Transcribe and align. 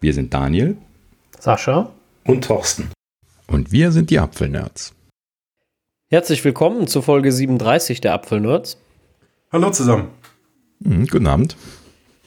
Wir 0.00 0.14
sind 0.14 0.32
Daniel 0.32 0.76
Sascha 1.38 1.90
und 2.24 2.44
Thorsten. 2.44 2.90
und 3.46 3.72
wir 3.72 3.92
sind 3.92 4.10
die 4.10 4.18
Apfelnerds. 4.18 4.94
Herzlich 6.10 6.44
willkommen 6.44 6.86
zu 6.86 7.02
Folge 7.02 7.32
37 7.32 8.00
der 8.00 8.14
Apfelnerds. 8.14 8.78
Hallo 9.52 9.70
zusammen. 9.70 10.08
Mhm, 10.80 11.06
guten 11.06 11.26
Abend. 11.26 11.56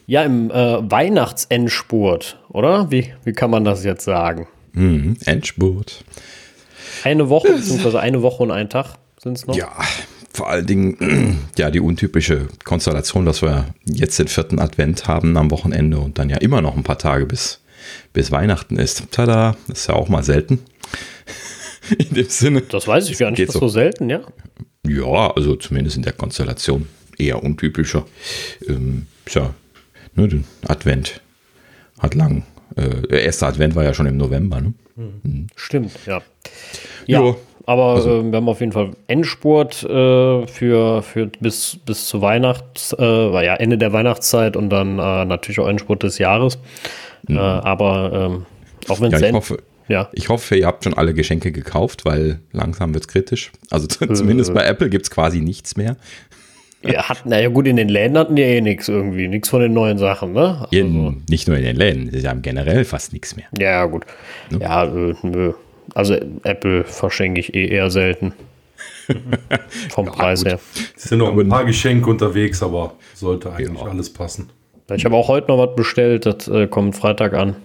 Ja, 0.05 0.23
im 0.23 0.52
äh, 0.52 0.92
Weihnachtsendspurt, 0.92 2.39
oder? 2.49 2.92
Wie, 2.92 3.13
wie 3.23 3.34
kann 3.34 3.49
man 3.49 3.63
das 3.63 3.83
jetzt 3.83 4.03
sagen? 4.03 4.47
Mhm, 4.74 5.17
Endspurt. 5.26 6.03
Eine 7.03 7.29
Woche, 7.29 7.53
beziehungsweise 7.53 7.99
eine 7.99 8.22
Woche 8.22 8.44
und 8.44 8.51
ein 8.51 8.69
Tag 8.69 8.96
sind 9.17 9.38
es 9.38 9.47
noch. 9.47 9.56
Ja, 9.56 9.72
vor 10.33 10.49
allen 10.49 10.65
Dingen 10.65 11.40
ja 11.58 11.72
die 11.72 11.79
untypische 11.79 12.47
Konstellation, 12.65 13.26
dass 13.26 13.42
wir 13.42 13.65
jetzt 13.85 14.19
den 14.19 14.28
vierten 14.28 14.60
Advent 14.60 15.08
haben 15.08 15.38
am 15.38 15.49
Wochenende 15.51 15.99
und 15.99 16.20
dann 16.20 16.30
ja 16.30 16.38
immer 16.38 16.62
noch 16.62 16.76
ein 16.76 16.84
paar 16.84 16.98
Tage 16.98 17.26
bis, 17.26 17.60
bis 18.13 18.31
Weihnachten 18.31 18.77
ist. 18.77 19.11
Tada, 19.11 19.55
ist 19.67 19.88
ja 19.88 19.95
auch 19.95 20.09
mal 20.09 20.23
selten. 20.23 20.59
In 21.98 22.13
dem 22.13 22.30
Sinne. 22.30 22.62
Das 22.62 22.88
weiß 22.88 23.09
ich 23.09 23.17
gar 23.17 23.31
nicht, 23.31 23.48
das 23.48 23.53
so. 23.53 23.59
so 23.62 23.67
selten, 23.67 24.09
ja? 24.09 24.22
Ja, 24.88 25.31
also 25.34 25.55
zumindest 25.55 25.98
in 25.98 26.03
der 26.03 26.13
Konstellation 26.13 26.88
eher 27.17 27.44
untypischer. 27.44 28.05
Ähm, 28.67 29.08
tja, 29.25 29.53
ne, 30.16 30.27
den 30.27 30.45
Advent 30.67 31.22
hat 31.99 32.16
lang. 32.16 32.44
Äh, 32.75 33.08
der 33.08 33.23
erste 33.23 33.45
Advent 33.48 33.75
war 33.75 33.84
ja 33.84 33.94
schon 33.94 34.05
im 34.05 34.17
November, 34.17 34.61
ne? 34.61 34.73
Stimmt, 35.55 35.91
ja. 36.05 36.22
Ja, 37.08 37.20
Jo, 37.22 37.38
aber 37.66 37.95
also- 37.95 38.20
äh, 38.22 38.23
wir 38.31 38.38
haben 38.38 38.50
auf 38.50 38.59
jeden 38.59 38.72
Fall 38.72 38.91
Endspurt 39.08 39.84
äh, 39.84 40.48
für, 40.48 41.02
für 41.02 41.27
bis, 41.39 41.77
bis 41.86 42.08
zu 42.08 42.22
Weihnachts, 42.22 42.94
äh, 42.94 42.98
war 43.00 43.44
ja 43.44 43.55
Ende 43.55 43.77
der 43.77 43.94
Weihnachtszeit 43.94 44.55
und 44.55 44.70
dann 44.70 45.00
äh, 45.00 45.25
natürlich 45.25 45.59
auch 45.59 45.67
Endspurt 45.67 46.03
des 46.03 46.17
Jahres. 46.17 46.59
Äh, 47.30 47.34
aber 47.38 48.11
ähm, 48.35 48.45
auch 48.89 48.99
wenn 49.02 49.11
Mhm. 49.11 49.11
Ja, 49.11 49.17
es 49.17 49.21
ich 49.21 49.27
End- 49.27 49.35
hoffe, 49.35 49.57
ja, 49.88 50.09
ich 50.13 50.30
hoffe, 50.30 50.55
ihr 50.55 50.67
habt 50.67 50.84
schon 50.84 50.93
alle 50.93 51.13
Geschenke 51.13 51.52
gekauft, 51.52 52.05
weil 52.05 52.39
langsam 52.52 52.94
wird 52.94 53.03
es 53.03 53.08
kritisch. 53.08 53.52
Also 53.69 53.88
zumindest 54.13 54.53
bei 54.53 54.63
Apple 54.66 54.89
gibt 54.89 55.05
es 55.05 55.11
quasi 55.11 55.41
nichts 55.41 55.75
mehr. 55.78 55.97
Wir 56.83 57.09
hatten, 57.09 57.30
naja 57.30 57.50
gut, 57.50 57.67
in 57.67 57.75
den 57.75 57.89
Läden 57.89 58.17
hatten 58.17 58.36
die 58.36 58.41
eh 58.41 58.59
nichts 58.61 58.88
irgendwie, 58.88 59.28
nichts 59.28 59.50
von 59.50 59.61
den 59.61 59.72
neuen 59.73 60.00
Sachen, 60.00 60.33
ne? 60.33 60.66
In, 60.72 61.22
Nicht 61.30 61.47
nur 61.47 61.55
in 61.58 61.63
den 61.63 61.75
Läden, 61.75 62.09
sie 62.11 62.28
haben 62.28 62.41
generell 62.41 62.86
fast 62.86 63.13
nichts 63.13 63.35
mehr. 63.35 63.45
Ja, 63.59 63.85
gut. 63.85 64.03
Ja, 64.59 64.85
äh, 64.85 65.13
nö. 65.22 65.53
Also 65.94 66.16
Apple 66.44 66.83
verschenke 66.85 67.39
ich 67.39 67.53
eh 67.53 67.67
eher 67.67 67.91
selten. 67.91 68.33
Vom 69.89 70.06
Preis 70.08 70.39
gut. 70.44 70.53
her. 70.53 70.59
Es 70.95 71.03
sind 71.03 71.19
noch 71.19 71.38
ein 71.38 71.50
paar 71.50 71.66
Geschenke 71.66 72.09
unterwegs, 72.09 72.63
aber 72.63 72.94
sollte 73.13 73.52
eigentlich 73.53 73.81
alles 73.83 74.11
passen. 74.11 74.50
Ich 74.95 75.06
habe 75.06 75.16
auch 75.16 75.28
heute 75.28 75.47
noch 75.50 75.58
was 75.58 75.75
bestellt, 75.75 76.25
das 76.25 76.47
äh, 76.47 76.67
kommt 76.67 76.95
Freitag 76.95 77.34
an. 77.34 77.56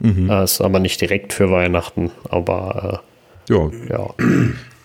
Das 0.00 0.54
ist 0.54 0.60
aber 0.60 0.80
nicht 0.80 1.00
direkt 1.00 1.32
für 1.32 1.48
Weihnachten, 1.52 2.10
aber 2.28 3.02
Ja, 3.48 3.66
äh, 3.68 3.70
ja. 3.92 4.08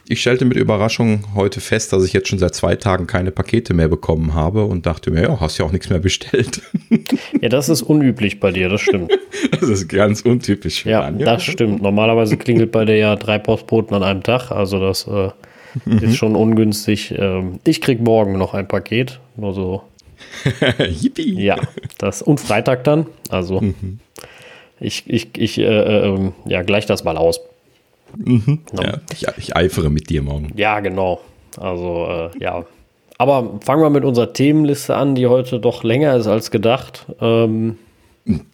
ich 0.08 0.22
stellte 0.22 0.45
mit 0.45 0.58
Überraschung 0.58 1.23
heute 1.33 1.59
fest, 1.59 1.91
dass 1.91 2.05
ich 2.05 2.13
jetzt 2.13 2.28
schon 2.28 2.38
seit 2.38 2.53
zwei 2.53 2.75
Tagen 2.75 3.08
keine 3.08 3.31
Pakete 3.31 3.73
mehr 3.73 3.88
bekommen 3.88 4.35
habe 4.35 4.66
und 4.66 4.85
dachte 4.85 5.09
mir, 5.09 5.23
ja, 5.23 5.39
hast 5.39 5.58
ja 5.58 5.66
auch 5.66 5.72
nichts 5.72 5.89
mehr 5.89 6.00
bestellt. 6.00 6.61
Ja, 7.41 7.50
das 7.50 7.67
ist 7.69 7.81
unüblich 7.83 8.39
bei 8.39 8.52
dir, 8.52 8.69
das 8.69 8.81
stimmt. 8.81 9.11
Das 9.59 9.69
ist 9.69 9.88
ganz 9.89 10.22
untypisch 10.22 10.85
Ja, 10.85 11.02
Daniel. 11.02 11.25
das 11.25 11.44
stimmt. 11.44 11.81
Normalerweise 11.81 12.38
klingelt 12.38 12.72
bei 12.72 12.85
dir 12.85 12.95
ja 12.97 13.16
drei 13.16 13.39
Postboten 13.39 13.95
an 13.95 14.03
einem 14.03 14.23
Tag, 14.23 14.52
also 14.52 14.80
das 14.80 15.08
äh, 15.08 15.30
ist 16.05 16.16
schon 16.17 16.35
ungünstig. 16.35 17.13
Ähm, 17.17 17.59
ich 17.66 17.81
krieg 17.81 18.02
morgen 18.02 18.38
noch 18.38 18.53
ein 18.53 18.67
Paket, 18.67 19.19
nur 19.35 19.53
so 19.53 19.81
Yippie. 20.80 21.42
Ja, 21.42 21.58
das 21.97 22.22
und 22.22 22.39
Freitag 22.39 22.83
dann. 22.83 23.08
Also 23.30 23.61
ich, 24.80 25.03
ich, 25.08 25.30
ich 25.38 25.58
äh, 25.58 25.64
äh, 25.64 26.31
ja, 26.45 26.61
gleich 26.61 26.86
das 26.86 27.03
mal 27.03 27.17
aus. 27.17 27.42
Ja, 28.73 29.00
ich, 29.11 29.25
ich 29.38 29.56
eifere 29.56 29.89
mit 29.89 30.09
dir 30.09 30.22
morgen. 30.22 30.53
Ja, 30.56 30.80
genau. 30.80 31.19
Also 31.58 32.07
äh, 32.09 32.29
ja. 32.40 32.66
Aber 33.18 33.59
fangen 33.66 33.81
wir 33.81 33.90
mit 33.90 34.06
unserer 34.06 34.34
Themenliste 34.34 34.96
an, 34.96 35.16
die 35.16 35.28
heute 35.28 35.59
doch 35.59 35.84
länger 35.84 36.16
ist 36.16 36.28
als 36.28 36.51
gedacht. 36.51 37.06
Ähm, 37.19 37.78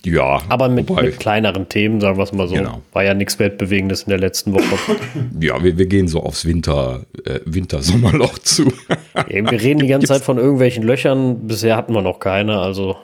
Ja, 0.06 0.40
aber 0.50 0.70
mit, 0.70 0.88
wobei- 0.90 1.04
mit 1.04 1.20
kleineren 1.20 1.68
Themen, 1.68 2.00
sagen 2.00 2.18
wir 2.18 2.24
es 2.24 2.32
mal 2.32 2.48
so. 2.48 2.54
Genau. 2.54 2.82
War 2.92 3.04
ja 3.04 3.14
nichts 3.16 3.40
Weltbewegendes 3.40 4.04
in 4.04 4.10
der 4.10 4.20
letzten 4.20 4.54
Woche. 4.54 4.64
ja 5.40 5.64
wir, 5.64 5.78
wir 5.78 5.86
gehen 5.88 6.08
so 6.08 6.22
aufs 6.22 6.46
Winter, 6.46 7.06
äh, 7.26 7.40
Wintersommerloch 7.46 8.38
zu. 8.44 8.72
ja, 9.30 9.50
wir 9.50 9.62
reden 9.62 9.80
die 9.80 9.88
ganze 9.88 10.08
Zeit 10.08 10.22
von 10.22 10.38
irgendwelchen 10.38 10.84
Löchern. 10.84 11.48
Bisher 11.48 11.76
hatten 11.76 11.94
wir 11.94 12.02
noch 12.04 12.20
keine. 12.20 12.60
Also 12.60 12.98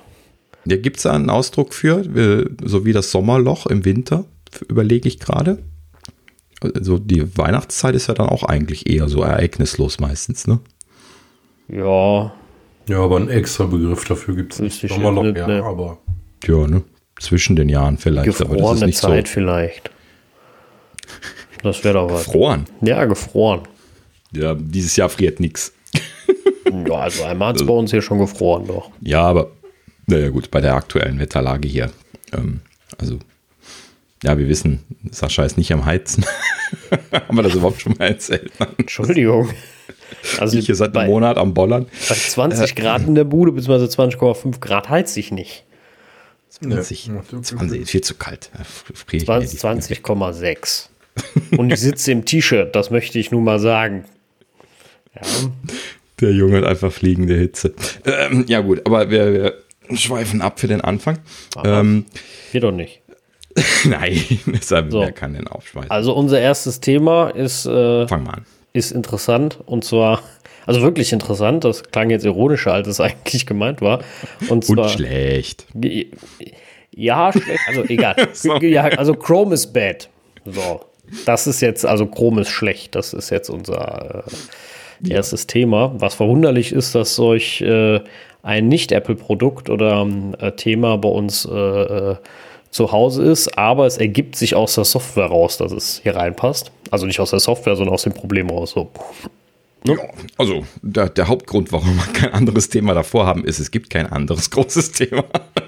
Ja, 0.65 0.77
Gibt 0.77 0.97
es 0.97 1.03
da 1.03 1.11
einen 1.13 1.29
Ausdruck 1.31 1.73
für, 1.73 2.01
äh, 2.15 2.45
so 2.63 2.85
wie 2.85 2.93
das 2.93 3.09
Sommerloch 3.11 3.65
im 3.65 3.83
Winter, 3.85 4.25
überlege 4.67 5.07
ich 5.07 5.19
gerade. 5.19 5.57
Also 6.75 6.99
die 6.99 7.35
Weihnachtszeit 7.37 7.95
ist 7.95 8.07
ja 8.07 8.13
dann 8.13 8.29
auch 8.29 8.43
eigentlich 8.43 8.87
eher 8.89 9.07
so 9.07 9.21
ereignislos 9.23 9.99
meistens, 9.99 10.45
ne? 10.45 10.59
ja, 11.67 12.31
Ja, 12.87 12.99
aber 12.99 13.17
einen 13.17 13.29
extra 13.29 13.65
Begriff 13.65 14.03
dafür 14.05 14.35
gibt 14.35 14.53
es 14.53 14.59
nicht. 14.59 14.87
Sommerloch, 14.87 15.23
ja, 15.35 15.47
ne. 15.47 15.63
aber 15.63 15.99
Ja, 16.45 16.67
ne? 16.67 16.83
Zwischen 17.19 17.55
den 17.55 17.67
Jahren 17.69 17.97
vielleicht, 17.97 18.29
aber 18.29 18.35
das 18.35 18.39
ist 18.49 18.55
gefrorene 18.57 18.85
nicht 18.85 18.97
Zeit 18.97 19.27
so 19.27 19.33
vielleicht. 19.33 19.91
Das 21.63 21.83
wäre 21.83 21.95
doch 21.95 22.09
was. 22.09 22.25
gefroren. 22.25 22.65
Ja, 22.81 23.03
gefroren. 23.05 23.63
Ja, 24.31 24.55
dieses 24.55 24.95
Jahr 24.95 25.09
friert 25.09 25.39
nichts. 25.39 25.73
Ja, 26.87 26.93
also 26.97 27.23
einmal 27.23 27.49
hat 27.49 27.55
es 27.55 27.65
bei 27.65 27.73
uns 27.73 27.89
hier 27.89 28.03
schon 28.03 28.19
gefroren, 28.19 28.67
doch. 28.67 28.91
Ja, 29.01 29.23
aber 29.23 29.49
naja 30.05 30.29
gut, 30.29 30.51
bei 30.51 30.61
der 30.61 30.75
aktuellen 30.75 31.17
Wetterlage 31.19 31.67
hier. 31.67 31.89
Ähm, 32.31 32.61
also, 32.99 33.17
ja, 34.23 34.37
wir 34.37 34.47
wissen, 34.47 34.83
Sascha 35.09 35.43
ist 35.43 35.57
nicht 35.57 35.73
am 35.73 35.85
Heizen. 35.85 36.23
Haben 37.11 37.37
wir 37.37 37.41
das 37.41 37.55
überhaupt 37.55 37.81
schon 37.81 37.95
mal 37.97 38.09
erzählt? 38.09 38.51
Entschuldigung. 38.77 39.49
Also 40.39 40.59
Ich 40.59 40.67
hier 40.67 40.75
seit 40.75 40.95
einem 40.95 41.09
Monat 41.09 41.37
am 41.37 41.55
Bollern. 41.55 41.87
bei 42.07 42.15
20 42.15 42.75
Grad 42.75 43.07
in 43.07 43.15
der 43.15 43.23
Bude, 43.23 43.51
beziehungsweise 43.51 43.85
20,5 43.85 44.59
Grad 44.59 44.89
heizt 44.89 45.15
sich 45.15 45.31
nicht. 45.31 45.65
20, 46.49 47.07
Ja, 47.07 47.21
20, 47.41 47.89
viel 47.89 48.01
zu 48.01 48.15
kalt. 48.15 48.49
Da 48.57 48.63
friere 48.63 49.21
ich 49.23 49.27
mir 49.27 49.39
die 49.41 49.47
20 49.57 49.99
20,6. 49.99 50.87
Und 51.57 51.71
ich 51.71 51.79
sitze 51.79 52.11
im 52.11 52.25
T-Shirt, 52.25 52.75
das 52.75 52.89
möchte 52.91 53.19
ich 53.19 53.31
nun 53.31 53.43
mal 53.43 53.59
sagen. 53.59 54.05
Ja, 55.15 55.21
Der 56.21 56.31
Junge 56.31 56.57
hat 56.57 56.65
einfach 56.65 56.91
fliegende 56.91 57.35
Hitze. 57.35 57.73
Ähm, 58.05 58.45
ja 58.47 58.61
gut, 58.61 58.81
aber 58.85 59.09
wir, 59.09 59.33
wir 59.89 59.97
schweifen 59.97 60.41
ab 60.41 60.59
für 60.59 60.67
den 60.67 60.81
Anfang. 60.81 61.19
Ähm, 61.63 62.05
wir 62.51 62.61
doch 62.61 62.71
nicht. 62.71 63.01
nein, 63.85 64.21
deshalb, 64.45 64.91
So. 64.91 65.01
wer 65.01 65.11
kann 65.11 65.33
denn 65.33 65.47
aufschweifen? 65.47 65.89
Also 65.91 66.13
unser 66.13 66.39
erstes 66.39 66.79
Thema 66.79 67.29
ist, 67.29 67.65
äh, 67.65 68.07
Fang 68.07 68.23
mal 68.23 68.33
an. 68.35 68.45
ist 68.73 68.91
interessant 68.91 69.59
und 69.65 69.83
zwar, 69.83 70.21
also 70.65 70.81
wirklich 70.81 71.13
interessant, 71.13 71.63
das 71.63 71.83
klang 71.83 72.09
jetzt 72.09 72.25
ironischer, 72.25 72.73
als 72.73 72.87
es 72.87 72.99
eigentlich 73.01 73.45
gemeint 73.45 73.81
war. 73.81 73.99
Und 74.41 74.51
Und 74.51 74.65
zwar, 74.65 74.89
schlecht. 74.89 75.65
Ja, 76.91 77.31
schlecht. 77.31 77.59
Also 77.67 77.83
egal. 77.85 78.15
Ja, 78.61 78.83
also 78.83 79.13
Chrome 79.13 79.53
ist 79.53 79.73
bad. 79.73 80.09
So. 80.45 80.81
Das 81.25 81.47
ist 81.47 81.61
jetzt, 81.61 81.85
also 81.85 82.05
Chrome 82.05 82.41
ist 82.41 82.49
schlecht. 82.49 82.95
Das 82.95 83.13
ist 83.13 83.29
jetzt 83.29 83.49
unser 83.49 84.25
äh, 85.03 85.11
erstes 85.11 85.47
Thema. 85.47 85.93
Was 85.95 86.15
verwunderlich 86.15 86.71
ist, 86.71 86.93
dass 86.93 87.17
euch 87.19 87.61
äh, 87.61 88.01
ein 88.43 88.67
Nicht-Apple-Produkt 88.67 89.69
oder 89.69 90.01
ähm, 90.01 90.35
äh, 90.39 90.51
Thema 90.51 90.97
bei 90.97 91.09
uns 91.09 91.45
äh, 91.45 91.51
äh, 91.51 92.15
zu 92.71 92.91
Hause 92.91 93.23
ist, 93.23 93.57
aber 93.57 93.87
es 93.87 93.97
ergibt 93.97 94.35
sich 94.35 94.55
aus 94.55 94.75
der 94.75 94.85
Software 94.85 95.25
raus, 95.25 95.57
dass 95.57 95.71
es 95.71 96.01
hier 96.03 96.15
reinpasst. 96.15 96.71
Also 96.91 97.05
nicht 97.05 97.19
aus 97.19 97.31
der 97.31 97.39
Software, 97.39 97.75
sondern 97.75 97.93
aus 97.93 98.03
dem 98.03 98.13
Problem 98.13 98.49
raus. 98.49 98.71
So. 98.71 98.89
Ja, 99.85 99.95
also 100.37 100.65
der, 100.81 101.09
der 101.09 101.27
Hauptgrund, 101.27 101.71
warum 101.71 101.95
wir 101.95 102.13
kein 102.13 102.33
anderes 102.33 102.69
Thema 102.69 102.93
davor 102.93 103.25
haben, 103.25 103.45
ist, 103.45 103.59
es 103.59 103.71
gibt 103.71 103.89
kein 103.89 104.07
anderes 104.07 104.49
großes 104.51 104.91
Thema. 104.91 105.23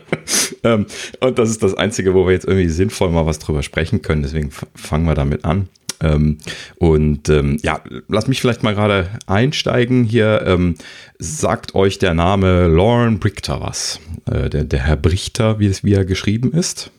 ähm, 0.64 0.86
und 1.20 1.40
das 1.40 1.50
ist 1.50 1.64
das 1.64 1.74
Einzige, 1.74 2.14
wo 2.14 2.26
wir 2.26 2.34
jetzt 2.34 2.46
irgendwie 2.46 2.70
sinnvoll 2.70 3.10
mal 3.10 3.26
was 3.26 3.40
drüber 3.40 3.64
sprechen 3.64 4.02
können. 4.02 4.24
Deswegen 4.24 4.52
fangen 4.76 5.06
wir 5.06 5.16
damit 5.16 5.46
an. 5.46 5.70
Ähm, 6.02 6.40
und 6.78 7.30
ähm, 7.30 7.58
ja, 7.62 7.82
lass 8.08 8.28
mich 8.28 8.42
vielleicht 8.42 8.64
mal 8.64 8.74
gerade 8.74 9.10
einsteigen 9.28 10.04
hier. 10.04 10.44
Ähm, 10.46 10.76
sagt 11.20 11.76
euch 11.76 12.00
der 12.00 12.14
Name 12.14 12.68
Lauren 12.68 13.20
Brichter 13.20 13.62
was? 13.62 14.00
Äh, 14.26 14.50
der, 14.50 14.64
der 14.64 14.80
Herr 14.80 14.98
Brichter, 14.98 15.60
wie, 15.60 15.68
es, 15.68 15.84
wie 15.84 15.94
er 15.94 16.06
geschrieben 16.06 16.52
ist? 16.54 16.92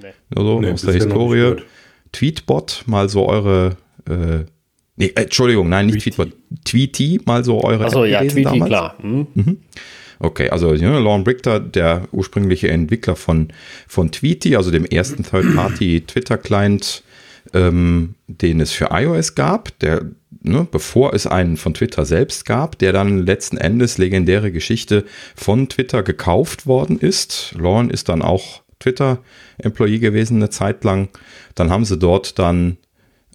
Nee. 0.00 0.12
Also 0.34 0.60
Nee, 0.60 0.72
aus 0.72 0.82
der 0.82 0.94
Historie. 0.94 1.56
Tweetbot, 2.12 2.84
mal 2.86 3.08
so 3.08 3.26
eure. 3.28 3.76
Äh, 4.08 4.44
nee, 4.96 5.12
äh, 5.14 5.22
Entschuldigung, 5.22 5.68
nein, 5.68 5.86
nicht 5.86 6.14
Tweety. 6.14 6.32
Tweety, 6.64 7.20
mal 7.24 7.44
so 7.44 7.62
eure. 7.62 7.84
Achso, 7.84 8.04
ja, 8.04 8.20
Tweety, 8.20 8.42
damals? 8.42 8.68
klar. 8.68 8.98
Hm? 9.00 9.58
Okay, 10.18 10.50
also 10.50 10.74
ja, 10.74 10.96
Lauren 10.98 11.24
Brichter, 11.24 11.58
der 11.58 12.06
ursprüngliche 12.12 12.68
Entwickler 12.68 13.16
von, 13.16 13.48
von 13.88 14.12
Tweety, 14.12 14.54
also 14.54 14.70
dem 14.70 14.84
ersten 14.84 15.24
Third-Party-Twitter-Client, 15.24 17.02
ähm, 17.54 18.14
den 18.28 18.60
es 18.60 18.70
für 18.70 18.90
iOS 18.92 19.34
gab, 19.34 19.76
der, 19.80 20.04
ne, 20.42 20.66
bevor 20.70 21.12
es 21.12 21.26
einen 21.26 21.56
von 21.56 21.74
Twitter 21.74 22.04
selbst 22.04 22.46
gab, 22.46 22.78
der 22.78 22.92
dann 22.92 23.26
letzten 23.26 23.56
Endes 23.56 23.98
legendäre 23.98 24.52
Geschichte 24.52 25.04
von 25.34 25.68
Twitter 25.68 26.04
gekauft 26.04 26.66
worden 26.66 27.00
ist. 27.00 27.52
Lauren 27.58 27.90
ist 27.90 28.08
dann 28.08 28.22
auch 28.22 28.62
Twitter-Employee 28.78 29.98
gewesen 29.98 30.36
eine 30.36 30.50
Zeit 30.50 30.84
lang. 30.84 31.08
Dann 31.56 31.70
haben 31.70 31.84
sie 31.84 31.98
dort 31.98 32.38
dann 32.38 32.76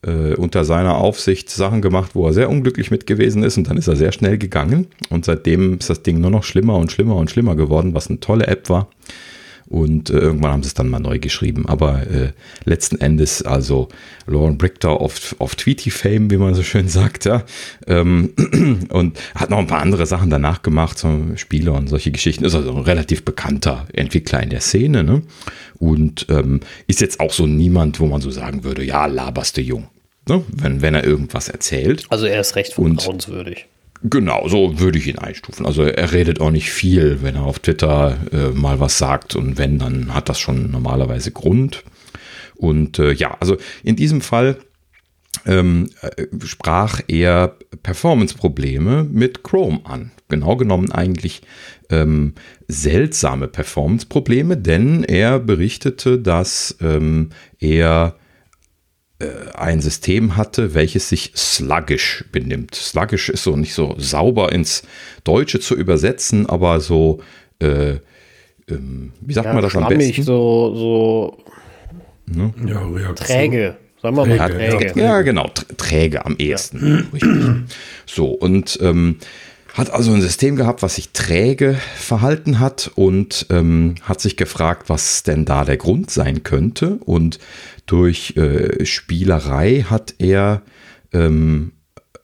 äh, 0.07 0.35
unter 0.35 0.65
seiner 0.65 0.97
Aufsicht 0.97 1.49
Sachen 1.49 1.81
gemacht, 1.81 2.11
wo 2.13 2.25
er 2.25 2.33
sehr 2.33 2.49
unglücklich 2.49 2.89
mit 2.89 3.05
gewesen 3.05 3.43
ist 3.43 3.57
und 3.57 3.69
dann 3.69 3.77
ist 3.77 3.87
er 3.87 3.95
sehr 3.95 4.11
schnell 4.11 4.37
gegangen 4.37 4.87
und 5.09 5.25
seitdem 5.25 5.77
ist 5.77 5.89
das 5.89 6.01
Ding 6.01 6.19
nur 6.19 6.31
noch 6.31 6.43
schlimmer 6.43 6.77
und 6.77 6.91
schlimmer 6.91 7.17
und 7.17 7.29
schlimmer 7.29 7.55
geworden, 7.55 7.93
was 7.93 8.07
eine 8.07 8.19
tolle 8.19 8.47
App 8.47 8.69
war. 8.69 8.87
Und 9.69 10.09
äh, 10.09 10.17
irgendwann 10.17 10.51
haben 10.51 10.63
sie 10.63 10.67
es 10.67 10.73
dann 10.73 10.89
mal 10.89 10.99
neu 10.99 11.19
geschrieben. 11.19 11.65
Aber 11.67 12.07
äh, 12.07 12.31
letzten 12.63 13.01
Endes, 13.01 13.41
also 13.41 13.89
Lauren 14.25 14.57
Brichter 14.57 14.91
auf, 14.91 15.35
auf 15.39 15.55
Tweety-Fame, 15.55 16.31
wie 16.31 16.37
man 16.37 16.55
so 16.55 16.63
schön 16.63 16.87
sagt, 16.87 17.25
ja. 17.25 17.43
Ähm, 17.85 18.33
und 18.89 19.19
hat 19.35 19.49
noch 19.49 19.57
ein 19.57 19.67
paar 19.67 19.81
andere 19.81 20.05
Sachen 20.05 20.29
danach 20.29 20.61
gemacht, 20.61 20.97
so 20.97 21.21
Spiele 21.35 21.73
und 21.73 21.89
solche 21.89 22.11
Geschichten. 22.11 22.45
Ist 22.45 22.55
also 22.55 22.73
ein 22.73 22.83
relativ 22.83 23.25
bekannter 23.25 23.87
Entwickler 23.91 24.41
in 24.41 24.51
der 24.51 24.61
Szene, 24.61 25.03
ne? 25.03 25.21
Und 25.79 26.27
ähm, 26.29 26.61
ist 26.87 27.01
jetzt 27.01 27.19
auch 27.19 27.33
so 27.33 27.45
niemand, 27.45 27.99
wo 27.99 28.05
man 28.05 28.21
so 28.21 28.31
sagen 28.31 28.63
würde, 28.63 28.83
ja, 28.83 29.05
laberste 29.05 29.61
Jung. 29.61 29.87
Ne? 30.27 30.43
Wenn, 30.49 30.81
wenn 30.81 30.95
er 30.95 31.03
irgendwas 31.03 31.49
erzählt. 31.49 32.05
Also 32.09 32.25
er 32.25 32.41
ist 32.41 32.55
recht 32.55 32.73
vertrauenswürdig. 32.73 33.67
Genau, 34.03 34.47
so 34.47 34.79
würde 34.79 34.99
ich 34.99 35.07
ihn 35.07 35.17
einstufen. 35.17 35.65
Also 35.65 35.83
er 35.83 36.11
redet 36.11 36.39
auch 36.39 36.51
nicht 36.51 36.69
viel, 36.69 37.23
wenn 37.23 37.35
er 37.35 37.43
auf 37.43 37.59
Twitter 37.59 38.17
äh, 38.31 38.49
mal 38.49 38.79
was 38.79 38.97
sagt 38.97 39.35
und 39.35 39.57
wenn, 39.57 39.79
dann 39.79 40.13
hat 40.13 40.29
das 40.29 40.39
schon 40.39 40.69
normalerweise 40.69 41.31
Grund. 41.31 41.83
Und 42.55 42.99
äh, 42.99 43.11
ja, 43.11 43.37
also 43.39 43.57
in 43.83 43.95
diesem 43.95 44.21
Fall 44.21 44.57
ähm, 45.45 45.89
äh, 46.01 46.25
sprach 46.45 47.01
er 47.07 47.55
Performance-Probleme 47.83 49.03
mit 49.03 49.43
Chrome 49.43 49.79
an. 49.83 50.11
Genau 50.29 50.57
genommen 50.57 50.91
eigentlich 50.91 51.41
ähm, 51.89 52.33
seltsame 52.67 53.47
Performance-Probleme, 53.47 54.57
denn 54.57 55.03
er 55.03 55.39
berichtete, 55.39 56.19
dass 56.19 56.77
ähm, 56.81 57.29
er 57.59 58.15
ein 59.53 59.81
System 59.81 60.37
hatte, 60.37 60.73
welches 60.73 61.09
sich 61.09 61.31
sluggish 61.35 62.25
benimmt. 62.31 62.75
Sluggish 62.75 63.29
ist 63.29 63.43
so 63.43 63.55
nicht 63.55 63.73
so 63.73 63.95
sauber 63.97 64.51
ins 64.51 64.83
Deutsche 65.23 65.59
zu 65.59 65.75
übersetzen, 65.75 66.45
aber 66.47 66.79
so, 66.79 67.21
äh, 67.59 67.95
ähm, 68.69 69.13
wie 69.21 69.33
sagt 69.33 69.47
ja, 69.47 69.53
man 69.53 69.63
das 69.63 69.75
am 69.75 69.87
besten? 69.87 70.23
so, 70.23 70.75
so 70.75 71.43
ne? 72.27 72.53
ja, 72.67 73.13
träge. 73.13 73.77
Sagen 74.01 74.15
wir 74.15 74.25
mal 74.27 74.49
träge. 74.49 74.77
träge. 74.77 74.99
Ja, 74.99 75.21
genau, 75.23 75.49
träge 75.77 76.23
am 76.23 76.35
ehesten. 76.37 77.07
Ja. 77.19 77.55
So, 78.05 78.27
und 78.27 78.77
ähm, 78.81 79.17
hat 79.77 79.91
also 79.91 80.11
ein 80.11 80.21
System 80.21 80.55
gehabt, 80.55 80.81
was 80.81 80.95
sich 80.95 81.09
träge 81.09 81.77
verhalten 81.95 82.59
hat 82.59 82.91
und 82.95 83.45
ähm, 83.51 83.95
hat 84.01 84.19
sich 84.19 84.35
gefragt, 84.35 84.89
was 84.89 85.21
denn 85.21 85.45
da 85.45 85.65
der 85.65 85.77
Grund 85.77 86.09
sein 86.09 86.41
könnte. 86.41 86.97
Und 87.05 87.37
durch 87.85 88.35
äh, 88.37 88.85
Spielerei 88.85 89.85
hat 89.87 90.15
er 90.17 90.63
ähm, 91.13 91.73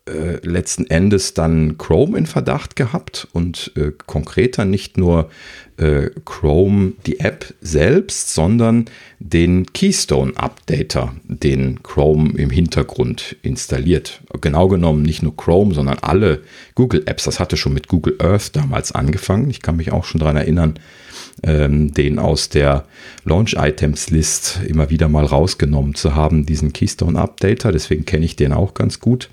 äh, 0.05 0.45
letzten 0.45 0.85
Endes 0.87 1.33
dann 1.33 1.77
Chrome 1.77 2.17
in 2.17 2.25
Verdacht 2.25 2.75
gehabt 2.75 3.27
und 3.31 3.71
äh, 3.77 3.93
konkreter 4.05 4.65
nicht 4.65 4.97
nur 4.97 5.29
äh, 5.77 6.09
Chrome 6.25 6.93
die 7.05 7.21
App 7.21 7.53
selbst, 7.61 8.33
sondern 8.33 8.85
den 9.19 9.65
Keystone 9.71 10.33
Updater, 10.35 11.13
den 11.23 11.81
Chrome 11.83 12.37
im 12.37 12.49
Hintergrund 12.49 13.37
installiert. 13.43 14.21
Genau 14.41 14.67
genommen 14.67 15.03
nicht 15.03 15.23
nur 15.23 15.37
Chrome, 15.37 15.73
sondern 15.73 15.99
alle 15.99 16.41
Google 16.75 17.03
Apps. 17.05 17.23
Das 17.23 17.39
hatte 17.39 17.55
schon 17.55 17.73
mit 17.73 17.87
Google 17.87 18.17
Earth 18.19 18.55
damals 18.57 18.91
angefangen. 18.91 19.49
Ich 19.49 19.61
kann 19.61 19.77
mich 19.77 19.93
auch 19.93 20.03
schon 20.03 20.19
daran 20.19 20.35
erinnern, 20.35 20.75
ähm, 21.43 21.93
den 21.93 22.19
aus 22.19 22.49
der 22.49 22.85
Launch 23.23 23.55
Items 23.57 24.09
List 24.09 24.59
immer 24.67 24.89
wieder 24.89 25.07
mal 25.07 25.25
rausgenommen 25.25 25.95
zu 25.95 26.13
haben, 26.13 26.45
diesen 26.45 26.73
Keystone 26.73 27.17
Updater. 27.17 27.71
Deswegen 27.71 28.03
kenne 28.03 28.25
ich 28.25 28.35
den 28.35 28.51
auch 28.51 28.73
ganz 28.73 28.99
gut. 28.99 29.29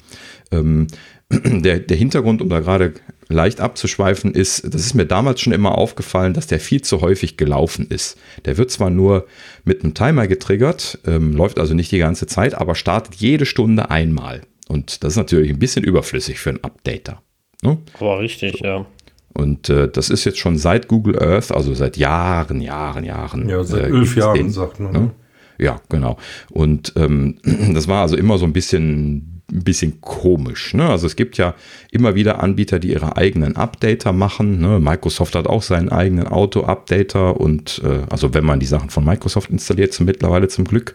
Ähm, 0.50 0.86
der, 1.30 1.78
der 1.80 1.96
Hintergrund, 1.96 2.42
um 2.42 2.48
da 2.48 2.60
gerade 2.60 2.94
leicht 3.28 3.60
abzuschweifen, 3.60 4.34
ist, 4.34 4.64
das 4.64 4.82
ist 4.82 4.94
mir 4.94 5.06
damals 5.06 5.40
schon 5.40 5.52
immer 5.52 5.78
aufgefallen, 5.78 6.34
dass 6.34 6.48
der 6.48 6.58
viel 6.58 6.82
zu 6.82 7.00
häufig 7.00 7.36
gelaufen 7.36 7.86
ist. 7.88 8.18
Der 8.44 8.58
wird 8.58 8.70
zwar 8.70 8.90
nur 8.90 9.26
mit 9.64 9.84
einem 9.84 9.94
Timer 9.94 10.26
getriggert, 10.26 10.98
ähm, 11.06 11.32
läuft 11.32 11.58
also 11.60 11.74
nicht 11.74 11.92
die 11.92 11.98
ganze 11.98 12.26
Zeit, 12.26 12.54
aber 12.54 12.74
startet 12.74 13.14
jede 13.16 13.46
Stunde 13.46 13.90
einmal. 13.90 14.42
Und 14.68 15.04
das 15.04 15.14
ist 15.14 15.16
natürlich 15.16 15.50
ein 15.50 15.58
bisschen 15.58 15.84
überflüssig 15.84 16.38
für 16.38 16.50
einen 16.50 16.64
Updater. 16.64 17.22
Ne? 17.62 17.78
Aber 17.98 18.20
richtig, 18.20 18.58
so. 18.58 18.64
ja. 18.64 18.86
Und 19.32 19.68
äh, 19.68 19.88
das 19.88 20.10
ist 20.10 20.24
jetzt 20.24 20.38
schon 20.38 20.58
seit 20.58 20.88
Google 20.88 21.20
Earth, 21.22 21.52
also 21.52 21.72
seit 21.72 21.96
Jahren, 21.96 22.60
Jahren, 22.60 23.04
Jahren. 23.04 23.48
Ja, 23.48 23.62
seit 23.62 23.84
äh, 23.84 23.86
elf 23.86 24.16
Jahren, 24.16 24.36
den, 24.36 24.50
sagt 24.50 24.80
man. 24.80 24.92
Ne? 24.92 25.10
Ja, 25.58 25.80
genau. 25.88 26.16
Und 26.50 26.92
ähm, 26.96 27.38
das 27.72 27.86
war 27.86 28.02
also 28.02 28.16
immer 28.16 28.38
so 28.38 28.44
ein 28.44 28.52
bisschen 28.52 29.29
ein 29.52 29.64
bisschen 29.64 30.00
komisch. 30.00 30.74
Ne? 30.74 30.88
Also 30.88 31.06
es 31.06 31.16
gibt 31.16 31.38
ja 31.38 31.54
immer 31.90 32.14
wieder 32.14 32.42
Anbieter, 32.42 32.78
die 32.78 32.92
ihre 32.92 33.16
eigenen 33.16 33.56
Updater 33.56 34.12
machen. 34.12 34.60
Ne? 34.60 34.80
Microsoft 34.80 35.34
hat 35.34 35.46
auch 35.46 35.62
seinen 35.62 35.88
eigenen 35.88 36.26
Auto-Updater 36.26 37.40
und 37.40 37.80
äh, 37.84 38.02
also 38.10 38.34
wenn 38.34 38.44
man 38.44 38.60
die 38.60 38.66
Sachen 38.66 38.90
von 38.90 39.04
Microsoft 39.04 39.50
installiert, 39.50 39.92
zum 39.92 40.06
mittlerweile 40.06 40.48
zum 40.48 40.64
Glück. 40.64 40.94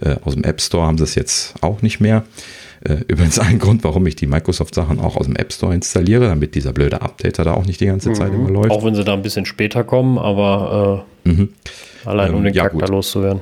Äh, 0.00 0.16
aus 0.24 0.34
dem 0.34 0.44
App 0.44 0.60
Store 0.60 0.86
haben 0.86 0.98
sie 0.98 1.04
es 1.04 1.14
jetzt 1.14 1.54
auch 1.62 1.82
nicht 1.82 2.00
mehr. 2.00 2.24
Äh, 2.86 2.98
übrigens 3.08 3.38
ein 3.38 3.58
Grund, 3.58 3.84
warum 3.84 4.06
ich 4.06 4.16
die 4.16 4.26
Microsoft-Sachen 4.26 5.00
auch 5.00 5.16
aus 5.16 5.26
dem 5.26 5.36
App 5.36 5.52
Store 5.52 5.74
installiere, 5.74 6.26
damit 6.26 6.54
dieser 6.54 6.72
blöde 6.72 7.00
Updater 7.00 7.44
da 7.44 7.54
auch 7.54 7.64
nicht 7.64 7.80
die 7.80 7.86
ganze 7.86 8.12
Zeit 8.12 8.32
mhm. 8.32 8.40
immer 8.40 8.50
läuft. 8.50 8.70
Auch 8.70 8.84
wenn 8.84 8.94
sie 8.94 9.04
da 9.04 9.14
ein 9.14 9.22
bisschen 9.22 9.46
später 9.46 9.84
kommen, 9.84 10.18
aber 10.18 11.04
äh, 11.24 11.28
mhm. 11.28 11.48
allein 12.04 12.30
um 12.30 12.38
ähm, 12.38 12.44
den 12.44 12.54
ja, 12.54 12.68
Charakter 12.68 12.92
loszuwerden. 12.92 13.40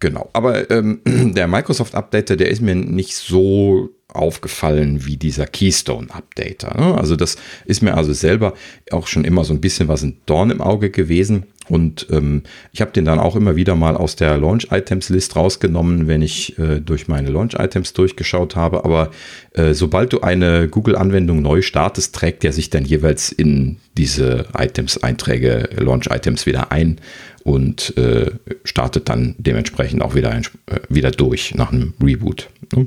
Genau, 0.00 0.28
aber 0.32 0.70
ähm, 0.70 1.00
der 1.06 1.46
Microsoft 1.46 1.94
Updater, 1.94 2.36
der 2.36 2.50
ist 2.50 2.60
mir 2.60 2.74
nicht 2.74 3.16
so 3.16 3.90
aufgefallen 4.14 5.06
wie 5.06 5.16
dieser 5.16 5.46
Keystone 5.46 6.12
Updater. 6.14 6.74
Ne? 6.78 6.96
Also 6.96 7.16
das 7.16 7.36
ist 7.66 7.82
mir 7.82 7.96
also 7.96 8.12
selber 8.12 8.54
auch 8.90 9.06
schon 9.06 9.24
immer 9.24 9.44
so 9.44 9.52
ein 9.52 9.60
bisschen 9.60 9.88
was 9.88 10.02
ein 10.02 10.16
Dorn 10.26 10.50
im 10.50 10.60
Auge 10.60 10.90
gewesen. 10.90 11.44
Und 11.68 12.06
ähm, 12.10 12.42
ich 12.72 12.82
habe 12.82 12.92
den 12.92 13.06
dann 13.06 13.18
auch 13.18 13.36
immer 13.36 13.56
wieder 13.56 13.74
mal 13.74 13.96
aus 13.96 14.16
der 14.16 14.36
Launch 14.36 14.68
Items 14.70 15.08
List 15.08 15.34
rausgenommen, 15.34 16.06
wenn 16.08 16.20
ich 16.20 16.58
äh, 16.58 16.80
durch 16.80 17.08
meine 17.08 17.30
Launch 17.30 17.54
Items 17.54 17.94
durchgeschaut 17.94 18.54
habe. 18.54 18.84
Aber 18.84 19.10
äh, 19.54 19.72
sobald 19.72 20.12
du 20.12 20.20
eine 20.20 20.68
Google-Anwendung 20.68 21.40
neu 21.40 21.62
startest, 21.62 22.14
trägt 22.14 22.42
der 22.42 22.52
sich 22.52 22.68
dann 22.68 22.84
jeweils 22.84 23.32
in 23.32 23.78
diese 23.96 24.46
Items-Einträge, 24.56 25.70
Launch-Items 25.76 26.44
wieder 26.44 26.70
ein 26.70 27.00
und 27.44 27.96
äh, 27.98 28.30
startet 28.64 29.10
dann 29.10 29.34
dementsprechend 29.38 30.02
auch 30.02 30.14
wieder, 30.14 30.30
ein, 30.30 30.44
äh, 30.66 30.80
wieder 30.88 31.10
durch 31.10 31.54
nach 31.54 31.72
einem 31.72 31.92
Reboot. 32.02 32.48
Ne? 32.74 32.86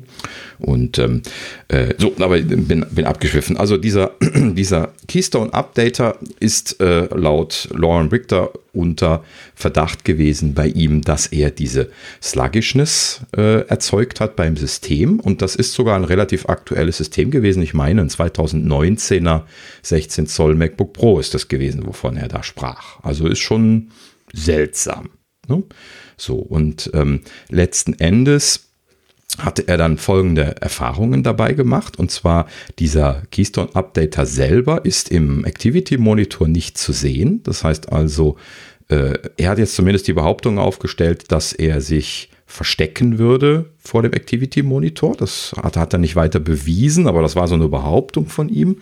Und 0.57 0.97
ähm, 0.97 1.21
äh, 1.67 1.93
so, 1.99 2.11
aber 2.19 2.39
bin, 2.39 2.83
bin 2.89 3.05
abgeschwiffen. 3.05 3.55
Also 3.55 3.77
dieser, 3.77 4.13
dieser 4.33 4.93
Keystone 5.07 5.53
Updater 5.53 6.17
ist 6.39 6.81
äh, 6.81 7.05
laut 7.15 7.69
Lauren 7.71 8.07
Richter 8.07 8.51
unter 8.73 9.23
Verdacht 9.53 10.03
gewesen 10.03 10.55
bei 10.55 10.67
ihm, 10.67 11.01
dass 11.01 11.27
er 11.27 11.51
diese 11.51 11.89
Sluggishness 12.21 13.21
äh, 13.35 13.61
erzeugt 13.67 14.19
hat 14.19 14.35
beim 14.35 14.57
System. 14.57 15.19
Und 15.19 15.43
das 15.43 15.55
ist 15.55 15.73
sogar 15.73 15.95
ein 15.95 16.03
relativ 16.03 16.49
aktuelles 16.49 16.97
System 16.97 17.29
gewesen. 17.29 17.61
Ich 17.61 17.75
meine, 17.75 18.01
ein 18.01 18.09
2019er 18.09 19.43
16 19.83 20.25
Zoll 20.25 20.55
MacBook 20.55 20.93
Pro 20.93 21.19
ist 21.19 21.35
das 21.35 21.47
gewesen, 21.47 21.85
wovon 21.85 22.17
er 22.17 22.27
da 22.27 22.41
sprach. 22.41 23.03
Also 23.03 23.27
ist 23.27 23.39
schon 23.39 23.89
seltsam. 24.33 25.09
Ne? 25.47 25.63
So, 26.17 26.35
und 26.35 26.89
ähm, 26.93 27.21
letzten 27.49 27.93
Endes 27.93 28.67
hatte 29.37 29.67
er 29.67 29.77
dann 29.77 29.97
folgende 29.97 30.55
Erfahrungen 30.61 31.21
dabei 31.21 31.53
gemacht. 31.53 31.99
Und 31.99 32.11
zwar 32.11 32.47
dieser 32.79 33.23
Keystone 33.31 33.75
Updater 33.75 34.25
selber 34.25 34.83
ist 34.85 35.09
im 35.09 35.45
Activity 35.45 35.97
Monitor 35.97 36.47
nicht 36.47 36.77
zu 36.77 36.91
sehen. 36.91 37.41
Das 37.43 37.63
heißt 37.63 37.91
also, 37.91 38.37
äh, 38.89 39.19
er 39.37 39.49
hat 39.49 39.59
jetzt 39.59 39.75
zumindest 39.75 40.07
die 40.07 40.13
Behauptung 40.13 40.57
aufgestellt, 40.57 41.31
dass 41.31 41.53
er 41.53 41.81
sich 41.81 42.29
verstecken 42.45 43.19
würde 43.19 43.73
vor 43.77 44.01
dem 44.01 44.13
Activity 44.13 44.63
Monitor. 44.63 45.15
Das 45.15 45.53
hat, 45.61 45.75
hat 45.75 45.93
er 45.93 45.99
nicht 45.99 46.15
weiter 46.15 46.39
bewiesen, 46.39 47.05
aber 47.07 47.21
das 47.21 47.35
war 47.35 47.47
so 47.47 47.55
eine 47.55 47.67
Behauptung 47.67 48.27
von 48.27 48.49
ihm. 48.49 48.77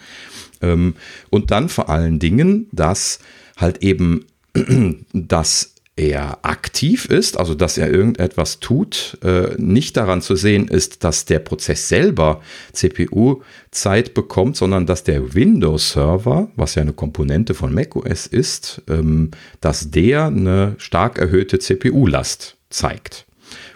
Ähm, 0.61 0.95
und 1.31 1.51
dann 1.51 1.67
vor 1.67 1.89
allen 1.89 2.19
Dingen, 2.19 2.67
dass 2.71 3.19
halt 3.57 3.79
eben 3.83 4.25
dass 5.13 5.75
er 5.97 6.39
aktiv 6.43 7.05
ist, 7.05 7.37
also 7.37 7.55
dass 7.55 7.77
er 7.77 7.89
irgendetwas 7.89 8.59
tut, 8.59 9.17
äh, 9.23 9.55
nicht 9.57 9.95
daran 9.95 10.21
zu 10.21 10.35
sehen 10.35 10.67
ist, 10.67 11.05
dass 11.05 11.23
der 11.23 11.39
Prozess 11.39 11.87
selber 11.87 12.41
CPU-Zeit 12.73 14.13
bekommt, 14.13 14.57
sondern 14.57 14.85
dass 14.85 15.05
der 15.05 15.33
Windows-Server, 15.33 16.49
was 16.57 16.75
ja 16.75 16.81
eine 16.81 16.91
Komponente 16.91 17.53
von 17.53 17.73
macOS 17.73 18.27
ist, 18.27 18.81
ähm, 18.89 19.31
dass 19.61 19.89
der 19.91 20.25
eine 20.25 20.75
stark 20.79 21.17
erhöhte 21.17 21.59
CPU-Last 21.59 22.57
zeigt. 22.69 23.25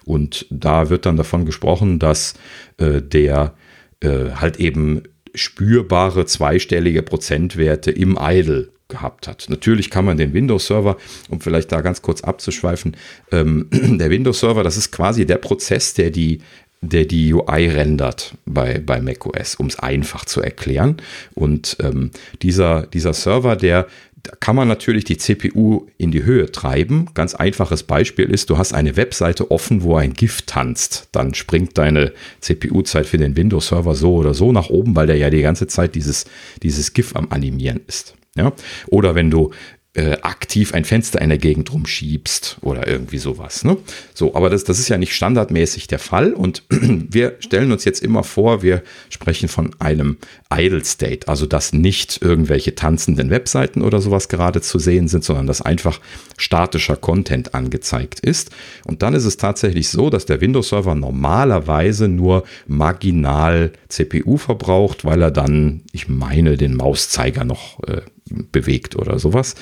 Und 0.03 0.45
da 0.49 0.89
wird 0.89 1.05
dann 1.05 1.15
davon 1.15 1.45
gesprochen, 1.45 1.99
dass 1.99 2.33
äh, 2.77 3.01
der 3.01 3.53
äh, 4.01 4.31
halt 4.31 4.57
eben 4.57 5.03
spürbare 5.35 6.25
zweistellige 6.25 7.01
Prozentwerte 7.01 7.91
im 7.91 8.17
Idle 8.19 8.69
gehabt 8.89 9.27
hat. 9.27 9.45
Natürlich 9.49 9.89
kann 9.89 10.05
man 10.05 10.17
den 10.17 10.33
Windows-Server, 10.33 10.97
um 11.29 11.39
vielleicht 11.39 11.71
da 11.71 11.81
ganz 11.81 12.01
kurz 12.01 12.21
abzuschweifen, 12.21 12.97
ähm, 13.31 13.67
der 13.71 14.09
Windows-Server, 14.09 14.63
das 14.63 14.77
ist 14.77 14.91
quasi 14.91 15.25
der 15.25 15.37
Prozess, 15.37 15.93
der 15.93 16.11
die 16.11 16.39
der 16.81 17.05
die 17.05 17.33
UI 17.33 17.67
rendert 17.67 18.35
bei, 18.45 18.79
bei 18.79 19.01
macOS, 19.01 19.55
um 19.55 19.67
es 19.67 19.77
einfach 19.79 20.23
zu 20.23 20.41
erklären. 20.41 20.97
Und 21.35 21.75
ähm, 21.81 22.11
dieser, 22.41 22.87
dieser 22.87 23.13
Server, 23.13 23.57
der 23.57 23.87
da 24.23 24.31
kann 24.39 24.55
man 24.55 24.67
natürlich 24.67 25.03
die 25.03 25.17
CPU 25.17 25.87
in 25.97 26.11
die 26.11 26.23
Höhe 26.23 26.51
treiben. 26.51 27.07
Ganz 27.13 27.35
einfaches 27.35 27.83
Beispiel 27.83 28.29
ist, 28.29 28.49
du 28.49 28.57
hast 28.57 28.73
eine 28.73 28.97
Webseite 28.97 29.51
offen, 29.51 29.83
wo 29.83 29.95
ein 29.95 30.13
GIF 30.13 30.41
tanzt. 30.43 31.09
Dann 31.11 31.33
springt 31.33 31.77
deine 31.77 32.13
CPU-Zeit 32.41 33.05
für 33.05 33.17
den 33.17 33.35
Windows-Server 33.35 33.95
so 33.95 34.15
oder 34.15 34.33
so 34.33 34.51
nach 34.51 34.69
oben, 34.69 34.95
weil 34.95 35.07
der 35.07 35.17
ja 35.17 35.29
die 35.29 35.41
ganze 35.41 35.67
Zeit 35.67 35.95
dieses, 35.95 36.25
dieses 36.63 36.93
GIF 36.93 37.15
am 37.15 37.27
Animieren 37.29 37.81
ist. 37.87 38.15
Ja? 38.35 38.53
Oder 38.87 39.15
wenn 39.15 39.31
du 39.31 39.51
äh, 39.99 40.17
aktiv 40.21 40.73
ein 40.73 40.85
Fenster 40.85 41.19
in 41.19 41.27
der 41.27 41.37
Gegend 41.37 41.73
rumschiebst 41.73 42.59
oder 42.61 42.87
irgendwie 42.87 43.17
sowas. 43.17 43.65
Ne? 43.65 43.75
So, 44.13 44.33
aber 44.33 44.49
das, 44.49 44.63
das 44.63 44.79
ist 44.79 44.87
ja 44.87 44.97
nicht 44.97 45.13
standardmäßig 45.13 45.87
der 45.87 45.99
Fall 45.99 46.31
und 46.31 46.63
wir 46.69 47.35
stellen 47.39 47.73
uns 47.73 47.83
jetzt 47.83 48.01
immer 48.01 48.23
vor, 48.23 48.63
wir 48.63 48.81
sprechen 49.09 49.49
von 49.49 49.75
einem 49.79 50.17
Idle 50.53 50.85
State, 50.85 51.27
also 51.27 51.45
dass 51.45 51.73
nicht 51.73 52.21
irgendwelche 52.21 52.75
tanzenden 52.75 53.29
Webseiten 53.29 53.81
oder 53.81 53.99
sowas 53.99 54.29
gerade 54.29 54.61
zu 54.61 54.79
sehen 54.79 55.09
sind, 55.09 55.25
sondern 55.25 55.47
dass 55.47 55.61
einfach 55.61 55.99
statischer 56.37 56.95
Content 56.95 57.53
angezeigt 57.53 58.21
ist. 58.21 58.51
Und 58.85 59.01
dann 59.01 59.13
ist 59.13 59.25
es 59.25 59.35
tatsächlich 59.35 59.89
so, 59.89 60.09
dass 60.09 60.25
der 60.25 60.39
Windows-Server 60.39 60.95
normalerweise 60.95 62.07
nur 62.07 62.45
marginal 62.67 63.73
CPU 63.89 64.37
verbraucht, 64.37 65.03
weil 65.03 65.21
er 65.21 65.31
dann, 65.31 65.81
ich 65.91 66.07
meine, 66.07 66.55
den 66.55 66.75
Mauszeiger 66.75 67.43
noch 67.43 67.83
äh, 67.83 68.01
bewegt 68.51 68.95
oder 68.95 69.19
sowas, 69.19 69.55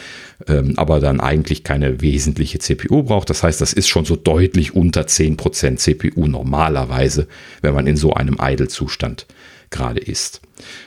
ähm, 0.48 0.74
aber 0.78 1.00
dann 1.00 1.20
eigentlich 1.20 1.64
keine 1.64 2.02
wesentliche 2.02 2.60
CPU 2.60 3.04
braucht. 3.04 3.30
Das 3.30 3.44
heißt, 3.44 3.62
das 3.62 3.74
ist 3.74 3.88
schon 3.88 4.06
so 4.06 4.16
deutlich 4.16 4.76
unter 4.76 5.02
10% 5.02 5.78
CPU 5.78 6.28
normalerweise, 6.28 7.28
wenn 7.62 7.74
man 7.74 7.88
in 7.88 7.98
so 7.98 8.14
einem 8.14 8.38
Idle-Zustand 8.42 9.26
gerade 9.70 10.00
ist. 10.00 10.42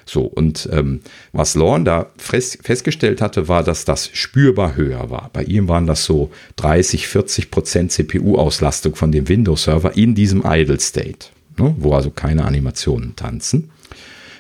So, 0.05 0.23
und 0.23 0.69
ähm, 0.73 1.01
was 1.33 1.55
Lorne 1.55 1.85
da 1.85 2.11
fest, 2.17 2.59
festgestellt 2.63 3.21
hatte, 3.21 3.49
war, 3.49 3.63
dass 3.63 3.85
das 3.85 4.11
spürbar 4.13 4.77
höher 4.77 5.11
war. 5.11 5.31
Bei 5.33 5.45
ihm 5.45 5.69
waren 5.69 5.87
das 5.87 6.05
so 6.05 6.31
30, 6.57 7.07
40 7.07 7.51
Prozent 7.51 7.93
CPU-Auslastung 7.93 8.97
von 8.97 9.13
dem 9.13 9.29
Windows-Server 9.29 9.97
in 9.97 10.15
diesem 10.15 10.43
Idle-State, 10.45 11.29
ne, 11.59 11.75
wo 11.79 11.93
also 11.93 12.11
keine 12.11 12.45
Animationen 12.45 13.15
tanzen. 13.17 13.71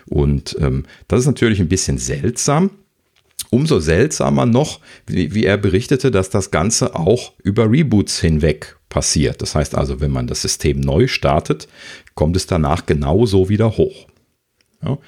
Und 0.06 0.56
ähm, 0.60 0.84
das 1.06 1.20
ist 1.20 1.26
natürlich 1.26 1.60
ein 1.60 1.68
bisschen 1.68 1.98
seltsam, 1.98 2.70
Umso 3.50 3.80
seltsamer 3.80 4.46
noch, 4.46 4.80
wie, 5.06 5.34
wie 5.34 5.44
er 5.44 5.56
berichtete, 5.56 6.10
dass 6.10 6.30
das 6.30 6.50
Ganze 6.50 6.94
auch 6.94 7.32
über 7.42 7.70
Reboots 7.70 8.20
hinweg 8.20 8.76
passiert. 8.88 9.42
Das 9.42 9.54
heißt 9.54 9.74
also, 9.74 10.00
wenn 10.00 10.12
man 10.12 10.26
das 10.26 10.42
System 10.42 10.80
neu 10.80 11.08
startet, 11.08 11.68
kommt 12.14 12.36
es 12.36 12.46
danach 12.46 12.86
genauso 12.86 13.48
wieder 13.48 13.76
hoch. 13.76 14.06
Ja. 14.82 14.98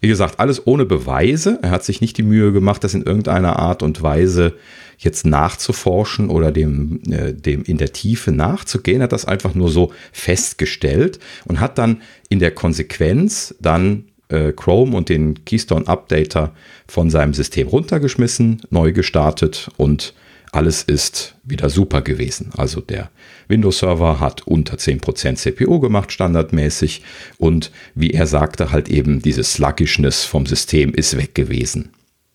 Wie 0.00 0.08
gesagt, 0.08 0.38
alles 0.38 0.66
ohne 0.66 0.84
Beweise. 0.84 1.58
Er 1.62 1.70
hat 1.70 1.82
sich 1.82 2.02
nicht 2.02 2.18
die 2.18 2.22
Mühe 2.24 2.52
gemacht, 2.52 2.84
das 2.84 2.92
in 2.92 3.04
irgendeiner 3.04 3.58
Art 3.58 3.82
und 3.82 4.02
Weise 4.02 4.52
jetzt 4.98 5.24
nachzuforschen 5.24 6.28
oder 6.28 6.52
dem, 6.52 7.00
äh, 7.10 7.32
dem 7.32 7.62
in 7.64 7.78
der 7.78 7.92
Tiefe 7.92 8.30
nachzugehen. 8.30 9.00
Er 9.00 9.04
hat 9.04 9.12
das 9.12 9.24
einfach 9.24 9.54
nur 9.54 9.70
so 9.70 9.92
festgestellt 10.12 11.20
und 11.46 11.58
hat 11.58 11.78
dann 11.78 12.02
in 12.28 12.38
der 12.38 12.50
Konsequenz 12.50 13.54
dann 13.60 14.04
äh, 14.34 14.52
Chrome 14.52 14.96
und 14.96 15.08
den 15.08 15.44
Keystone 15.44 15.86
Updater 15.86 16.52
von 16.88 17.10
seinem 17.10 17.34
System 17.34 17.68
runtergeschmissen, 17.68 18.62
neu 18.70 18.92
gestartet 18.92 19.70
und 19.76 20.14
alles 20.52 20.82
ist 20.82 21.34
wieder 21.42 21.68
super 21.68 22.00
gewesen. 22.00 22.50
Also 22.56 22.80
der 22.80 23.10
Windows-Server 23.48 24.20
hat 24.20 24.46
unter 24.46 24.76
10% 24.76 25.34
CPU 25.34 25.80
gemacht, 25.80 26.12
standardmäßig. 26.12 27.02
Und 27.38 27.72
wie 27.96 28.12
er 28.12 28.26
sagte, 28.26 28.70
halt 28.70 28.88
eben 28.88 29.20
diese 29.20 29.42
Sluggishness 29.42 30.24
vom 30.24 30.46
System 30.46 30.94
ist 30.94 31.16
weg 31.16 31.34
gewesen. 31.34 31.90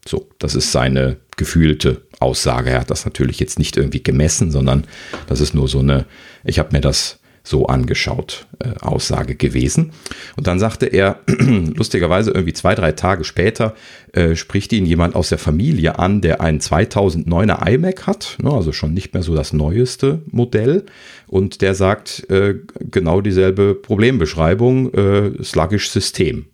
So, 0.05 0.29
das 0.37 0.55
ist 0.55 0.73
seine 0.73 1.17
gefühlte 1.37 2.01
Aussage. 2.19 2.71
Er 2.71 2.81
hat 2.81 2.91
das 2.91 3.05
natürlich 3.05 3.39
jetzt 3.39 3.57
nicht 3.57 3.77
irgendwie 3.77 4.03
gemessen, 4.03 4.51
sondern 4.51 4.85
das 5.27 5.39
ist 5.39 5.55
nur 5.55 5.69
so 5.69 5.79
eine, 5.79 6.05
ich 6.43 6.59
habe 6.59 6.73
mir 6.73 6.81
das 6.81 7.18
so 7.49 7.65
angeschaut 7.65 8.45
äh, 8.59 8.69
Aussage 8.81 9.35
gewesen. 9.35 9.91
Und 10.37 10.47
dann 10.47 10.59
sagte 10.59 10.85
er, 10.85 11.19
lustigerweise 11.27 12.31
irgendwie 12.31 12.53
zwei, 12.53 12.75
drei 12.75 12.91
Tage 12.91 13.23
später, 13.23 13.75
äh, 14.13 14.35
spricht 14.35 14.71
ihn 14.71 14.85
jemand 14.85 15.15
aus 15.15 15.29
der 15.29 15.39
Familie 15.39 15.97
an, 15.97 16.21
der 16.21 16.41
einen 16.41 16.59
2009er 16.59 17.67
iMac 17.67 18.05
hat, 18.05 18.37
ne, 18.41 18.51
also 18.51 18.71
schon 18.71 18.93
nicht 18.93 19.13
mehr 19.13 19.23
so 19.23 19.35
das 19.35 19.51
neueste 19.51 20.21
Modell. 20.31 20.85
Und 21.27 21.61
der 21.61 21.73
sagt 21.73 22.29
äh, 22.29 22.55
genau 22.79 23.21
dieselbe 23.21 23.73
Problembeschreibung, 23.73 24.93
äh, 24.93 25.43
sluggish 25.43 25.89
System. 25.89 26.45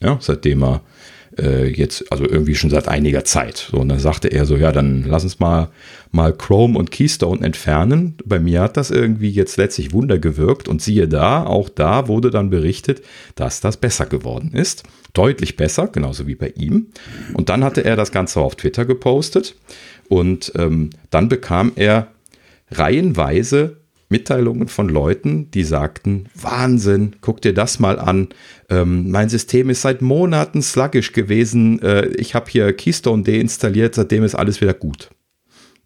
Ja, 0.00 0.16
seitdem 0.20 0.62
er 0.62 0.82
äh, 1.38 1.66
jetzt, 1.66 2.10
also 2.10 2.24
irgendwie 2.24 2.54
schon 2.54 2.70
seit 2.70 2.88
einiger 2.88 3.24
Zeit. 3.24 3.68
So, 3.70 3.78
und 3.78 3.88
dann 3.88 3.98
sagte 3.98 4.28
er 4.28 4.46
so, 4.46 4.56
ja, 4.56 4.72
dann 4.72 5.04
lass 5.04 5.24
uns 5.24 5.38
mal, 5.38 5.68
mal 6.10 6.32
Chrome 6.32 6.78
und 6.78 6.90
Keystone 6.90 7.44
entfernen. 7.44 8.16
Bei 8.24 8.38
mir 8.38 8.60
hat 8.60 8.76
das 8.76 8.90
irgendwie 8.90 9.30
jetzt 9.30 9.56
letztlich 9.56 9.92
Wunder 9.92 10.18
gewirkt 10.18 10.68
und 10.68 10.82
siehe 10.82 11.08
da, 11.08 11.44
auch 11.44 11.68
da 11.68 12.08
wurde 12.08 12.30
dann 12.30 12.50
berichtet, 12.50 13.02
dass 13.34 13.60
das 13.60 13.76
besser 13.76 14.06
geworden 14.06 14.52
ist. 14.52 14.84
Deutlich 15.12 15.56
besser, 15.56 15.88
genauso 15.88 16.26
wie 16.26 16.34
bei 16.34 16.52
ihm. 16.56 16.88
Und 17.34 17.48
dann 17.48 17.64
hatte 17.64 17.84
er 17.84 17.96
das 17.96 18.12
Ganze 18.12 18.40
auf 18.40 18.56
Twitter 18.56 18.84
gepostet 18.84 19.56
und 20.08 20.52
ähm, 20.56 20.90
dann 21.10 21.28
bekam 21.28 21.72
er 21.76 22.08
reihenweise 22.70 23.78
Mitteilungen 24.08 24.68
von 24.68 24.88
Leuten, 24.88 25.50
die 25.50 25.64
sagten, 25.64 26.28
Wahnsinn, 26.34 27.16
guck 27.20 27.42
dir 27.42 27.52
das 27.52 27.78
mal 27.78 27.98
an. 27.98 28.28
Ähm, 28.70 29.10
mein 29.10 29.28
System 29.28 29.70
ist 29.70 29.82
seit 29.82 30.00
Monaten 30.02 30.62
sluggish 30.62 31.12
gewesen. 31.12 31.80
Äh, 31.82 32.08
ich 32.16 32.34
habe 32.34 32.50
hier 32.50 32.72
Keystone 32.72 33.22
deinstalliert, 33.22 33.94
seitdem 33.94 34.24
ist 34.24 34.34
alles 34.34 34.60
wieder 34.60 34.74
gut. 34.74 35.10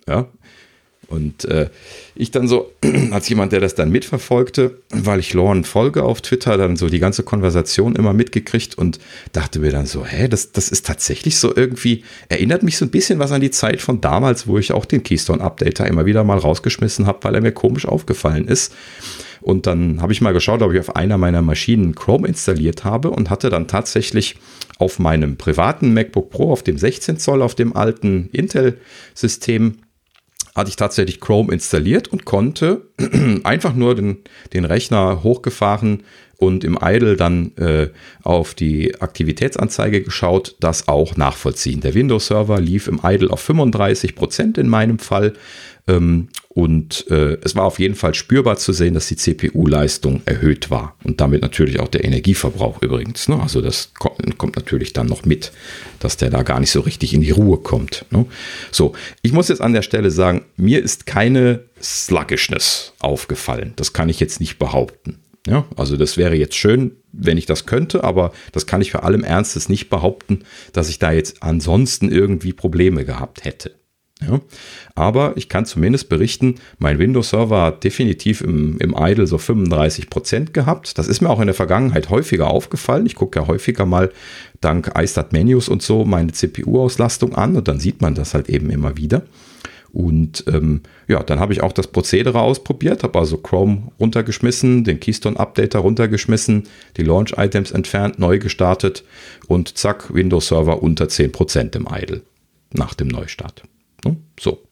Ja, 0.08 0.28
und 1.12 1.44
äh, 1.44 1.68
ich 2.14 2.30
dann 2.30 2.48
so, 2.48 2.72
als 3.10 3.28
jemand, 3.28 3.52
der 3.52 3.60
das 3.60 3.74
dann 3.74 3.90
mitverfolgte, 3.90 4.78
weil 4.90 5.20
ich 5.20 5.34
Lauren 5.34 5.64
folge 5.64 6.02
auf 6.04 6.22
Twitter, 6.22 6.56
dann 6.56 6.76
so 6.76 6.88
die 6.88 6.98
ganze 6.98 7.22
Konversation 7.22 7.94
immer 7.96 8.14
mitgekriegt 8.14 8.78
und 8.78 8.98
dachte 9.32 9.58
mir 9.58 9.70
dann 9.70 9.84
so, 9.84 10.06
hä, 10.06 10.28
das, 10.28 10.52
das 10.52 10.70
ist 10.70 10.86
tatsächlich 10.86 11.38
so 11.38 11.54
irgendwie, 11.54 12.02
erinnert 12.30 12.62
mich 12.62 12.78
so 12.78 12.86
ein 12.86 12.90
bisschen 12.90 13.18
was 13.18 13.30
an 13.30 13.42
die 13.42 13.50
Zeit 13.50 13.82
von 13.82 14.00
damals, 14.00 14.46
wo 14.46 14.58
ich 14.58 14.72
auch 14.72 14.86
den 14.86 15.02
Keystone 15.02 15.42
Updater 15.42 15.86
immer 15.86 16.06
wieder 16.06 16.24
mal 16.24 16.38
rausgeschmissen 16.38 17.06
habe, 17.06 17.18
weil 17.22 17.34
er 17.34 17.42
mir 17.42 17.52
komisch 17.52 17.86
aufgefallen 17.86 18.48
ist. 18.48 18.74
Und 19.42 19.66
dann 19.66 20.00
habe 20.00 20.12
ich 20.12 20.20
mal 20.20 20.32
geschaut, 20.32 20.62
ob 20.62 20.72
ich 20.72 20.78
auf 20.78 20.96
einer 20.96 21.18
meiner 21.18 21.42
Maschinen 21.42 21.94
Chrome 21.94 22.26
installiert 22.26 22.84
habe 22.84 23.10
und 23.10 23.28
hatte 23.28 23.50
dann 23.50 23.66
tatsächlich 23.68 24.36
auf 24.78 24.98
meinem 24.98 25.36
privaten 25.36 25.92
MacBook 25.92 26.30
Pro, 26.30 26.52
auf 26.52 26.62
dem 26.62 26.78
16 26.78 27.18
Zoll, 27.18 27.42
auf 27.42 27.54
dem 27.54 27.76
alten 27.76 28.30
Intel-System, 28.32 29.78
hatte 30.54 30.68
ich 30.68 30.76
tatsächlich 30.76 31.20
Chrome 31.20 31.52
installiert 31.52 32.08
und 32.08 32.24
konnte 32.24 32.88
einfach 33.44 33.74
nur 33.74 33.94
den, 33.94 34.18
den 34.52 34.64
Rechner 34.64 35.22
hochgefahren 35.22 36.02
und 36.42 36.64
im 36.64 36.76
Idle 36.82 37.16
dann 37.16 37.56
äh, 37.56 37.88
auf 38.24 38.54
die 38.54 39.00
Aktivitätsanzeige 39.00 40.02
geschaut, 40.02 40.56
das 40.58 40.88
auch 40.88 41.16
nachvollziehen. 41.16 41.80
Der 41.80 41.94
Windows-Server 41.94 42.60
lief 42.60 42.88
im 42.88 43.00
Idle 43.04 43.30
auf 43.30 43.40
35 43.40 44.16
Prozent 44.16 44.58
in 44.58 44.68
meinem 44.68 44.98
Fall 44.98 45.34
ähm, 45.86 46.28
und 46.48 47.06
äh, 47.10 47.38
es 47.44 47.54
war 47.54 47.64
auf 47.64 47.78
jeden 47.78 47.94
Fall 47.94 48.14
spürbar 48.14 48.56
zu 48.56 48.72
sehen, 48.72 48.94
dass 48.94 49.06
die 49.06 49.16
CPU-Leistung 49.16 50.22
erhöht 50.26 50.68
war 50.68 50.96
und 51.04 51.20
damit 51.20 51.42
natürlich 51.42 51.78
auch 51.78 51.88
der 51.88 52.04
Energieverbrauch 52.04 52.82
übrigens. 52.82 53.28
Ne? 53.28 53.40
Also 53.40 53.60
das 53.60 53.92
kommt, 53.94 54.36
kommt, 54.36 54.56
natürlich 54.56 54.92
dann 54.92 55.06
noch 55.06 55.24
mit, 55.24 55.52
dass 56.00 56.16
der 56.16 56.30
da 56.30 56.42
gar 56.42 56.58
nicht 56.58 56.72
so 56.72 56.80
richtig 56.80 57.14
in 57.14 57.20
die 57.20 57.30
Ruhe 57.30 57.58
kommt. 57.58 58.04
Ne? 58.10 58.26
So, 58.72 58.94
ich 59.22 59.32
muss 59.32 59.48
jetzt 59.48 59.60
an 59.60 59.74
der 59.74 59.82
Stelle 59.82 60.10
sagen, 60.10 60.44
mir 60.56 60.82
ist 60.82 61.06
keine 61.06 61.60
Sluggishness 61.80 62.94
aufgefallen. 62.98 63.74
Das 63.76 63.92
kann 63.92 64.08
ich 64.08 64.18
jetzt 64.18 64.40
nicht 64.40 64.58
behaupten. 64.58 65.21
Ja, 65.46 65.66
also 65.76 65.96
das 65.96 66.16
wäre 66.16 66.36
jetzt 66.36 66.54
schön, 66.54 66.92
wenn 67.12 67.36
ich 67.36 67.46
das 67.46 67.66
könnte, 67.66 68.04
aber 68.04 68.32
das 68.52 68.66
kann 68.66 68.80
ich 68.80 68.92
für 68.92 69.02
allem 69.02 69.24
Ernstes 69.24 69.68
nicht 69.68 69.90
behaupten, 69.90 70.44
dass 70.72 70.88
ich 70.88 71.00
da 71.00 71.10
jetzt 71.10 71.42
ansonsten 71.42 72.12
irgendwie 72.12 72.52
Probleme 72.52 73.04
gehabt 73.04 73.44
hätte. 73.44 73.72
Ja, 74.28 74.40
aber 74.94 75.32
ich 75.36 75.48
kann 75.48 75.66
zumindest 75.66 76.08
berichten, 76.08 76.56
mein 76.78 76.98
Windows-Server 76.98 77.62
hat 77.62 77.84
definitiv 77.84 78.40
im, 78.40 78.78
im 78.78 78.94
Idle 78.96 79.26
so 79.26 79.36
35 79.36 80.10
Prozent 80.10 80.54
gehabt. 80.54 80.96
Das 80.96 81.08
ist 81.08 81.20
mir 81.20 81.30
auch 81.30 81.40
in 81.40 81.46
der 81.46 81.54
Vergangenheit 81.54 82.08
häufiger 82.08 82.48
aufgefallen. 82.48 83.06
Ich 83.06 83.16
gucke 83.16 83.40
ja 83.40 83.46
häufiger 83.46 83.84
mal 83.84 84.12
dank 84.60 84.92
iStat-Menus 84.96 85.68
und 85.68 85.82
so 85.82 86.04
meine 86.04 86.32
CPU-Auslastung 86.32 87.34
an 87.34 87.56
und 87.56 87.66
dann 87.66 87.80
sieht 87.80 88.00
man 88.00 88.14
das 88.14 88.34
halt 88.34 88.48
eben 88.48 88.70
immer 88.70 88.96
wieder. 88.96 89.22
Und 89.92 90.44
ähm, 90.48 90.80
ja, 91.06 91.22
dann 91.22 91.38
habe 91.38 91.52
ich 91.52 91.62
auch 91.62 91.72
das 91.72 91.86
Prozedere 91.86 92.40
ausprobiert, 92.40 93.02
habe 93.02 93.18
also 93.18 93.36
Chrome 93.36 93.92
runtergeschmissen, 94.00 94.84
den 94.84 95.00
Keystone 95.00 95.38
Updater 95.38 95.80
runtergeschmissen, 95.80 96.64
die 96.96 97.02
Launch 97.02 97.34
Items 97.36 97.72
entfernt, 97.72 98.18
neu 98.18 98.38
gestartet 98.38 99.04
und 99.48 99.76
zack, 99.76 100.14
Windows 100.14 100.48
Server 100.48 100.82
unter 100.82 101.04
10% 101.04 101.76
im 101.76 101.86
Idle. 101.90 102.22
nach 102.74 102.94
dem 102.94 103.08
Neustart. 103.08 103.64
Ne? 104.02 104.16
So. 104.40 104.62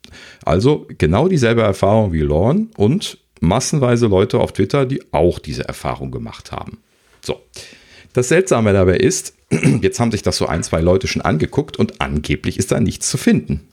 Also 0.42 0.86
genau 0.96 1.28
dieselbe 1.28 1.60
Erfahrung 1.60 2.14
wie 2.14 2.20
Lorne 2.20 2.68
und 2.78 3.18
massenweise 3.40 4.06
Leute 4.06 4.38
auf 4.38 4.52
Twitter, 4.52 4.86
die 4.86 5.02
auch 5.12 5.38
diese 5.38 5.68
Erfahrung 5.68 6.10
gemacht 6.10 6.50
haben. 6.50 6.78
So. 7.20 7.42
Das 8.14 8.28
Seltsame 8.28 8.72
dabei 8.72 8.96
ist, 8.96 9.34
jetzt 9.82 10.00
haben 10.00 10.10
sich 10.10 10.22
das 10.22 10.38
so 10.38 10.46
ein, 10.46 10.62
zwei 10.62 10.80
Leute 10.80 11.06
schon 11.06 11.22
angeguckt 11.22 11.76
und 11.76 12.00
angeblich 12.00 12.58
ist 12.58 12.72
da 12.72 12.80
nichts 12.80 13.10
zu 13.10 13.18
finden. 13.18 13.68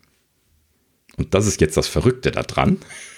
Und 1.18 1.34
das 1.34 1.48
ist 1.48 1.60
jetzt 1.62 1.78
das 1.78 1.88
Verrückte 1.88 2.32
daran, 2.32 2.78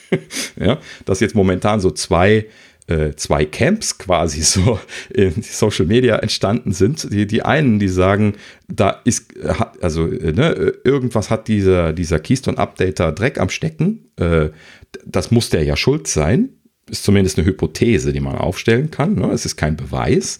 ja, 0.60 0.80
dass 1.06 1.20
jetzt 1.20 1.36
momentan 1.36 1.80
so 1.80 1.92
zwei 1.92 2.48
äh, 2.90 3.16
zwei 3.16 3.46
Camps 3.46 3.98
quasi 4.00 4.42
so 4.42 4.80
in 5.14 5.44
Social 5.44 5.86
Media 5.86 6.18
entstanden 6.18 6.72
sind. 6.72 7.12
Die, 7.14 7.28
die 7.28 7.44
einen, 7.44 7.78
die 7.78 7.88
sagen, 7.88 8.34
da 8.68 9.02
ist, 9.04 9.34
also 9.80 10.06
ne, 10.08 10.74
irgendwas 10.84 11.30
hat 11.30 11.48
dieser, 11.48 11.94
dieser 11.94 12.20
Keystone-Updater 12.20 13.12
Dreck 13.12 13.40
am 13.40 13.50
Stecken. 13.50 14.10
Äh, 14.18 14.50
das 15.06 15.30
muss 15.30 15.50
der 15.50 15.64
ja 15.64 15.76
schuld 15.76 16.08
sein. 16.08 16.50
Ist 16.90 17.04
zumindest 17.04 17.38
eine 17.38 17.46
Hypothese, 17.46 18.12
die 18.12 18.20
man 18.20 18.36
aufstellen 18.36 18.90
kann. 18.90 19.14
Ne? 19.14 19.30
Es 19.32 19.46
ist 19.46 19.56
kein 19.56 19.78
Beweis. 19.78 20.40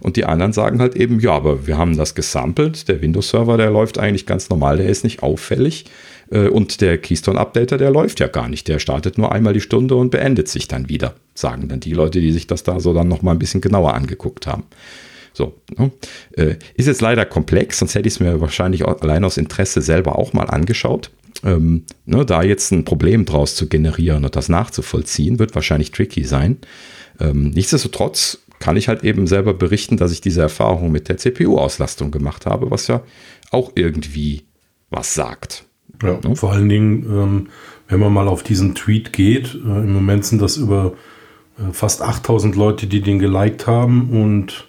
Und 0.00 0.16
die 0.16 0.24
anderen 0.24 0.52
sagen 0.52 0.80
halt 0.80 0.94
eben, 0.94 1.18
ja, 1.18 1.32
aber 1.32 1.66
wir 1.66 1.76
haben 1.76 1.96
das 1.96 2.14
gesampelt. 2.14 2.86
Der 2.86 3.02
Windows-Server, 3.02 3.56
der 3.56 3.72
läuft 3.72 3.98
eigentlich 3.98 4.24
ganz 4.24 4.48
normal, 4.48 4.76
der 4.76 4.88
ist 4.88 5.02
nicht 5.02 5.24
auffällig. 5.24 5.86
Äh, 6.30 6.48
und 6.48 6.80
der 6.80 6.98
Keystone-Updater, 6.98 7.78
der 7.78 7.90
läuft 7.90 8.20
ja 8.20 8.26
gar 8.26 8.48
nicht. 8.48 8.68
Der 8.68 8.78
startet 8.78 9.18
nur 9.18 9.32
einmal 9.32 9.52
die 9.52 9.60
Stunde 9.60 9.94
und 9.96 10.10
beendet 10.10 10.48
sich 10.48 10.68
dann 10.68 10.88
wieder, 10.88 11.14
sagen 11.34 11.68
dann 11.68 11.80
die 11.80 11.92
Leute, 11.92 12.20
die 12.20 12.32
sich 12.32 12.46
das 12.46 12.62
da 12.62 12.80
so 12.80 12.92
dann 12.92 13.08
nochmal 13.08 13.34
ein 13.34 13.38
bisschen 13.38 13.60
genauer 13.60 13.94
angeguckt 13.94 14.46
haben. 14.46 14.64
So, 15.32 15.54
ne? 15.76 15.90
Äh, 16.32 16.56
ist 16.74 16.86
jetzt 16.86 17.00
leider 17.00 17.24
komplex, 17.24 17.78
sonst 17.78 17.94
hätte 17.94 18.08
ich 18.08 18.14
es 18.14 18.20
mir 18.20 18.40
wahrscheinlich 18.40 18.84
allein 18.84 19.24
aus 19.24 19.36
Interesse 19.36 19.82
selber 19.82 20.18
auch 20.18 20.32
mal 20.32 20.50
angeschaut. 20.50 21.10
Ähm, 21.44 21.84
ne, 22.04 22.26
da 22.26 22.42
jetzt 22.42 22.72
ein 22.72 22.84
Problem 22.84 23.24
draus 23.24 23.54
zu 23.54 23.68
generieren 23.68 24.24
und 24.24 24.34
das 24.34 24.48
nachzuvollziehen, 24.48 25.38
wird 25.38 25.54
wahrscheinlich 25.54 25.92
tricky 25.92 26.24
sein. 26.24 26.58
Ähm, 27.20 27.50
nichtsdestotrotz 27.50 28.40
kann 28.58 28.76
ich 28.76 28.88
halt 28.88 29.04
eben 29.04 29.28
selber 29.28 29.54
berichten, 29.54 29.96
dass 29.96 30.10
ich 30.10 30.20
diese 30.20 30.40
Erfahrung 30.40 30.90
mit 30.90 31.08
der 31.08 31.16
CPU-Auslastung 31.16 32.10
gemacht 32.10 32.46
habe, 32.46 32.72
was 32.72 32.88
ja 32.88 33.04
auch 33.52 33.72
irgendwie 33.76 34.42
was 34.90 35.14
sagt. 35.14 35.67
Ja, 36.02 36.18
ne? 36.22 36.36
vor 36.36 36.52
allen 36.52 36.68
Dingen, 36.68 37.04
ähm, 37.04 37.46
wenn 37.88 38.00
man 38.00 38.12
mal 38.12 38.28
auf 38.28 38.42
diesen 38.42 38.74
Tweet 38.74 39.12
geht, 39.12 39.54
äh, 39.54 39.58
im 39.58 39.92
Moment 39.92 40.24
sind 40.24 40.40
das 40.40 40.56
über 40.56 40.92
äh, 41.58 41.72
fast 41.72 42.02
8000 42.02 42.56
Leute, 42.56 42.86
die 42.86 43.00
den 43.00 43.18
geliked 43.18 43.66
haben 43.66 44.10
und 44.10 44.68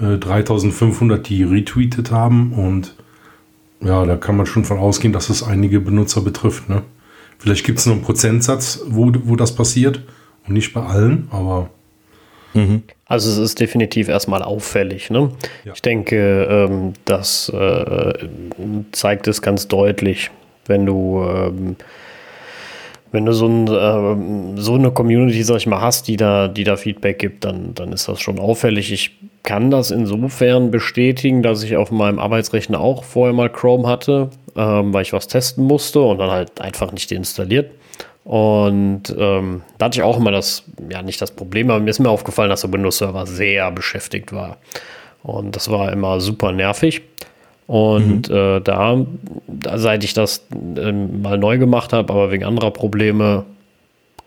äh, 0.00 0.18
3500, 0.18 1.28
die 1.28 1.42
retweetet 1.42 2.10
haben 2.10 2.52
und 2.52 2.94
ja, 3.80 4.04
da 4.04 4.16
kann 4.16 4.36
man 4.36 4.46
schon 4.46 4.64
von 4.64 4.78
ausgehen, 4.78 5.12
dass 5.12 5.30
es 5.30 5.42
einige 5.42 5.80
Benutzer 5.80 6.20
betrifft. 6.20 6.68
Ne? 6.68 6.82
Vielleicht 7.38 7.64
gibt 7.64 7.78
es 7.78 7.86
nur 7.86 7.94
einen 7.94 8.04
Prozentsatz, 8.04 8.80
wo, 8.86 9.12
wo 9.24 9.36
das 9.36 9.54
passiert 9.54 10.02
und 10.46 10.54
nicht 10.54 10.74
bei 10.74 10.82
allen, 10.82 11.28
aber 11.30 11.70
Mhm. 12.54 12.82
Also 13.06 13.30
es 13.30 13.38
ist 13.38 13.60
definitiv 13.60 14.08
erstmal 14.08 14.42
auffällig. 14.42 15.10
Ne? 15.10 15.30
Ja. 15.64 15.72
Ich 15.74 15.82
denke, 15.82 16.46
ähm, 16.50 16.92
das 17.04 17.48
äh, 17.50 18.28
zeigt 18.92 19.28
es 19.28 19.42
ganz 19.42 19.68
deutlich, 19.68 20.30
wenn 20.68 20.86
du 20.86 21.22
ähm, 21.22 21.76
wenn 23.10 23.24
du 23.24 23.32
so, 23.32 23.46
ein, 23.46 23.66
äh, 23.66 24.60
so 24.60 24.74
eine 24.74 24.90
Community, 24.90 25.42
sag 25.42 25.56
ich 25.56 25.66
mal, 25.66 25.80
hast, 25.80 26.08
die 26.08 26.16
da, 26.16 26.48
die 26.48 26.64
da 26.64 26.76
Feedback 26.76 27.18
gibt, 27.18 27.44
dann, 27.44 27.74
dann 27.74 27.92
ist 27.92 28.08
das 28.08 28.20
schon 28.20 28.38
auffällig. 28.38 28.92
Ich 28.92 29.16
kann 29.44 29.70
das 29.70 29.90
insofern 29.90 30.70
bestätigen, 30.70 31.42
dass 31.42 31.62
ich 31.62 31.76
auf 31.76 31.90
meinem 31.90 32.18
Arbeitsrechner 32.18 32.80
auch 32.80 33.04
vorher 33.04 33.32
mal 33.32 33.50
Chrome 33.50 33.88
hatte, 33.88 34.30
ähm, 34.56 34.92
weil 34.92 35.02
ich 35.02 35.12
was 35.12 35.26
testen 35.26 35.64
musste 35.64 36.00
und 36.00 36.18
dann 36.18 36.30
halt 36.30 36.60
einfach 36.60 36.92
nicht 36.92 37.10
installiert. 37.10 37.70
Und 38.24 39.04
ähm, 39.18 39.62
da 39.78 39.86
hatte 39.86 40.00
ich 40.00 40.02
auch 40.02 40.18
immer 40.18 40.30
das, 40.30 40.64
ja 40.90 41.00
nicht 41.00 41.22
das 41.22 41.30
Problem, 41.30 41.70
aber 41.70 41.80
mir 41.80 41.88
ist 41.88 42.00
mir 42.00 42.10
aufgefallen, 42.10 42.50
dass 42.50 42.60
der 42.60 42.72
Windows-Server 42.72 43.24
sehr 43.26 43.70
beschäftigt 43.70 44.34
war. 44.34 44.58
Und 45.22 45.56
das 45.56 45.70
war 45.70 45.92
immer 45.92 46.20
super 46.20 46.52
nervig. 46.52 47.00
Und 47.68 48.30
mhm. 48.30 48.34
äh, 48.34 48.60
da, 48.60 49.06
da, 49.46 49.78
seit 49.78 50.02
ich 50.02 50.14
das 50.14 50.46
äh, 50.50 50.90
mal 50.90 51.36
neu 51.36 51.58
gemacht 51.58 51.92
habe, 51.92 52.10
aber 52.10 52.32
wegen 52.32 52.42
anderer 52.42 52.70
Probleme, 52.70 53.44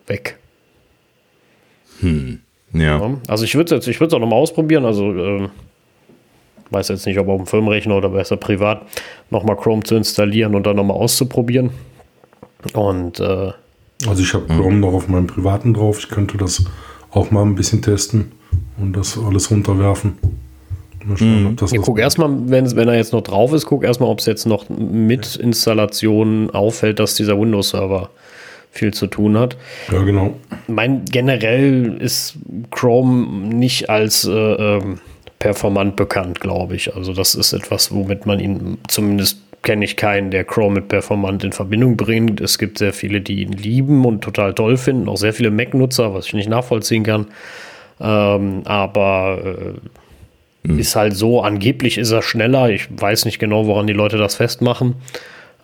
weg. 0.05 0.37
Hm. 2.01 2.39
Ja. 2.73 2.99
ja. 2.99 3.17
Also 3.27 3.43
ich 3.43 3.55
würde 3.55 3.75
es 3.75 3.87
ich 3.87 3.99
würde 3.99 4.09
es 4.09 4.13
auch 4.13 4.19
nochmal 4.19 4.39
ausprobieren. 4.39 4.85
Also 4.85 5.11
äh, 5.11 5.49
weiß 6.69 6.89
jetzt 6.89 7.07
nicht, 7.07 7.17
ob 7.17 7.29
auf 7.29 7.37
dem 7.41 7.47
Firmenrechner 7.47 7.97
oder 7.97 8.09
besser 8.09 8.37
privat 8.37 8.83
nochmal 9.31 9.57
Chrome 9.57 9.81
zu 9.81 9.95
installieren 9.95 10.53
und 10.53 10.67
dann 10.67 10.75
nochmal 10.75 10.97
auszuprobieren. 10.97 11.71
Und 12.73 13.19
äh, 13.19 13.51
also 14.07 14.21
ich 14.21 14.35
habe 14.35 14.45
Chrome 14.45 14.77
noch 14.77 14.93
auf 14.93 15.07
meinem 15.07 15.25
privaten 15.25 15.73
drauf. 15.73 15.97
Ich 15.97 16.09
könnte 16.09 16.37
das 16.37 16.63
auch 17.09 17.31
mal 17.31 17.41
ein 17.41 17.55
bisschen 17.55 17.81
testen 17.81 18.33
und 18.77 18.93
das 18.95 19.17
alles 19.17 19.49
runterwerfen. 19.49 20.17
Mal 21.05 21.17
schauen, 21.17 21.47
ob 21.47 21.57
das 21.57 21.71
ich 21.71 21.81
guck 21.81 21.99
erstmal, 21.99 22.29
wenn, 22.49 22.75
wenn 22.75 22.87
er 22.87 22.95
jetzt 22.95 23.13
noch 23.13 23.21
drauf 23.21 23.53
ist, 23.53 23.65
guck 23.65 23.83
erstmal, 23.83 24.09
ob 24.09 24.19
es 24.19 24.25
jetzt 24.25 24.45
noch 24.45 24.69
mit 24.69 25.35
Installation 25.35 26.49
auffällt, 26.51 26.99
dass 26.99 27.15
dieser 27.15 27.39
Windows-Server 27.39 28.09
viel 28.71 28.93
zu 28.93 29.07
tun 29.07 29.37
hat. 29.37 29.57
Ja, 29.91 30.01
genau. 30.01 30.33
Mein 30.67 31.03
generell 31.05 31.97
ist 31.99 32.37
Chrome 32.71 33.47
nicht 33.53 33.89
als 33.89 34.25
äh, 34.25 34.31
ähm, 34.31 34.99
performant 35.39 35.95
bekannt, 35.95 36.39
glaube 36.39 36.75
ich. 36.75 36.95
Also 36.95 37.13
das 37.13 37.35
ist 37.35 37.51
etwas, 37.53 37.93
womit 37.93 38.25
man 38.25 38.39
ihn 38.39 38.77
zumindest 38.87 39.39
kenne 39.63 39.85
ich 39.85 39.95
keinen, 39.95 40.31
der 40.31 40.43
Chrome 40.43 40.75
mit 40.75 40.87
Performant 40.87 41.43
in 41.43 41.51
Verbindung 41.51 41.97
bringt. 41.97 42.41
Es 42.41 42.57
gibt 42.57 42.77
sehr 42.77 42.93
viele, 42.93 43.21
die 43.21 43.41
ihn 43.41 43.51
lieben 43.51 44.05
und 44.05 44.21
total 44.21 44.53
toll 44.53 44.77
finden, 44.77 45.07
auch 45.07 45.17
sehr 45.17 45.33
viele 45.33 45.51
Mac-Nutzer, 45.51 46.13
was 46.13 46.27
ich 46.27 46.33
nicht 46.33 46.49
nachvollziehen 46.49 47.03
kann. 47.03 47.27
Ähm, 47.99 48.61
aber 48.65 49.39
äh, 49.43 49.87
hm. 50.65 50.79
ist 50.79 50.95
halt 50.95 51.15
so, 51.15 51.41
angeblich 51.41 51.97
ist 51.97 52.11
er 52.11 52.21
schneller. 52.21 52.69
Ich 52.69 52.87
weiß 52.89 53.25
nicht 53.25 53.39
genau, 53.39 53.65
woran 53.67 53.87
die 53.87 53.93
Leute 53.93 54.17
das 54.17 54.35
festmachen, 54.35 54.95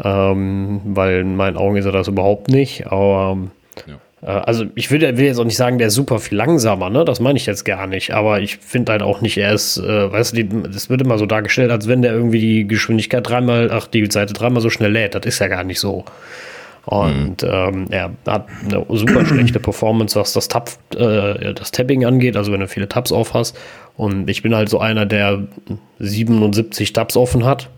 ähm, 0.04 0.82
weil 0.86 1.20
in 1.20 1.36
meinen 1.36 1.58
Augen 1.58 1.78
ist 1.78 1.86
er 1.86 1.92
das 1.92 2.08
überhaupt 2.08 2.50
nicht. 2.50 2.88
Aber 2.88 3.34
ähm, 3.34 3.52
ja. 3.88 3.96
Äh, 4.22 4.28
also 4.28 4.66
ich 4.76 4.92
will, 4.92 5.02
will, 5.02 5.26
jetzt 5.26 5.40
auch 5.40 5.46
nicht 5.46 5.58
sagen, 5.58 5.78
der 5.78 5.88
ist 5.88 5.94
super 5.94 6.20
viel 6.20 6.38
langsamer, 6.38 6.90
ne? 6.90 7.06
Das 7.06 7.20
meine 7.20 7.38
ich 7.38 7.46
jetzt 7.46 7.64
gar 7.64 7.88
nicht. 7.88 8.14
Aber 8.14 8.42
ich 8.42 8.58
finde 8.58 8.92
halt 8.92 9.02
auch 9.02 9.22
nicht, 9.22 9.38
er 9.38 9.54
ist, 9.54 9.78
äh, 9.78 10.12
weißt 10.12 10.38
du, 10.38 10.44
das 10.44 10.90
wird 10.90 11.02
immer 11.02 11.18
so 11.18 11.26
dargestellt, 11.26 11.72
als 11.72 11.88
wenn 11.88 12.02
der 12.02 12.14
irgendwie 12.14 12.40
die 12.40 12.68
Geschwindigkeit 12.68 13.28
dreimal, 13.28 13.70
ach, 13.72 13.88
die 13.88 14.06
Seite 14.12 14.34
dreimal 14.34 14.62
so 14.62 14.70
schnell 14.70 14.92
lädt. 14.92 15.16
Das 15.16 15.26
ist 15.26 15.40
ja 15.40 15.48
gar 15.48 15.64
nicht 15.64 15.80
so. 15.80 16.06
Und 16.88 17.44
mhm. 17.44 17.50
ähm, 17.50 17.86
er 17.90 18.12
hat 18.26 18.48
eine 18.64 18.86
super 18.90 19.26
schlechte 19.26 19.60
Performance, 19.60 20.18
was 20.18 20.34
das, 20.34 20.48
Tab, 20.48 20.72
äh, 20.96 21.54
das 21.54 21.72
Tapping 21.72 22.06
angeht, 22.06 22.36
also 22.38 22.52
wenn 22.52 22.62
du 22.62 22.68
viele 22.68 22.88
Tabs 22.88 23.12
auf 23.12 23.34
hast. 23.34 23.58
Und 23.98 24.30
ich 24.30 24.42
bin 24.42 24.56
halt 24.56 24.70
so 24.70 24.80
einer, 24.80 25.06
der 25.06 25.44
77 26.00 26.94
Tabs 26.94 27.18
offen 27.18 27.46
hat 27.46 27.70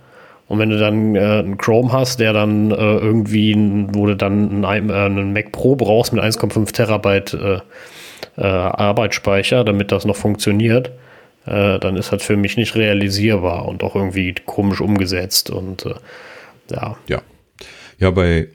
und 0.50 0.58
wenn 0.58 0.72
du 0.72 0.80
dann 0.80 1.16
äh, 1.16 1.20
einen 1.20 1.58
Chrome 1.58 1.92
hast, 1.92 2.20
der 2.20 2.34
dann 2.34 2.72
äh, 2.72 2.76
irgendwie, 2.76 3.56
wo 3.94 4.08
du 4.08 4.16
dann 4.16 4.66
einen, 4.66 4.90
äh, 4.90 4.94
einen, 4.94 5.32
Mac 5.32 5.52
Pro 5.52 5.76
brauchst 5.76 6.12
mit 6.12 6.24
1,5 6.24 6.74
Terabyte 6.74 7.34
äh, 7.36 7.60
äh, 8.38 8.46
Arbeitsspeicher, 8.46 9.64
damit 9.64 9.92
das 9.92 10.06
noch 10.06 10.16
funktioniert, 10.16 10.92
dann 11.46 11.96
ist 11.96 12.12
das 12.12 12.22
für 12.22 12.38
mich 12.38 12.58
nicht 12.58 12.76
realisierbar 12.76 13.68
und 13.68 13.82
auch 13.82 13.96
irgendwie 13.96 14.36
komisch 14.46 14.82
umgesetzt 14.82 15.50
und 15.50 15.84
ja. 16.70 16.96
Ja. 17.08 17.22
Ja, 18.00 18.12
bei 18.12 18.48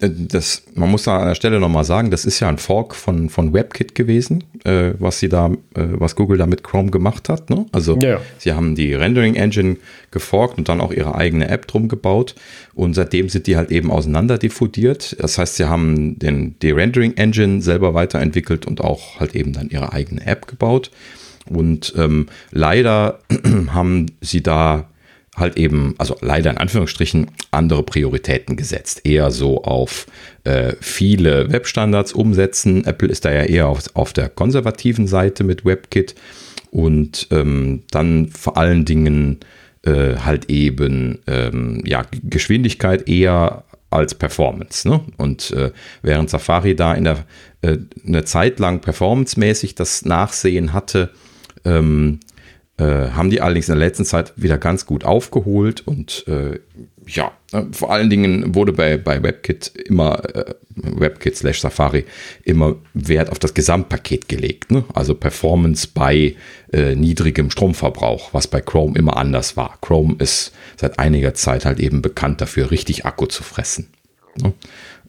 äh, 0.00 0.10
das, 0.10 0.64
man 0.74 0.90
muss 0.90 1.04
da 1.04 1.18
an 1.18 1.28
der 1.28 1.34
Stelle 1.34 1.60
nochmal 1.60 1.84
sagen, 1.84 2.10
das 2.10 2.24
ist 2.24 2.40
ja 2.40 2.48
ein 2.48 2.58
Fork 2.58 2.94
von, 2.94 3.28
von 3.28 3.52
WebKit 3.52 3.94
gewesen, 3.94 4.44
äh, 4.64 4.92
was 4.98 5.20
sie 5.20 5.28
da, 5.28 5.48
äh, 5.74 5.86
was 5.92 6.16
Google 6.16 6.38
da 6.38 6.46
mit 6.46 6.64
Chrome 6.64 6.90
gemacht 6.90 7.28
hat. 7.28 7.50
Ne? 7.50 7.66
Also 7.72 7.98
ja. 7.98 8.20
sie 8.38 8.52
haben 8.52 8.74
die 8.74 8.94
Rendering 8.94 9.34
Engine 9.34 9.76
geforkt 10.10 10.58
und 10.58 10.68
dann 10.68 10.80
auch 10.80 10.92
ihre 10.92 11.14
eigene 11.14 11.48
App 11.48 11.66
drum 11.68 11.88
gebaut. 11.88 12.34
Und 12.74 12.94
seitdem 12.94 13.28
sind 13.28 13.46
die 13.46 13.56
halt 13.56 13.70
eben 13.70 13.90
auseinander 13.90 14.38
diffundiert. 14.38 15.16
Das 15.20 15.38
heißt, 15.38 15.56
sie 15.56 15.66
haben 15.66 16.18
den, 16.18 16.56
die 16.60 16.72
Rendering 16.72 17.14
Engine 17.16 17.62
selber 17.62 17.94
weiterentwickelt 17.94 18.66
und 18.66 18.80
auch 18.80 19.20
halt 19.20 19.34
eben 19.34 19.52
dann 19.52 19.70
ihre 19.70 19.92
eigene 19.92 20.26
App 20.26 20.46
gebaut. 20.48 20.90
Und 21.48 21.94
ähm, 21.96 22.26
leider 22.50 23.20
haben 23.68 24.06
sie 24.20 24.42
da 24.42 24.88
halt 25.36 25.56
eben, 25.56 25.94
also 25.98 26.16
leider 26.20 26.50
in 26.50 26.58
Anführungsstrichen, 26.58 27.30
andere 27.50 27.82
Prioritäten 27.82 28.56
gesetzt. 28.56 29.02
Eher 29.04 29.30
so 29.30 29.64
auf 29.64 30.06
äh, 30.44 30.74
viele 30.80 31.50
Webstandards 31.50 32.12
umsetzen. 32.12 32.84
Apple 32.84 33.08
ist 33.08 33.24
da 33.24 33.32
ja 33.32 33.42
eher 33.42 33.68
auf, 33.68 33.82
auf 33.94 34.12
der 34.12 34.28
konservativen 34.28 35.06
Seite 35.06 35.44
mit 35.44 35.64
WebKit 35.64 36.14
und 36.70 37.28
ähm, 37.30 37.82
dann 37.90 38.28
vor 38.28 38.56
allen 38.56 38.84
Dingen 38.84 39.40
äh, 39.82 40.16
halt 40.16 40.50
eben 40.50 41.20
ähm, 41.26 41.82
ja, 41.84 42.04
Geschwindigkeit 42.22 43.08
eher 43.08 43.64
als 43.90 44.14
Performance. 44.14 44.88
Ne? 44.88 45.00
Und 45.16 45.50
äh, 45.52 45.70
während 46.02 46.30
Safari 46.30 46.74
da 46.74 46.94
in 46.94 47.04
der 47.04 47.24
äh, 47.62 47.78
eine 48.06 48.24
Zeit 48.24 48.58
lang 48.58 48.80
performancemäßig 48.80 49.74
das 49.74 50.04
Nachsehen 50.04 50.72
hatte, 50.72 51.10
ähm, 51.64 52.20
äh, 52.76 53.10
haben 53.10 53.30
die 53.30 53.40
allerdings 53.40 53.68
in 53.68 53.78
der 53.78 53.86
letzten 53.86 54.04
Zeit 54.04 54.32
wieder 54.36 54.58
ganz 54.58 54.84
gut 54.84 55.04
aufgeholt 55.04 55.86
und 55.86 56.24
äh, 56.26 56.58
ja, 57.06 57.32
ne, 57.52 57.68
vor 57.72 57.92
allen 57.92 58.10
Dingen 58.10 58.54
wurde 58.54 58.72
bei, 58.72 58.96
bei 58.96 59.22
WebKit 59.22 59.68
immer, 59.86 60.24
äh, 60.34 60.54
WebKit 60.74 61.36
slash 61.36 61.60
Safari, 61.60 62.04
immer 62.42 62.76
Wert 62.94 63.30
auf 63.30 63.38
das 63.38 63.54
Gesamtpaket 63.54 64.28
gelegt. 64.28 64.72
Ne? 64.72 64.84
Also 64.92 65.14
Performance 65.14 65.86
bei 65.92 66.34
äh, 66.72 66.94
niedrigem 66.94 67.50
Stromverbrauch, 67.50 68.34
was 68.34 68.48
bei 68.48 68.60
Chrome 68.60 68.98
immer 68.98 69.16
anders 69.16 69.56
war. 69.56 69.78
Chrome 69.80 70.16
ist 70.18 70.52
seit 70.76 70.98
einiger 70.98 71.34
Zeit 71.34 71.64
halt 71.64 71.78
eben 71.78 72.02
bekannt 72.02 72.40
dafür, 72.40 72.70
richtig 72.70 73.06
Akku 73.06 73.26
zu 73.26 73.42
fressen. 73.42 73.88
Ne? 74.40 74.52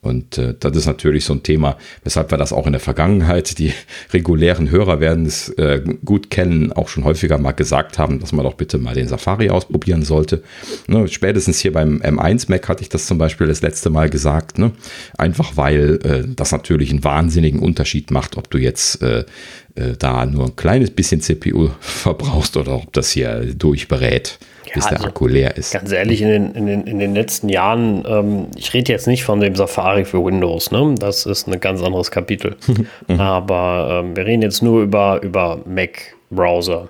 Und 0.06 0.38
äh, 0.38 0.54
das 0.60 0.78
ist 0.78 0.86
natürlich 0.86 1.26
so 1.26 1.34
ein 1.34 1.42
Thema, 1.42 1.78
weshalb 2.04 2.32
wir 2.32 2.38
das 2.38 2.54
auch 2.54 2.68
in 2.68 2.74
der 2.74 2.80
Vergangenheit, 2.80 3.58
die 3.58 3.74
regulären 4.14 4.70
Hörer 4.70 5.00
werden 5.00 5.26
es 5.26 5.50
äh, 5.50 5.82
gut 6.06 6.30
kennen, 6.30 6.72
auch 6.72 6.90
schon 6.90 7.04
häufiger 7.04 7.40
mal 7.40 7.54
gesagt 7.54 7.98
haben, 7.98 8.20
dass 8.20 8.32
man 8.32 8.46
doch 8.46 8.54
bitte 8.54 8.78
mal 8.78 8.94
den 8.94 9.08
Safari 9.08 9.50
ausprobieren 9.50 10.04
sollte. 10.04 10.44
Ne, 10.88 11.08
spätestens 11.08 11.60
hier 11.60 11.74
beim 11.74 12.02
M1 12.02 12.46
Mac 12.50 12.70
hatte 12.70 12.84
ich 12.84 12.90
das 12.90 13.08
zum 13.08 13.18
Beispiel 13.18 13.48
das 13.48 13.64
letzte 13.64 13.90
Mal 13.90 14.12
gesagt. 14.12 14.60
Ne? 14.60 14.72
Einfach 15.18 15.58
weil 15.58 16.00
äh, 16.04 16.24
das 16.36 16.52
natürlich 16.52 16.92
einen 16.92 17.04
wahnsinnigen 17.04 17.60
Unterschied 17.60 18.12
macht, 18.12 18.38
ob 18.38 18.52
du 18.52 18.60
jetzt 18.60 19.02
äh, 19.02 19.26
äh, 19.74 19.94
da 19.98 20.26
nur 20.28 20.46
ein 20.46 20.56
kleines 20.56 20.92
bisschen 20.92 21.22
CPU 21.22 21.70
verbrauchst 21.80 22.58
oder 22.58 22.76
ob 22.76 22.94
das 22.94 23.10
hier 23.10 23.56
durchberät 23.56 24.38
bis 24.76 24.86
der 24.86 24.98
also, 24.98 25.08
Akku 25.08 25.28
leer 25.28 25.58
ist. 25.58 25.74
Ganz 25.74 25.92
ehrlich, 25.92 26.22
in 26.22 26.28
den, 26.28 26.52
in 26.52 26.66
den, 26.68 26.84
in 26.86 27.00
den 27.00 27.16
letzten 27.16 27.50
Jahren, 27.50 28.04
ähm, 28.08 28.48
ich 28.56 28.74
rede 28.74 28.92
jetzt 28.92 29.08
nicht 29.08 29.24
von 29.24 29.40
dem 29.40 29.56
Safari 29.56 30.06
für 30.06 30.24
Windows, 30.24 30.72
ne? 30.72 30.94
das 31.00 31.26
ist 31.26 31.48
ein 31.48 31.60
ganz 31.60 31.82
anderes 31.82 32.12
Kapitel. 32.12 32.56
Aber 33.18 34.04
ähm, 34.04 34.16
wir 34.16 34.26
reden 34.26 34.44
jetzt 34.44 34.62
nur 34.62 34.84
über, 34.84 35.22
über 35.24 35.60
Mac-Browser. 35.66 36.90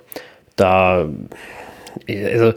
Da, 0.56 1.08
also, 2.08 2.52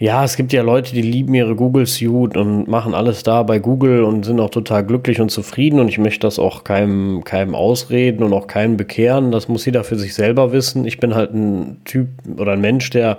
ja, 0.00 0.24
es 0.24 0.36
gibt 0.36 0.54
ja 0.54 0.62
Leute, 0.62 0.94
die 0.94 1.02
lieben 1.02 1.34
ihre 1.34 1.54
Google 1.54 1.84
Suite 1.84 2.34
und 2.38 2.68
machen 2.68 2.94
alles 2.94 3.22
da 3.22 3.42
bei 3.42 3.58
Google 3.58 4.04
und 4.04 4.24
sind 4.24 4.40
auch 4.40 4.48
total 4.48 4.82
glücklich 4.82 5.20
und 5.20 5.30
zufrieden. 5.30 5.78
Und 5.78 5.88
ich 5.88 5.98
möchte 5.98 6.20
das 6.20 6.38
auch 6.38 6.64
keinem, 6.64 7.22
keinem 7.24 7.54
ausreden 7.54 8.22
und 8.22 8.32
auch 8.32 8.46
keinem 8.46 8.78
bekehren. 8.78 9.30
Das 9.30 9.48
muss 9.48 9.66
jeder 9.66 9.84
für 9.84 9.98
sich 9.98 10.14
selber 10.14 10.52
wissen. 10.52 10.86
Ich 10.86 11.00
bin 11.00 11.14
halt 11.14 11.34
ein 11.34 11.82
Typ 11.84 12.08
oder 12.38 12.52
ein 12.52 12.62
Mensch, 12.62 12.88
der 12.88 13.18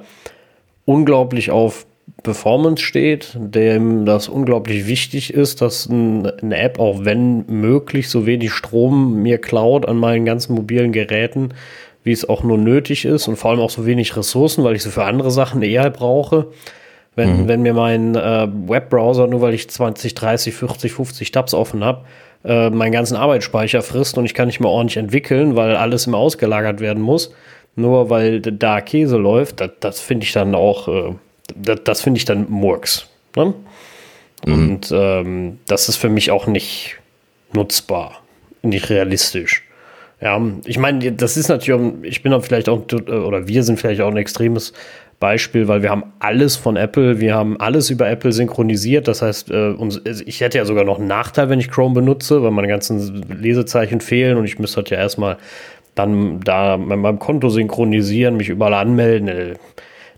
unglaublich 0.85 1.51
auf 1.51 1.85
Performance 2.23 2.83
steht, 2.83 3.35
dem 3.35 4.05
das 4.05 4.27
unglaublich 4.27 4.87
wichtig 4.87 5.33
ist, 5.33 5.61
dass 5.61 5.89
eine 5.89 6.33
App, 6.51 6.79
auch 6.79 7.03
wenn 7.03 7.45
möglich, 7.47 8.09
so 8.09 8.25
wenig 8.25 8.51
Strom 8.51 9.21
mir 9.21 9.39
klaut 9.39 9.87
an 9.87 9.97
meinen 9.97 10.25
ganzen 10.25 10.53
mobilen 10.53 10.91
Geräten, 10.91 11.53
wie 12.03 12.11
es 12.11 12.27
auch 12.27 12.43
nur 12.43 12.57
nötig 12.57 13.05
ist 13.05 13.27
und 13.27 13.37
vor 13.37 13.51
allem 13.51 13.59
auch 13.59 13.69
so 13.69 13.85
wenig 13.85 14.15
Ressourcen, 14.15 14.63
weil 14.63 14.75
ich 14.75 14.83
sie 14.83 14.89
für 14.89 15.03
andere 15.03 15.31
Sachen 15.31 15.61
eher 15.61 15.89
brauche. 15.89 16.47
Wenn, 17.15 17.43
mhm. 17.43 17.47
wenn 17.47 17.61
mir 17.61 17.73
mein 17.73 18.15
äh, 18.15 18.47
Webbrowser, 18.67 19.27
nur 19.27 19.41
weil 19.41 19.53
ich 19.53 19.69
20, 19.69 20.15
30, 20.15 20.53
40, 20.53 20.93
50 20.93 21.31
Tabs 21.31 21.53
offen 21.53 21.83
habe, 21.83 22.05
äh, 22.45 22.69
meinen 22.69 22.93
ganzen 22.93 23.17
Arbeitsspeicher 23.17 23.81
frisst 23.81 24.17
und 24.17 24.25
ich 24.25 24.33
kann 24.33 24.47
nicht 24.47 24.61
mehr 24.61 24.69
ordentlich 24.69 24.97
entwickeln, 24.97 25.55
weil 25.55 25.75
alles 25.75 26.07
immer 26.07 26.17
ausgelagert 26.17 26.79
werden 26.79 27.03
muss, 27.03 27.33
nur 27.75 28.09
weil 28.09 28.41
da 28.41 28.81
Käse 28.81 29.17
läuft, 29.17 29.59
das, 29.61 29.71
das 29.79 29.99
finde 29.99 30.25
ich 30.25 30.33
dann 30.33 30.55
auch, 30.55 30.87
äh, 30.87 31.15
das, 31.55 31.79
das 31.83 32.01
finde 32.01 32.17
ich 32.17 32.25
dann 32.25 32.49
Murks. 32.49 33.07
Ne? 33.35 33.53
Mhm. 34.45 34.53
Und 34.53 34.91
ähm, 34.93 35.59
das 35.67 35.89
ist 35.89 35.97
für 35.97 36.09
mich 36.09 36.31
auch 36.31 36.47
nicht 36.47 36.97
nutzbar, 37.53 38.21
nicht 38.61 38.89
realistisch. 38.89 39.63
Ja, 40.21 40.39
ich 40.65 40.77
meine, 40.77 41.11
das 41.13 41.35
ist 41.35 41.47
natürlich, 41.47 41.93
ich 42.03 42.21
bin 42.21 42.31
dann 42.31 42.43
vielleicht 42.43 42.69
auch, 42.69 42.83
oder 42.91 43.47
wir 43.47 43.63
sind 43.63 43.79
vielleicht 43.79 44.01
auch 44.01 44.11
ein 44.11 44.17
extremes 44.17 44.71
Beispiel, 45.19 45.67
weil 45.67 45.81
wir 45.81 45.89
haben 45.89 46.03
alles 46.19 46.57
von 46.57 46.75
Apple, 46.75 47.19
wir 47.19 47.33
haben 47.33 47.59
alles 47.59 47.89
über 47.89 48.09
Apple 48.09 48.31
synchronisiert. 48.31 49.07
Das 49.07 49.21
heißt, 49.21 49.49
äh, 49.51 49.73
ich 50.25 50.41
hätte 50.41 50.57
ja 50.57 50.65
sogar 50.65 50.83
noch 50.83 50.99
einen 50.99 51.07
Nachteil, 51.07 51.49
wenn 51.49 51.59
ich 51.59 51.69
Chrome 51.69 51.95
benutze, 51.95 52.43
weil 52.43 52.51
meine 52.51 52.67
ganzen 52.67 53.23
Lesezeichen 53.39 54.01
fehlen 54.01 54.37
und 54.37 54.45
ich 54.45 54.59
müsste 54.59 54.77
halt 54.77 54.89
ja 54.89 54.97
erstmal 54.97 55.37
dann 56.01 56.39
da 56.41 56.77
mit 56.77 56.97
meinem 56.97 57.19
Konto 57.19 57.49
synchronisieren, 57.49 58.37
mich 58.37 58.49
überall 58.49 58.73
anmelden. 58.73 59.27
Äh, 59.27 59.55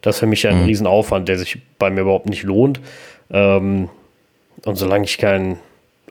das 0.01 0.15
ist 0.15 0.19
für 0.19 0.27
mich 0.27 0.43
ja 0.43 0.51
ein 0.51 0.61
mhm. 0.61 0.65
Riesenaufwand, 0.65 1.29
der 1.29 1.37
sich 1.37 1.61
bei 1.79 1.89
mir 1.89 2.01
überhaupt 2.01 2.27
nicht 2.27 2.43
lohnt. 2.43 2.79
Ähm, 3.29 3.89
und 4.65 4.75
solange 4.75 5.05
ich 5.05 5.17
keinen 5.17 5.57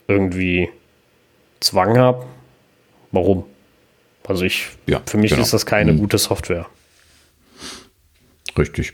irgendwie 0.07 0.69
Zwang 1.59 1.97
habe, 1.97 2.25
warum? 3.11 3.45
Also 4.27 4.45
ich, 4.45 4.69
ja, 4.87 5.01
für 5.05 5.17
mich 5.17 5.31
genau. 5.31 5.43
ist 5.43 5.53
das 5.53 5.65
keine 5.65 5.93
mhm. 5.93 5.99
gute 5.99 6.17
Software. 6.17 6.65
Richtig. 8.57 8.93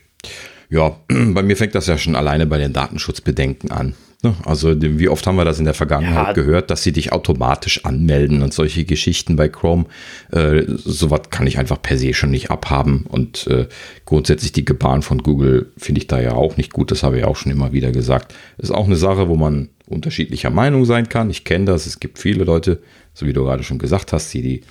Ja, 0.70 0.98
bei 1.08 1.44
mir 1.44 1.58
fängt 1.58 1.76
das 1.76 1.88
ja 1.88 1.98
schon 1.98 2.16
alleine 2.16 2.46
bei 2.46 2.58
den 2.58 2.74
Datenschutzbedenken 2.74 3.72
an. 3.72 3.96
Ne? 4.22 4.36
Also 4.46 4.76
wie 4.82 5.08
oft 5.08 5.26
haben 5.26 5.38
wir 5.38 5.46
das 5.46 5.60
in 5.60 5.66
der 5.66 5.74
Vergangenheit 5.74 6.28
ja. 6.28 6.34
gehört, 6.34 6.70
dass 6.70 6.84
sie 6.84 6.92
dich 6.92 7.14
automatisch 7.14 7.86
anmelden 7.86 8.42
und 8.44 8.54
solche 8.54 8.84
Geschichten 8.84 9.38
bei 9.38 9.48
Chrome. 9.48 9.86
Äh, 10.32 10.64
Sowas 10.68 11.22
kann 11.30 11.48
ich 11.48 11.58
einfach 11.58 11.82
per 11.82 11.98
se 11.98 12.14
schon 12.14 12.32
nicht 12.32 12.52
abhaben. 12.52 13.06
Und 13.08 13.48
äh, 13.48 13.68
grundsätzlich 14.06 14.52
die 14.52 14.66
Gebaren 14.66 15.04
von 15.04 15.24
Google 15.24 15.72
finde 15.78 16.02
ich 16.02 16.08
da 16.08 16.20
ja 16.20 16.34
auch 16.34 16.58
nicht 16.58 16.74
gut. 16.74 16.92
Das 16.92 17.04
habe 17.04 17.18
ich 17.18 17.24
auch 17.24 17.38
schon 17.38 17.52
immer 17.52 17.72
wieder 17.72 17.92
gesagt. 17.92 18.36
Ist 18.58 18.72
auch 18.72 18.86
eine 18.86 18.98
Sache, 18.98 19.30
wo 19.30 19.38
man 19.38 19.70
unterschiedlicher 19.88 20.50
Meinung 20.50 20.84
sein 20.84 21.08
kann. 21.08 21.30
Ich 21.30 21.46
kenne 21.46 21.66
das. 21.66 21.86
Es 21.86 22.02
gibt 22.02 22.20
viele 22.20 22.44
Leute, 22.44 22.82
so 23.14 23.26
wie 23.26 23.34
du 23.34 23.46
gerade 23.46 23.64
schon 23.64 23.80
gesagt 23.80 24.12
hast, 24.12 24.34
die 24.34 24.42
die 24.42 24.62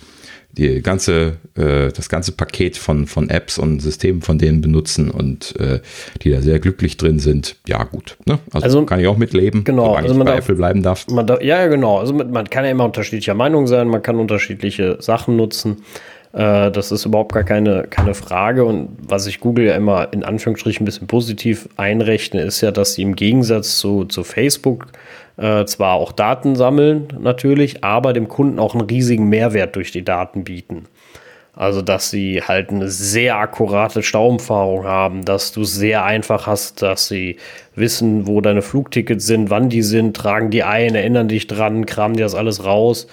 die 0.52 0.82
ganze, 0.82 1.36
äh, 1.56 1.92
das 1.94 2.08
ganze 2.08 2.32
Paket 2.32 2.76
von, 2.76 3.06
von 3.06 3.28
Apps 3.30 3.58
und 3.58 3.80
Systemen 3.80 4.22
von 4.22 4.38
denen 4.38 4.60
benutzen 4.60 5.10
und 5.10 5.54
äh, 5.60 5.80
die 6.22 6.30
da 6.30 6.40
sehr 6.40 6.58
glücklich 6.58 6.96
drin 6.96 7.18
sind, 7.18 7.56
ja 7.66 7.84
gut. 7.84 8.16
Ne? 8.24 8.38
Also, 8.52 8.64
also, 8.64 8.84
kann 8.84 9.00
ich 9.00 9.06
auch 9.06 9.18
mitleben, 9.18 9.64
genau, 9.64 9.94
also 9.94 10.14
man 10.14 10.26
bei 10.26 10.32
darf, 10.32 10.44
Apple 10.44 10.56
bleiben 10.56 10.82
darf. 10.82 11.06
darf. 11.06 11.42
Ja, 11.42 11.66
genau. 11.66 11.98
Also 11.98 12.14
man 12.14 12.48
kann 12.48 12.64
ja 12.64 12.70
immer 12.70 12.84
unterschiedlicher 12.84 13.34
Meinung 13.34 13.66
sein, 13.66 13.88
man 13.88 14.02
kann 14.02 14.16
unterschiedliche 14.16 14.96
Sachen 15.00 15.36
nutzen. 15.36 15.82
Äh, 16.32 16.70
das 16.70 16.92
ist 16.92 17.04
überhaupt 17.04 17.32
gar 17.32 17.44
keine, 17.44 17.84
keine 17.84 18.14
Frage. 18.14 18.64
Und 18.64 18.96
was 19.00 19.26
ich 19.26 19.40
Google 19.40 19.66
ja 19.66 19.76
immer 19.76 20.12
in 20.12 20.24
Anführungsstrichen 20.24 20.84
ein 20.84 20.86
bisschen 20.86 21.06
positiv 21.06 21.68
einrechne, 21.76 22.42
ist 22.42 22.60
ja, 22.60 22.70
dass 22.70 22.94
sie 22.94 23.02
im 23.02 23.16
Gegensatz 23.16 23.78
zu, 23.78 24.04
zu 24.04 24.24
Facebook 24.24 24.86
äh, 25.36 25.64
zwar 25.64 25.94
auch 25.94 26.12
Daten 26.12 26.56
sammeln 26.56 27.08
natürlich, 27.18 27.84
aber 27.84 28.12
dem 28.12 28.28
Kunden 28.28 28.58
auch 28.58 28.74
einen 28.74 28.88
riesigen 28.88 29.28
Mehrwert 29.28 29.76
durch 29.76 29.92
die 29.92 30.04
Daten 30.04 30.44
bieten. 30.44 30.86
Also, 31.54 31.82
dass 31.82 32.10
sie 32.10 32.40
halt 32.40 32.70
eine 32.70 32.88
sehr 32.88 33.36
akkurate 33.36 34.04
Stauumfahrung 34.04 34.84
haben, 34.84 35.24
dass 35.24 35.50
du 35.50 35.64
sehr 35.64 36.04
einfach 36.04 36.46
hast, 36.46 36.82
dass 36.82 37.08
sie 37.08 37.36
wissen, 37.74 38.28
wo 38.28 38.40
deine 38.40 38.62
Flugtickets 38.62 39.26
sind, 39.26 39.50
wann 39.50 39.68
die 39.68 39.82
sind, 39.82 40.16
tragen 40.16 40.50
die 40.50 40.62
ein, 40.62 40.94
erinnern 40.94 41.26
dich 41.26 41.48
dran, 41.48 41.84
kramen 41.84 42.16
dir 42.16 42.22
das 42.22 42.36
alles 42.36 42.64
raus 42.64 43.08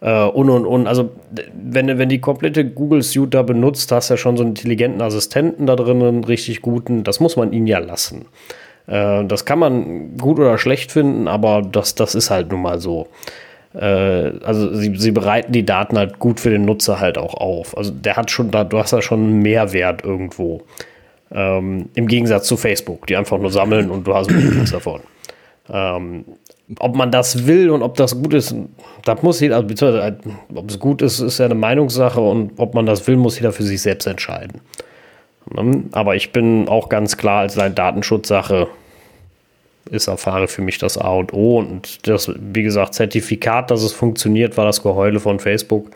äh, 0.00 0.24
und 0.24 0.50
und 0.50 0.66
und. 0.66 0.86
Also, 0.86 1.10
wenn, 1.54 1.98
wenn 1.98 2.08
die 2.08 2.20
komplette 2.20 2.64
Google 2.64 3.02
Suite 3.02 3.34
da 3.34 3.42
benutzt, 3.42 3.90
hast 3.92 4.10
du 4.10 4.14
ja 4.14 4.18
schon 4.18 4.36
so 4.36 4.42
einen 4.42 4.50
intelligenten 4.50 5.02
Assistenten 5.02 5.66
da 5.66 5.76
drin, 5.76 6.02
einen 6.02 6.24
richtig 6.24 6.62
guten, 6.62 7.04
das 7.04 7.20
muss 7.20 7.36
man 7.36 7.52
ihnen 7.52 7.66
ja 7.66 7.78
lassen. 7.78 8.26
Äh, 8.86 9.24
das 9.24 9.44
kann 9.44 9.58
man 9.58 10.16
gut 10.16 10.38
oder 10.38 10.58
schlecht 10.58 10.92
finden, 10.92 11.28
aber 11.28 11.62
das, 11.62 11.94
das 11.94 12.14
ist 12.14 12.30
halt 12.30 12.50
nun 12.50 12.62
mal 12.62 12.80
so. 12.80 13.08
Äh, 13.74 14.32
also 14.42 14.74
sie, 14.74 14.94
sie 14.96 15.10
bereiten 15.12 15.52
die 15.52 15.64
Daten 15.64 15.98
halt 15.98 16.18
gut 16.18 16.40
für 16.40 16.50
den 16.50 16.64
Nutzer 16.64 17.00
halt 17.00 17.18
auch 17.18 17.34
auf. 17.34 17.76
Also 17.76 17.90
der 17.90 18.16
hat 18.16 18.30
schon, 18.30 18.50
du 18.50 18.78
hast 18.78 18.92
da 18.92 19.02
schon 19.02 19.20
einen 19.20 19.42
Mehrwert 19.42 20.04
irgendwo. 20.04 20.62
Ähm, 21.32 21.88
Im 21.94 22.06
Gegensatz 22.06 22.46
zu 22.46 22.56
Facebook, 22.56 23.06
die 23.06 23.16
einfach 23.16 23.38
nur 23.38 23.50
sammeln 23.50 23.90
und 23.90 24.06
du 24.06 24.14
hast 24.14 24.30
nichts 24.30 24.70
davon. 24.70 25.00
Ähm, 25.68 26.24
ob 26.78 26.96
man 26.96 27.10
das 27.10 27.46
will 27.46 27.70
und 27.70 27.82
ob 27.82 27.96
das 27.96 28.20
gut 28.20 28.34
ist, 28.34 28.54
das 29.04 29.22
muss 29.22 29.40
jeder, 29.40 29.56
also 29.56 29.68
beziehungsweise 29.68 30.18
ob 30.54 30.70
es 30.70 30.78
gut 30.78 31.02
ist, 31.02 31.20
ist 31.20 31.38
ja 31.38 31.44
eine 31.44 31.54
Meinungssache 31.54 32.20
und 32.20 32.52
ob 32.56 32.74
man 32.74 32.86
das 32.86 33.06
will, 33.06 33.16
muss 33.16 33.38
jeder 33.38 33.52
für 33.52 33.62
sich 33.62 33.80
selbst 33.82 34.06
entscheiden. 34.06 34.60
Ne? 35.52 35.84
Aber 35.92 36.16
ich 36.16 36.32
bin 36.32 36.68
auch 36.68 36.88
ganz 36.88 37.16
klar 37.16 37.40
als 37.40 37.58
eine 37.58 37.74
Datenschutzsache 37.74 38.68
ist 39.90 40.04
Safari 40.04 40.48
für 40.48 40.62
mich 40.62 40.78
das 40.78 40.98
A 40.98 41.10
und 41.10 41.32
O. 41.32 41.58
Und 41.58 42.06
das, 42.08 42.30
wie 42.36 42.62
gesagt, 42.62 42.94
Zertifikat, 42.94 43.70
dass 43.70 43.82
es 43.82 43.92
funktioniert, 43.92 44.56
war 44.56 44.64
das 44.64 44.82
Geheule 44.82 45.20
von 45.20 45.38
Facebook 45.38 45.90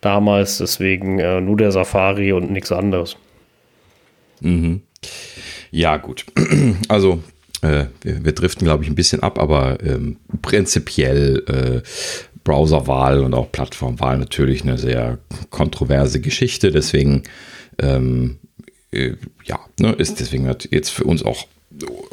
damals. 0.00 0.58
Deswegen 0.58 1.18
äh, 1.18 1.40
nur 1.40 1.56
der 1.56 1.72
Safari 1.72 2.32
und 2.32 2.50
nichts 2.50 2.72
anderes. 2.72 3.16
Mhm. 4.40 4.82
Ja, 5.70 5.96
gut. 5.96 6.26
Also, 6.88 7.20
äh, 7.62 7.86
wir, 8.02 8.24
wir, 8.24 8.32
driften, 8.32 8.64
glaube 8.64 8.84
ich, 8.84 8.90
ein 8.90 8.94
bisschen 8.94 9.22
ab, 9.22 9.38
aber 9.38 9.78
ähm, 9.82 10.16
prinzipiell 10.42 11.42
äh, 11.46 11.88
Browserwahl 12.44 13.20
und 13.20 13.34
auch 13.34 13.52
Plattformwahl 13.52 14.18
natürlich 14.18 14.62
eine 14.62 14.78
sehr 14.78 15.18
kontroverse 15.50 16.20
Geschichte. 16.20 16.70
Deswegen 16.70 17.24
ähm, 17.78 18.38
äh, 18.92 19.14
ja, 19.44 19.60
ne, 19.78 19.92
ist 19.92 20.20
deswegen 20.20 20.52
jetzt 20.70 20.90
für 20.90 21.04
uns 21.04 21.22
auch, 21.22 21.46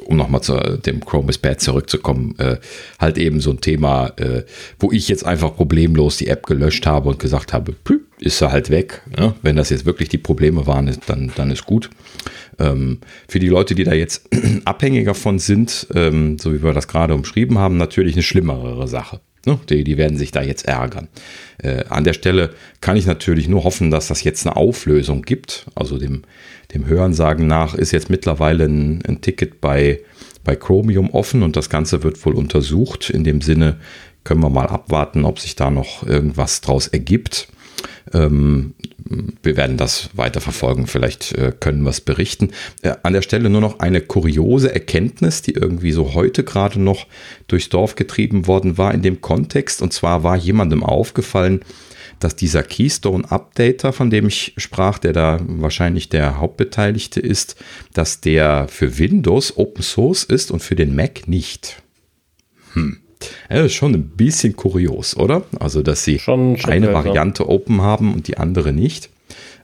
um 0.06 0.18
nochmal 0.18 0.42
zu 0.42 0.58
dem 0.86 1.04
Chrome 1.04 1.30
is 1.30 1.38
Bad 1.38 1.62
zurückzukommen, 1.62 2.36
äh, 2.38 2.58
halt 3.00 3.18
eben 3.18 3.42
so 3.42 3.52
ein 3.52 3.62
Thema, 3.62 4.14
äh, 4.18 4.44
wo 4.80 4.92
ich 4.92 5.08
jetzt 5.08 5.26
einfach 5.26 5.56
problemlos 5.56 6.18
die 6.18 6.28
App 6.28 6.46
gelöscht 6.46 6.86
habe 6.86 7.10
und 7.10 7.20
gesagt 7.20 7.54
habe, 7.54 7.76
ist 8.20 8.38
sie 8.38 8.52
halt 8.52 8.70
weg. 8.70 9.02
Ne? 9.18 9.34
Wenn 9.42 9.56
das 9.56 9.70
jetzt 9.70 9.86
wirklich 9.86 10.10
die 10.10 10.18
Probleme 10.18 10.68
waren, 10.68 10.96
dann, 11.08 11.32
dann 11.36 11.52
ist 11.52 11.66
gut. 11.66 11.90
Ähm, 12.60 13.00
für 13.28 13.40
die 13.40 13.50
Leute, 13.50 13.76
die 13.76 13.84
da 13.84 13.94
jetzt 13.94 14.30
abhängiger 14.66 15.14
von 15.14 15.40
sind, 15.40 15.88
ähm, 15.94 16.38
so 16.40 16.54
wie 16.54 16.64
wir 16.64 16.74
das 16.74 16.88
gerade 16.88 17.14
umschrieben 17.14 17.58
haben, 17.58 17.78
natürlich 17.78 18.14
eine 18.14 18.24
schlimmere 18.24 18.88
Sache. 18.88 19.20
Ne? 19.48 19.60
Die, 19.70 19.84
die 19.84 19.98
werden 19.98 20.18
sich 20.18 20.32
da 20.32 20.42
jetzt 20.42 20.68
ärgern. 20.68 21.08
Äh, 21.60 21.86
an 21.90 22.04
der 22.04 22.14
Stelle 22.14 22.52
kann 22.82 22.98
ich 22.98 23.06
natürlich 23.06 23.48
nur 23.48 23.64
hoffen, 23.64 23.92
dass 23.92 24.08
das 24.08 24.24
jetzt 24.24 24.46
eine 24.46 24.58
Auflösung 24.58 25.22
gibt. 25.22 25.68
Also 25.74 25.98
dem, 25.98 26.24
dem 26.74 26.86
Hörensagen 26.86 27.48
nach 27.48 27.74
ist 27.74 27.92
jetzt 27.92 28.10
mittlerweile 28.10 28.66
ein, 28.66 29.02
ein 29.08 29.22
Ticket 29.22 29.62
bei, 29.62 30.02
bei 30.44 30.56
Chromium 30.56 31.12
offen 31.12 31.44
und 31.44 31.56
das 31.56 31.70
Ganze 31.70 32.04
wird 32.04 32.24
wohl 32.26 32.36
untersucht. 32.36 33.10
In 33.10 33.24
dem 33.24 33.42
Sinne 33.42 33.78
können 34.26 34.42
wir 34.42 34.50
mal 34.50 34.68
abwarten, 34.68 35.24
ob 35.24 35.40
sich 35.40 35.56
da 35.56 35.72
noch 35.72 36.06
irgendwas 36.06 36.60
draus 36.60 36.88
ergibt. 36.88 37.48
Ähm, 38.14 38.74
wir 39.44 39.58
werden 39.58 39.78
das 39.78 40.10
weiter 40.14 40.42
verfolgen. 40.42 40.88
Vielleicht 40.88 41.34
äh, 41.34 41.54
können 41.58 41.84
wir 41.84 41.90
es 41.90 42.02
berichten. 42.02 42.52
Äh, 42.82 42.96
an 43.04 43.14
der 43.14 43.22
Stelle 43.22 43.50
nur 43.50 43.62
noch 43.62 43.80
eine 43.80 44.02
kuriose 44.02 44.74
Erkenntnis, 44.74 45.42
die 45.42 45.54
irgendwie 45.54 45.92
so 45.92 46.14
heute 46.14 46.44
gerade 46.44 46.82
noch 46.82 47.08
durchs 47.48 47.70
Dorf 47.70 47.96
getrieben 47.96 48.48
worden 48.48 48.78
war 48.78 48.94
in 48.94 49.02
dem 49.02 49.22
Kontext. 49.22 49.82
Und 49.82 49.94
zwar 49.94 50.24
war 50.24 50.36
jemandem 50.36 50.84
aufgefallen, 50.84 51.62
dass 52.20 52.36
dieser 52.36 52.64
Keystone 52.64 53.30
Updater, 53.30 53.94
von 53.94 54.10
dem 54.10 54.28
ich 54.28 54.54
sprach, 54.58 54.98
der 54.98 55.14
da 55.14 55.40
wahrscheinlich 55.46 56.10
der 56.10 56.40
Hauptbeteiligte 56.40 57.20
ist, 57.20 57.56
dass 57.94 58.22
der 58.22 58.68
für 58.68 58.98
Windows 58.98 59.58
Open 59.58 59.84
Source 59.84 60.24
ist 60.24 60.52
und 60.52 60.62
für 60.62 60.76
den 60.76 60.96
Mac 60.96 61.28
nicht. 61.28 61.82
Hm. 62.74 63.00
Ja, 63.50 63.58
das 63.58 63.68
ist 63.68 63.74
schon 63.74 63.94
ein 63.94 64.10
bisschen 64.10 64.56
kurios, 64.56 65.18
oder? 65.18 65.44
Also, 65.60 65.82
dass 65.82 66.04
sie 66.04 66.20
schon, 66.20 66.58
schon 66.58 66.72
eine 66.72 66.94
Variante 66.94 67.50
open 67.50 67.82
haben 67.82 68.14
und 68.14 68.28
die 68.28 68.38
andere 68.38 68.74
nicht. 68.74 69.10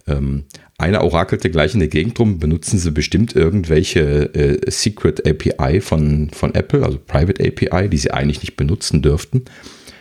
Ähm, 0.08 0.46
einer 0.78 1.04
orakelte 1.04 1.50
gleich 1.50 1.74
in 1.74 1.80
der 1.80 1.89
Gegend 1.89 2.18
drum, 2.18 2.39
benutzen 2.39 2.80
sie 2.80 2.92
bestimmt 2.92 3.36
irgendwelche 3.36 4.34
äh, 4.34 4.70
Secret 4.70 5.26
API 5.28 5.82
von, 5.82 6.30
von 6.32 6.56
Apple, 6.56 6.84
also 6.84 7.00
Private 7.00 7.42
API, 7.44 7.89
die 7.89 7.98
sie 7.98 8.12
eigentlich 8.12 8.42
nicht 8.42 8.58
benutzen 8.58 9.02
dürften. 9.02 9.46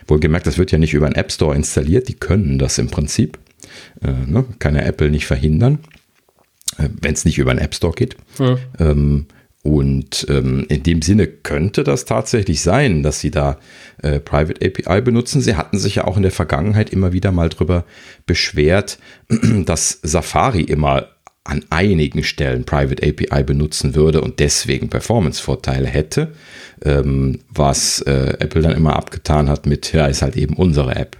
Wohlgemerkt, 0.08 0.46
das 0.46 0.58
wird 0.58 0.72
ja 0.72 0.78
nicht 0.78 0.94
über 0.94 1.06
einen 1.06 1.14
App 1.14 1.30
Store 1.30 1.54
installiert, 1.54 2.08
die 2.08 2.14
können 2.14 2.58
das 2.58 2.78
im 2.78 2.88
Prinzip. 2.88 3.38
Äh, 4.02 4.12
ne? 4.26 4.44
Kann 4.58 4.74
ja 4.74 4.82
Apple 4.82 5.10
nicht 5.10 5.26
verhindern, 5.26 5.78
äh, 6.78 6.88
wenn 7.00 7.12
es 7.14 7.24
nicht 7.24 7.38
über 7.38 7.50
einen 7.50 7.60
App 7.60 7.74
Store 7.74 7.94
geht. 7.94 8.16
Ja. 8.38 8.58
Ähm, 8.80 9.26
und 9.62 10.26
ähm, 10.28 10.66
in 10.68 10.82
dem 10.82 11.02
Sinne 11.02 11.28
könnte 11.28 11.84
das 11.84 12.04
tatsächlich 12.04 12.62
sein, 12.62 13.04
dass 13.04 13.20
sie 13.20 13.30
da 13.30 13.58
äh, 14.02 14.18
Private 14.18 14.64
API 14.66 15.00
benutzen. 15.00 15.40
Sie 15.40 15.54
hatten 15.54 15.78
sich 15.78 15.96
ja 15.96 16.04
auch 16.04 16.16
in 16.16 16.24
der 16.24 16.32
Vergangenheit 16.32 16.90
immer 16.90 17.12
wieder 17.12 17.30
mal 17.30 17.48
drüber 17.48 17.84
beschwert, 18.26 18.98
dass 19.64 20.00
Safari 20.02 20.62
immer 20.62 21.08
an 21.44 21.64
einigen 21.70 22.24
Stellen 22.24 22.64
Private 22.64 23.06
API 23.06 23.44
benutzen 23.44 23.94
würde 23.94 24.20
und 24.20 24.40
deswegen 24.40 24.88
Performance-Vorteile 24.88 25.88
hätte, 25.88 26.32
ähm, 26.84 27.40
was 27.48 28.00
äh, 28.02 28.36
Apple 28.38 28.62
dann 28.62 28.76
immer 28.76 28.96
abgetan 28.96 29.48
hat 29.48 29.66
mit, 29.66 29.92
ja, 29.92 30.06
ist 30.06 30.22
halt 30.22 30.36
eben 30.36 30.54
unsere 30.54 30.94
App. 30.94 31.16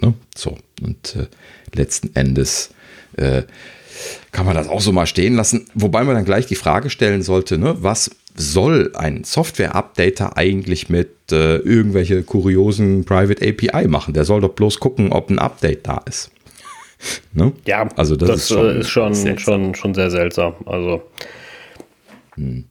Ne? 0.00 0.14
So, 0.34 0.58
und 0.82 1.16
äh, 1.16 1.26
letzten 1.74 2.14
Endes 2.14 2.70
äh, 3.16 3.42
kann 4.36 4.44
man 4.44 4.54
das 4.54 4.68
auch 4.68 4.82
so 4.82 4.92
mal 4.92 5.06
stehen 5.06 5.34
lassen. 5.34 5.64
Wobei 5.72 6.04
man 6.04 6.14
dann 6.14 6.26
gleich 6.26 6.44
die 6.44 6.56
Frage 6.56 6.90
stellen 6.90 7.22
sollte, 7.22 7.56
ne, 7.56 7.76
was 7.80 8.10
soll 8.34 8.92
ein 8.94 9.24
Software-Updater 9.24 10.36
eigentlich 10.36 10.90
mit 10.90 11.32
äh, 11.32 11.56
irgendwelche 11.56 12.22
kuriosen 12.22 13.06
Private 13.06 13.42
API 13.48 13.88
machen? 13.88 14.12
Der 14.12 14.26
soll 14.26 14.42
doch 14.42 14.50
bloß 14.50 14.78
gucken, 14.78 15.10
ob 15.10 15.30
ein 15.30 15.38
Update 15.38 15.86
da 15.86 16.02
ist. 16.06 16.30
ne? 17.32 17.54
Ja, 17.64 17.88
also 17.96 18.14
das, 18.14 18.28
das 18.28 18.40
ist 18.42 18.48
schon, 18.48 18.76
ist 18.76 18.90
schon, 18.90 19.38
schon, 19.38 19.74
schon 19.74 19.94
sehr 19.94 20.10
seltsam. 20.10 20.52
Also. 20.66 21.02
Hm. 22.34 22.64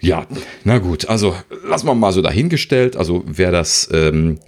Ja, 0.00 0.26
na 0.64 0.78
gut, 0.78 1.10
also 1.10 1.36
lassen 1.66 1.86
wir 1.86 1.94
mal 1.94 2.12
so 2.12 2.22
dahingestellt. 2.22 2.96
Also 2.96 3.22
wer 3.26 3.52
das 3.52 3.86
ähm, 3.92 4.38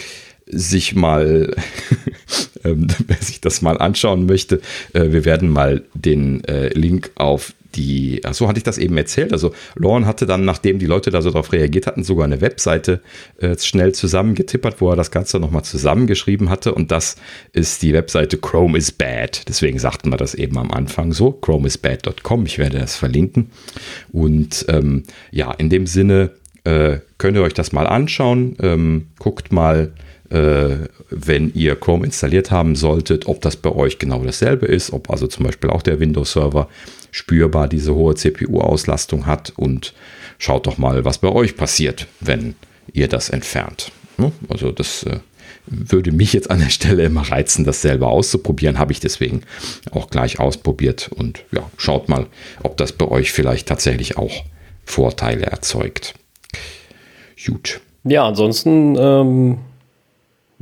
sich 0.46 0.94
mal 0.94 1.54
ähm, 2.64 2.88
wer 3.06 3.16
sich 3.18 3.40
das 3.40 3.62
mal 3.62 3.78
anschauen 3.78 4.26
möchte, 4.26 4.60
äh, 4.92 5.12
wir 5.12 5.24
werden 5.24 5.50
mal 5.50 5.84
den 5.94 6.42
äh, 6.44 6.68
Link 6.68 7.12
auf 7.14 7.52
die, 7.74 8.20
ach 8.22 8.34
so 8.34 8.46
hatte 8.46 8.58
ich 8.58 8.62
das 8.62 8.78
eben 8.78 8.96
erzählt. 8.96 9.32
Also 9.32 9.52
Lorne 9.74 10.06
hatte 10.06 10.26
dann, 10.26 10.44
nachdem 10.44 10.78
die 10.78 10.86
Leute 10.86 11.10
da 11.10 11.22
so 11.22 11.30
darauf 11.30 11.52
reagiert 11.52 11.88
hatten, 11.88 12.04
sogar 12.04 12.24
eine 12.24 12.40
Webseite 12.40 13.00
äh, 13.38 13.58
schnell 13.58 13.92
zusammengetippert, 13.92 14.80
wo 14.80 14.90
er 14.90 14.96
das 14.96 15.10
Ganze 15.10 15.40
nochmal 15.40 15.64
zusammengeschrieben 15.64 16.50
hatte. 16.50 16.72
Und 16.72 16.92
das 16.92 17.16
ist 17.52 17.82
die 17.82 17.92
Webseite 17.92 18.38
Chrome 18.38 18.78
is 18.78 18.92
bad. 18.92 19.48
Deswegen 19.48 19.80
sagten 19.80 20.10
wir 20.10 20.16
das 20.16 20.36
eben 20.36 20.56
am 20.56 20.70
Anfang 20.70 21.12
so. 21.12 21.32
chromeisbad.com. 21.32 22.46
Ich 22.46 22.58
werde 22.58 22.78
das 22.78 22.94
verlinken. 22.94 23.50
Und 24.12 24.66
ähm, 24.68 25.02
ja, 25.32 25.50
in 25.50 25.68
dem 25.68 25.88
Sinne 25.88 26.30
äh, 26.62 26.98
könnt 27.18 27.36
ihr 27.36 27.42
euch 27.42 27.54
das 27.54 27.72
mal 27.72 27.88
anschauen. 27.88 28.56
Ähm, 28.60 29.08
guckt 29.18 29.52
mal, 29.52 29.90
wenn 31.10 31.52
ihr 31.54 31.76
Chrome 31.76 32.06
installiert 32.06 32.50
haben 32.50 32.76
solltet, 32.76 33.26
ob 33.26 33.40
das 33.40 33.56
bei 33.56 33.70
euch 33.70 33.98
genau 33.98 34.24
dasselbe 34.24 34.66
ist, 34.66 34.92
ob 34.92 35.10
also 35.10 35.26
zum 35.26 35.44
Beispiel 35.44 35.70
auch 35.70 35.82
der 35.82 36.00
Windows-Server 36.00 36.68
spürbar 37.10 37.68
diese 37.68 37.94
hohe 37.94 38.14
CPU-Auslastung 38.14 39.26
hat 39.26 39.52
und 39.56 39.94
schaut 40.38 40.66
doch 40.66 40.78
mal, 40.78 41.04
was 41.04 41.18
bei 41.18 41.28
euch 41.28 41.56
passiert, 41.56 42.08
wenn 42.20 42.54
ihr 42.92 43.08
das 43.08 43.28
entfernt. 43.28 43.92
Ne? 44.16 44.32
Also 44.48 44.72
das 44.72 45.04
äh, 45.04 45.18
würde 45.66 46.12
mich 46.12 46.32
jetzt 46.32 46.50
an 46.50 46.58
der 46.58 46.70
Stelle 46.70 47.04
immer 47.04 47.22
reizen, 47.22 47.64
das 47.64 47.82
selber 47.82 48.08
auszuprobieren. 48.08 48.78
Habe 48.78 48.92
ich 48.92 49.00
deswegen 49.00 49.42
auch 49.92 50.10
gleich 50.10 50.38
ausprobiert. 50.38 51.10
Und 51.14 51.44
ja, 51.52 51.70
schaut 51.76 52.08
mal, 52.08 52.26
ob 52.62 52.76
das 52.76 52.92
bei 52.92 53.06
euch 53.06 53.32
vielleicht 53.32 53.68
tatsächlich 53.68 54.18
auch 54.18 54.44
Vorteile 54.84 55.46
erzeugt. 55.46 56.14
Gut. 57.46 57.80
Ja, 58.04 58.26
ansonsten 58.26 58.96
ähm, 58.98 59.58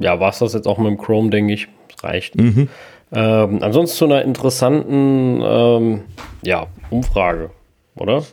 ja, 0.03 0.21
war 0.21 0.31
es 0.31 0.39
das 0.39 0.55
jetzt 0.55 0.67
auch 0.67 0.79
mit 0.79 0.89
dem 0.89 0.99
Chrome, 0.99 1.31
denke 1.31 1.55
ich. 1.55 1.69
Das 1.89 2.05
reicht. 2.05 2.37
Mhm. 2.37 2.69
Ähm, 3.13 3.59
ansonsten 3.63 3.97
zu 3.97 4.05
einer 4.07 4.23
interessanten 4.23 5.41
ähm, 5.43 6.01
ja, 6.43 6.67
Umfrage, 6.91 7.51
oder? 7.95 8.25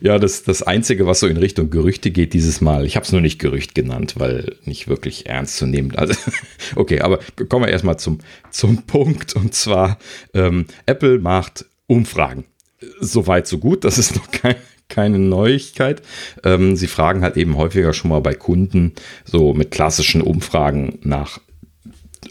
Ja, 0.00 0.18
das, 0.18 0.42
das 0.42 0.62
Einzige, 0.62 1.06
was 1.06 1.20
so 1.20 1.26
in 1.26 1.38
Richtung 1.38 1.70
Gerüchte 1.70 2.10
geht 2.10 2.34
dieses 2.34 2.60
Mal, 2.60 2.84
ich 2.84 2.96
habe 2.96 3.04
es 3.04 3.12
nur 3.12 3.22
nicht 3.22 3.38
Gerücht 3.38 3.74
genannt, 3.74 4.14
weil 4.18 4.56
nicht 4.64 4.88
wirklich 4.88 5.26
ernst 5.26 5.56
zu 5.56 5.66
nehmen. 5.66 5.96
Also, 5.96 6.14
okay, 6.76 7.00
aber 7.00 7.18
kommen 7.48 7.64
wir 7.64 7.72
erstmal 7.72 7.98
zum, 7.98 8.18
zum 8.50 8.82
Punkt. 8.82 9.34
Und 9.34 9.54
zwar, 9.54 9.98
ähm, 10.34 10.66
Apple 10.84 11.18
macht 11.18 11.64
Umfragen. 11.86 12.44
Soweit, 13.00 13.46
so 13.46 13.58
gut. 13.58 13.84
Das 13.84 13.96
ist 13.96 14.16
noch 14.16 14.30
kein, 14.30 14.56
keine 14.88 15.18
Neuigkeit. 15.18 16.02
Ähm, 16.44 16.76
sie 16.76 16.86
fragen 16.86 17.22
halt 17.22 17.36
eben 17.36 17.56
häufiger 17.56 17.92
schon 17.92 18.10
mal 18.10 18.20
bei 18.20 18.34
Kunden 18.34 18.92
so 19.24 19.54
mit 19.54 19.70
klassischen 19.70 20.22
Umfragen 20.22 20.98
nach 21.02 21.40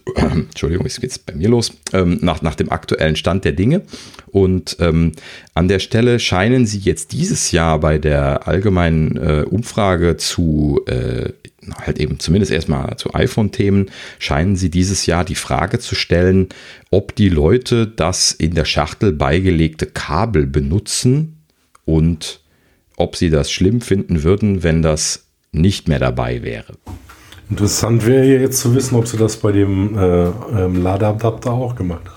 Entschuldigung, 0.15 0.85
jetzt 0.85 1.01
geht 1.01 1.11
es 1.11 1.19
bei 1.19 1.33
mir 1.33 1.49
los, 1.49 1.73
ähm, 1.93 2.19
nach, 2.21 2.41
nach 2.41 2.55
dem 2.55 2.71
aktuellen 2.71 3.15
Stand 3.15 3.45
der 3.45 3.53
Dinge. 3.53 3.81
Und 4.27 4.77
ähm, 4.79 5.13
an 5.53 5.67
der 5.67 5.79
Stelle 5.79 6.19
scheinen 6.19 6.65
sie 6.65 6.79
jetzt 6.79 7.11
dieses 7.11 7.51
Jahr 7.51 7.79
bei 7.79 7.97
der 7.97 8.47
allgemeinen 8.47 9.17
äh, 9.17 9.45
Umfrage 9.49 10.17
zu, 10.17 10.81
äh, 10.87 11.29
halt 11.81 11.99
eben 11.99 12.19
zumindest 12.19 12.51
erstmal 12.51 12.97
zu 12.97 13.13
iPhone-Themen, 13.13 13.89
scheinen 14.19 14.55
sie 14.55 14.69
dieses 14.69 15.05
Jahr 15.05 15.25
die 15.25 15.35
Frage 15.35 15.79
zu 15.79 15.95
stellen, 15.95 16.49
ob 16.91 17.15
die 17.15 17.29
Leute 17.29 17.87
das 17.87 18.31
in 18.31 18.53
der 18.53 18.65
Schachtel 18.65 19.11
beigelegte 19.11 19.87
Kabel 19.87 20.45
benutzen 20.45 21.37
und 21.85 22.41
ob 22.97 23.15
sie 23.15 23.29
das 23.29 23.51
schlimm 23.51 23.81
finden 23.81 24.23
würden, 24.23 24.63
wenn 24.63 24.81
das 24.81 25.27
nicht 25.51 25.87
mehr 25.87 25.99
dabei 25.99 26.43
wäre. 26.43 26.73
Interessant 27.49 28.05
wäre 28.05 28.25
jetzt 28.25 28.59
zu 28.59 28.73
wissen, 28.73 28.95
ob 28.95 29.07
sie 29.07 29.17
das 29.17 29.37
bei 29.37 29.51
dem 29.51 29.97
äh, 29.97 30.25
ähm, 30.27 30.81
Ladeadapter 30.81 31.51
auch 31.51 31.75
gemacht 31.75 32.05
haben. 32.05 32.14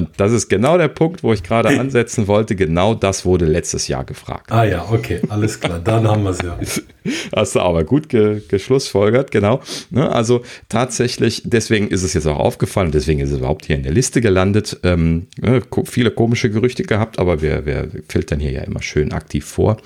Und 0.00 0.08
das 0.16 0.32
ist 0.32 0.48
genau 0.48 0.78
der 0.78 0.88
Punkt, 0.88 1.22
wo 1.22 1.34
ich 1.34 1.42
gerade 1.42 1.68
ansetzen 1.78 2.26
wollte. 2.26 2.56
Genau 2.56 2.94
das 2.94 3.26
wurde 3.26 3.44
letztes 3.44 3.86
Jahr 3.86 4.04
gefragt. 4.04 4.50
Ah 4.50 4.64
ja, 4.64 4.86
okay, 4.90 5.20
alles 5.28 5.60
klar. 5.60 5.78
Dann 5.78 6.08
haben 6.08 6.22
wir 6.22 6.30
es 6.30 6.40
ja. 6.40 6.58
Hast 7.36 7.54
du 7.54 7.60
aber 7.60 7.84
gut 7.84 8.08
ge 8.08 8.40
geschlussfolgert, 8.48 9.30
genau. 9.30 9.60
Ne, 9.90 10.10
also 10.10 10.42
tatsächlich, 10.70 11.42
deswegen 11.44 11.88
ist 11.88 12.02
es 12.02 12.14
jetzt 12.14 12.26
auch 12.26 12.38
aufgefallen, 12.38 12.92
deswegen 12.92 13.20
ist 13.20 13.30
es 13.30 13.38
überhaupt 13.38 13.66
hier 13.66 13.76
in 13.76 13.82
der 13.82 13.92
Liste 13.92 14.22
gelandet. 14.22 14.80
Ähm, 14.84 15.26
ne, 15.38 15.60
viele 15.84 16.10
komische 16.10 16.50
Gerüchte 16.50 16.84
gehabt, 16.84 17.18
aber 17.18 17.42
wir, 17.42 17.66
wir 17.66 17.88
filtern 18.08 18.40
hier 18.40 18.52
ja 18.52 18.62
immer 18.62 18.80
schön 18.80 19.12
aktiv 19.12 19.44
vor. 19.44 19.76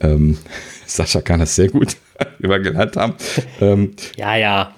Ähm, 0.00 0.36
Sascha 0.86 1.22
kann 1.22 1.40
das 1.40 1.56
sehr 1.56 1.68
gut, 1.68 1.96
wie 2.38 2.50
wir 2.50 2.58
gelernt 2.60 2.96
haben. 2.96 3.14
Ähm, 3.62 3.92
ja, 4.16 4.36
ja. 4.36 4.74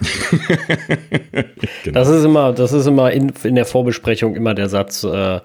genau. 1.84 1.92
Das 1.92 2.08
ist 2.08 2.24
immer, 2.24 2.52
das 2.52 2.72
ist 2.72 2.86
immer 2.86 3.12
in, 3.12 3.32
in 3.44 3.54
der 3.54 3.64
Vorbesprechung 3.64 4.34
immer 4.34 4.54
der 4.54 4.68
Satz, 4.68 5.04
äh, 5.04 5.40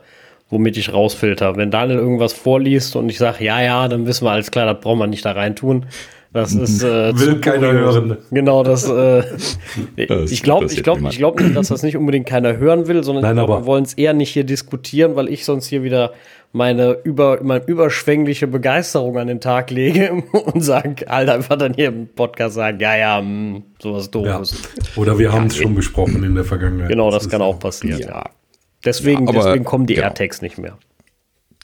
womit 0.49 0.77
ich 0.77 0.93
rausfilter. 0.93 1.55
Wenn 1.55 1.71
Daniel 1.71 1.99
irgendwas 1.99 2.33
vorliest 2.33 2.95
und 2.95 3.09
ich 3.09 3.17
sage, 3.17 3.43
ja, 3.43 3.61
ja, 3.61 3.87
dann 3.87 4.05
wissen 4.07 4.25
wir 4.25 4.31
alles 4.31 4.51
klar, 4.51 4.71
das 4.71 4.81
brauchen 4.81 4.99
wir 4.99 5.07
nicht 5.07 5.25
da 5.25 5.31
rein 5.31 5.55
tun. 5.55 5.85
Das 6.31 6.53
ist 6.53 6.83
äh, 6.83 7.17
will 7.19 7.39
keiner 7.39 7.71
hören. 7.71 8.17
Genau, 8.29 8.63
das. 8.63 8.87
Äh, 8.87 9.23
das 10.07 10.31
ich 10.31 10.43
glaube, 10.43 10.65
ich 10.65 10.83
glaube, 10.83 11.01
ich 11.09 11.17
glaube 11.17 11.43
nicht, 11.43 11.55
dass 11.55 11.69
das 11.69 11.81
nicht 11.81 11.97
unbedingt 11.97 12.27
keiner 12.27 12.57
hören 12.57 12.87
will, 12.87 13.03
sondern 13.03 13.23
Nein, 13.23 13.47
wir 13.47 13.65
wollen 13.65 13.83
es 13.83 13.95
eher 13.95 14.13
nicht 14.13 14.29
hier 14.31 14.43
diskutieren, 14.43 15.15
weil 15.15 15.27
ich 15.29 15.43
sonst 15.45 15.67
hier 15.67 15.83
wieder 15.83 16.13
meine 16.51 16.97
über, 17.03 17.39
meine 17.43 17.63
überschwängliche 17.65 18.47
Begeisterung 18.47 19.17
an 19.17 19.27
den 19.27 19.39
Tag 19.39 19.69
lege 19.69 20.11
und 20.31 20.61
sage, 20.61 21.05
halt 21.07 21.29
einfach 21.29 21.57
dann 21.57 21.73
hier 21.73 21.89
im 21.89 22.07
Podcast 22.07 22.55
sagen, 22.55 22.79
ja, 22.79 22.95
ja, 22.95 23.21
mh, 23.21 23.27
hm, 23.27 23.63
sowas 23.79 24.09
doofes. 24.09 24.51
Ja. 24.51 25.01
Oder 25.01 25.19
wir 25.19 25.31
haben 25.31 25.47
es 25.47 25.57
schon 25.57 25.75
besprochen 25.75 26.23
in 26.23 26.35
der 26.35 26.45
Vergangenheit. 26.45 26.89
Genau, 26.89 27.11
das, 27.11 27.23
das 27.23 27.31
kann 27.31 27.41
auch 27.41 27.59
passieren. 27.59 27.99
Ja. 28.01 28.29
Deswegen, 28.83 29.27
ja, 29.27 29.33
deswegen 29.33 29.65
kommen 29.65 29.85
die 29.85 29.95
genau. 29.95 30.07
AirTags 30.07 30.41
nicht 30.41 30.57
mehr. 30.57 30.77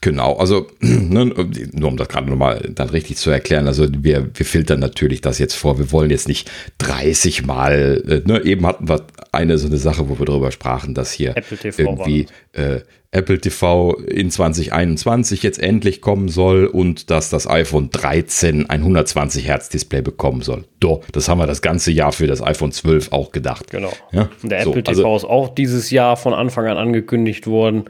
Genau, 0.06 0.36
also 0.36 0.68
ne, 0.78 1.32
nur 1.72 1.88
um 1.88 1.96
das 1.96 2.06
gerade 2.06 2.30
nochmal 2.30 2.70
dann 2.72 2.90
richtig 2.90 3.16
zu 3.16 3.30
erklären, 3.30 3.66
also 3.66 3.88
wir, 3.90 4.30
wir 4.32 4.46
filtern 4.46 4.78
natürlich 4.78 5.20
das 5.20 5.40
jetzt 5.40 5.54
vor. 5.54 5.80
Wir 5.80 5.90
wollen 5.90 6.10
jetzt 6.10 6.28
nicht 6.28 6.48
30 6.78 7.44
Mal, 7.44 8.04
äh, 8.06 8.22
ne, 8.24 8.40
eben 8.44 8.64
hatten 8.64 8.88
wir 8.88 9.04
eine 9.32 9.58
so 9.58 9.66
eine 9.66 9.78
Sache, 9.78 10.08
wo 10.08 10.16
wir 10.16 10.24
darüber 10.24 10.52
sprachen, 10.52 10.94
dass 10.94 11.10
hier 11.10 11.34
irgendwie 11.76 12.26
äh, 12.52 12.82
Apple 13.10 13.40
TV 13.40 13.94
in 13.94 14.30
2021 14.30 15.42
jetzt 15.42 15.58
endlich 15.58 16.00
kommen 16.00 16.28
soll 16.28 16.66
und 16.66 17.10
dass 17.10 17.28
das 17.28 17.48
iPhone 17.48 17.90
13 17.90 18.70
ein 18.70 18.82
120 18.82 19.48
Hertz 19.48 19.70
Display 19.70 20.02
bekommen 20.02 20.42
soll. 20.42 20.66
Doch, 20.78 21.02
das 21.10 21.28
haben 21.28 21.38
wir 21.38 21.48
das 21.48 21.62
ganze 21.62 21.90
Jahr 21.90 22.12
für 22.12 22.28
das 22.28 22.40
iPhone 22.42 22.70
12 22.70 23.10
auch 23.10 23.32
gedacht. 23.32 23.72
Genau. 23.72 23.92
Ja? 24.12 24.28
Und 24.40 24.52
der 24.52 24.60
Apple 24.60 24.74
so, 24.74 24.82
TV 24.82 24.88
also, 24.90 25.16
ist 25.16 25.24
auch 25.24 25.52
dieses 25.52 25.90
Jahr 25.90 26.16
von 26.16 26.32
Anfang 26.32 26.66
an 26.66 26.76
angekündigt 26.76 27.48
worden. 27.48 27.86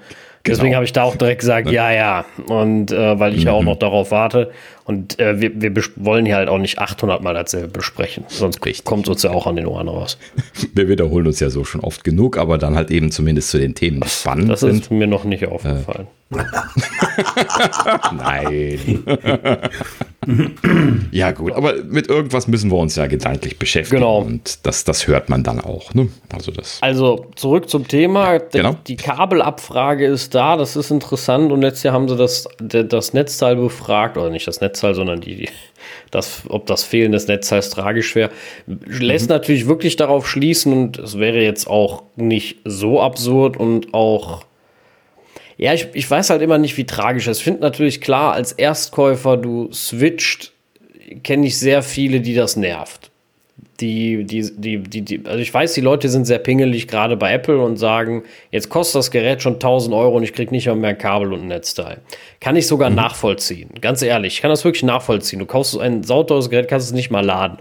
Deswegen 0.47 0.69
genau. 0.69 0.77
habe 0.77 0.85
ich 0.85 0.93
da 0.93 1.03
auch 1.03 1.17
direkt 1.17 1.41
gesagt, 1.41 1.71
ja, 1.71 1.91
ja. 1.91 2.25
Und 2.49 2.93
äh, 2.93 3.19
weil 3.19 3.35
ich 3.35 3.41
mhm. 3.41 3.47
ja 3.47 3.53
auch 3.53 3.61
mhm. 3.61 3.67
noch 3.67 3.79
darauf 3.79 4.11
warte. 4.11 4.51
Und 4.87 5.19
äh, 5.19 5.41
wir, 5.41 5.75
wir 5.75 5.85
wollen 5.97 6.27
hier 6.27 6.37
halt 6.37 6.49
auch 6.49 6.59
nicht 6.59 6.79
800 6.79 7.21
Mal 7.21 7.35
dasselbe 7.35 7.67
besprechen. 7.67 8.23
Sonst 8.29 8.65
Richtig. 8.65 8.85
kommt 8.85 9.09
uns 9.09 9.25
ja 9.25 9.33
auch 9.33 9.49
an 9.49 9.57
den 9.57 9.67
Ohren 9.67 9.89
raus. 9.89 10.17
Wir 10.75 10.89
wiederholen 10.89 11.27
uns 11.27 11.41
ja 11.41 11.51
so 11.51 11.65
schon 11.65 11.81
oft 11.81 12.05
genug, 12.05 12.39
aber 12.39 12.57
dann 12.57 12.77
halt 12.77 12.93
eben 12.93 13.11
zumindest 13.11 13.51
zu 13.51 13.59
den 13.59 13.75
Themen, 13.75 14.01
die 14.01 14.09
spannend 14.09 14.49
das 14.49 14.61
sind. 14.61 14.83
Ist 14.83 14.91
mir 14.93 15.09
noch 15.09 15.25
nicht 15.25 15.49
aufgefallen. 15.49 16.07
Äh. 16.07 16.17
Nein. 18.17 19.05
ja, 21.13 21.31
gut, 21.31 21.53
aber 21.53 21.75
mit 21.85 22.09
irgendwas 22.09 22.49
müssen 22.49 22.71
wir 22.71 22.79
uns 22.79 22.97
ja 22.97 23.07
gedanklich 23.07 23.59
beschäftigen. 23.59 24.01
Genau. 24.01 24.19
Und 24.23 24.67
das, 24.67 24.83
das 24.83 25.07
hört 25.07 25.29
man 25.29 25.45
dann 25.45 25.61
auch. 25.61 25.95
Ne? 25.95 26.09
Also, 26.33 26.51
das 26.51 26.79
also 26.81 27.27
zurück 27.37 27.71
zum 27.71 27.87
Thema. 27.87 28.39
Genau. 28.39 28.77
Die 28.89 28.97
Kabelabfrage 28.97 30.05
ist 30.07 30.35
da, 30.35 30.57
das 30.57 30.75
ist 30.75 30.91
interessant. 30.91 31.53
Und 31.53 31.61
letztes 31.61 31.85
Jahr 31.85 31.95
haben 31.95 32.09
sie 32.09 32.17
das, 32.17 32.49
das 32.59 33.13
Netzteil 33.13 33.55
befragt, 33.55 34.17
oder 34.17 34.31
nicht 34.31 34.49
das 34.49 34.61
Netzteil, 34.61 34.76
sondern 34.81 35.21
die, 35.21 35.49
das, 36.11 36.43
ob 36.49 36.67
das 36.67 36.85
Fehlen 36.85 37.13
des 37.13 37.29
Netzteils 37.29 37.71
tragisch 37.71 38.15
wäre. 38.15 38.31
Lässt 38.67 39.29
mhm. 39.29 39.35
natürlich 39.35 39.67
wirklich 39.67 39.97
darauf 39.97 40.29
schließen, 40.29 40.73
und 40.73 40.99
es 40.99 41.19
wäre 41.19 41.41
jetzt 41.41 41.67
auch 41.67 42.05
nicht 42.17 42.59
so 42.65 43.01
absurd 43.01 43.57
und 43.57 43.95
auch 43.95 44.45
ja, 45.59 45.73
ich, 45.73 45.89
ich 45.95 46.11
weiß 46.11 46.29
halt 46.29 46.43
immer 46.43 46.59
nicht, 46.59 46.77
wie 46.77 46.85
tragisch 46.85 47.27
es. 47.29 47.39
Ich 47.39 47.45
finde 47.45 47.63
natürlich 47.63 48.03
klar, 48.03 48.35
als 48.35 48.53
Erstkäufer, 48.53 49.39
du 49.39 49.73
switcht, 49.73 50.53
kenne 51.23 51.47
ich 51.47 51.59
sehr 51.59 51.83
viele, 51.83 52.21
die 52.21 52.35
das 52.35 52.57
nervt 52.57 53.11
die, 53.81 54.25
die, 54.25 54.51
die, 54.57 54.79
die, 54.79 55.03
die, 55.03 55.27
also 55.27 55.39
ich 55.39 55.53
weiß, 55.53 55.75
die 55.75 55.81
Leute 55.81 56.09
sind 56.09 56.27
sehr 56.27 56.39
pingelig, 56.39 56.89
gerade 56.89 57.17
bei 57.17 57.33
Apple 57.33 57.61
und 57.61 57.77
sagen, 57.77 58.23
jetzt 58.51 58.71
kostet 58.71 59.01
das 59.01 59.11
Gerät 59.11 59.43
schon 59.43 59.55
1000 59.55 59.95
Euro 59.95 60.17
und 60.17 60.23
ich 60.23 60.33
kriege 60.33 60.51
nicht 60.51 60.67
mehr 60.67 60.91
ein 60.91 60.99
Kabel 60.99 61.33
und 61.33 61.43
ein 61.43 61.49
Netzteil. 61.49 61.99
Kann 62.41 62.57
ich 62.57 62.67
sogar 62.67 62.89
mhm. 62.89 62.97
nachvollziehen. 62.97 63.71
Ganz 63.81 64.01
ehrlich, 64.01 64.35
ich 64.35 64.43
kann 64.43 64.51
das 64.51 64.65
wirklich 64.65 64.83
nachvollziehen. 64.83 65.41
Du 65.41 65.47
kaufst 65.47 65.79
ein 65.79 66.03
sauteures 66.03 66.49
Gerät, 66.49 66.69
kannst 66.69 66.87
es 66.87 66.93
nicht 66.93 67.11
mal 67.11 67.25
laden. 67.25 67.59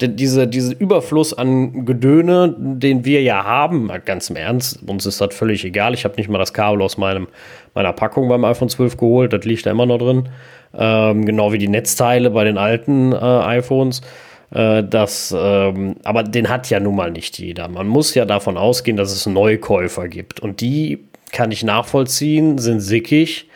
Denn 0.00 0.16
diese, 0.16 0.46
diese 0.46 0.72
Überfluss 0.72 1.34
an 1.34 1.84
Gedöne, 1.84 2.54
den 2.58 3.04
wir 3.04 3.22
ja 3.22 3.44
haben, 3.44 3.90
ganz 4.04 4.30
im 4.30 4.36
Ernst, 4.36 4.82
uns 4.86 5.04
ist 5.04 5.20
das 5.20 5.34
völlig 5.34 5.64
egal. 5.64 5.92
Ich 5.92 6.04
habe 6.04 6.16
nicht 6.16 6.30
mal 6.30 6.38
das 6.38 6.54
Kabel 6.54 6.80
aus 6.80 6.96
meinem, 6.96 7.28
meiner 7.74 7.92
Packung 7.92 8.28
beim 8.28 8.44
iPhone 8.44 8.68
12 8.68 8.96
geholt, 8.96 9.32
das 9.32 9.44
liegt 9.44 9.66
da 9.66 9.70
immer 9.70 9.86
noch 9.86 9.98
drin. 9.98 10.28
Ähm, 10.76 11.24
genau 11.24 11.52
wie 11.52 11.58
die 11.58 11.68
Netzteile 11.68 12.30
bei 12.30 12.44
den 12.44 12.58
alten 12.58 13.12
äh, 13.12 13.16
iPhones. 13.16 14.02
Äh, 14.50 14.84
das, 14.84 15.34
ähm, 15.36 15.96
aber 16.04 16.22
den 16.22 16.48
hat 16.48 16.70
ja 16.70 16.80
nun 16.80 16.96
mal 16.96 17.10
nicht 17.10 17.38
jeder. 17.38 17.68
Man 17.68 17.86
muss 17.86 18.14
ja 18.14 18.24
davon 18.24 18.56
ausgehen, 18.56 18.96
dass 18.96 19.12
es 19.12 19.26
Neukäufer 19.26 20.08
gibt. 20.08 20.40
Und 20.40 20.60
die 20.60 21.04
kann 21.32 21.52
ich 21.52 21.62
nachvollziehen, 21.64 22.58
sind 22.58 22.80
sickig. 22.80 23.46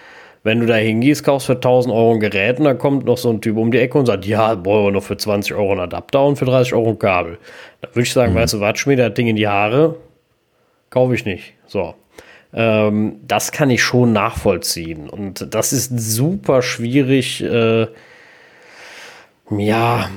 Wenn 0.44 0.58
du 0.58 0.66
da 0.66 0.74
hingehst, 0.74 1.22
kaufst 1.22 1.46
für 1.46 1.54
1000 1.54 1.94
Euro 1.94 2.14
ein 2.14 2.20
Gerät 2.20 2.58
und 2.58 2.64
dann 2.64 2.76
kommt 2.76 3.04
noch 3.06 3.16
so 3.16 3.30
ein 3.30 3.40
Typ 3.40 3.56
um 3.56 3.70
die 3.70 3.78
Ecke 3.78 3.96
und 3.96 4.06
sagt, 4.06 4.26
ja, 4.26 4.56
brauchen 4.56 4.86
wir 4.86 4.90
noch 4.90 5.04
für 5.04 5.16
20 5.16 5.54
Euro 5.54 5.70
einen 5.70 5.80
Adapter 5.80 6.24
und 6.24 6.36
für 6.36 6.46
30 6.46 6.74
Euro 6.74 6.90
ein 6.90 6.98
Kabel. 6.98 7.38
Da 7.80 7.88
würde 7.90 8.02
ich 8.02 8.12
sagen, 8.12 8.32
mhm. 8.32 8.38
weißt 8.38 8.54
du, 8.54 8.60
watsch 8.60 8.86
mir 8.86 8.96
das 8.96 9.14
Ding 9.14 9.28
in 9.28 9.36
die 9.36 9.46
Haare, 9.46 9.96
kaufe 10.90 11.14
ich 11.14 11.24
nicht. 11.24 11.54
So. 11.66 11.94
Ähm, 12.52 13.20
das 13.26 13.52
kann 13.52 13.70
ich 13.70 13.82
schon 13.84 14.12
nachvollziehen. 14.12 15.08
Und 15.08 15.54
das 15.54 15.72
ist 15.72 15.96
super 15.98 16.60
schwierig, 16.62 17.42
äh, 17.42 17.86
ja, 19.50 20.10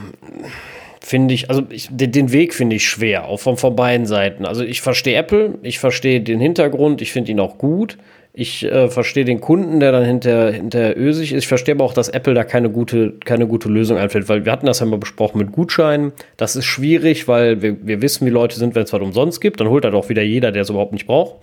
finde 1.02 1.34
ich, 1.34 1.50
also 1.50 1.64
ich, 1.70 1.90
den, 1.92 2.32
Weg 2.32 2.54
finde 2.54 2.78
ich 2.78 2.88
schwer, 2.88 3.26
auch 3.26 3.40
von, 3.40 3.58
von 3.58 3.76
beiden 3.76 4.06
Seiten. 4.06 4.46
Also 4.46 4.64
ich 4.64 4.82
verstehe 4.82 5.16
Apple, 5.16 5.56
ich 5.62 5.80
verstehe 5.80 6.22
den 6.22 6.40
Hintergrund, 6.40 7.02
ich 7.02 7.12
finde 7.12 7.32
ihn 7.32 7.40
auch 7.40 7.58
gut. 7.58 7.98
Ich 8.38 8.66
äh, 8.66 8.90
verstehe 8.90 9.24
den 9.24 9.40
Kunden, 9.40 9.80
der 9.80 9.94
dann 9.94 10.04
hinter, 10.04 10.52
hinter 10.52 10.98
ösig 10.98 11.32
ist. 11.32 11.44
Ich 11.44 11.48
verstehe 11.48 11.74
aber 11.74 11.86
auch, 11.86 11.94
dass 11.94 12.10
Apple 12.10 12.34
da 12.34 12.44
keine 12.44 12.70
gute, 12.70 13.14
keine 13.24 13.48
gute 13.48 13.70
Lösung 13.70 13.98
einfällt, 13.98 14.28
weil 14.28 14.44
wir 14.44 14.52
hatten 14.52 14.66
das 14.66 14.82
ja 14.82 14.86
mal 14.86 14.98
besprochen 15.00 15.38
mit 15.38 15.54
Gutscheinen. 15.54 16.12
Das 16.36 16.58
ist 16.58 16.66
schwierig, 16.66 17.30
weil 17.30 17.62
wir, 17.62 17.88
wir 17.88 18.02
wissen, 18.02 18.26
wie 18.28 18.32
Leute 18.32 18.58
sind, 18.58 18.76
wenn 18.76 18.84
es 18.84 18.92
was 18.92 19.02
umsonst 19.02 19.40
gibt. 19.40 19.62
Dann 19.62 19.70
holt 19.70 19.86
er 19.86 19.92
doch 19.92 20.10
wieder 20.10 20.22
jeder, 20.22 20.52
der 20.52 20.64
es 20.64 20.70
überhaupt 20.70 20.92
nicht 20.92 21.08
braucht. 21.08 21.36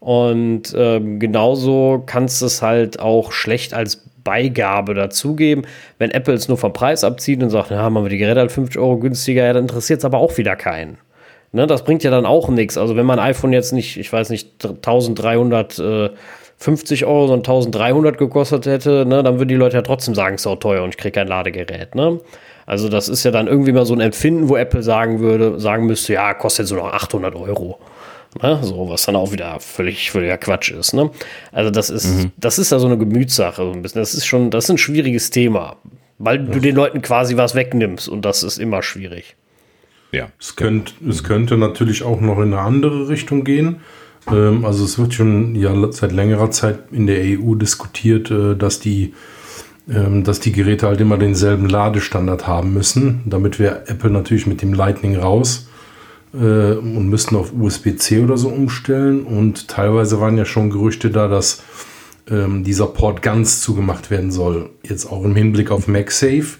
Und 0.00 0.74
ähm, 0.76 1.18
genauso 1.18 2.02
kannst 2.04 2.42
du 2.42 2.46
es 2.46 2.60
halt 2.60 3.00
auch 3.00 3.32
schlecht 3.32 3.72
als 3.72 4.07
Beigabe 4.28 4.92
dazugeben. 4.92 5.66
Wenn 5.96 6.10
Apple 6.10 6.34
es 6.34 6.48
nur 6.48 6.58
vom 6.58 6.74
Preis 6.74 7.02
abzieht 7.02 7.42
und 7.42 7.48
sagt, 7.48 7.70
ja, 7.70 7.88
machen 7.88 8.04
wir 8.04 8.10
die 8.10 8.18
Geräte 8.18 8.40
halt 8.40 8.52
50 8.52 8.78
Euro 8.78 8.98
günstiger, 8.98 9.46
ja, 9.46 9.54
dann 9.54 9.62
interessiert 9.62 10.00
es 10.00 10.04
aber 10.04 10.18
auch 10.18 10.36
wieder 10.36 10.54
keinen. 10.54 10.98
Ne, 11.52 11.66
das 11.66 11.82
bringt 11.82 12.04
ja 12.04 12.10
dann 12.10 12.26
auch 12.26 12.50
nichts. 12.50 12.76
Also 12.76 12.94
wenn 12.94 13.06
mein 13.06 13.18
iPhone 13.18 13.54
jetzt 13.54 13.72
nicht, 13.72 13.96
ich 13.96 14.12
weiß 14.12 14.28
nicht, 14.28 14.62
1350 14.62 17.06
Euro, 17.06 17.26
sondern 17.26 17.38
1300 17.38 18.18
gekostet 18.18 18.66
hätte, 18.66 19.06
ne, 19.06 19.22
dann 19.22 19.38
würden 19.38 19.48
die 19.48 19.54
Leute 19.54 19.78
ja 19.78 19.82
trotzdem 19.82 20.14
sagen, 20.14 20.34
es 20.34 20.42
ist 20.42 20.46
auch 20.46 20.56
teuer 20.56 20.84
und 20.84 20.90
ich 20.90 20.98
kriege 20.98 21.12
kein 21.12 21.28
Ladegerät. 21.28 21.94
Ne? 21.94 22.20
Also 22.66 22.90
das 22.90 23.08
ist 23.08 23.24
ja 23.24 23.30
dann 23.30 23.46
irgendwie 23.46 23.72
mal 23.72 23.86
so 23.86 23.94
ein 23.94 24.00
Empfinden, 24.00 24.50
wo 24.50 24.56
Apple 24.56 24.82
sagen 24.82 25.20
würde, 25.20 25.58
sagen 25.58 25.86
müsste, 25.86 26.12
ja, 26.12 26.34
kostet 26.34 26.70
nur 26.70 26.80
noch 26.80 26.92
800 26.92 27.34
Euro. 27.34 27.78
Ne? 28.42 28.58
So, 28.62 28.88
was 28.88 29.06
dann 29.06 29.16
auch 29.16 29.32
wieder 29.32 29.58
völlig 29.60 30.10
völliger 30.10 30.38
Quatsch 30.38 30.70
ist. 30.70 30.94
Ne? 30.94 31.10
Also, 31.52 31.70
das 31.70 31.90
ist, 31.90 32.06
mhm. 32.06 32.32
das 32.36 32.58
ist 32.58 32.70
ja 32.70 32.78
so 32.78 32.86
eine 32.86 32.98
Gemütssache, 32.98 33.62
so 33.62 33.72
ein 33.72 33.82
bisschen. 33.82 34.00
Das 34.00 34.14
ist 34.14 34.26
schon, 34.26 34.50
das 34.50 34.64
ist 34.64 34.70
ein 34.70 34.78
schwieriges 34.78 35.30
Thema, 35.30 35.76
weil 36.18 36.38
du 36.38 36.60
den 36.60 36.74
Leuten 36.74 37.02
quasi 37.02 37.36
was 37.36 37.54
wegnimmst 37.54 38.08
und 38.08 38.24
das 38.24 38.42
ist 38.42 38.58
immer 38.58 38.82
schwierig. 38.82 39.36
Ja. 40.12 40.28
Es 40.40 40.56
könnte, 40.56 40.92
es 41.08 41.22
könnte 41.22 41.56
natürlich 41.56 42.02
auch 42.02 42.20
noch 42.20 42.38
in 42.38 42.54
eine 42.54 42.60
andere 42.60 43.08
Richtung 43.08 43.44
gehen. 43.44 43.80
Ähm, 44.30 44.64
also 44.64 44.84
es 44.84 44.98
wird 44.98 45.14
schon 45.14 45.54
ja 45.54 45.74
seit 45.92 46.12
längerer 46.12 46.50
Zeit 46.50 46.78
in 46.92 47.06
der 47.06 47.20
EU 47.20 47.54
diskutiert, 47.54 48.30
äh, 48.30 48.54
dass 48.54 48.80
die 48.80 49.14
ähm, 49.90 50.22
dass 50.22 50.40
die 50.40 50.52
Geräte 50.52 50.86
halt 50.86 51.00
immer 51.00 51.16
denselben 51.16 51.68
Ladestandard 51.68 52.46
haben 52.46 52.74
müssen, 52.74 53.22
damit 53.24 53.58
wir 53.58 53.84
Apple 53.86 54.10
natürlich 54.10 54.46
mit 54.46 54.60
dem 54.60 54.74
Lightning 54.74 55.16
raus 55.16 55.67
äh, 56.34 56.72
und 56.72 57.08
müssten 57.08 57.36
auf 57.36 57.52
USB-C 57.52 58.20
oder 58.20 58.36
so 58.36 58.48
umstellen. 58.48 59.24
Und 59.24 59.68
teilweise 59.68 60.20
waren 60.20 60.36
ja 60.36 60.44
schon 60.44 60.70
Gerüchte 60.70 61.10
da, 61.10 61.28
dass 61.28 61.62
ähm, 62.30 62.64
dieser 62.64 62.86
Port 62.86 63.22
ganz 63.22 63.60
zugemacht 63.60 64.10
werden 64.10 64.30
soll. 64.30 64.70
Jetzt 64.82 65.06
auch 65.10 65.24
im 65.24 65.34
Hinblick 65.34 65.70
auf 65.70 65.88
MagSafe. 65.88 66.58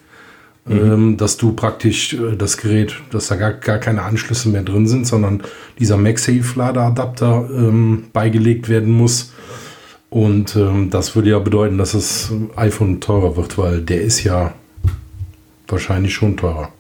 Mhm. 0.69 0.93
Ähm, 0.93 1.17
dass 1.17 1.39
du 1.39 1.53
praktisch 1.53 2.13
äh, 2.13 2.37
das 2.37 2.59
Gerät, 2.59 2.95
dass 3.11 3.29
da 3.29 3.37
gar, 3.37 3.53
gar 3.53 3.79
keine 3.79 4.03
Anschlüsse 4.03 4.51
mehr 4.51 4.63
drin 4.63 4.87
sind, 4.87 5.07
sondern 5.07 5.43
dieser 5.79 5.97
MagSafe-Ladeadapter 5.97 7.49
ähm, 7.51 8.05
beigelegt 8.13 8.69
werden 8.69 8.93
muss. 8.93 9.33
Und 10.11 10.57
ähm, 10.57 10.91
das 10.91 11.15
würde 11.15 11.31
ja 11.31 11.39
bedeuten, 11.39 11.79
dass 11.79 11.93
das 11.93 12.33
iPhone 12.57 13.01
teurer 13.01 13.37
wird, 13.37 13.57
weil 13.57 13.81
der 13.81 14.03
ist 14.03 14.25
ja 14.25 14.53
wahrscheinlich 15.67 16.15
schon 16.15 16.37
teurer. 16.37 16.71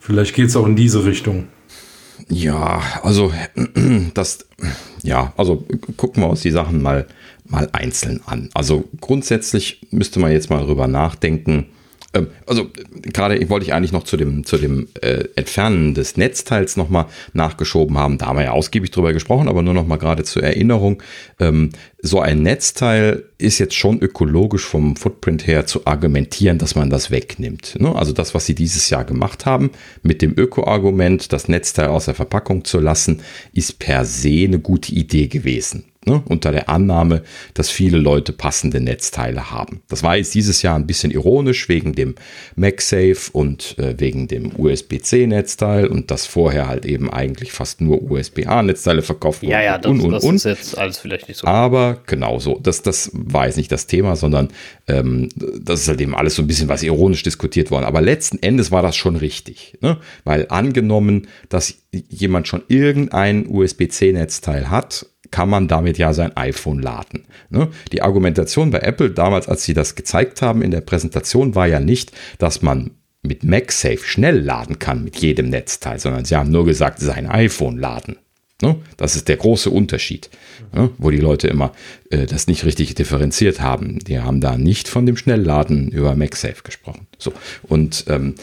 Vielleicht 0.00 0.34
geht 0.34 0.48
es 0.48 0.56
auch 0.56 0.66
in 0.66 0.76
diese 0.76 1.04
Richtung. 1.04 1.48
Ja, 2.28 2.82
also 3.02 3.32
das, 4.14 4.46
ja, 5.02 5.32
also 5.36 5.64
gucken 5.96 6.22
wir 6.22 6.30
uns 6.30 6.40
die 6.40 6.50
Sachen 6.50 6.82
mal, 6.82 7.06
mal 7.44 7.68
einzeln 7.72 8.20
an. 8.26 8.50
Also 8.54 8.84
grundsätzlich 9.00 9.86
müsste 9.90 10.20
man 10.20 10.32
jetzt 10.32 10.50
mal 10.50 10.64
drüber 10.64 10.86
nachdenken, 10.86 11.66
also 12.46 12.70
gerade 13.02 13.48
wollte 13.48 13.66
ich 13.66 13.74
eigentlich 13.74 13.92
noch 13.92 14.04
zu 14.04 14.16
dem, 14.16 14.44
zu 14.44 14.58
dem 14.58 14.88
äh, 15.00 15.24
Entfernen 15.36 15.94
des 15.94 16.16
Netzteils 16.16 16.76
nochmal 16.76 17.06
nachgeschoben 17.32 17.98
haben. 17.98 18.18
Da 18.18 18.26
haben 18.26 18.38
wir 18.38 18.44
ja 18.44 18.52
ausgiebig 18.52 18.90
drüber 18.90 19.12
gesprochen, 19.12 19.48
aber 19.48 19.62
nur 19.62 19.74
nochmal 19.74 19.98
gerade 19.98 20.24
zur 20.24 20.42
Erinnerung. 20.42 21.02
Ähm, 21.40 21.70
so 22.00 22.20
ein 22.20 22.42
Netzteil 22.42 23.24
ist 23.38 23.58
jetzt 23.58 23.74
schon 23.74 24.00
ökologisch 24.00 24.64
vom 24.64 24.96
Footprint 24.96 25.46
her 25.46 25.66
zu 25.66 25.86
argumentieren, 25.86 26.58
dass 26.58 26.74
man 26.74 26.90
das 26.90 27.10
wegnimmt. 27.10 27.76
Ne? 27.80 27.94
Also 27.94 28.12
das, 28.12 28.34
was 28.34 28.46
sie 28.46 28.54
dieses 28.54 28.88
Jahr 28.90 29.04
gemacht 29.04 29.46
haben, 29.46 29.70
mit 30.02 30.22
dem 30.22 30.34
Öko-Argument, 30.36 31.32
das 31.32 31.48
Netzteil 31.48 31.88
aus 31.88 32.06
der 32.06 32.14
Verpackung 32.14 32.64
zu 32.64 32.78
lassen, 32.78 33.20
ist 33.52 33.78
per 33.78 34.04
se 34.04 34.44
eine 34.44 34.58
gute 34.58 34.92
Idee 34.92 35.26
gewesen 35.26 35.84
Ne? 36.06 36.22
Unter 36.26 36.52
der 36.52 36.68
Annahme, 36.68 37.22
dass 37.54 37.68
viele 37.68 37.98
Leute 37.98 38.32
passende 38.32 38.80
Netzteile 38.80 39.50
haben. 39.50 39.82
Das 39.88 40.04
war 40.04 40.16
jetzt 40.16 40.34
dieses 40.36 40.62
Jahr 40.62 40.76
ein 40.76 40.86
bisschen 40.86 41.10
ironisch 41.10 41.68
wegen 41.68 41.94
dem 41.94 42.14
MagSafe 42.54 43.32
und 43.32 43.76
äh, 43.78 43.98
wegen 43.98 44.28
dem 44.28 44.52
USB-C-Netzteil 44.56 45.88
und 45.88 46.12
dass 46.12 46.24
vorher 46.24 46.68
halt 46.68 46.86
eben 46.86 47.10
eigentlich 47.12 47.50
fast 47.50 47.80
nur 47.80 48.08
USB-A-Netzteile 48.08 49.02
verkauft 49.02 49.42
wurden. 49.42 49.50
Ja, 49.50 49.62
ja, 49.62 49.78
das, 49.78 49.90
und, 49.90 50.00
und, 50.00 50.12
das 50.12 50.22
und. 50.22 50.36
ist 50.36 50.44
jetzt 50.44 50.78
alles 50.78 50.98
vielleicht 50.98 51.26
nicht 51.26 51.38
so. 51.38 51.46
Aber 51.48 52.00
genau 52.06 52.38
so, 52.38 52.60
das, 52.62 52.82
das 52.82 53.10
war 53.12 53.46
jetzt 53.46 53.56
nicht 53.56 53.72
das 53.72 53.88
Thema, 53.88 54.14
sondern 54.14 54.50
ähm, 54.86 55.28
das 55.60 55.80
ist 55.80 55.88
halt 55.88 56.00
eben 56.00 56.14
alles 56.14 56.36
so 56.36 56.42
ein 56.42 56.46
bisschen 56.46 56.68
was 56.68 56.84
ironisch 56.84 57.24
diskutiert 57.24 57.72
worden. 57.72 57.84
Aber 57.84 58.00
letzten 58.00 58.40
Endes 58.40 58.70
war 58.70 58.82
das 58.82 58.94
schon 58.94 59.16
richtig. 59.16 59.76
Ne? 59.80 59.98
Weil 60.22 60.46
angenommen, 60.50 61.26
dass 61.48 61.74
jemand 61.92 62.48
schon 62.48 62.62
irgendein 62.68 63.46
USB-C-Netzteil 63.46 64.70
hat, 64.70 65.06
kann 65.30 65.48
man 65.48 65.68
damit 65.68 65.98
ja 65.98 66.12
sein 66.12 66.36
iPhone 66.36 66.80
laden. 66.80 67.24
Ne? 67.50 67.68
Die 67.92 68.02
Argumentation 68.02 68.70
bei 68.70 68.78
Apple 68.78 69.10
damals, 69.10 69.48
als 69.48 69.64
sie 69.64 69.74
das 69.74 69.94
gezeigt 69.94 70.42
haben 70.42 70.62
in 70.62 70.70
der 70.70 70.80
Präsentation, 70.80 71.54
war 71.54 71.66
ja 71.66 71.80
nicht, 71.80 72.12
dass 72.38 72.62
man 72.62 72.92
mit 73.22 73.42
MagSafe 73.42 74.04
schnell 74.04 74.38
laden 74.38 74.78
kann 74.78 75.02
mit 75.02 75.16
jedem 75.16 75.48
Netzteil, 75.48 75.98
sondern 75.98 76.24
sie 76.24 76.36
haben 76.36 76.50
nur 76.50 76.64
gesagt, 76.64 77.00
sein 77.00 77.26
iPhone 77.26 77.78
laden. 77.78 78.16
Ne? 78.62 78.76
Das 78.96 79.16
ist 79.16 79.28
der 79.28 79.36
große 79.36 79.68
Unterschied, 79.68 80.30
ne? 80.72 80.90
wo 80.96 81.10
die 81.10 81.18
Leute 81.18 81.48
immer 81.48 81.72
äh, 82.10 82.24
das 82.26 82.46
nicht 82.46 82.64
richtig 82.64 82.94
differenziert 82.94 83.60
haben. 83.60 83.98
Die 83.98 84.20
haben 84.20 84.40
da 84.40 84.56
nicht 84.56 84.88
von 84.88 85.04
dem 85.04 85.16
Schnellladen 85.16 85.90
über 85.90 86.14
MagSafe 86.14 86.62
gesprochen. 86.62 87.06
So 87.18 87.32
und 87.64 88.04
ähm, 88.08 88.34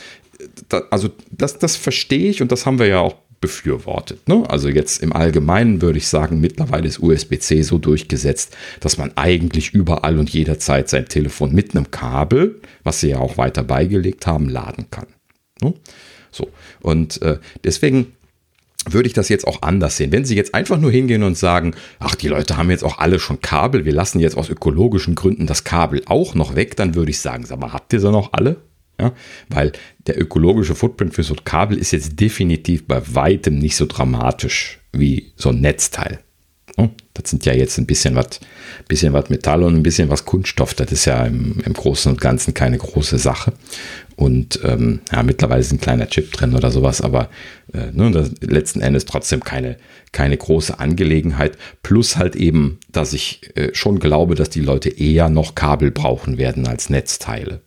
also 0.91 1.09
das, 1.31 1.57
das 1.57 1.77
verstehe 1.77 2.29
ich 2.29 2.41
und 2.41 2.51
das 2.51 2.65
haben 2.65 2.77
wir 2.77 2.87
ja 2.87 2.99
auch 2.99 3.15
befürwortet. 3.43 4.29
Ne? 4.29 4.49
Also 4.49 4.69
jetzt 4.69 5.03
im 5.03 5.11
Allgemeinen 5.11 5.81
würde 5.81 5.97
ich 5.97 6.07
sagen, 6.07 6.39
mittlerweile 6.39 6.87
ist 6.87 6.99
USB-C 6.99 7.61
so 7.63 7.77
durchgesetzt, 7.77 8.55
dass 8.79 8.97
man 8.97 9.11
eigentlich 9.17 9.73
überall 9.73 10.17
und 10.17 10.29
jederzeit 10.29 10.87
sein 10.87 11.09
Telefon 11.09 11.53
mit 11.53 11.75
einem 11.75 11.91
Kabel, 11.91 12.61
was 12.85 13.01
sie 13.01 13.09
ja 13.09 13.17
auch 13.17 13.37
weiter 13.37 13.61
beigelegt 13.61 14.25
haben, 14.27 14.47
laden 14.47 14.85
kann. 14.89 15.07
Ne? 15.61 15.73
So, 16.31 16.47
und 16.81 17.21
äh, 17.21 17.39
deswegen 17.65 18.13
würde 18.89 19.07
ich 19.07 19.13
das 19.13 19.27
jetzt 19.27 19.45
auch 19.45 19.61
anders 19.61 19.97
sehen. 19.97 20.13
Wenn 20.13 20.25
Sie 20.25 20.35
jetzt 20.35 20.53
einfach 20.53 20.79
nur 20.79 20.91
hingehen 20.91 21.23
und 21.23 21.37
sagen, 21.37 21.75
ach, 21.99 22.15
die 22.15 22.29
Leute 22.29 22.55
haben 22.55 22.69
jetzt 22.69 22.83
auch 22.83 22.99
alle 22.99 23.19
schon 23.19 23.41
Kabel, 23.41 23.83
wir 23.83 23.93
lassen 23.93 24.19
jetzt 24.19 24.37
aus 24.37 24.49
ökologischen 24.49 25.15
Gründen 25.15 25.47
das 25.47 25.65
Kabel 25.65 26.01
auch 26.05 26.33
noch 26.33 26.55
weg, 26.55 26.77
dann 26.77 26.95
würde 26.95 27.11
ich 27.11 27.19
sagen, 27.19 27.45
sag 27.45 27.59
mal, 27.59 27.73
habt 27.73 27.91
ihr 27.91 27.99
sie 27.99 28.11
noch 28.11 28.31
alle? 28.31 28.57
Ja, 29.03 29.11
weil 29.49 29.73
der 30.07 30.19
ökologische 30.19 30.75
Footprint 30.75 31.13
für 31.13 31.23
so 31.23 31.33
ein 31.33 31.43
Kabel 31.43 31.77
ist 31.77 31.91
jetzt 31.91 32.19
definitiv 32.19 32.87
bei 32.87 33.01
weitem 33.13 33.59
nicht 33.59 33.75
so 33.75 33.85
dramatisch 33.85 34.79
wie 34.93 35.33
so 35.35 35.49
ein 35.49 35.59
Netzteil. 35.59 36.19
Das 37.13 37.29
sind 37.29 37.45
ja 37.45 37.53
jetzt 37.53 37.77
ein 37.77 37.85
bisschen 37.85 38.15
was, 38.15 38.39
bisschen 38.87 39.13
Metall 39.13 39.63
und 39.63 39.75
ein 39.75 39.83
bisschen 39.83 40.09
was 40.09 40.25
Kunststoff. 40.25 40.73
Das 40.73 40.91
ist 40.91 41.05
ja 41.05 41.25
im, 41.25 41.59
im 41.63 41.73
Großen 41.73 42.11
und 42.11 42.19
Ganzen 42.19 42.53
keine 42.53 42.77
große 42.77 43.19
Sache. 43.19 43.53
Und 44.15 44.59
ähm, 44.63 45.01
ja, 45.11 45.21
mittlerweile 45.21 45.61
ist 45.61 45.71
ein 45.71 45.81
kleiner 45.81 46.07
Chip 46.07 46.31
drin 46.31 46.55
oder 46.55 46.71
sowas, 46.71 47.01
aber 47.01 47.29
äh, 47.73 47.91
ne, 47.91 48.31
letzten 48.41 48.81
Endes 48.81 49.05
trotzdem 49.05 49.43
keine, 49.43 49.77
keine 50.11 50.37
große 50.37 50.79
Angelegenheit. 50.79 51.57
Plus 51.83 52.17
halt 52.17 52.35
eben, 52.35 52.79
dass 52.91 53.13
ich 53.13 53.41
äh, 53.55 53.69
schon 53.73 53.99
glaube, 53.99 54.33
dass 54.33 54.49
die 54.49 54.61
Leute 54.61 54.89
eher 54.89 55.29
noch 55.29 55.53
Kabel 55.53 55.91
brauchen 55.91 56.37
werden 56.37 56.67
als 56.67 56.89
Netzteile. 56.89 57.61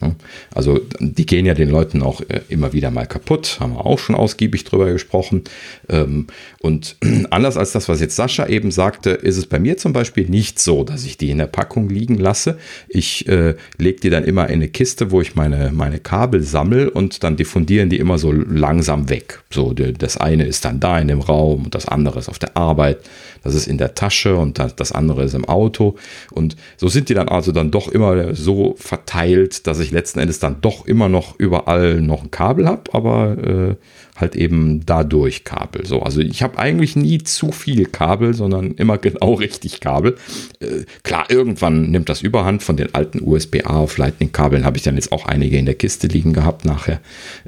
Ne? 0.00 0.14
Also 0.54 0.80
die 1.00 1.26
gehen 1.26 1.46
ja 1.46 1.54
den 1.54 1.70
Leuten 1.70 2.02
auch 2.02 2.20
äh, 2.22 2.40
immer 2.48 2.72
wieder 2.72 2.90
mal 2.90 3.06
kaputt, 3.06 3.58
haben 3.60 3.74
wir 3.74 3.86
auch 3.86 3.98
schon 3.98 4.14
ausgiebig 4.14 4.64
drüber 4.64 4.92
gesprochen. 4.92 5.44
Ähm, 5.88 6.26
und 6.60 6.96
anders 7.30 7.56
als 7.56 7.72
das, 7.72 7.88
was 7.88 8.00
jetzt 8.00 8.16
Sascha 8.16 8.46
eben 8.46 8.70
sagte, 8.70 9.10
ist 9.10 9.36
es 9.36 9.46
bei 9.46 9.58
mir 9.58 9.76
zum 9.76 9.92
Beispiel 9.92 10.28
nicht 10.28 10.58
so, 10.58 10.84
dass 10.84 11.04
ich 11.04 11.16
die 11.16 11.30
in 11.30 11.38
der 11.38 11.46
Packung 11.46 11.88
liegen 11.88 12.18
lasse. 12.18 12.58
Ich 12.88 13.28
äh, 13.28 13.54
lege 13.78 14.00
die 14.00 14.10
dann 14.10 14.24
immer 14.24 14.48
in 14.48 14.54
eine 14.54 14.68
Kiste, 14.68 15.10
wo 15.10 15.20
ich 15.20 15.34
meine, 15.34 15.70
meine 15.72 15.98
Kabel 15.98 16.42
sammle 16.42 16.90
und 16.90 17.22
dann 17.24 17.36
diffundieren 17.36 17.90
die 17.90 17.98
immer 17.98 18.18
so 18.18 18.32
langsam 18.32 19.08
weg. 19.08 19.42
So, 19.50 19.72
das 19.72 20.16
eine 20.16 20.44
ist 20.44 20.64
dann 20.64 20.80
da 20.80 20.98
in 20.98 21.08
dem 21.08 21.20
Raum 21.20 21.64
und 21.64 21.74
das 21.74 21.88
andere 21.88 22.18
ist 22.18 22.28
auf 22.28 22.38
der 22.38 22.56
Arbeit 22.56 22.98
das 23.42 23.54
ist 23.54 23.66
in 23.66 23.78
der 23.78 23.94
Tasche 23.94 24.36
und 24.36 24.58
das 24.58 24.92
andere 24.92 25.24
ist 25.24 25.34
im 25.34 25.44
Auto. 25.44 25.96
Und 26.30 26.56
so 26.76 26.88
sind 26.88 27.08
die 27.08 27.14
dann 27.14 27.28
also 27.28 27.52
dann 27.52 27.70
doch 27.70 27.88
immer 27.88 28.34
so 28.34 28.74
verteilt, 28.78 29.66
dass 29.66 29.80
ich 29.80 29.90
letzten 29.90 30.20
Endes 30.20 30.38
dann 30.38 30.60
doch 30.60 30.86
immer 30.86 31.08
noch 31.08 31.38
überall 31.38 32.00
noch 32.00 32.22
ein 32.22 32.30
Kabel 32.30 32.66
habe, 32.66 32.92
aber 32.92 33.38
äh, 33.38 33.74
halt 34.22 34.34
eben 34.34 34.86
dadurch 34.86 35.44
Kabel. 35.44 35.84
So, 35.84 36.00
also 36.00 36.20
ich 36.22 36.42
habe 36.42 36.58
eigentlich 36.58 36.96
nie 36.96 37.18
zu 37.18 37.52
viel 37.52 37.84
Kabel, 37.84 38.32
sondern 38.32 38.72
immer 38.72 38.96
genau 38.96 39.34
richtig 39.42 39.80
Kabel. 39.80 40.16
Äh, 40.60 40.84
klar, 41.02 41.26
irgendwann 41.28 41.90
nimmt 41.90 42.08
das 42.08 42.22
Überhand. 42.22 42.62
Von 42.62 42.78
den 42.78 42.94
alten 42.94 43.20
USB-A 43.22 43.76
auf 43.76 43.98
Lightning-Kabeln 43.98 44.64
habe 44.64 44.78
ich 44.78 44.82
dann 44.82 44.94
jetzt 44.94 45.12
auch 45.12 45.26
einige 45.26 45.58
in 45.58 45.66
der 45.66 45.74
Kiste 45.74 46.06
liegen 46.06 46.32
gehabt 46.32 46.64
nachher, 46.64 47.00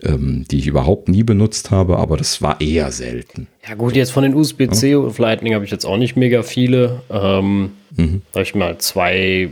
ähm, 0.03 0.45
die 0.51 0.59
ich 0.59 0.67
überhaupt 0.67 1.09
nie 1.09 1.23
benutzt 1.23 1.71
habe, 1.71 1.99
aber 1.99 2.19
das 2.19 2.43
war 2.43 2.61
eher 2.61 2.93
selten. 2.93 3.47
Ja 3.67 3.75
gut, 3.77 3.97
jetzt 3.97 4.11
von 4.11 4.25
den 4.25 4.35
USB-C 4.35 4.91
ja. 4.91 4.99
auf 4.99 5.19
Lightning 5.19 5.55
habe 5.55 5.65
ich 5.65 5.71
jetzt 5.71 5.87
auch 5.87 5.97
nicht 5.97 6.17
mega 6.17 6.43
viele. 6.43 7.01
Ähm, 7.11 7.71
mhm. 7.97 8.23
Da 8.33 8.41
habe 8.41 8.43
ich 8.43 8.55
mal 8.55 8.77
zwei 8.79 9.49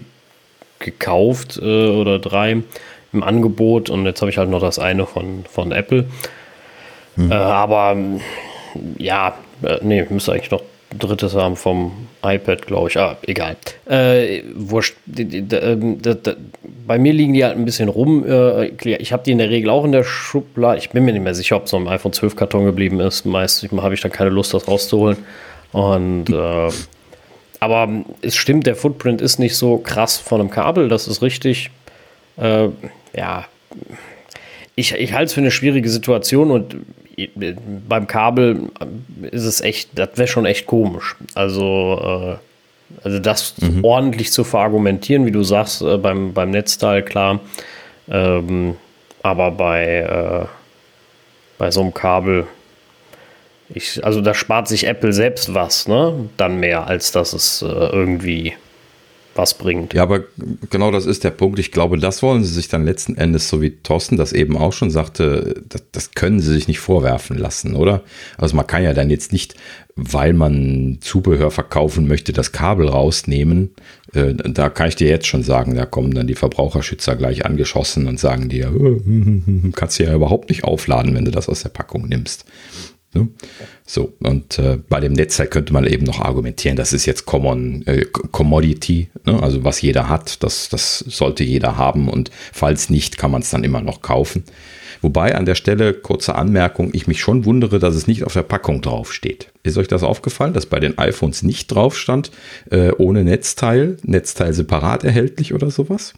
gekauft 0.81 1.59
äh, 1.63 1.87
oder 1.87 2.19
drei 2.19 2.63
im 3.13 3.23
Angebot 3.23 3.91
und 3.91 4.05
jetzt 4.05 4.21
habe 4.21 4.31
ich 4.31 4.39
halt 4.39 4.51
noch 4.51 4.61
das 4.61 4.79
eine 4.79 5.07
von, 5.07 5.45
von 5.49 5.73
Apple. 5.73 6.07
Mhm. 7.17 7.33
Äh, 7.33 7.35
aber 7.35 7.97
ja, 8.99 9.35
äh, 9.63 9.79
nee, 9.83 10.07
müsste 10.09 10.33
eigentlich 10.33 10.51
noch 10.51 10.63
drittes 10.99 11.35
haben 11.35 11.57
vom 11.57 12.09
iPad, 12.23 12.67
glaube 12.67 12.89
ich. 12.89 12.99
Ah, 12.99 13.17
egal. 13.23 13.57
Äh, 13.87 14.43
wurscht. 14.55 14.95
Ähm, 15.17 15.99
bei 16.87 16.99
mir 16.99 17.13
liegen 17.13 17.33
die 17.33 17.45
halt 17.45 17.57
ein 17.57 17.65
bisschen 17.65 17.89
rum. 17.89 18.25
Äh, 18.27 18.67
ich 18.67 19.13
habe 19.13 19.23
die 19.25 19.33
in 19.33 19.39
der 19.39 19.51
Regel 19.51 19.71
auch 19.71 19.85
in 19.85 19.93
der 19.93 20.05
Schublade. 20.05 20.79
Ich 20.79 20.91
bin 20.91 21.05
mir 21.05 21.13
nicht 21.13 21.23
mehr 21.23 21.35
sicher, 21.35 21.57
ob 21.57 21.65
es 21.65 21.71
so 21.71 21.77
im 21.77 21.89
iPhone 21.89 22.13
12 22.13 22.37
Karton 22.37 22.65
geblieben 22.65 23.01
ist. 23.01 23.25
Meist 23.25 23.67
habe 23.71 23.95
ich 23.95 24.01
dann 24.01 24.13
keine 24.13 24.31
Lust, 24.31 24.55
das 24.55 24.69
rauszuholen. 24.69 25.19
Und 25.73 26.29
äh, 26.31 26.71
aber 27.61 27.89
es 28.23 28.35
stimmt, 28.35 28.67
der 28.67 28.75
Footprint 28.75 29.21
ist 29.21 29.39
nicht 29.39 29.57
so 29.57 29.79
krass 29.79 30.19
von 30.19 30.41
einem 30.41 30.51
Kabel, 30.51 30.89
das 30.89 31.07
ist 31.07 31.23
richtig. 31.23 31.71
Äh, 32.37 32.69
ja, 33.15 33.45
ich, 34.75 34.93
ich 34.95 35.13
halte 35.13 35.27
es 35.27 35.33
für 35.35 35.41
eine 35.41 35.51
schwierige 35.51 35.89
Situation 35.89 36.51
und 36.51 36.77
beim 37.89 38.07
Kabel 38.07 38.71
ist 39.31 39.45
es 39.45 39.61
echt, 39.61 39.91
das 39.95 40.11
wäre 40.17 40.29
schon 40.29 40.47
echt 40.47 40.67
komisch. 40.67 41.17
Also, 41.35 42.39
äh, 42.41 43.05
also 43.05 43.19
das 43.19 43.55
mhm. 43.59 43.85
ordentlich 43.85 44.33
zu 44.33 44.45
verargumentieren, 44.45 45.27
wie 45.27 45.31
du 45.31 45.43
sagst, 45.43 45.83
äh, 45.83 45.99
beim, 45.99 46.33
beim 46.33 46.51
Netzteil, 46.51 47.03
klar. 47.03 47.41
Ähm, 48.11 48.77
aber 49.23 49.51
bei, 49.51 49.87
äh, 49.99 50.47
bei 51.59 51.71
so 51.71 51.83
einem 51.83 51.95
Kabel, 51.95 52.47
ich, 53.69 54.05
also 54.05 54.21
da 54.21 54.35
spart 54.35 54.69
sich 54.69 54.87
Apple 54.87 55.13
selbst 55.13 55.55
was, 55.55 55.87
ne? 55.87 56.29
Dann 56.37 56.61
mehr, 56.61 56.87
als 56.87 57.13
dass 57.13 57.33
es 57.33 57.63
äh, 57.63 57.67
irgendwie 57.67 58.55
was 59.35 59.55
bringt. 59.55 59.95
Ja, 59.95 60.03
aber 60.03 60.25
genau 60.71 60.91
das 60.91 61.07
ist 61.07 61.25
der 61.25 61.31
Punkt. 61.31 61.59
Ich 61.59 61.73
glaube, 61.73 61.99
das 61.99 62.23
wollen 62.23 62.45
sie 62.45 62.53
sich 62.53 62.69
dann 62.69 62.85
letzten 62.85 63.17
Endes, 63.17 63.49
so 63.49 63.63
wie 63.63 63.71
Thorsten 63.71 64.17
das 64.17 64.33
eben 64.33 64.57
auch 64.57 64.73
schon 64.73 64.91
sagte, 64.91 65.63
das, 65.69 65.85
das, 65.93 66.11
können 66.13 66.41
sie 66.41 66.53
sich 66.53 66.69
nicht 66.69 66.81
vorwerfen 66.81 67.39
lassen, 67.39 67.75
oder? 67.75 68.03
Also 68.37 68.57
man 68.57 68.67
kann 68.67 68.83
ja 68.83 68.93
dann 68.93 69.11
jetzt 69.11 69.33
nicht, 69.33 69.55
weil 69.97 70.33
man 70.33 70.99
Zubehör 71.01 71.51
verkaufen 71.51 72.07
möchte, 72.07 72.33
das 72.33 72.53
Kabel 72.53 72.89
rausnehmen. 72.89 73.71
Äh, 74.13 74.35
da 74.35 74.69
kann 74.69 74.89
ich 74.89 74.97
dir 74.97 75.09
jetzt 75.09 75.27
schon 75.27 75.43
sagen, 75.43 75.75
da 75.75 75.87
kommen 75.87 76.15
dann 76.15 76.27
die 76.27 76.35
Verbraucherschützer 76.35 77.17
gleich 77.17 77.47
angeschossen 77.47 78.07
und 78.07 78.21
sagen 78.21 78.49
dir, 78.49 78.71
kannst 79.75 79.99
du 79.99 80.05
ja 80.05 80.15
überhaupt 80.15 80.51
nicht 80.51 80.65
aufladen, 80.65 81.15
wenn 81.15 81.25
du 81.25 81.31
das 81.31 81.49
aus 81.49 81.63
der 81.63 81.71
Packung 81.71 82.07
nimmst. 82.07 82.45
Ne? 83.15 83.29
So, 83.85 84.15
und 84.21 84.59
äh, 84.59 84.79
bei 84.89 85.01
dem 85.01 85.13
Netzteil 85.13 85.47
könnte 85.47 85.73
man 85.73 85.87
eben 85.87 86.05
noch 86.05 86.21
argumentieren, 86.21 86.77
das 86.77 86.93
ist 86.93 87.05
jetzt 87.05 87.27
Common 87.27 87.87
äh, 87.87 88.07
Commodity, 88.07 89.09
ne? 89.27 89.43
also 89.43 89.65
was 89.65 89.83
jeder 89.83 90.09
hat, 90.09 90.43
das, 90.43 90.69
das 90.71 90.99
sollte 91.01 91.45
jeder 91.45 91.77
haben 91.77 92.09
und 92.09 92.31
falls 92.53 92.89
nicht, 92.89 93.19
kann 93.19 93.31
man 93.31 93.43
es 93.43 93.51
dann 93.51 93.65
immer 93.65 93.83
noch 93.83 94.01
kaufen. 94.01 94.45
Wobei 95.03 95.35
an 95.35 95.47
der 95.47 95.57
Stelle, 95.57 95.95
kurze 95.95 96.37
Anmerkung, 96.37 96.91
ich 96.93 97.09
mich 97.09 97.21
schon 97.21 97.45
wundere, 97.45 97.81
dass 97.81 97.97
es 97.97 98.07
nicht 98.07 98.23
auf 98.23 98.35
der 98.35 98.45
Packung 98.45 98.81
draufsteht. 98.83 99.49
Ist 99.65 99.77
euch 99.77 99.89
das 99.89 100.05
aufgefallen, 100.05 100.55
dass 100.55 100.67
bei 100.67 100.79
den 100.79 100.97
iPhones 100.97 101.43
nicht 101.43 101.67
drauf 101.67 101.99
stand, 101.99 102.31
äh, 102.71 102.93
ohne 102.93 103.25
Netzteil, 103.25 103.97
Netzteil 104.05 104.55
separat 104.55 105.03
erhältlich 105.03 105.55
oder 105.55 105.73
sowas? 105.73 106.15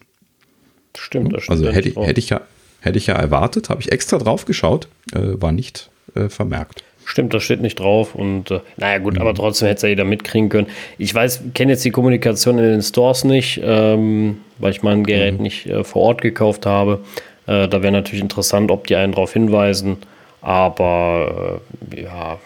Stimmt, 0.97 1.33
das 1.33 1.45
stimmt. 1.45 1.65
Also 1.65 1.73
hätte, 1.73 1.99
hätte, 1.99 2.21
ich 2.21 2.29
ja, 2.29 2.43
hätte 2.81 2.99
ich 2.99 3.07
ja 3.07 3.15
erwartet, 3.15 3.71
habe 3.71 3.81
ich 3.81 3.91
extra 3.91 4.19
drauf 4.19 4.45
geschaut, 4.45 4.87
äh, 5.13 5.41
war 5.41 5.51
nicht 5.51 5.91
äh, 6.15 6.29
vermerkt. 6.29 6.85
Stimmt, 7.07 7.35
das 7.35 7.43
steht 7.43 7.61
nicht 7.61 7.79
drauf 7.79 8.15
und 8.15 8.51
äh, 8.51 8.61
naja 8.77 8.99
gut, 8.99 9.15
mhm. 9.15 9.21
aber 9.21 9.35
trotzdem 9.35 9.69
hätte 9.69 9.77
es 9.77 9.83
ja 9.83 9.89
jeder 9.91 10.05
mitkriegen 10.05 10.49
können. 10.49 10.69
Ich 10.97 11.15
weiß, 11.15 11.43
kenne 11.53 11.73
jetzt 11.73 11.85
die 11.85 11.91
Kommunikation 11.91 12.59
in 12.59 12.65
den 12.65 12.83
Stores 12.83 13.25
nicht, 13.25 13.61
ähm, 13.63 14.41
weil 14.59 14.71
ich 14.71 14.83
mein 14.83 15.05
Gerät 15.05 15.37
mhm. 15.37 15.43
nicht 15.43 15.67
äh, 15.67 15.85
vor 15.85 16.03
Ort 16.03 16.23
gekauft 16.23 16.65
habe. 16.65 17.01
Äh, 17.47 17.69
da 17.69 17.83
wäre 17.83 17.93
natürlich 17.93 18.23
interessant, 18.23 18.71
ob 18.71 18.87
die 18.87 18.97
einen 18.97 19.13
darauf 19.13 19.35
hinweisen, 19.35 19.99
aber 20.41 21.61
äh, 21.91 22.03
ja, 22.03 22.39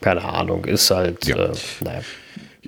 keine 0.00 0.22
Ahnung, 0.22 0.64
ist 0.64 0.90
halt, 0.90 1.26
Ja. 1.26 1.46
äh, 1.46 1.52
naja. 1.80 2.00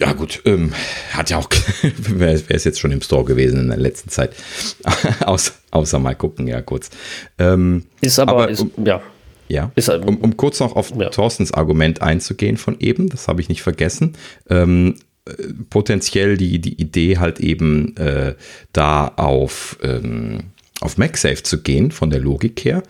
Ja, 0.00 0.12
gut, 0.12 0.42
ähm, 0.44 0.72
hat 1.12 1.30
ja 1.30 1.38
auch, 1.38 1.48
wer 1.82 2.40
wer 2.48 2.56
ist 2.56 2.64
jetzt 2.64 2.78
schon 2.80 2.92
im 2.92 3.02
Store 3.02 3.24
gewesen 3.24 3.60
in 3.60 3.68
der 3.68 3.78
letzten 3.78 4.10
Zeit? 4.10 4.32
außer, 5.24 5.52
außer 5.70 5.98
mal 5.98 6.14
gucken, 6.14 6.46
ja, 6.46 6.60
kurz. 6.62 6.90
Ähm, 7.38 7.84
Ist 8.00 8.18
aber, 8.18 8.32
Aber, 8.32 8.48
ist, 8.50 8.60
um- 8.60 8.70
ja, 8.84 9.00
ja, 9.48 9.72
Ist 9.76 9.88
um, 9.88 10.18
um 10.18 10.36
kurz 10.36 10.60
noch 10.60 10.76
auf 10.76 10.92
Ja. 10.98 11.08
Thorstens 11.08 11.52
Argument 11.52 12.02
einzugehen 12.02 12.58
von 12.58 12.76
eben, 12.80 13.08
das 13.08 13.28
habe 13.28 13.40
ich 13.40 13.48
nicht 13.48 13.62
vergessen. 13.62 14.16
Ähm, 14.50 14.96
äh, 15.24 15.32
potenziell 15.70 16.36
die, 16.36 16.58
die 16.60 16.74
Idee 16.80 17.16
halt 17.18 17.40
eben 17.40 17.96
äh, 17.96 18.34
da 18.72 19.08
auf, 19.08 19.78
ähm, 19.82 20.44
auf 20.80 20.98
MagSafe 20.98 21.42
zu 21.42 21.62
gehen, 21.62 21.90
von 21.90 22.10
der 22.10 22.20
Logik 22.20 22.64
her, 22.64 22.82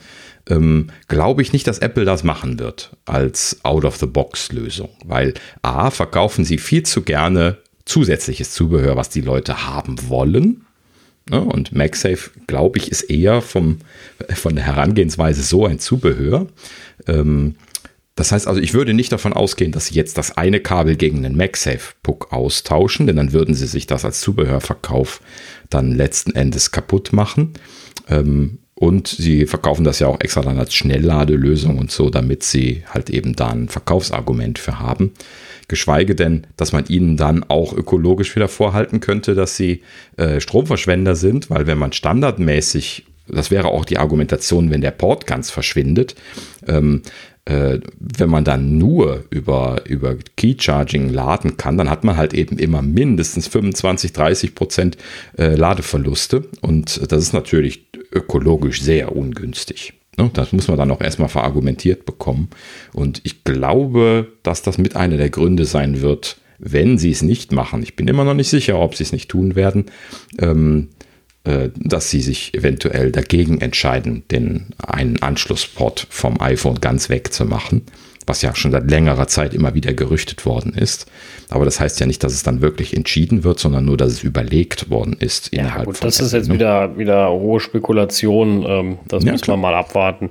ähm, 0.49 0.89
glaube 1.09 1.43
ich 1.43 1.53
nicht, 1.53 1.67
dass 1.67 1.79
Apple 1.79 2.05
das 2.05 2.25
machen 2.25 2.59
wird 2.59 2.97
als 3.05 3.61
Out-of-the-Box-Lösung, 3.63 4.91
weil 5.05 5.35
A, 5.63 5.91
verkaufen 5.91 6.45
sie 6.45 6.59
viel 6.59 6.83
zu 6.83 7.03
gerne 7.03 7.59
zusätzliches 7.85 8.53
Zubehör, 8.53 8.97
was 8.97 9.09
die 9.09 9.21
Leute 9.21 9.67
haben 9.67 10.09
wollen. 10.09 10.67
Ne? 11.31 11.41
Und 11.41 11.73
MagSafe, 11.73 12.31
glaube 12.47 12.79
ich, 12.79 12.91
ist 12.91 13.03
eher 13.03 13.41
vom, 13.41 13.79
von 14.35 14.55
der 14.55 14.65
Herangehensweise 14.65 15.43
so 15.43 15.67
ein 15.67 15.79
Zubehör. 15.79 16.47
Ähm, 17.07 17.57
das 18.15 18.33
heißt 18.33 18.49
also, 18.49 18.61
ich 18.61 18.75
würde 18.75 18.95
nicht 18.95 19.13
davon 19.13 19.33
ausgehen, 19.33 19.71
dass 19.71 19.87
sie 19.87 19.95
jetzt 19.95 20.19
das 20.19 20.37
eine 20.37 20.61
Kabel 20.61 20.97
gegen 20.97 21.25
einen 21.25 21.37
MagSafe-Puck 21.37 22.33
austauschen, 22.33 23.07
denn 23.07 23.17
dann 23.17 23.33
würden 23.33 23.55
sie 23.55 23.69
sich 23.69 23.87
das 23.87 24.05
als 24.05 24.21
Zubehörverkauf 24.21 25.21
dann 25.71 25.95
letzten 25.95 26.35
Endes 26.35 26.73
kaputt 26.73 27.13
machen. 27.13 27.53
Ähm, 28.09 28.59
und 28.75 29.09
sie 29.09 29.47
verkaufen 29.47 29.83
das 29.83 29.99
ja 29.99 30.07
auch 30.07 30.21
extra 30.21 30.41
dann 30.43 30.59
als 30.59 30.73
Schnellladelösung 30.73 31.79
und 31.79 31.91
so, 31.91 32.11
damit 32.11 32.45
sie 32.45 32.85
halt 32.89 33.11
eben 33.11 33.35
da 33.35 33.49
ein 33.49 33.69
Verkaufsargument 33.69 34.61
für 34.61 34.79
haben. 34.79 35.15
Geschweige 35.67 36.15
denn, 36.15 36.47
dass 36.57 36.73
man 36.73 36.87
ihnen 36.87 37.17
dann 37.17 37.45
auch 37.49 37.73
ökologisch 37.73 38.37
wieder 38.37 38.47
vorhalten 38.47 39.01
könnte, 39.01 39.35
dass 39.35 39.57
sie 39.57 39.83
äh, 40.17 40.41
Stromverschwender 40.41 41.17
sind, 41.17 41.51
weil 41.51 41.67
wenn 41.67 41.77
man 41.77 41.93
standardmäßig, 41.93 43.07
das 43.27 43.51
wäre 43.51 43.67
auch 43.67 43.85
die 43.85 43.99
Argumentation, 43.99 44.71
wenn 44.71 44.81
der 44.81 44.93
Port 44.93 45.27
ganz 45.27 45.51
verschwindet, 45.51 46.15
ähm, 46.69 47.03
äh, 47.47 47.81
wenn 47.99 48.31
man 48.31 48.45
dann 48.45 48.79
nur 48.79 49.25
über, 49.31 49.83
über 49.87 50.17
Key 50.37 50.55
Charging 50.59 51.09
laden 51.09 51.57
kann, 51.57 51.77
dann 51.77 51.91
hat 51.91 52.05
man 52.05 52.17
halt 52.17 52.33
eben 52.33 52.59
immer 52.59 52.81
mindestens 52.83 53.49
25, 53.49 54.13
30 54.13 54.55
Prozent 54.55 54.99
äh, 55.37 55.55
Ladeverluste. 55.57 56.45
Und 56.61 57.11
das 57.11 57.23
ist 57.23 57.33
natürlich 57.33 57.88
ökologisch 58.13 58.83
sehr 58.83 59.15
ungünstig. 59.15 59.95
Ne? 60.17 60.31
Das 60.33 60.53
muss 60.53 60.69
man 60.69 60.79
dann 60.79 60.91
auch 60.91 61.01
erstmal 61.01 61.29
verargumentiert 61.29 62.07
bekommen. 62.07 62.49
Und 62.93 63.21
ich 63.25 63.45
glaube, 63.45 64.33
dass 64.43 64.63
das 64.63 64.79
mit 64.79 64.97
einer 64.97 65.17
der 65.17 65.31
Gründe 65.31 65.65
sein 65.65 66.01
wird, 66.01 66.39
wenn 66.59 66.99
sie 66.99 67.11
es 67.11 67.23
nicht 67.23 67.53
machen. 67.53 67.83
Ich 67.83 67.97
bin 67.97 68.09
immer 68.09 68.25
noch 68.25 68.35
nicht 68.35 68.51
sicher, 68.51 68.79
ob 68.79 68.97
sie 68.97 69.05
es 69.05 69.13
nicht 69.13 69.29
tun 69.29 69.55
werden. 69.55 69.87
Ähm, 70.39 70.89
äh, 71.45 71.71
dass 71.77 72.11
sie 72.11 72.21
sich 72.21 72.53
eventuell 72.55 73.13
dagegen 73.13 73.61
entscheiden, 73.61 74.25
den 74.31 74.67
einen 74.87 75.23
Anschlussport 75.23 76.07
vom 76.11 76.41
iPhone 76.41 76.81
ganz 76.81 77.09
wegzumachen, 77.09 77.83
was 78.29 78.43
ja 78.43 78.55
schon 78.55 78.71
seit 78.73 78.91
längerer 78.91 79.27
Zeit 79.27 79.55
immer 79.55 79.75
wieder 79.75 79.93
gerüchtet 79.95 80.45
worden 80.47 80.75
ist. 80.75 81.07
Aber 81.49 81.65
das 81.65 81.81
heißt 81.81 81.99
ja 82.01 82.07
nicht, 82.07 82.23
dass 82.23 82.33
es 82.33 82.43
dann 82.43 82.61
wirklich 82.61 82.97
entschieden 82.97 83.45
wird, 83.45 83.59
sondern 83.59 83.85
nur, 83.85 83.97
dass 83.97 84.13
es 84.13 84.23
überlegt 84.23 84.91
worden 84.91 85.17
ist. 85.19 85.53
Ja, 85.53 85.61
innerhalb 85.63 85.87
gut, 85.87 85.99
von 85.99 86.07
das 86.09 86.21
ist 86.21 86.33
jetzt 86.33 86.49
ne? 86.49 86.55
wieder, 86.55 86.99
wieder 86.99 87.31
hohe 87.31 87.61
Spekulation. 87.61 88.65
Ähm, 88.69 88.99
das 89.09 89.25
Ja, 89.25 89.33
müssen 89.33 89.45
klar. 89.45 89.57
wir 89.57 89.61
mal 89.63 89.75
abwarten. 89.75 90.31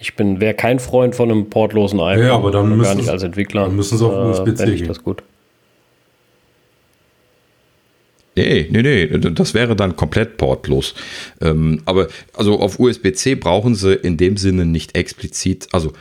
Ich 0.00 0.14
bin, 0.14 0.40
wäre 0.40 0.54
kein 0.54 0.78
Freund 0.78 1.14
von 1.16 1.30
einem 1.30 1.50
portlosen 1.50 1.98
iPhone. 2.00 2.24
Ja, 2.26 2.34
aber 2.34 2.50
dann 2.52 2.68
Schon 2.68 2.70
gar 2.70 2.76
müssen 2.78 2.96
nicht 2.98 3.06
sie- 3.06 3.10
als 3.12 3.22
Entwickler. 3.24 3.62
dann 3.64 3.74
müssen 3.76 3.98
sie 3.98 4.06
auf 4.06 4.38
USB-C 4.38 4.64
ich 4.70 4.78
gehen. 4.80 4.88
das 4.88 5.02
gut. 5.02 5.22
Nee, 8.36 8.68
nee, 8.70 8.82
nee, 8.82 9.06
das 9.08 9.52
wäre 9.54 9.74
dann 9.74 9.96
komplett 9.96 10.36
portlos. 10.36 10.94
Ähm, 11.40 11.82
aber 11.86 12.06
also 12.34 12.60
auf 12.60 12.78
USB-C 12.78 13.34
brauchen 13.34 13.74
sie 13.74 13.94
in 13.94 14.16
dem 14.16 14.36
Sinne 14.36 14.64
nicht 14.64 14.96
explizit, 14.96 15.66
also 15.72 15.92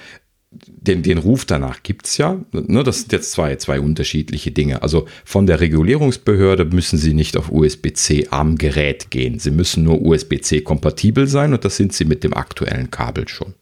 den, 0.88 1.04
den 1.04 1.18
Ruf 1.18 1.46
danach 1.46 1.84
gibt 1.84 2.08
es 2.08 2.18
ja. 2.18 2.40
Ne, 2.52 2.84
das 2.84 3.00
sind 3.00 3.12
jetzt 3.12 3.32
zwei, 3.32 3.56
zwei 3.58 3.80
unterschiedliche 3.80 4.52
Dinge. 4.52 4.82
Also 4.82 5.08
von 5.26 5.46
der 5.46 5.60
Regulierungsbehörde 5.60 6.66
müssen 6.66 6.98
sie 6.98 7.14
nicht 7.14 7.38
auf 7.38 7.52
USB-C 7.52 8.28
am 8.32 8.58
Gerät 8.58 9.12
gehen. 9.12 9.40
Sie 9.40 9.52
müssen 9.52 9.84
nur 9.84 10.02
USB-C 10.02 10.62
kompatibel 10.62 11.28
sein 11.28 11.54
und 11.54 11.66
das 11.66 11.78
sind 11.78 11.94
sie 11.94 12.06
mit 12.06 12.24
dem 12.24 12.34
aktuellen 12.34 12.92
Kabel 12.92 13.28
schon. 13.28 13.54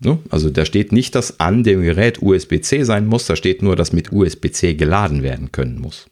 Ne? 0.00 0.18
Also 0.30 0.50
da 0.50 0.64
steht 0.64 0.92
nicht, 0.92 1.14
dass 1.14 1.38
an 1.38 1.62
dem 1.62 1.82
Gerät 1.82 2.20
USB-C 2.20 2.82
sein 2.82 3.06
muss, 3.06 3.26
da 3.26 3.36
steht 3.36 3.62
nur, 3.62 3.76
dass 3.76 3.92
mit 3.92 4.12
USB-C 4.12 4.74
geladen 4.74 5.22
werden 5.22 5.52
können 5.52 5.80
muss. 5.80 6.06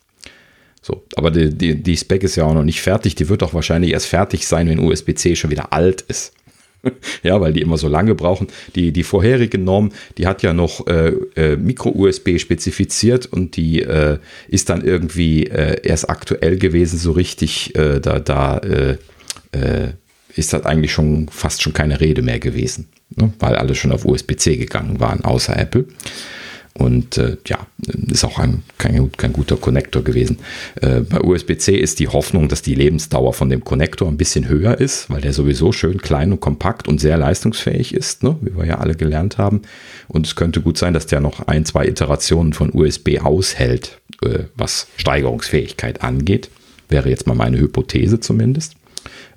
So, 0.83 1.05
aber 1.17 1.31
die, 1.31 1.51
die, 1.51 1.83
die 1.83 1.97
Spec 1.97 2.23
ist 2.23 2.37
ja 2.37 2.45
auch 2.45 2.55
noch 2.55 2.65
nicht 2.65 2.81
fertig. 2.81 3.15
Die 3.15 3.29
wird 3.29 3.43
auch 3.43 3.53
wahrscheinlich 3.53 3.93
erst 3.93 4.07
fertig 4.07 4.47
sein, 4.47 4.69
wenn 4.69 4.79
USB-C 4.79 5.37
schon 5.37 5.51
wieder 5.51 5.73
alt 5.73 6.01
ist. 6.03 6.33
ja, 7.23 7.41
weil 7.41 7.53
die 7.53 7.61
immer 7.61 7.77
so 7.77 7.89
lange 7.89 8.15
brauchen. 8.15 8.49
Die, 8.75 8.93
die 8.93 9.03
vorherige 9.03 9.59
Norm, 9.59 9.91
die 10.19 10.27
hat 10.27 10.43
ja 10.43 10.53
noch 10.53 10.87
äh, 10.87 11.13
äh, 11.37 11.57
Micro-USB 11.57 12.39
spezifiziert 12.39 13.27
und 13.27 13.57
die 13.57 13.83
äh, 13.83 14.19
ist 14.49 14.71
dann 14.71 14.83
irgendwie 14.83 15.47
äh, 15.47 15.81
erst 15.83 16.09
aktuell 16.09 16.59
gewesen, 16.59 16.99
so 16.99 17.13
richtig. 17.13 17.75
Äh, 17.77 18.01
da 18.01 18.19
da 18.19 18.59
äh, 18.59 18.97
ist 20.37 20.53
das 20.53 20.65
eigentlich 20.65 20.93
schon 20.93 21.29
fast 21.29 21.63
schon 21.63 21.73
keine 21.73 22.01
Rede 22.01 22.23
mehr 22.23 22.39
gewesen, 22.39 22.89
ne? 23.17 23.33
weil 23.39 23.57
alle 23.57 23.75
schon 23.75 23.93
auf 23.93 24.05
USB-C 24.05 24.57
gegangen 24.57 25.01
waren, 25.01 25.25
außer 25.25 25.59
Apple. 25.59 25.87
Und 26.81 27.19
äh, 27.19 27.37
ja, 27.47 27.67
ist 28.11 28.25
auch 28.25 28.39
ein, 28.39 28.63
kein, 28.79 29.13
kein 29.13 29.35
guter 29.35 29.59
Konnektor 29.59 30.03
gewesen. 30.03 30.39
Äh, 30.81 31.01
bei 31.01 31.21
USB-C 31.21 31.77
ist 31.77 31.99
die 31.99 32.09
Hoffnung, 32.09 32.49
dass 32.49 32.63
die 32.63 32.75
Lebensdauer 32.75 33.35
von 33.35 33.51
dem 33.51 33.63
Konnektor 33.63 34.09
ein 34.09 34.17
bisschen 34.17 34.49
höher 34.49 34.81
ist, 34.81 35.11
weil 35.11 35.21
der 35.21 35.35
sowieso 35.35 35.73
schön 35.73 36.01
klein 36.01 36.33
und 36.33 36.41
kompakt 36.41 36.89
und 36.89 36.99
sehr 36.99 37.19
leistungsfähig 37.19 37.93
ist, 37.93 38.23
ne? 38.23 38.39
wie 38.41 38.57
wir 38.57 38.65
ja 38.65 38.79
alle 38.79 38.95
gelernt 38.95 39.37
haben. 39.37 39.61
Und 40.09 40.27
es 40.27 40.37
könnte 40.37 40.63
gut 40.63 40.79
sein, 40.79 40.95
dass 40.95 41.05
der 41.05 41.21
noch 41.21 41.47
ein, 41.49 41.67
zwei 41.67 41.87
Iterationen 41.87 42.55
von 42.55 42.71
USB 42.73 43.19
aushält, 43.23 44.01
äh, 44.23 44.45
was 44.55 44.87
Steigerungsfähigkeit 44.97 46.03
angeht. 46.03 46.49
Wäre 46.89 47.11
jetzt 47.11 47.27
mal 47.27 47.37
meine 47.37 47.59
Hypothese 47.59 48.21
zumindest. 48.21 48.73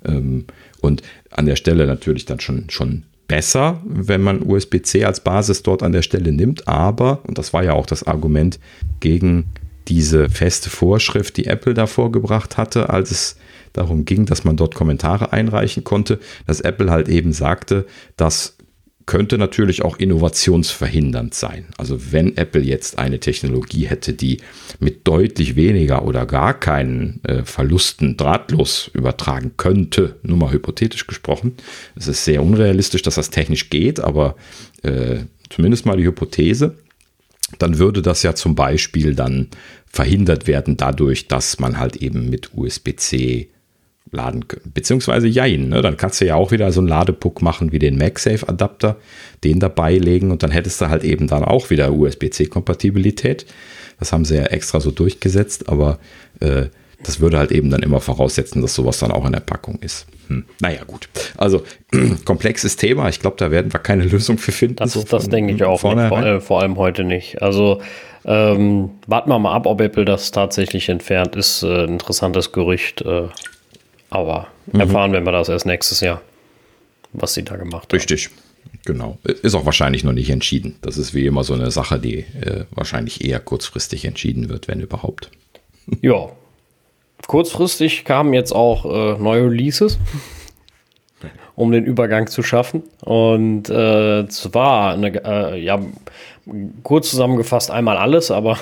Ähm, 0.06 0.46
und 0.80 1.02
an 1.30 1.44
der 1.44 1.56
Stelle 1.56 1.86
natürlich 1.86 2.24
dann 2.24 2.40
schon, 2.40 2.70
schon 2.70 3.02
besser, 3.26 3.80
wenn 3.84 4.22
man 4.22 4.42
USB-C 4.42 5.04
als 5.04 5.20
Basis 5.20 5.62
dort 5.62 5.82
an 5.82 5.92
der 5.92 6.02
Stelle 6.02 6.32
nimmt. 6.32 6.68
Aber, 6.68 7.20
und 7.26 7.38
das 7.38 7.52
war 7.52 7.64
ja 7.64 7.72
auch 7.72 7.86
das 7.86 8.04
Argument 8.04 8.58
gegen 9.00 9.46
diese 9.88 10.28
feste 10.30 10.70
Vorschrift, 10.70 11.36
die 11.36 11.46
Apple 11.46 11.74
da 11.74 11.86
vorgebracht 11.86 12.56
hatte, 12.56 12.90
als 12.90 13.10
es 13.10 13.36
darum 13.72 14.04
ging, 14.04 14.24
dass 14.24 14.44
man 14.44 14.56
dort 14.56 14.74
Kommentare 14.74 15.32
einreichen 15.32 15.84
konnte, 15.84 16.20
dass 16.46 16.60
Apple 16.60 16.90
halt 16.90 17.08
eben 17.08 17.32
sagte, 17.32 17.86
das 18.16 18.56
könnte 19.06 19.36
natürlich 19.36 19.82
auch 19.82 19.98
innovationsverhindernd 19.98 21.34
sein. 21.34 21.66
Also 21.76 22.12
wenn 22.12 22.36
Apple 22.36 22.62
jetzt 22.62 22.98
eine 22.98 23.20
Technologie 23.20 23.86
hätte, 23.86 24.14
die 24.14 24.38
mit 24.80 25.06
deutlich 25.06 25.56
weniger 25.56 26.04
oder 26.04 26.24
gar 26.26 26.58
keinen 26.58 27.20
äh, 27.24 27.44
Verlusten 27.44 28.16
drahtlos 28.16 28.90
übertragen 28.94 29.52
könnte, 29.56 30.16
nur 30.22 30.38
mal 30.38 30.52
hypothetisch 30.52 31.06
gesprochen, 31.06 31.54
es 31.96 32.08
ist 32.08 32.24
sehr 32.24 32.42
unrealistisch, 32.42 33.02
dass 33.02 33.16
das 33.16 33.30
technisch 33.30 33.68
geht, 33.68 34.00
aber 34.00 34.36
äh, 34.82 35.18
zumindest 35.50 35.84
mal 35.84 35.96
die 35.96 36.04
Hypothese, 36.04 36.76
dann 37.58 37.78
würde 37.78 38.00
das 38.00 38.22
ja 38.22 38.34
zum 38.34 38.54
Beispiel 38.54 39.14
dann 39.14 39.48
verhindert 39.86 40.46
werden 40.46 40.76
dadurch, 40.76 41.28
dass 41.28 41.58
man 41.58 41.78
halt 41.78 41.96
eben 41.96 42.30
mit 42.30 42.50
USB-C 42.54 43.50
laden 44.14 44.48
können. 44.48 44.70
Beziehungsweise 44.72 45.26
jein, 45.26 45.68
ne? 45.68 45.82
dann 45.82 45.96
kannst 45.96 46.20
du 46.20 46.26
ja 46.26 46.36
auch 46.36 46.50
wieder 46.50 46.72
so 46.72 46.80
einen 46.80 46.88
Ladepuck 46.88 47.42
machen 47.42 47.72
wie 47.72 47.78
den 47.78 47.98
MagSafe-Adapter, 47.98 48.96
den 49.42 49.60
dabei 49.60 49.96
legen 49.96 50.30
und 50.30 50.42
dann 50.42 50.50
hättest 50.50 50.80
du 50.80 50.88
halt 50.88 51.04
eben 51.04 51.26
dann 51.26 51.44
auch 51.44 51.70
wieder 51.70 51.92
USB-C-Kompatibilität. 51.92 53.46
Das 53.98 54.12
haben 54.12 54.24
sie 54.24 54.36
ja 54.36 54.44
extra 54.44 54.80
so 54.80 54.90
durchgesetzt, 54.90 55.68
aber 55.68 55.98
äh, 56.40 56.66
das 57.02 57.20
würde 57.20 57.38
halt 57.38 57.52
eben 57.52 57.70
dann 57.70 57.82
immer 57.82 58.00
voraussetzen, 58.00 58.62
dass 58.62 58.74
sowas 58.74 58.98
dann 58.98 59.10
auch 59.10 59.26
in 59.26 59.32
der 59.32 59.40
Packung 59.40 59.78
ist. 59.80 60.06
Hm. 60.28 60.44
Naja, 60.60 60.84
gut. 60.86 61.08
Also, 61.36 61.62
komplexes 62.24 62.76
Thema. 62.76 63.08
Ich 63.08 63.20
glaube, 63.20 63.36
da 63.38 63.50
werden 63.50 63.72
wir 63.72 63.80
keine 63.80 64.04
Lösung 64.04 64.38
für 64.38 64.52
finden. 64.52 64.76
Das, 64.76 64.94
so 64.94 65.02
das 65.02 65.28
denke 65.28 65.52
ich 65.52 65.62
auch 65.64 65.82
nicht, 65.82 66.08
vor, 66.08 66.24
äh, 66.24 66.40
vor 66.40 66.62
allem 66.62 66.76
heute 66.76 67.04
nicht. 67.04 67.42
Also 67.42 67.80
ähm, 68.24 68.90
warten 69.06 69.28
wir 69.28 69.38
mal 69.38 69.52
ab, 69.52 69.66
ob 69.66 69.80
Apple 69.80 70.04
das 70.04 70.30
tatsächlich 70.30 70.88
entfernt. 70.88 71.36
Ist 71.36 71.62
äh, 71.62 71.84
ein 71.84 71.94
interessantes 71.94 72.52
Gerücht. 72.52 73.02
Äh, 73.02 73.28
aber 74.14 74.48
Mhm. 74.72 74.80
erfahren 74.80 75.12
werden 75.12 75.24
wir 75.26 75.32
das 75.32 75.48
erst 75.48 75.66
nächstes 75.66 76.00
Jahr, 76.00 76.22
was 77.12 77.34
sie 77.34 77.42
da 77.42 77.56
gemacht 77.56 77.84
haben. 77.84 77.92
Richtig. 77.98 78.30
Genau. 78.86 79.18
Ist 79.24 79.54
auch 79.54 79.66
wahrscheinlich 79.66 80.04
noch 80.04 80.12
nicht 80.12 80.30
entschieden. 80.30 80.76
Das 80.82 80.96
ist 80.98 81.14
wie 81.14 81.26
immer 81.26 81.44
so 81.44 81.54
eine 81.54 81.70
Sache, 81.70 81.98
die 81.98 82.18
äh, 82.20 82.64
wahrscheinlich 82.70 83.24
eher 83.24 83.40
kurzfristig 83.40 84.04
entschieden 84.04 84.48
wird, 84.48 84.68
wenn 84.68 84.80
überhaupt. 84.80 85.30
Ja. 86.00 86.30
Kurzfristig 87.26 88.04
kamen 88.04 88.32
jetzt 88.34 88.52
auch 88.52 88.84
äh, 88.86 89.18
neue 89.22 89.44
Releases. 89.50 89.98
um 91.56 91.70
den 91.72 91.84
Übergang 91.84 92.26
zu 92.26 92.42
schaffen. 92.42 92.82
Und 93.02 93.68
äh, 93.70 94.26
zwar, 94.28 94.94
eine, 94.94 95.24
äh, 95.24 95.62
ja, 95.62 95.78
kurz 96.82 97.10
zusammengefasst 97.10 97.70
einmal 97.70 97.96
alles, 97.96 98.30
aber 98.30 98.58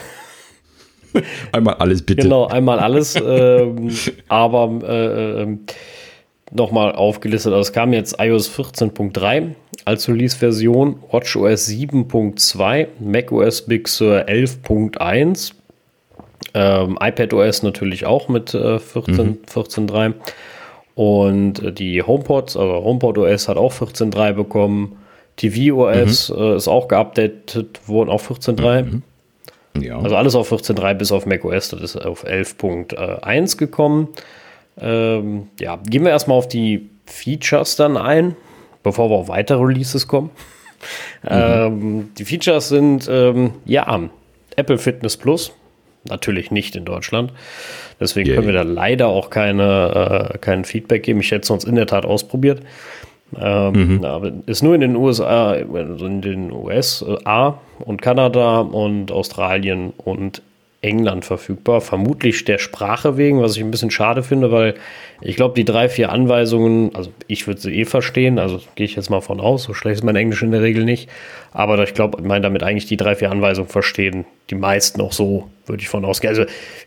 einmal 1.53 1.75
alles 1.75 2.03
bitte. 2.03 2.23
Genau, 2.23 2.47
einmal 2.47 2.79
alles. 2.79 3.17
ähm, 3.27 3.91
aber 4.29 4.81
äh, 4.89 5.43
ähm, 5.43 5.61
nochmal 6.53 6.93
aufgelistet. 6.93 7.53
Also 7.53 7.69
es 7.69 7.73
kam 7.73 7.93
jetzt 7.93 8.17
iOS 8.19 8.51
14.3 8.51 9.55
als 9.85 10.09
Release-Version, 10.09 10.97
WatchOS 11.11 11.69
7.2, 11.69 12.89
macOS 13.01 13.63
Big 13.63 13.89
Sur 13.89 14.29
11.1, 14.29 15.53
ähm, 16.55 16.99
iPadOS 17.01 17.63
natürlich 17.63 18.07
auch 18.07 18.29
mit 18.29 18.55
äh, 18.55 18.79
14, 18.79 19.27
mhm. 19.27 19.39
14.3 19.53 20.15
und 20.95 21.63
äh, 21.63 21.73
die 21.73 22.03
HomePods, 22.03 22.57
also 22.57 22.85
HomePod 22.85 23.19
OS 23.19 23.49
hat 23.49 23.57
auch 23.57 23.73
14.3 23.73 24.33
bekommen, 24.35 24.97
tvOS 25.37 26.29
mhm. 26.29 26.37
äh, 26.37 26.57
ist 26.57 26.69
auch 26.69 26.89
geupdatet 26.89 27.81
worden 27.89 28.11
auf 28.11 28.31
14.3. 28.31 28.83
Mhm. 28.83 29.03
Ja. 29.81 29.99
Also 29.99 30.17
alles 30.17 30.35
auf 30.35 30.53
14.3 30.53 30.95
bis 30.95 31.13
auf 31.13 31.27
macOS, 31.27 31.71
das 31.71 31.81
ist 31.81 31.97
auf 31.97 32.27
11.1 32.27 33.57
gekommen. 33.57 34.09
Ähm, 34.81 35.49
ja, 35.59 35.77
gehen 35.77 36.05
wir 36.05 36.11
erstmal 36.11 36.39
auf 36.39 36.49
die 36.49 36.89
Features 37.07 37.77
dann 37.77 37.97
ein, 37.97 38.37
bevor 38.83 39.11
wir 39.11 39.17
auf 39.17 39.29
weitere 39.29 39.63
Releases 39.63 40.07
kommen. 40.09 40.31
Mhm. 41.23 41.29
Ähm, 41.31 42.11
die 42.19 42.25
Features 42.25 42.69
sind, 42.69 43.09
ähm, 43.09 43.53
ja, 43.65 44.01
Apple 44.57 44.79
Fitness 44.79 45.17
Plus, 45.17 45.53
natürlich 46.09 46.51
nicht 46.51 46.75
in 46.75 46.85
Deutschland. 46.85 47.33
Deswegen 48.01 48.29
yeah. 48.29 48.35
können 48.35 48.49
wir 48.49 48.55
da 48.55 48.63
leider 48.63 49.07
auch 49.07 49.31
keine, 49.31 50.33
äh, 50.35 50.39
kein 50.39 50.65
Feedback 50.65 51.05
geben. 51.05 51.21
Ich 51.21 51.31
hätte 51.31 51.43
es 51.43 51.47
sonst 51.47 51.63
in 51.63 51.77
der 51.77 51.87
Tat 51.87 52.05
ausprobiert. 52.05 52.63
Ähm, 53.39 53.97
mhm. 53.97 54.05
Aber 54.05 54.33
ist 54.47 54.63
nur 54.63 54.75
in 54.75 54.81
den 54.81 54.97
USA, 54.97 55.53
also 55.53 56.07
in 56.07 56.21
den 56.21 56.53
USA 56.53 57.59
und 57.79 58.03
Kanada 58.03 58.61
und 58.61 59.11
Australien 59.11 59.93
und 59.97 60.43
England 60.83 61.25
verfügbar. 61.25 61.81
Vermutlich 61.81 62.45
der 62.45 62.59
Sprache 62.59 63.17
wegen, 63.17 63.41
was 63.41 63.57
ich 63.57 63.63
ein 63.63 63.71
bisschen 63.71 63.91
schade 63.91 64.23
finde, 64.23 64.51
weil 64.51 64.75
ich 65.21 65.37
glaube, 65.37 65.55
die 65.55 65.65
drei, 65.65 65.89
vier 65.89 66.11
Anweisungen, 66.11 66.95
also 66.95 67.11
ich 67.29 67.47
würde 67.47 67.61
sie 67.61 67.73
eh 67.73 67.85
verstehen, 67.85 68.39
also 68.39 68.61
gehe 68.75 68.85
ich 68.85 68.97
jetzt 68.97 69.09
mal 69.09 69.21
von 69.21 69.41
aus, 69.41 69.63
so 69.63 69.75
schlecht 69.75 69.99
ist 69.99 70.05
mein 70.05 70.17
Englisch 70.17 70.43
in 70.43 70.51
der 70.51 70.63
Regel 70.63 70.85
nicht. 70.85 71.09
Aber 71.53 71.81
ich 71.83 71.95
glaube, 71.95 72.19
ich 72.21 72.27
meine 72.27 72.43
damit 72.43 72.65
eigentlich 72.65 72.87
die 72.87 72.97
drei, 72.97 73.15
vier 73.15 73.31
Anweisungen 73.31 73.69
verstehen 73.69 74.25
die 74.51 74.57
meisten 74.57 75.01
auch 75.01 75.13
so, 75.13 75.49
würde 75.67 75.83
ich 75.83 75.89
von 75.89 76.05
ausgehen. 76.05 76.31
Also 76.31 76.45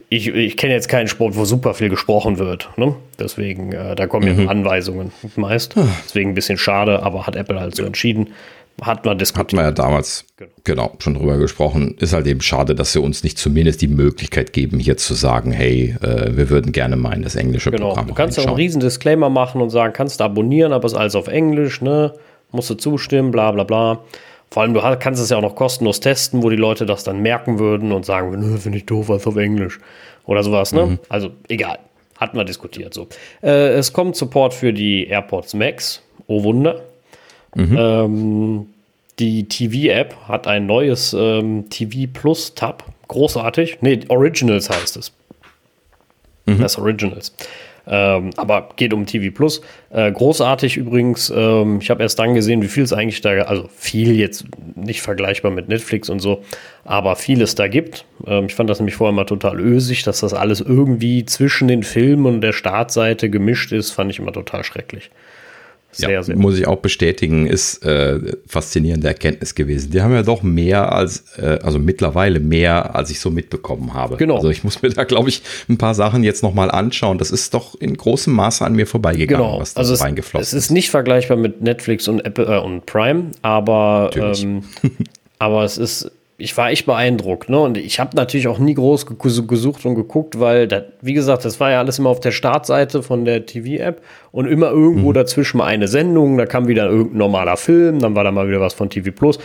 ich, 0.09 0.28
ich 0.28 0.57
kenne 0.57 0.73
jetzt 0.73 0.89
keinen 0.89 1.07
Sport, 1.07 1.36
wo 1.36 1.45
super 1.45 1.73
viel 1.73 1.89
gesprochen 1.89 2.38
wird. 2.38 2.69
Ne? 2.78 2.95
Deswegen, 3.19 3.71
äh, 3.71 3.95
da 3.95 4.07
kommen 4.07 4.34
mhm. 4.34 4.43
ja 4.43 4.49
Anweisungen 4.49 5.11
meist. 5.36 5.78
Ah. 5.78 5.88
Deswegen 6.05 6.32
ein 6.32 6.36
bisschen 6.36 6.57
schade, 6.57 7.03
aber 7.03 7.28
hat 7.28 7.36
Apple 7.36 7.59
halt 7.59 7.76
so 7.76 7.84
entschieden. 7.84 8.30
Hat 8.82 9.05
man 9.05 9.17
diskutiert. 9.17 9.53
Hatten 9.53 9.57
wir 9.57 9.63
ja 9.63 9.71
damals 9.71 10.26
genau. 10.36 10.51
genau. 10.65 10.95
schon 10.99 11.13
drüber 11.13 11.38
gesprochen. 11.38 11.95
Ist 11.97 12.11
halt 12.11 12.28
eben 12.28 12.41
schade, 12.41 12.76
dass 12.76 12.91
sie 12.91 12.99
uns 12.99 13.23
nicht 13.23 13.38
zumindest 13.38 13.82
die 13.82 13.88
Möglichkeit 13.88 14.51
geben, 14.51 14.80
hier 14.80 14.97
zu 14.97 15.13
sagen, 15.13 15.53
hey, 15.53 15.95
äh, 16.01 16.36
wir 16.36 16.49
würden 16.49 16.73
gerne 16.73 16.97
mal 16.97 17.13
in 17.13 17.21
das 17.21 17.38
englische 17.38 17.71
genau. 17.71 17.89
Programm 17.89 18.07
Du 18.07 18.13
kannst 18.13 18.38
ja 18.38 18.43
einen 18.43 18.55
riesen 18.55 18.82
Disclaimer 18.82 19.30
machen 19.30 19.61
und 19.61 19.69
sagen, 19.69 19.93
kannst 19.93 20.19
du 20.19 20.26
abonnieren, 20.26 20.73
aber 20.73 20.86
es 20.88 20.91
ist 20.91 20.97
alles 20.97 21.15
auf 21.15 21.28
Englisch, 21.28 21.82
ne? 21.82 22.15
Musst 22.51 22.69
du 22.69 22.76
zustimmen, 22.76 23.32
bla 23.32 23.51
bla 23.51 23.63
bla. 23.63 24.01
Vor 24.51 24.63
allem, 24.63 24.73
du 24.73 24.81
kannst 24.99 25.21
es 25.21 25.29
ja 25.29 25.37
auch 25.37 25.41
noch 25.41 25.55
kostenlos 25.55 25.99
testen, 25.99 26.43
wo 26.43 26.49
die 26.49 26.55
Leute 26.55 26.85
das 26.85 27.03
dann 27.03 27.21
merken 27.21 27.59
würden 27.59 27.91
und 27.91 28.05
sagen, 28.05 28.31
würden, 28.31 28.57
finde 28.57 28.77
ich 28.77 28.85
doof, 28.85 29.09
was 29.09 29.27
auf 29.27 29.35
Englisch. 29.35 29.79
Oder 30.25 30.43
sowas, 30.43 30.73
ne? 30.73 30.85
Mhm. 30.85 30.99
Also, 31.09 31.31
egal. 31.49 31.79
Hatten 32.17 32.37
wir 32.37 32.45
diskutiert 32.45 32.93
so. 32.93 33.07
Äh, 33.43 33.73
es 33.73 33.91
kommt 33.91 34.15
Support 34.15 34.53
für 34.53 34.71
die 34.71 35.07
AirPods 35.07 35.53
Max. 35.53 36.01
Oh 36.27 36.43
Wunder. 36.43 36.81
Mhm. 37.55 37.77
Ähm, 37.77 38.65
die 39.19 39.47
TV-App 39.47 40.15
hat 40.27 40.47
ein 40.47 40.65
neues 40.65 41.13
ähm, 41.17 41.69
TV 41.69 42.09
Plus-Tab. 42.11 42.85
Großartig. 43.07 43.79
Nee, 43.81 43.99
Originals 44.07 44.69
heißt 44.69 44.97
es. 44.97 45.11
Mhm. 46.45 46.59
Das 46.59 46.77
Originals. 46.77 47.33
Ähm, 47.88 48.31
aber 48.36 48.69
geht 48.75 48.93
um 48.93 49.05
TV 49.05 49.33
Plus. 49.33 49.61
Äh, 49.89 50.11
großartig 50.11 50.77
übrigens. 50.77 51.31
Ähm, 51.36 51.79
ich 51.81 51.89
habe 51.89 52.03
erst 52.03 52.19
dann 52.19 52.33
gesehen, 52.33 52.61
wie 52.61 52.67
viel 52.67 52.83
es 52.83 52.93
eigentlich 52.93 53.21
da, 53.21 53.31
also 53.43 53.69
viel 53.75 54.15
jetzt 54.15 54.45
nicht 54.75 55.01
vergleichbar 55.01 55.51
mit 55.51 55.69
Netflix 55.69 56.09
und 56.09 56.19
so, 56.19 56.41
aber 56.83 57.15
vieles 57.15 57.55
da 57.55 57.67
gibt. 57.67 58.05
Ähm, 58.25 58.45
ich 58.45 58.55
fand 58.55 58.69
das 58.69 58.79
nämlich 58.79 58.95
vorher 58.95 59.13
mal 59.13 59.25
total 59.25 59.59
ösig, 59.59 60.03
dass 60.03 60.21
das 60.21 60.33
alles 60.33 60.61
irgendwie 60.61 61.25
zwischen 61.25 61.67
den 61.67 61.83
Filmen 61.83 62.25
und 62.25 62.41
der 62.41 62.53
Startseite 62.53 63.29
gemischt 63.29 63.71
ist, 63.71 63.91
fand 63.91 64.11
ich 64.11 64.19
immer 64.19 64.33
total 64.33 64.63
schrecklich. 64.63 65.11
Sehr, 65.95 66.09
ja, 66.09 66.23
sehr 66.23 66.35
muss 66.35 66.57
ich 66.57 66.67
auch 66.67 66.77
bestätigen, 66.77 67.47
ist 67.47 67.85
äh, 67.85 68.19
faszinierende 68.47 69.07
Erkenntnis 69.07 69.55
gewesen. 69.55 69.91
Die 69.91 70.01
haben 70.01 70.13
ja 70.13 70.23
doch 70.23 70.43
mehr 70.43 70.91
als, 70.91 71.23
äh, 71.37 71.59
also 71.63 71.79
mittlerweile 71.79 72.39
mehr, 72.39 72.95
als 72.95 73.09
ich 73.11 73.19
so 73.19 73.31
mitbekommen 73.31 73.93
habe. 73.93 74.17
Genau. 74.17 74.35
Also 74.35 74.49
ich 74.49 74.63
muss 74.63 74.81
mir 74.81 74.89
da, 74.89 75.05
glaube 75.05 75.29
ich, 75.29 75.41
ein 75.69 75.77
paar 75.77 75.95
Sachen 75.95 76.23
jetzt 76.23 76.43
nochmal 76.43 76.69
anschauen. 76.69 77.17
Das 77.17 77.31
ist 77.31 77.53
doch 77.53 77.79
in 77.79 77.95
großem 77.95 78.33
Maße 78.33 78.65
an 78.65 78.73
mir 78.73 78.87
vorbeigegangen, 78.87 79.45
genau. 79.45 79.59
was 79.59 79.73
da 79.73 79.79
also 79.79 79.93
es, 79.93 80.01
reingeflossen 80.01 80.41
ist. 80.41 80.53
Es 80.53 80.65
ist 80.65 80.71
nicht 80.71 80.89
vergleichbar 80.89 81.37
mit 81.37 81.61
Netflix 81.61 82.07
und 82.07 82.25
Apple 82.25 82.45
äh, 82.45 82.59
und 82.59 82.85
Prime, 82.85 83.31
aber, 83.41 84.11
ähm, 84.15 84.63
aber 85.39 85.63
es 85.63 85.77
ist 85.77 86.11
ich 86.38 86.57
war 86.57 86.69
echt 86.69 86.86
beeindruckt. 86.86 87.49
Ne? 87.49 87.59
Und 87.59 87.77
ich 87.77 87.99
habe 87.99 88.15
natürlich 88.15 88.47
auch 88.47 88.59
nie 88.59 88.73
groß 88.73 89.05
gesucht 89.17 89.86
und 89.86 89.95
geguckt, 89.95 90.39
weil, 90.39 90.67
das, 90.67 90.83
wie 91.01 91.13
gesagt, 91.13 91.45
das 91.45 91.59
war 91.59 91.71
ja 91.71 91.79
alles 91.79 91.99
immer 91.99 92.09
auf 92.09 92.19
der 92.19 92.31
Startseite 92.31 93.03
von 93.03 93.23
der 93.23 93.45
TV-App 93.45 94.01
und 94.31 94.47
immer 94.47 94.69
irgendwo 94.69 95.09
mhm. 95.09 95.13
dazwischen 95.13 95.57
mal 95.57 95.65
eine 95.65 95.88
Sendung, 95.88 96.38
da 96.38 96.45
kam 96.45 96.67
wieder 96.67 96.88
irgendein 96.88 97.19
normaler 97.19 97.55
Film, 97.55 97.99
dann 97.99 98.15
war 98.15 98.25
da 98.25 98.31
mal 98.31 98.47
wieder 98.47 98.59
was 98.59 98.73
von 98.73 98.89
TV 98.89 99.11
Plus. 99.11 99.39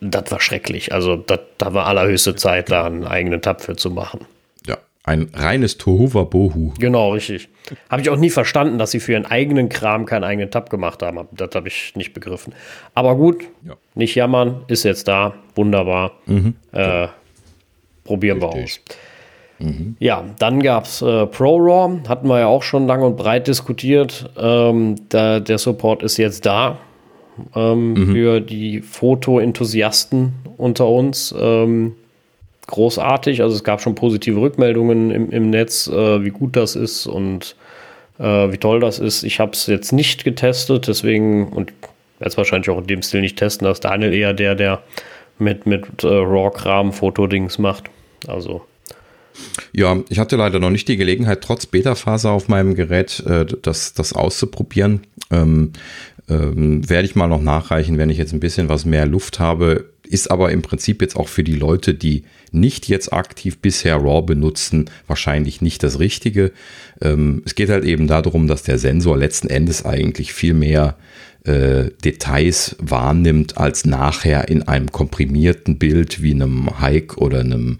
Das 0.00 0.30
war 0.30 0.40
schrecklich. 0.40 0.92
Also, 0.92 1.16
da 1.16 1.74
war 1.74 1.86
allerhöchste 1.86 2.36
Zeit, 2.36 2.70
da 2.70 2.84
einen 2.84 3.04
eigenen 3.04 3.42
Tab 3.42 3.60
für 3.60 3.74
zu 3.74 3.90
machen. 3.90 4.20
Ein 5.06 5.30
reines 5.32 5.78
Tohuwabohu. 5.78 6.72
Genau, 6.80 7.12
richtig. 7.12 7.48
Habe 7.88 8.02
ich 8.02 8.10
auch 8.10 8.16
nie 8.16 8.30
verstanden, 8.30 8.76
dass 8.76 8.90
sie 8.90 8.98
für 8.98 9.12
ihren 9.12 9.24
eigenen 9.24 9.68
Kram 9.68 10.04
keinen 10.04 10.24
eigenen 10.24 10.50
Tab 10.50 10.68
gemacht 10.68 11.00
haben. 11.00 11.28
Das 11.30 11.50
habe 11.54 11.68
ich 11.68 11.94
nicht 11.94 12.12
begriffen. 12.12 12.52
Aber 12.92 13.14
gut, 13.14 13.44
ja. 13.64 13.74
nicht 13.94 14.16
jammern, 14.16 14.64
ist 14.66 14.82
jetzt 14.82 15.06
da. 15.06 15.34
Wunderbar. 15.54 16.12
Mhm. 16.26 16.54
Äh, 16.72 17.06
probieren 18.02 18.40
wir 18.40 18.48
aus. 18.48 18.80
Mhm. 19.60 19.96
Ja, 20.00 20.24
dann 20.40 20.60
gab 20.60 20.86
es 20.86 21.00
äh, 21.02 21.26
ProRAW, 21.26 22.08
hatten 22.08 22.26
wir 22.28 22.40
ja 22.40 22.46
auch 22.46 22.64
schon 22.64 22.88
lang 22.88 23.02
und 23.02 23.16
breit 23.16 23.46
diskutiert. 23.46 24.28
Ähm, 24.36 24.96
da, 25.08 25.38
der 25.38 25.58
Support 25.58 26.02
ist 26.02 26.16
jetzt 26.16 26.46
da 26.46 26.78
ähm, 27.54 27.92
mhm. 27.92 28.12
für 28.12 28.40
die 28.40 28.80
Fotoenthusiasten 28.80 30.32
unter 30.56 30.88
uns. 30.88 31.34
Ähm, 31.38 31.94
großartig. 32.66 33.42
Also 33.42 33.54
es 33.54 33.64
gab 33.64 33.80
schon 33.80 33.94
positive 33.94 34.40
Rückmeldungen 34.40 35.10
im, 35.10 35.30
im 35.30 35.50
Netz, 35.50 35.86
äh, 35.86 36.24
wie 36.24 36.30
gut 36.30 36.56
das 36.56 36.76
ist 36.76 37.06
und 37.06 37.56
äh, 38.18 38.24
wie 38.24 38.58
toll 38.58 38.80
das 38.80 38.98
ist. 38.98 39.22
Ich 39.22 39.40
habe 39.40 39.52
es 39.52 39.66
jetzt 39.66 39.92
nicht 39.92 40.24
getestet, 40.24 40.88
deswegen 40.88 41.48
und 41.48 41.72
werde 42.18 42.30
es 42.30 42.36
wahrscheinlich 42.36 42.70
auch 42.70 42.78
in 42.78 42.86
dem 42.86 43.02
Stil 43.02 43.20
nicht 43.20 43.38
testen. 43.38 43.66
Da 43.66 43.72
ist 43.72 43.84
Daniel 43.84 44.12
eher 44.12 44.32
der, 44.32 44.54
der 44.54 44.82
mit, 45.38 45.66
mit 45.66 46.02
äh, 46.02 46.06
RAW-Kram 46.06 46.92
Fotodings 46.92 47.58
macht. 47.58 47.84
Also. 48.26 48.62
Ja, 49.72 50.02
ich 50.08 50.18
hatte 50.18 50.36
leider 50.36 50.58
noch 50.58 50.70
nicht 50.70 50.88
die 50.88 50.96
Gelegenheit, 50.96 51.42
trotz 51.42 51.66
Beta-Phase 51.66 52.30
auf 52.30 52.48
meinem 52.48 52.74
Gerät 52.74 53.20
äh, 53.26 53.46
das, 53.62 53.94
das 53.94 54.12
auszuprobieren. 54.12 55.00
Ähm, 55.30 55.72
ähm, 56.28 56.88
werde 56.88 57.06
ich 57.06 57.14
mal 57.14 57.28
noch 57.28 57.42
nachreichen, 57.42 57.98
wenn 57.98 58.10
ich 58.10 58.18
jetzt 58.18 58.32
ein 58.32 58.40
bisschen 58.40 58.68
was 58.68 58.84
mehr 58.84 59.06
Luft 59.06 59.38
habe. 59.38 59.90
Ist 60.08 60.30
aber 60.30 60.52
im 60.52 60.62
Prinzip 60.62 61.02
jetzt 61.02 61.16
auch 61.16 61.28
für 61.28 61.44
die 61.44 61.54
Leute, 61.54 61.94
die 61.94 62.24
nicht 62.52 62.88
jetzt 62.88 63.12
aktiv 63.12 63.58
bisher 63.58 63.96
RAW 63.96 64.22
benutzen, 64.22 64.90
wahrscheinlich 65.06 65.60
nicht 65.62 65.82
das 65.82 65.98
Richtige. 65.98 66.52
Ähm, 67.00 67.42
es 67.44 67.54
geht 67.54 67.70
halt 67.70 67.84
eben 67.84 68.06
darum, 68.06 68.46
dass 68.46 68.62
der 68.62 68.78
Sensor 68.78 69.16
letzten 69.16 69.48
Endes 69.48 69.84
eigentlich 69.84 70.32
viel 70.32 70.54
mehr 70.54 70.96
äh, 71.46 71.90
Details 72.04 72.76
wahrnimmt, 72.78 73.56
als 73.56 73.84
nachher 73.84 74.48
in 74.48 74.66
einem 74.66 74.90
komprimierten 74.90 75.78
Bild 75.78 76.22
wie 76.22 76.32
einem 76.32 76.80
Hike 76.80 77.16
oder 77.18 77.40
einem 77.40 77.78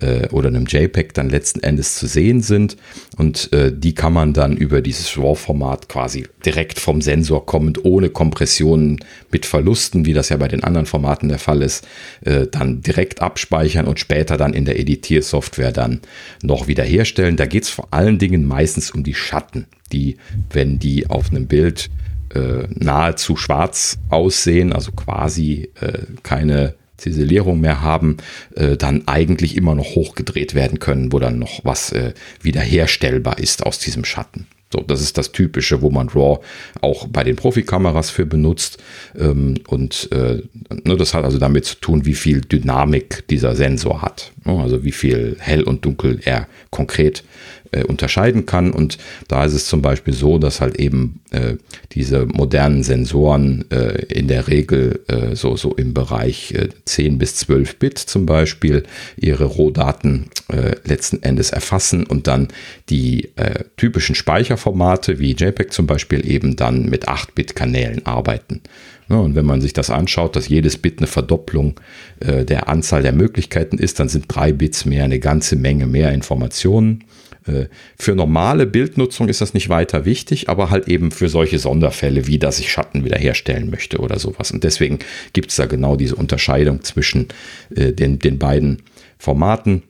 äh, 0.00 0.28
oder 0.28 0.48
einem 0.48 0.66
JPEG 0.66 1.14
dann 1.14 1.30
letzten 1.30 1.62
Endes 1.62 1.96
zu 1.96 2.06
sehen 2.06 2.42
sind. 2.42 2.76
Und 3.16 3.52
äh, 3.52 3.72
die 3.74 3.94
kann 3.94 4.12
man 4.12 4.32
dann 4.32 4.56
über 4.56 4.82
dieses 4.82 5.16
RAW-Format 5.16 5.88
quasi 5.88 6.26
direkt 6.44 6.78
vom 6.78 7.00
Sensor 7.00 7.46
kommend, 7.46 7.84
ohne 7.84 8.10
Kompressionen 8.10 8.98
mit 9.30 9.46
Verlusten, 9.46 10.04
wie 10.04 10.12
das 10.12 10.28
ja 10.28 10.36
bei 10.36 10.48
den 10.48 10.64
anderen 10.64 10.86
Formaten 10.86 11.28
der 11.28 11.38
Fall 11.38 11.62
ist, 11.62 11.86
äh, 12.22 12.46
dann 12.46 12.82
direkt 12.82 13.22
abspeichern 13.22 13.86
und 13.86 13.98
später 13.98 14.36
dann 14.36 14.52
in 14.52 14.64
der 14.64 14.78
Editiersoftware 14.78 15.72
dann 15.72 16.00
noch 16.42 16.68
wiederherstellen. 16.68 17.36
Da 17.36 17.46
geht 17.46 17.64
es 17.64 17.70
vor 17.70 17.88
allen 17.92 18.18
Dingen 18.18 18.46
meistens 18.46 18.90
um 18.90 19.02
die 19.02 19.14
Schatten, 19.14 19.66
die, 19.92 20.16
wenn 20.50 20.78
die 20.78 21.08
auf 21.08 21.30
einem 21.30 21.46
Bild 21.46 21.88
äh, 22.36 22.68
nahezu 22.70 23.36
schwarz 23.36 23.98
aussehen, 24.10 24.72
also 24.72 24.92
quasi 24.92 25.70
äh, 25.80 26.00
keine 26.22 26.74
Ziselierung 26.96 27.60
mehr 27.60 27.82
haben, 27.82 28.16
äh, 28.54 28.76
dann 28.76 29.06
eigentlich 29.06 29.56
immer 29.56 29.74
noch 29.74 29.94
hochgedreht 29.94 30.54
werden 30.54 30.78
können, 30.78 31.12
wo 31.12 31.18
dann 31.18 31.38
noch 31.38 31.64
was 31.64 31.92
äh, 31.92 32.14
wiederherstellbar 32.40 33.38
ist 33.38 33.64
aus 33.64 33.78
diesem 33.78 34.04
Schatten. 34.04 34.46
So, 34.72 34.80
das 34.80 35.00
ist 35.00 35.16
das 35.16 35.32
Typische, 35.32 35.80
wo 35.80 35.90
man 35.90 36.08
RAW 36.08 36.40
auch 36.80 37.06
bei 37.06 37.22
den 37.22 37.36
Profikameras 37.36 38.10
für 38.10 38.26
benutzt. 38.26 38.78
Ähm, 39.16 39.54
und 39.68 40.10
äh, 40.12 40.42
ne, 40.84 40.96
das 40.96 41.14
hat 41.14 41.24
also 41.24 41.38
damit 41.38 41.66
zu 41.66 41.76
tun, 41.76 42.04
wie 42.04 42.14
viel 42.14 42.40
Dynamik 42.40 43.26
dieser 43.28 43.54
Sensor 43.54 44.02
hat. 44.02 44.32
Ne, 44.46 44.62
also 44.62 44.84
wie 44.84 44.92
viel 44.92 45.36
hell 45.40 45.62
und 45.64 45.84
dunkel 45.84 46.20
er 46.24 46.46
konkret 46.70 47.24
äh, 47.72 47.82
unterscheiden 47.82 48.46
kann. 48.46 48.70
Und 48.70 48.96
da 49.26 49.44
ist 49.44 49.54
es 49.54 49.66
zum 49.66 49.82
Beispiel 49.82 50.14
so, 50.14 50.38
dass 50.38 50.60
halt 50.60 50.76
eben 50.76 51.20
äh, 51.30 51.54
diese 51.92 52.26
modernen 52.26 52.84
Sensoren 52.84 53.64
äh, 53.70 54.04
in 54.04 54.28
der 54.28 54.46
Regel 54.46 55.00
äh, 55.08 55.34
so, 55.34 55.56
so 55.56 55.74
im 55.74 55.94
Bereich 55.94 56.52
äh, 56.54 56.68
10 56.84 57.18
bis 57.18 57.34
12 57.36 57.76
Bit 57.76 57.98
zum 57.98 58.24
Beispiel 58.24 58.84
ihre 59.16 59.44
Rohdaten 59.44 60.28
äh, 60.48 60.76
letzten 60.84 61.22
Endes 61.24 61.50
erfassen 61.50 62.06
und 62.06 62.28
dann 62.28 62.48
die 62.88 63.30
äh, 63.34 63.64
typischen 63.76 64.14
Speicherformate 64.14 65.18
wie 65.18 65.32
JPEG 65.32 65.72
zum 65.72 65.88
Beispiel 65.88 66.24
eben 66.30 66.54
dann 66.54 66.88
mit 66.88 67.08
8-Bit-Kanälen 67.08 68.06
arbeiten. 68.06 68.62
Ja, 69.08 69.16
und 69.16 69.36
wenn 69.36 69.44
man 69.44 69.60
sich 69.60 69.72
das 69.72 69.90
anschaut, 69.90 70.34
dass 70.34 70.48
jedes 70.48 70.78
Bit 70.78 70.98
eine 70.98 71.06
Verdopplung 71.06 71.78
äh, 72.20 72.44
der 72.44 72.68
Anzahl 72.68 73.02
der 73.02 73.12
Möglichkeiten 73.12 73.78
ist, 73.78 74.00
dann 74.00 74.08
sind 74.08 74.24
drei 74.28 74.52
Bits 74.52 74.84
mehr 74.84 75.04
eine 75.04 75.20
ganze 75.20 75.56
Menge 75.56 75.86
mehr 75.86 76.12
Informationen. 76.12 77.04
Äh, 77.46 77.66
für 77.96 78.14
normale 78.14 78.66
Bildnutzung 78.66 79.28
ist 79.28 79.40
das 79.40 79.54
nicht 79.54 79.68
weiter 79.68 80.04
wichtig, 80.04 80.48
aber 80.48 80.70
halt 80.70 80.88
eben 80.88 81.10
für 81.12 81.28
solche 81.28 81.58
Sonderfälle, 81.58 82.26
wie 82.26 82.38
dass 82.38 82.58
ich 82.58 82.70
Schatten 82.70 83.04
wiederherstellen 83.04 83.70
möchte 83.70 83.98
oder 83.98 84.18
sowas. 84.18 84.50
Und 84.50 84.64
deswegen 84.64 84.98
gibt 85.32 85.50
es 85.50 85.56
da 85.56 85.66
genau 85.66 85.96
diese 85.96 86.16
Unterscheidung 86.16 86.82
zwischen 86.82 87.28
äh, 87.74 87.92
den, 87.92 88.18
den 88.18 88.38
beiden 88.38 88.82
Formaten. 89.18 89.82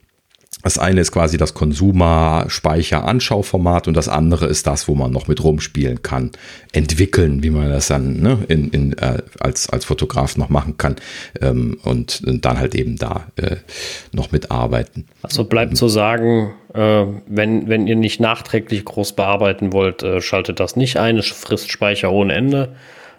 Das 0.67 0.79
eine 0.79 1.01
ist 1.01 1.13
quasi 1.13 1.37
das 1.37 1.55
Konsumer-Speicher-Anschauformat 1.55 3.87
und 3.87 3.97
das 3.97 4.09
andere 4.09 4.47
ist 4.47 4.67
das, 4.67 4.89
wo 4.89 4.97
man 4.97 5.13
noch 5.13 5.29
mit 5.29 5.45
rumspielen 5.45 6.03
kann, 6.03 6.33
entwickeln, 6.73 7.45
wie 7.45 7.51
man 7.51 7.71
das 7.71 7.87
dann 7.87 8.21
ne, 8.21 8.39
in, 8.49 8.71
in, 8.71 8.99
äh, 8.99 9.23
als, 9.39 9.71
als 9.71 9.85
Fotograf 9.85 10.37
noch 10.37 10.49
machen 10.49 10.77
kann 10.77 10.97
ähm, 11.41 11.79
und, 11.85 12.21
und, 12.27 12.45
dann 12.45 12.59
halt 12.59 12.75
eben 12.75 12.97
da 12.97 13.29
äh, 13.37 13.59
noch 14.11 14.33
mitarbeiten. 14.33 15.07
Also 15.23 15.45
bleibt 15.45 15.77
zu 15.77 15.87
sagen, 15.87 16.55
äh, 16.75 17.05
wenn, 17.29 17.69
wenn 17.69 17.87
ihr 17.87 17.95
nicht 17.95 18.19
nachträglich 18.19 18.85
groß 18.85 19.13
bearbeiten 19.13 19.73
wollt, 19.73 20.03
äh, 20.03 20.21
schaltet 20.21 20.59
das 20.59 20.75
nicht 20.75 20.97
ein, 20.97 21.17
es 21.17 21.29
frisst 21.29 21.71
Speicher 21.71 22.11
ohne 22.11 22.35
Ende. 22.35 22.75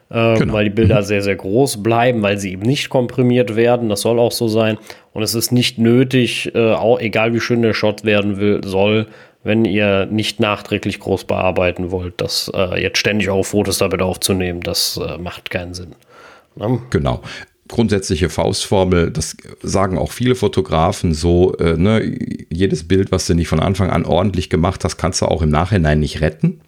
Äh, 0.09 0.37
genau. 0.37 0.53
weil 0.53 0.65
die 0.65 0.69
Bilder 0.69 1.01
mhm. 1.01 1.05
sehr, 1.05 1.21
sehr 1.21 1.35
groß 1.35 1.83
bleiben, 1.83 2.21
weil 2.21 2.37
sie 2.37 2.53
eben 2.53 2.61
nicht 2.61 2.89
komprimiert 2.89 3.55
werden. 3.57 3.89
Das 3.89 4.01
soll 4.01 4.19
auch 4.19 4.31
so 4.31 4.47
sein. 4.47 4.77
Und 5.13 5.23
es 5.23 5.35
ist 5.35 5.51
nicht 5.51 5.79
nötig, 5.79 6.53
äh, 6.55 6.73
auch 6.73 6.99
egal 6.99 7.33
wie 7.33 7.41
schön 7.41 7.61
der 7.61 7.73
Shot 7.73 8.05
werden 8.05 8.37
will, 8.37 8.61
soll, 8.63 9.07
wenn 9.43 9.65
ihr 9.65 10.05
nicht 10.05 10.39
nachträglich 10.39 10.99
groß 10.99 11.25
bearbeiten 11.25 11.91
wollt, 11.91 12.21
das 12.21 12.49
äh, 12.55 12.81
jetzt 12.81 12.99
ständig 12.99 13.29
auch 13.29 13.43
Fotos 13.43 13.79
damit 13.79 14.01
aufzunehmen, 14.01 14.61
das 14.61 14.97
äh, 14.97 15.17
macht 15.17 15.49
keinen 15.49 15.73
Sinn. 15.73 15.95
Ne? 16.55 16.79
Genau 16.89 17.21
grundsätzliche 17.67 18.29
Faustformel, 18.29 19.11
das 19.11 19.35
sagen 19.61 19.97
auch 19.97 20.11
viele 20.11 20.35
Fotografen 20.35 21.13
so, 21.13 21.53
äh, 21.57 21.75
ne, 21.77 22.17
jedes 22.49 22.87
Bild, 22.87 23.11
was 23.11 23.27
du 23.27 23.33
nicht 23.33 23.47
von 23.47 23.59
Anfang 23.59 23.89
an 23.89 24.05
ordentlich 24.05 24.49
gemacht 24.49 24.83
hast, 24.83 24.97
kannst 24.97 25.21
du 25.21 25.25
auch 25.25 25.41
im 25.41 25.49
Nachhinein 25.49 25.99
nicht 25.99 26.21
retten. 26.21 26.61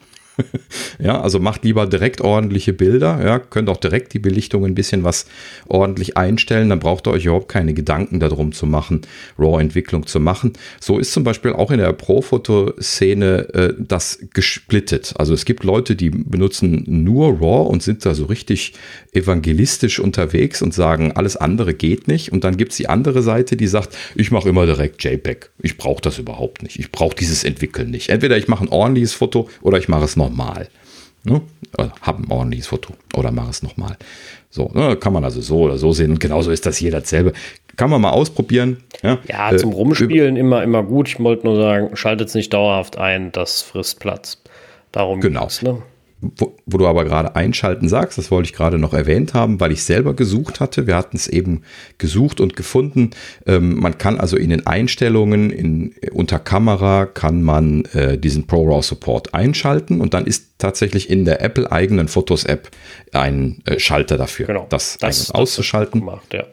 ja, 1.00 1.22
also 1.22 1.40
macht 1.40 1.64
lieber 1.64 1.86
direkt 1.86 2.22
ordentliche 2.22 2.74
Bilder. 2.74 3.20
Ja, 3.24 3.40
könnt 3.40 3.70
auch 3.70 3.78
direkt 3.78 4.14
die 4.14 4.20
Belichtung 4.20 4.66
ein 4.66 4.76
bisschen 4.76 5.04
was 5.04 5.26
ordentlich 5.68 6.18
einstellen. 6.18 6.70
Dann 6.70 6.80
braucht 6.80 7.08
ihr 7.08 7.12
euch 7.12 7.26
überhaupt 7.26 7.50
keine 7.50 7.74
Gedanken 7.74 8.20
darum 8.20 8.52
zu 8.52 8.66
machen, 8.66 9.02
RAW-Entwicklung 9.38 10.06
zu 10.06 10.20
machen. 10.20 10.54
So 10.80 11.00
ist 11.00 11.12
zum 11.12 11.24
Beispiel 11.24 11.54
auch 11.54 11.72
in 11.72 11.80
der 11.80 11.94
Pro-Foto-Szene 11.94 13.54
äh, 13.54 13.74
das 13.78 14.20
gesplittet. 14.34 15.14
Also 15.18 15.34
es 15.34 15.46
gibt 15.46 15.64
Leute, 15.64 15.96
die 15.96 16.10
benutzen 16.10 16.84
nur 16.88 17.40
RAW 17.40 17.70
und 17.70 17.84
sind 17.84 18.06
da 18.06 18.14
so 18.14 18.26
richtig 18.26 18.74
evangelistisch 19.14 20.00
unterwegs 20.00 20.62
und 20.62 20.74
sagen, 20.74 21.14
alles 21.14 21.36
andere 21.36 21.74
geht 21.74 22.08
nicht. 22.08 22.32
Und 22.32 22.44
dann 22.44 22.58
gibt 22.58 22.72
es 22.72 22.78
die 22.78 22.90
andere 22.90 23.22
Seite, 23.22 23.58
die 23.58 23.68
sagt, 23.68 23.96
ich 24.16 24.32
mache 24.32 24.50
immer 24.50 24.66
direkt 24.66 25.04
JPEG. 25.04 25.50
Ich 25.62 25.78
brauche 25.78 26.02
das 26.02 26.20
überhaupt 26.20 26.64
nicht. 26.64 26.80
Ich 26.80 26.92
brauche 26.92 27.16
dieses 27.16 27.44
Entwickeln 27.44 27.90
nicht. 27.90 28.10
Entweder 28.10 28.38
ich 28.38 28.48
mache 28.48 28.64
ein 28.64 28.70
ordentliches 28.70 29.14
Foto 29.14 29.50
oder 29.62 29.78
ich 29.78 29.88
mache 29.88 30.06
es 30.06 30.16
nochmal. 30.30 30.70
Ne? 31.24 31.42
Hab 32.02 32.20
ein 32.20 32.32
ordentliches 32.32 32.68
Foto 32.68 32.94
oder 33.16 33.32
mache 33.32 33.50
es 33.50 33.62
nochmal. 33.62 33.98
So, 34.50 34.72
ne? 34.74 34.96
kann 34.96 35.14
man 35.14 35.24
also 35.24 35.42
so 35.42 35.60
oder 35.62 35.78
so 35.78 35.92
sehen. 35.92 36.12
Und 36.12 36.20
genauso 36.20 36.52
ist 36.52 36.66
das 36.66 36.78
hier 36.78 36.92
dasselbe. 36.92 37.34
Kann 37.76 37.90
man 37.90 38.02
mal 38.02 38.12
ausprobieren. 38.12 38.84
Ja, 39.04 39.20
ja 39.28 39.56
zum 39.56 39.72
äh, 39.72 39.76
Rumspielen 39.76 40.36
äh, 40.36 40.40
immer, 40.40 40.64
immer 40.64 40.84
gut. 40.84 41.10
Ich 41.10 41.20
wollte 41.20 41.46
nur 41.46 41.62
sagen, 41.62 41.96
schaltet 41.96 42.30
es 42.30 42.36
nicht 42.36 42.54
dauerhaft 42.54 42.98
ein, 42.98 43.32
das 43.32 43.62
frisst 43.62 44.00
Platz. 44.00 44.42
Darum 44.92 45.22
genau. 45.22 45.48
Ne? 45.62 45.82
Wo, 46.22 46.58
wo, 46.66 46.78
du 46.78 46.86
aber 46.86 47.06
gerade 47.06 47.36
einschalten 47.38 47.88
sagst, 47.88 48.18
das 48.18 48.30
wollte 48.30 48.48
ich 48.48 48.54
gerade 48.54 48.78
noch 48.78 48.94
erwähnt 48.94 49.34
haben, 49.34 49.62
weil 49.62 49.72
ich 49.72 49.84
selber 49.84 50.14
gesucht 50.14 50.60
hatte. 50.60 50.86
Wir 50.86 50.98
hatten 50.98 51.16
es 51.16 51.28
eben 51.28 51.62
gesucht 51.98 52.42
und 52.42 52.58
gefunden. 52.58 53.12
Ähm, 53.46 53.76
man 53.76 53.98
kann 53.98 54.20
also 54.20 54.36
in 54.36 54.50
den 54.50 54.68
Einstellungen 54.68 55.50
in, 55.50 55.96
unter 56.12 56.40
Kamera 56.40 57.06
kann 57.06 57.42
man 57.42 57.86
äh, 57.94 58.18
diesen 58.18 58.48
ProRAW 58.48 58.82
Support 58.82 59.34
einschalten 59.34 60.02
und 60.02 60.14
dann 60.14 60.26
ist 60.26 60.50
tatsächlich 60.58 61.10
in 61.10 61.24
der 61.24 61.42
Apple 61.42 61.72
eigenen 61.72 62.10
Fotos 62.10 62.44
App 62.44 62.70
ein 63.14 63.62
äh, 63.66 63.80
Schalter 63.80 64.18
dafür, 64.18 64.48
genau, 64.48 64.68
das, 64.70 64.98
das 64.98 65.32
auszuschalten. 65.32 66.02
Gemacht, 66.02 66.34
ja. 66.34 66.44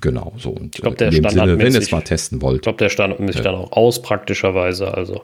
Genau, 0.00 0.32
so. 0.38 0.50
Und 0.50 0.76
ich 0.76 0.80
glaube, 0.80 0.96
der 0.96 1.12
Standard 1.12 1.32
Sinne, 1.32 1.58
wenn 1.58 1.72
ihr 1.72 1.78
es 1.78 1.90
mal 1.90 2.00
testen 2.00 2.40
wollt. 2.40 2.56
Ich 2.56 2.62
glaube, 2.62 2.78
der 2.78 2.88
Standard 2.88 3.20
misst 3.20 3.34
sich 3.34 3.42
dann 3.42 3.54
auch 3.54 3.72
aus, 3.72 4.00
praktischerweise. 4.00 4.94
Also 4.94 5.22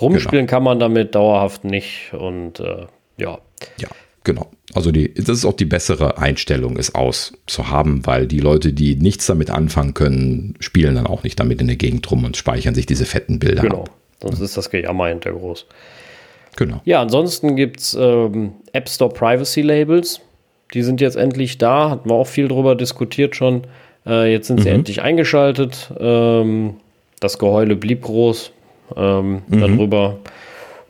rumspielen 0.00 0.46
genau. 0.46 0.56
kann 0.56 0.62
man 0.62 0.78
damit 0.78 1.14
dauerhaft 1.14 1.64
nicht 1.64 2.12
und 2.12 2.60
äh, 2.60 2.86
ja. 3.16 3.38
Ja, 3.78 3.88
genau. 4.24 4.50
Also 4.74 4.90
die, 4.90 5.14
das 5.14 5.38
ist 5.38 5.44
auch 5.44 5.54
die 5.54 5.64
bessere 5.64 6.18
Einstellung, 6.18 6.76
es 6.76 6.94
auszuhaben, 6.94 8.06
weil 8.06 8.26
die 8.26 8.40
Leute, 8.40 8.72
die 8.72 8.96
nichts 8.96 9.26
damit 9.26 9.50
anfangen 9.50 9.94
können, 9.94 10.54
spielen 10.60 10.94
dann 10.96 11.06
auch 11.06 11.22
nicht 11.22 11.38
damit 11.38 11.60
in 11.60 11.68
der 11.68 11.76
Gegend 11.76 12.10
rum 12.10 12.24
und 12.24 12.36
speichern 12.36 12.74
sich 12.74 12.86
diese 12.86 13.06
fetten 13.06 13.38
Bilder 13.38 13.62
genau. 13.62 13.82
ab. 13.82 13.90
Sonst 14.20 14.40
ist 14.40 14.56
das 14.56 14.70
Gejammer 14.70 15.08
hinter 15.08 15.32
groß. 15.32 15.66
Genau. 16.56 16.80
Ja, 16.84 17.02
ansonsten 17.02 17.56
gibt 17.56 17.80
es 17.80 17.94
ähm, 17.94 18.52
App 18.72 18.88
Store 18.88 19.12
Privacy 19.12 19.62
Labels. 19.62 20.20
Die 20.72 20.82
sind 20.82 21.00
jetzt 21.00 21.16
endlich 21.16 21.58
da. 21.58 21.90
Hatten 21.90 22.08
wir 22.08 22.14
auch 22.14 22.26
viel 22.26 22.48
drüber 22.48 22.74
diskutiert 22.74 23.36
schon. 23.36 23.62
Äh, 24.06 24.32
jetzt 24.32 24.46
sind 24.46 24.60
sie 24.62 24.68
mhm. 24.68 24.76
endlich 24.76 25.02
eingeschaltet. 25.02 25.92
Ähm, 25.98 26.76
das 27.20 27.38
Geheule 27.38 27.76
blieb 27.76 28.02
groß 28.02 28.52
ähm, 28.96 29.42
mhm. 29.46 29.60
darüber. 29.60 30.18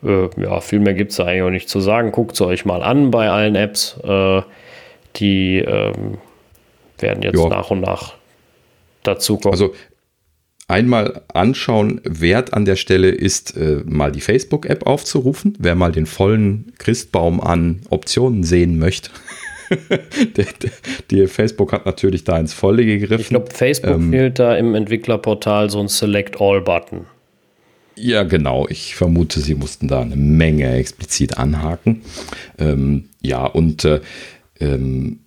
Äh, 0.05 0.29
ja, 0.41 0.61
viel 0.61 0.81
mehr 0.81 0.95
gibt 0.95 1.13
es 1.13 1.21
eigentlich 1.21 1.43
auch 1.43 1.51
nicht 1.51 1.69
zu 1.69 1.81
sagen. 1.81 2.13
Guckt 2.13 2.33
es 2.33 2.41
euch 2.41 2.65
mal 2.65 2.83
an 2.83 3.11
bei 3.11 3.31
allen 3.31 3.55
Apps. 3.55 3.99
Äh, 4.05 4.43
die 5.17 5.59
ähm, 5.59 6.19
werden 6.99 7.23
jetzt 7.23 7.39
ja. 7.39 7.49
nach 7.49 7.71
und 7.71 7.81
nach 7.81 8.15
dazukommen. 9.03 9.53
Also 9.53 9.75
einmal 10.69 11.23
anschauen, 11.33 12.01
wert 12.05 12.53
an 12.53 12.65
der 12.65 12.77
Stelle 12.77 13.11
ist, 13.11 13.57
äh, 13.57 13.83
mal 13.85 14.13
die 14.13 14.21
Facebook-App 14.21 14.87
aufzurufen, 14.87 15.57
wer 15.59 15.75
mal 15.75 15.93
den 15.93 16.07
vollen 16.07 16.73
Christbaum 16.79 17.41
an 17.41 17.83
Optionen 17.91 18.43
sehen 18.45 18.79
möchte. 18.79 19.11
der, 20.37 20.45
der, 20.45 20.71
die 21.11 21.27
Facebook 21.27 21.73
hat 21.73 21.87
natürlich 21.87 22.25
da 22.25 22.39
ins 22.39 22.53
Volle 22.53 22.85
gegriffen. 22.85 23.21
Ich 23.21 23.29
glaube, 23.29 23.51
Facebook 23.51 23.95
ähm, 23.95 24.11
fehlt 24.11 24.39
da 24.39 24.57
im 24.57 24.75
Entwicklerportal 24.75 25.71
so 25.71 25.81
ein 25.81 25.89
Select 25.89 26.41
All-Button. 26.41 27.07
Ja, 27.97 28.25
genau. 28.25 28.67
Ich 28.69 28.97
vermute, 28.97 29.41
sie 29.41 29.55
mussten 29.55 29.89
da 29.89 30.01
eine 30.01 30.17
Menge 30.17 30.73
explizit 30.75 31.39
anhaken. 31.39 32.03
Ähm, 32.59 33.09
ja, 33.21 33.45
und 33.47 33.85
äh, 33.85 34.01
ähm, 34.61 35.21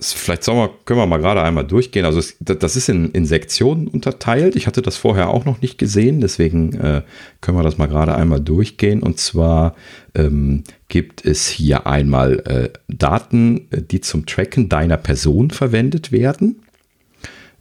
vielleicht 0.00 0.46
wir, 0.46 0.70
können 0.84 0.98
wir 0.98 1.06
mal 1.06 1.18
gerade 1.18 1.42
einmal 1.42 1.66
durchgehen. 1.66 2.04
Also 2.04 2.18
es, 2.18 2.36
das 2.40 2.76
ist 2.76 2.88
in, 2.88 3.10
in, 3.12 3.26
Sektionen 3.26 3.86
unterteilt. 3.86 4.56
Ich 4.56 4.66
hatte 4.66 4.82
das 4.82 4.96
vorher 4.96 5.28
auch 5.28 5.44
noch 5.44 5.60
nicht 5.60 5.78
gesehen, 5.78 6.20
deswegen 6.20 6.74
äh, 6.74 7.02
können 7.40 7.58
wir 7.58 7.62
das 7.62 7.78
mal 7.78 7.86
gerade 7.86 8.14
einmal 8.14 8.40
durchgehen. 8.40 9.02
Und 9.02 9.18
zwar 9.18 9.74
ähm, 10.14 10.64
gibt 10.88 11.24
es 11.24 11.46
hier 11.46 11.86
einmal 11.86 12.40
äh, 12.40 12.70
Daten, 12.88 13.68
die 13.90 14.00
zum 14.00 14.26
Tracken 14.26 14.68
deiner 14.68 14.96
Person 14.96 15.50
verwendet 15.50 16.12
werden. 16.12 16.62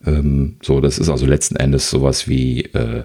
Ähm, 0.05 0.55
so, 0.61 0.79
das 0.81 0.97
ist 0.97 1.09
also 1.09 1.25
letzten 1.25 1.55
Endes 1.55 1.89
sowas 1.89 2.27
wie 2.27 2.61
äh, 2.61 3.03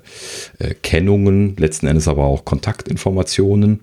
äh, 0.59 0.75
Kennungen, 0.83 1.57
letzten 1.57 1.87
Endes 1.87 2.09
aber 2.09 2.25
auch 2.25 2.45
Kontaktinformationen. 2.45 3.81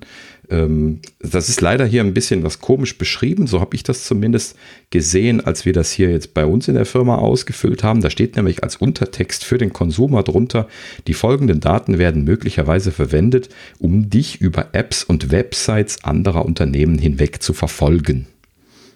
Ähm, 0.50 1.00
das 1.20 1.50
ist 1.50 1.62
leider 1.62 1.86
hier 1.86 2.02
ein 2.02 2.14
bisschen 2.14 2.44
was 2.44 2.60
komisch 2.60 2.98
beschrieben, 2.98 3.48
so 3.48 3.60
habe 3.62 3.76
ich 3.76 3.84
das 3.84 4.06
zumindest 4.06 4.56
gesehen, 4.90 5.42
als 5.42 5.66
wir 5.66 5.74
das 5.74 5.92
hier 5.92 6.10
jetzt 6.10 6.34
bei 6.34 6.46
uns 6.46 6.68
in 6.68 6.76
der 6.76 6.86
Firma 6.86 7.16
ausgefüllt 7.16 7.84
haben. 7.84 8.02
Da 8.02 8.10
steht 8.10 8.36
nämlich 8.36 8.64
als 8.64 8.76
Untertext 8.76 9.46
für 9.46 9.58
den 9.58 9.74
Konsumer 9.74 10.24
drunter, 10.24 10.68
die 11.08 11.14
folgenden 11.14 11.62
Daten 11.62 11.98
werden 11.98 12.24
möglicherweise 12.24 12.92
verwendet, 12.92 13.50
um 13.80 14.10
dich 14.10 14.42
über 14.42 14.70
Apps 14.74 15.04
und 15.04 15.32
Websites 15.32 16.04
anderer 16.04 16.46
Unternehmen 16.46 16.98
hinweg 16.98 17.42
zu 17.42 17.54
verfolgen. 17.54 18.28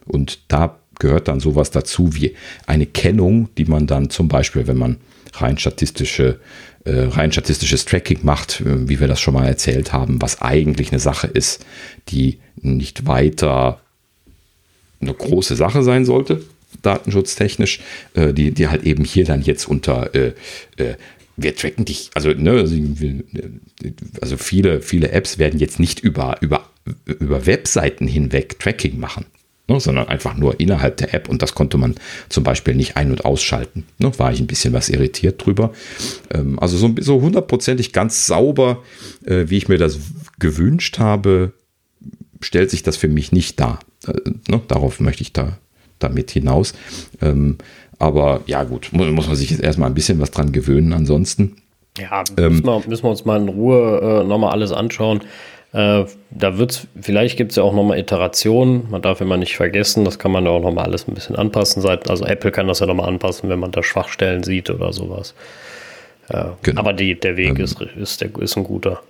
Und 0.06 0.40
da 0.50 0.78
gehört 1.00 1.28
dann 1.28 1.40
sowas 1.40 1.72
dazu 1.72 2.16
wie 2.16 2.36
eine 2.66 2.86
Kennung, 2.86 3.50
die 3.58 3.66
man 3.66 3.88
dann 3.88 4.10
zum 4.10 4.28
Beispiel, 4.28 4.68
wenn 4.68 4.78
man 4.78 4.98
rein 5.34 5.58
statistische 5.58 6.40
äh, 6.86 7.06
rein 7.06 7.32
statistisches 7.32 7.86
Tracking 7.86 8.20
macht, 8.24 8.62
äh, 8.62 8.88
wie 8.88 9.00
wir 9.00 9.08
das 9.08 9.20
schon 9.20 9.34
mal 9.34 9.48
erzählt 9.48 9.92
haben, 9.92 10.22
was 10.22 10.42
eigentlich 10.42 10.92
eine 10.92 11.00
Sache 11.00 11.28
ist, 11.28 11.66
die 12.10 12.38
nicht 12.62 13.08
weiter 13.08 13.82
eine 15.02 15.14
große 15.14 15.56
Sache 15.56 15.84
sein 15.84 16.06
sollte, 16.06 16.44
datenschutztechnisch, 16.84 17.80
äh, 18.14 18.34
die, 18.34 18.52
die 18.52 18.68
halt 18.68 18.84
eben 18.84 19.04
hier 19.04 19.26
dann 19.26 19.42
jetzt 19.42 19.68
unter 19.68 20.14
äh, 20.14 20.34
wir 21.38 21.56
tracken 21.56 21.84
dich, 21.84 22.12
also, 22.14 22.30
ne, 22.30 22.66
also 24.22 24.38
viele, 24.38 24.82
viele 24.82 25.12
Apps 25.12 25.38
werden 25.38 25.60
jetzt 25.60 25.82
nicht 25.82 26.00
über, 26.00 26.38
über, 26.40 26.70
über 27.06 27.46
Webseiten 27.46 28.08
hinweg 28.08 28.58
Tracking 28.60 29.00
machen 29.00 29.26
ne, 29.68 29.80
sondern 29.80 30.08
einfach 30.08 30.36
nur 30.36 30.60
innerhalb 30.60 30.98
der 30.98 31.14
App 31.14 31.30
und 31.30 31.42
das 31.42 31.56
konnte 31.56 31.78
man 31.78 31.96
zum 32.30 32.44
Beispiel 32.44 32.76
nicht 32.76 32.98
ein- 32.98 33.12
und 33.12 33.26
ausschalten. 33.26 33.86
Ne, 33.98 34.12
war 34.18 34.32
ich 34.32 34.40
ein 34.40 34.48
bisschen 34.48 34.74
was 34.74 34.90
irritiert 34.90 35.46
drüber. 35.46 35.72
Ähm, 36.34 36.60
also 36.60 36.78
so, 36.78 36.94
so 37.00 37.22
hundertprozentig 37.22 37.94
ganz 37.94 38.28
sauber, 38.28 38.84
äh, 39.26 39.46
wie 39.48 39.58
ich 39.58 39.68
mir 39.68 39.78
das 39.78 40.00
gewünscht 40.40 41.00
habe, 41.00 41.54
stellt 42.42 42.70
sich 42.70 42.84
das 42.84 42.98
für 42.98 43.08
mich 43.08 43.32
nicht 43.32 43.60
dar. 43.60 43.80
Äh, 44.08 44.32
ne, 44.50 44.62
darauf 44.68 45.00
möchte 45.00 45.24
ich 45.24 45.34
da 45.34 45.58
damit 46.00 46.32
hinaus. 46.32 46.74
Ähm, 47.22 47.58
aber 48.00 48.42
ja 48.48 48.64
gut, 48.64 48.90
muss, 48.92 49.10
muss 49.12 49.28
man 49.28 49.36
sich 49.36 49.50
jetzt 49.50 49.64
erstmal 49.64 49.90
ein 49.90 49.96
bisschen 49.96 50.20
was 50.20 50.32
dran 50.32 50.52
gewöhnen 50.52 50.94
ansonsten. 50.94 51.56
Ja, 51.98 52.24
müssen, 52.36 52.58
ähm, 52.58 52.64
wir, 52.66 52.84
müssen 52.88 53.04
wir 53.04 53.10
uns 53.10 53.24
mal 53.24 53.42
in 53.42 53.48
Ruhe 53.48 54.22
äh, 54.22 54.28
nochmal 54.28 54.52
alles 54.52 54.72
anschauen. 54.72 55.22
Äh, 55.76 56.06
da 56.32 56.58
wird's, 56.58 56.88
vielleicht 57.02 57.36
gibt 57.36 57.52
es 57.52 57.58
ja 57.58 57.64
auch 57.64 57.74
nochmal 57.74 58.00
Iterationen. 58.00 58.90
Man 58.90 59.02
darf 59.02 59.20
immer 59.20 59.36
nicht 59.36 59.58
vergessen, 59.58 60.06
das 60.06 60.18
kann 60.18 60.32
man 60.32 60.46
ja 60.46 60.52
auch 60.52 60.62
nochmal 60.62 60.86
alles 60.86 61.06
ein 61.06 61.14
bisschen 61.14 61.36
anpassen. 61.36 61.86
Also 61.86 62.26
Apple 62.26 62.52
kann 62.52 62.68
das 62.68 62.80
ja 62.80 62.86
nochmal 62.86 63.10
anpassen, 63.10 63.50
wenn 63.50 63.60
man 63.60 63.72
da 63.72 63.84
Schwachstellen 63.84 64.44
sieht 64.44 64.70
oder 64.70 64.94
sowas. 64.94 65.34
Äh, 66.30 66.46
genau. 66.62 66.80
Aber 66.80 66.94
die, 66.94 67.20
der 67.20 67.36
Weg 67.36 67.60
ähm, 67.60 67.66
ist, 67.66 67.82
ist, 67.82 68.22
der, 68.22 68.30
ist 68.40 68.56
ein 68.56 68.64
guter. 68.64 69.02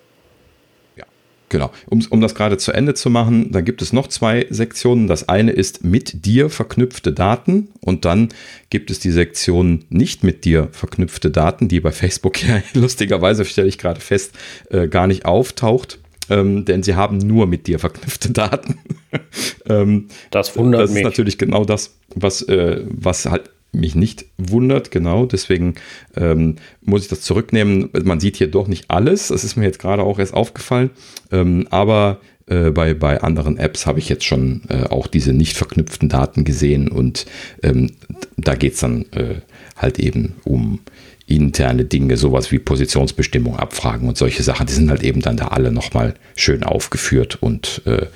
Ja, 0.96 1.04
genau. 1.50 1.70
Um, 1.88 2.04
um 2.10 2.20
das 2.20 2.34
gerade 2.34 2.58
zu 2.58 2.72
Ende 2.72 2.96
zu 2.96 3.12
machen, 3.12 3.52
da 3.52 3.62
gibt 3.62 3.84
es 3.84 3.94
noch 3.94 4.08
zwei 4.08 4.48
Sektionen. 4.50 5.06
Das 5.06 5.30
eine 5.30 5.52
ist 5.52 5.84
mit 5.84 6.26
dir 6.26 6.50
verknüpfte 6.50 7.14
Daten 7.14 7.68
und 7.82 8.06
dann 8.06 8.30
gibt 8.72 8.90
es 8.90 8.98
die 8.98 9.12
Sektion 9.12 9.86
nicht 9.90 10.24
mit 10.24 10.46
dir 10.46 10.70
verknüpfte 10.72 11.30
Daten, 11.30 11.68
die 11.68 11.80
bei 11.80 11.92
Facebook 11.92 12.44
ja 12.48 12.64
lustigerweise, 12.74 13.46
stelle 13.46 13.68
ich 13.68 13.78
gerade 13.78 14.02
fest, 14.02 14.34
äh, 14.72 14.88
gar 14.88 15.06
nicht 15.06 15.26
auftaucht 15.26 16.00
ähm, 16.30 16.66
denn 16.66 16.84
sie 16.84 16.96
haben 16.96 17.18
nur 17.18 17.48
mit 17.48 17.68
dir 17.68 17.80
verknüpfte 17.80 18.32
Daten. 18.32 18.80
ähm, 19.70 20.08
das 20.32 20.56
wundert 20.58 20.82
mich. 20.82 20.90
Das 20.90 20.98
ist 20.98 21.04
natürlich 21.04 21.38
genau 21.38 21.66
das, 21.66 21.96
was, 22.16 22.42
äh, 22.44 22.84
was 22.88 23.26
halt 23.26 23.50
mich 23.72 23.96
nicht 23.96 24.26
wundert, 24.38 24.92
genau. 24.92 25.26
Deswegen 25.26 25.76
ähm, 26.16 26.56
muss 26.82 27.04
ich 27.04 27.08
das 27.10 27.22
zurücknehmen. 27.22 27.90
Man 28.04 28.20
sieht 28.20 28.38
hier 28.38 28.48
doch 28.48 28.68
nicht 28.68 28.90
alles. 28.90 29.28
Das 29.28 29.44
ist 29.44 29.56
mir 29.56 29.66
jetzt 29.66 29.80
gerade 29.80 30.04
auch 30.04 30.20
erst 30.20 30.34
aufgefallen. 30.34 30.92
Ähm, 31.32 31.68
aber 31.70 32.20
äh, 32.48 32.72
bei, 32.72 32.94
bei 32.94 33.22
anderen 33.22 33.58
Apps 33.58 33.86
habe 33.86 34.00
ich 34.00 34.10
jetzt 34.10 34.24
schon 34.24 34.62
äh, 34.70 34.84
auch 34.84 35.08
diese 35.08 35.34
nicht 35.34 35.58
verknüpften 35.58 36.10
Daten 36.10 36.44
gesehen 36.44 36.90
und 36.90 37.26
ähm, 37.64 37.92
da 38.38 38.56
geht 38.56 38.74
es 38.74 38.82
dann 38.82 39.06
äh, 39.14 39.42
halt 39.76 40.00
eben 40.00 40.36
um 40.44 40.80
interne 41.28 41.86
Dinge, 41.86 42.18
sowas 42.18 42.52
wie 42.52 42.60
Positionsbestimmung, 42.60 43.58
Abfragen 43.58 44.08
und 44.08 44.18
solche 44.18 44.44
Sachen, 44.44 44.68
die 44.68 44.74
sind 44.74 44.90
halt 44.90 45.04
eben 45.04 45.22
dann 45.22 45.38
da 45.38 45.48
alle 45.48 45.72
nochmal 45.72 46.14
schön 46.36 46.64
aufgeführt 46.64 47.42
und 47.42 47.82
äh, 47.86 48.08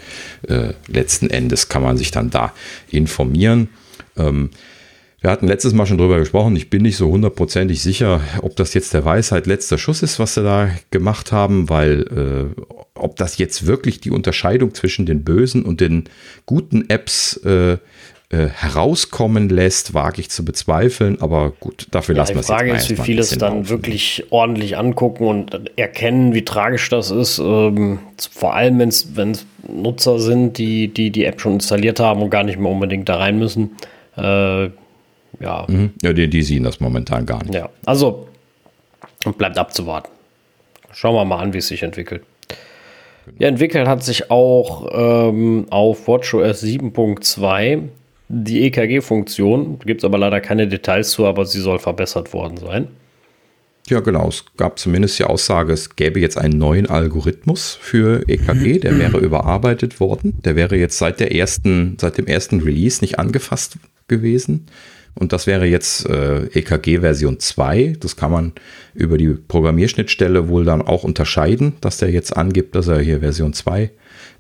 äh, 0.48 0.74
letzten 0.88 1.30
Endes 1.30 1.70
kann 1.70 1.82
man 1.82 1.98
sich 1.98 2.12
dann 2.12 2.30
da 2.30 2.54
informieren. 2.92 3.70
Ähm, 4.16 4.52
wir 5.22 5.32
hatten 5.32 5.48
letztes 5.48 5.74
Mal 5.74 5.86
schon 5.86 5.98
drüber 5.98 6.18
gesprochen. 6.18 6.56
Ich 6.56 6.70
bin 6.70 6.84
nicht 6.84 6.96
so 6.96 7.10
hundertprozentig 7.10 7.82
sicher, 7.82 8.22
ob 8.42 8.56
das 8.56 8.74
jetzt 8.74 8.94
der 8.94 9.04
Weisheit 9.04 9.48
letzter 9.48 9.78
Schuss 9.78 10.02
ist, 10.02 10.18
was 10.18 10.36
sie 10.36 10.44
da 10.44 10.70
gemacht 10.92 11.34
haben, 11.34 11.68
weil 11.68 12.52
äh, 12.56 12.62
ob 12.94 13.18
das 13.18 13.38
jetzt 13.38 13.66
wirklich 13.66 14.00
die 14.00 14.12
Unterscheidung 14.12 14.74
zwischen 14.74 15.06
den 15.06 15.24
bösen 15.24 15.64
und 15.64 15.82
den 15.82 16.06
guten 16.46 16.90
Apps 16.90 17.36
äh, 17.38 17.80
äh, 18.32 18.48
herauskommen 18.48 19.50
lässt, 19.50 19.96
wage 19.96 20.22
ich 20.22 20.30
zu 20.30 20.46
bezweifeln. 20.46 21.20
Aber 21.20 21.52
gut, 21.60 21.88
dafür 21.90 22.14
ja, 22.14 22.22
lassen 22.22 22.36
wir 22.36 22.42
es 22.42 22.46
Die 22.46 22.54
Frage 22.54 22.72
ist, 22.74 22.90
wie 22.92 22.96
viele 22.96 23.22
es 23.22 23.36
dann 23.38 23.62
auf. 23.62 23.70
wirklich 23.70 24.26
ordentlich 24.30 24.78
angucken 24.78 25.26
und 25.26 25.72
erkennen, 25.78 26.36
wie 26.36 26.46
tragisch 26.46 26.90
das 26.90 27.10
ist. 27.10 27.40
Ähm, 27.40 27.98
vor 28.32 28.54
allem, 28.54 28.78
wenn 28.78 28.90
es 28.90 29.46
Nutzer 29.68 30.20
sind, 30.20 30.60
die, 30.60 30.90
die 30.90 31.10
die 31.10 31.26
App 31.26 31.42
schon 31.42 31.54
installiert 31.54 32.00
haben 32.00 32.22
und 32.22 32.30
gar 32.30 32.44
nicht 32.44 32.60
mehr 32.60 32.72
unbedingt 32.72 33.10
da 33.10 33.18
rein 33.18 33.40
müssen. 33.40 33.72
Äh, 34.16 34.66
ja. 35.40 35.66
Mhm. 35.68 35.94
Ja, 36.04 36.14
die, 36.14 36.30
die 36.30 36.44
sehen 36.44 36.64
das 36.64 36.80
momentan 36.80 37.26
gar 37.26 37.44
nicht. 37.44 37.56
Ja, 37.56 37.70
also 37.86 38.28
bleibt 39.38 39.58
abzuwarten. 39.58 40.12
Schauen 40.92 41.16
wir 41.16 41.26
mal 41.26 41.40
an, 41.40 41.54
wie 41.54 41.58
es 41.58 41.68
sich 41.68 41.82
entwickelt. 41.82 42.24
Ja, 43.40 43.48
entwickelt 43.48 43.88
hat 43.88 44.04
sich 44.04 44.30
auch 44.30 44.88
ähm, 44.92 45.66
auf 45.70 46.08
WatchOS 46.08 46.64
7.2 46.64 47.90
die 48.30 48.64
EKG-Funktion. 48.66 49.80
Gibt 49.80 50.02
es 50.02 50.06
aber 50.06 50.18
leider 50.18 50.40
keine 50.40 50.68
Details 50.68 51.12
zu, 51.12 51.26
aber 51.26 51.46
sie 51.46 51.60
soll 51.60 51.80
verbessert 51.80 52.32
worden 52.32 52.58
sein. 52.58 52.88
Ja, 53.88 54.02
genau. 54.02 54.28
Es 54.28 54.46
gab 54.56 54.78
zumindest 54.78 55.18
die 55.18 55.24
Aussage, 55.24 55.74
es 55.74 55.96
gäbe 55.96 56.20
jetzt 56.20 56.38
einen 56.38 56.60
neuen 56.60 56.86
Algorithmus 56.86 57.78
für 57.82 58.24
EKG, 58.30 58.80
der 58.80 59.00
wäre 59.00 59.18
überarbeitet 59.18 60.00
worden. 60.00 60.38
Der 60.46 60.56
wäre 60.56 60.76
jetzt 60.76 61.00
seit 61.00 61.20
der 61.20 61.34
ersten, 61.34 61.98
seit 62.00 62.20
dem 62.20 62.28
ersten 62.28 62.60
Release 62.60 63.02
nicht 63.02 63.18
angefasst 63.18 63.78
gewesen. 64.08 64.68
Und 65.16 65.34
das 65.34 65.48
wäre 65.48 65.66
jetzt 65.66 66.08
äh, 66.08 66.46
EKG 66.54 67.00
Version 67.00 67.40
2. 67.40 67.96
Das 68.00 68.16
kann 68.16 68.32
man 68.32 68.54
über 68.94 69.18
die 69.18 69.30
Programmierschnittstelle 69.30 70.50
wohl 70.50 70.66
dann 70.66 70.84
auch 70.84 71.04
unterscheiden, 71.04 71.74
dass 71.82 71.98
der 71.98 72.12
jetzt 72.12 72.38
angibt, 72.38 72.76
dass 72.76 72.88
er 72.88 73.00
hier 73.00 73.22
Version 73.22 73.54
2 73.54 73.90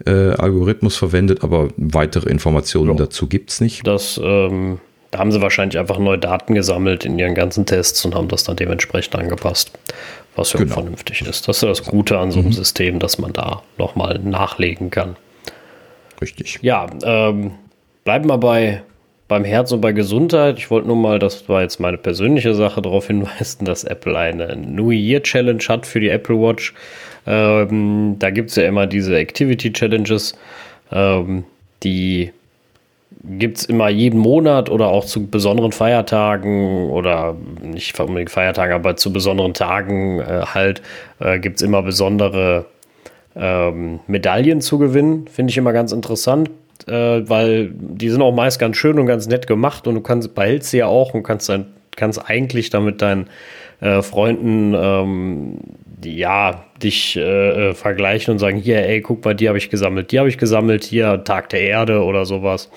äh, 0.06 0.32
Algorithmus 0.32 0.95
verwendet, 0.95 1.43
aber 1.43 1.70
weitere 1.78 2.30
Informationen 2.30 2.91
ja. 2.91 2.95
dazu 2.95 3.28
gibt 3.28 3.52
es 3.52 3.62
nicht. 3.62 3.86
Das, 3.86 4.20
ähm, 4.24 4.80
da 5.12 5.20
haben 5.20 5.32
sie 5.32 5.41
wahrscheinlich 5.41 5.80
einfach 5.80 6.00
neue 6.00 6.18
Daten 6.18 6.56
gesammelt 6.56 7.06
in 7.06 7.18
ihren 7.18 7.36
ganzen 7.36 7.66
Tests 7.66 8.04
und 8.06 8.16
haben 8.16 8.28
das 8.28 8.43
dann 8.43 8.56
dementsprechend 8.56 9.16
angepasst, 9.16 9.72
was 10.36 10.54
ja 10.54 10.60
genau. 10.60 10.76
vernünftig 10.76 11.22
ist. 11.22 11.47
Das 11.47 11.58
ist 11.58 11.64
das 11.64 11.84
Gute 11.84 12.18
an 12.18 12.32
so 12.32 12.39
einem 12.39 12.50
mhm. 12.50 12.54
System, 12.54 13.00
dass 13.00 13.18
man 13.18 13.34
da 13.34 13.64
nochmal 13.78 14.20
nachlegen 14.20 14.89
kann. 14.89 15.16
Richtig. 16.22 16.60
Ja, 16.62 16.88
ähm, 17.04 17.52
bleiben 18.04 18.28
wir 18.28 18.38
bei 18.38 18.84
beim 19.30 19.45
Herz 19.45 19.72
und 19.72 19.80
bei 19.80 19.93
Gesundheit. 19.93 20.58
Ich 20.58 20.70
wollte 20.70 20.88
nur 20.88 20.97
mal, 20.97 21.20
das 21.20 21.47
war 21.47 21.62
jetzt 21.62 21.80
meine 21.80 21.97
persönliche 21.97 22.54
Sache, 22.56 22.82
darauf 22.82 23.08
hinweisen, 23.08 23.64
dass 23.64 23.86
Apple 23.86 24.18
eine 24.18 24.58
New 24.58 24.91
Year 24.91 25.24
Challenge 25.24 25.64
hat 25.70 25.86
für 25.86 26.02
die 26.02 26.10
Apple 26.10 26.36
Watch. 26.36 26.74
Ähm, 27.30 28.15
da 28.17 28.32
gibt 28.32 28.49
es 28.49 28.55
ja 28.55 28.63
immer 28.63 28.88
diese 28.88 29.15
Activity 29.15 29.71
Challenges, 29.71 30.36
ähm, 30.91 31.43
die 31.84 32.32
gibt 33.23 33.59
es 33.59 33.65
immer 33.65 33.89
jeden 33.89 34.19
Monat 34.19 34.69
oder 34.69 34.88
auch 34.88 35.05
zu 35.05 35.27
besonderen 35.27 35.71
Feiertagen 35.71 36.89
oder 36.89 37.36
nicht 37.61 37.99
unbedingt 37.99 38.32
Feiertagen, 38.32 38.73
aber 38.73 38.95
zu 38.95 39.13
besonderen 39.13 39.53
Tagen 39.53 40.19
äh, 40.21 40.41
halt 40.45 40.82
äh, 41.19 41.38
gibt 41.38 41.57
es 41.57 41.61
immer 41.61 41.84
besondere 41.84 42.65
ähm, 43.36 43.99
Medaillen 44.07 44.61
zu 44.61 44.80
gewinnen. 44.80 45.27
Finde 45.27 45.51
ich 45.51 45.57
immer 45.57 45.73
ganz 45.73 45.91
interessant, 45.91 46.49
äh, 46.88 47.21
weil 47.30 47.71
die 47.73 48.09
sind 48.09 48.23
auch 48.23 48.34
meist 48.34 48.57
ganz 48.57 48.77
schön 48.77 48.97
und 48.97 49.05
ganz 49.05 49.27
nett 49.27 49.45
gemacht 49.45 49.86
und 49.86 49.93
du 49.95 50.01
kannst 50.01 50.34
behältst 50.34 50.71
sie 50.71 50.80
ja 50.80 50.88
auch 50.88 51.13
und 51.13 51.21
kannst 51.21 51.47
dann 51.49 51.67
kannst 51.95 52.30
eigentlich 52.30 52.69
damit 52.69 53.01
deinen 53.01 53.27
äh, 53.82 54.01
Freunden 54.01 54.73
ähm, 54.75 55.57
ja, 56.03 56.65
dich 56.82 57.17
äh, 57.17 57.69
äh, 57.69 57.73
vergleichen 57.73 58.32
und 58.32 58.39
sagen, 58.39 58.57
hier, 58.57 58.86
ey, 58.86 59.01
guck 59.01 59.23
mal, 59.25 59.36
die 59.36 59.47
habe 59.47 59.57
ich 59.57 59.69
gesammelt, 59.69 60.11
die 60.11 60.19
habe 60.19 60.30
ich 60.30 60.38
gesammelt, 60.38 60.84
hier 60.84 61.23
Tag 61.23 61.49
der 61.49 61.61
Erde 61.61 62.03
oder 62.03 62.25
sowas. 62.25 62.69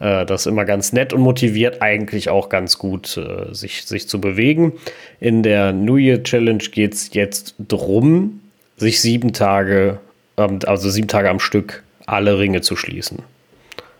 Äh, 0.00 0.26
das 0.26 0.42
ist 0.42 0.46
immer 0.46 0.64
ganz 0.64 0.92
nett 0.92 1.12
und 1.12 1.20
motiviert 1.20 1.82
eigentlich 1.82 2.28
auch 2.28 2.48
ganz 2.48 2.78
gut, 2.78 3.16
äh, 3.16 3.54
sich, 3.54 3.84
sich 3.84 4.08
zu 4.08 4.20
bewegen. 4.20 4.72
In 5.20 5.42
der 5.42 5.72
New 5.72 5.96
Year 5.96 6.22
Challenge 6.22 6.58
geht 6.58 6.94
es 6.94 7.14
jetzt 7.14 7.54
drum, 7.58 8.40
sich 8.76 9.00
sieben 9.00 9.32
Tage, 9.32 9.98
ähm, 10.36 10.58
also 10.66 10.90
sieben 10.90 11.08
Tage 11.08 11.30
am 11.30 11.40
Stück 11.40 11.82
alle 12.06 12.38
Ringe 12.38 12.60
zu 12.60 12.76
schließen. 12.76 13.22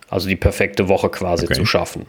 Also 0.09 0.29
die 0.29 0.37
perfekte 0.37 0.89
Woche 0.89 1.09
quasi 1.09 1.47
okay. 1.47 1.55
zu 1.55 1.67
schaffen. 1.67 2.07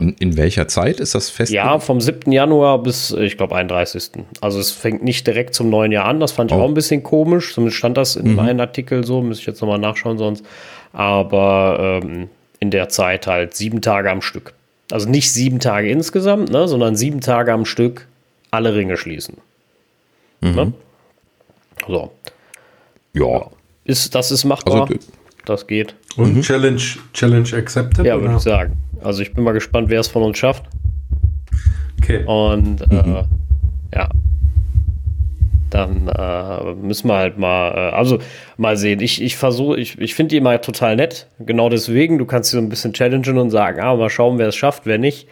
In, 0.00 0.14
in, 0.18 0.36
welcher 0.36 0.68
Zeit 0.68 1.00
ist 1.00 1.14
das 1.14 1.30
fest? 1.30 1.52
Ja, 1.52 1.78
vom 1.78 2.00
7. 2.00 2.32
Januar 2.32 2.82
bis, 2.82 3.10
ich 3.10 3.36
glaube, 3.36 3.56
31. 3.56 4.10
Also 4.40 4.58
es 4.58 4.70
fängt 4.70 5.02
nicht 5.02 5.26
direkt 5.26 5.54
zum 5.54 5.70
neuen 5.70 5.92
Jahr 5.92 6.06
an. 6.06 6.20
Das 6.20 6.32
fand 6.32 6.50
ich 6.50 6.56
oh. 6.56 6.62
auch 6.62 6.68
ein 6.68 6.74
bisschen 6.74 7.02
komisch. 7.02 7.54
Zumindest 7.54 7.78
stand 7.78 7.96
das 7.96 8.16
in 8.16 8.30
mhm. 8.30 8.34
meinem 8.36 8.60
Artikel 8.60 9.04
so. 9.04 9.22
Müsste 9.22 9.42
ich 9.42 9.46
jetzt 9.46 9.60
nochmal 9.60 9.78
nachschauen 9.78 10.18
sonst. 10.18 10.44
Aber 10.92 12.00
ähm, 12.02 12.28
in 12.60 12.70
der 12.70 12.88
Zeit 12.88 13.26
halt 13.26 13.54
sieben 13.54 13.82
Tage 13.82 14.10
am 14.10 14.22
Stück. 14.22 14.54
Also 14.90 15.08
nicht 15.08 15.32
sieben 15.32 15.58
Tage 15.58 15.90
insgesamt, 15.90 16.50
ne, 16.50 16.68
sondern 16.68 16.96
sieben 16.96 17.20
Tage 17.20 17.52
am 17.52 17.64
Stück 17.64 18.06
alle 18.50 18.74
Ringe 18.74 18.96
schließen. 18.96 19.38
Mhm. 20.40 20.54
Ne? 20.54 20.72
So. 21.86 22.12
Ja. 23.12 23.50
Ist, 23.84 24.14
das 24.14 24.30
ist 24.30 24.44
machbar. 24.44 24.82
Also, 24.82 24.94
das 25.44 25.66
geht. 25.66 25.94
Und 26.16 26.36
mhm. 26.36 26.42
Challenge, 26.42 26.82
Challenge 27.12 27.48
accepted? 27.54 28.04
Ja, 28.04 28.20
würde 28.20 28.34
ich 28.36 28.42
sagen. 28.42 28.76
Also 29.02 29.22
ich 29.22 29.34
bin 29.34 29.44
mal 29.44 29.52
gespannt, 29.52 29.88
wer 29.88 30.00
es 30.00 30.08
von 30.08 30.22
uns 30.22 30.38
schafft. 30.38 30.64
Okay. 32.02 32.24
Und 32.24 32.82
äh, 32.90 32.94
mhm. 32.94 33.24
ja, 33.94 34.08
dann 35.70 36.08
äh, 36.08 36.74
müssen 36.74 37.08
wir 37.08 37.16
halt 37.16 37.38
mal, 37.38 37.70
äh, 37.70 37.94
also 37.94 38.18
mal 38.56 38.76
sehen. 38.76 39.00
Ich, 39.00 39.22
ich 39.22 39.36
versuche, 39.36 39.78
ich, 39.78 39.98
ich 39.98 40.14
finde 40.14 40.30
die 40.30 40.36
immer 40.36 40.60
total 40.60 40.96
nett. 40.96 41.26
Genau 41.38 41.68
deswegen, 41.68 42.18
du 42.18 42.26
kannst 42.26 42.50
sie 42.50 42.56
so 42.56 42.62
ein 42.62 42.68
bisschen 42.68 42.92
challengen 42.92 43.38
und 43.38 43.50
sagen, 43.50 43.80
ah, 43.80 43.94
mal 43.94 44.10
schauen, 44.10 44.38
wer 44.38 44.48
es 44.48 44.56
schafft, 44.56 44.86
wer 44.86 44.98
nicht. 44.98 45.28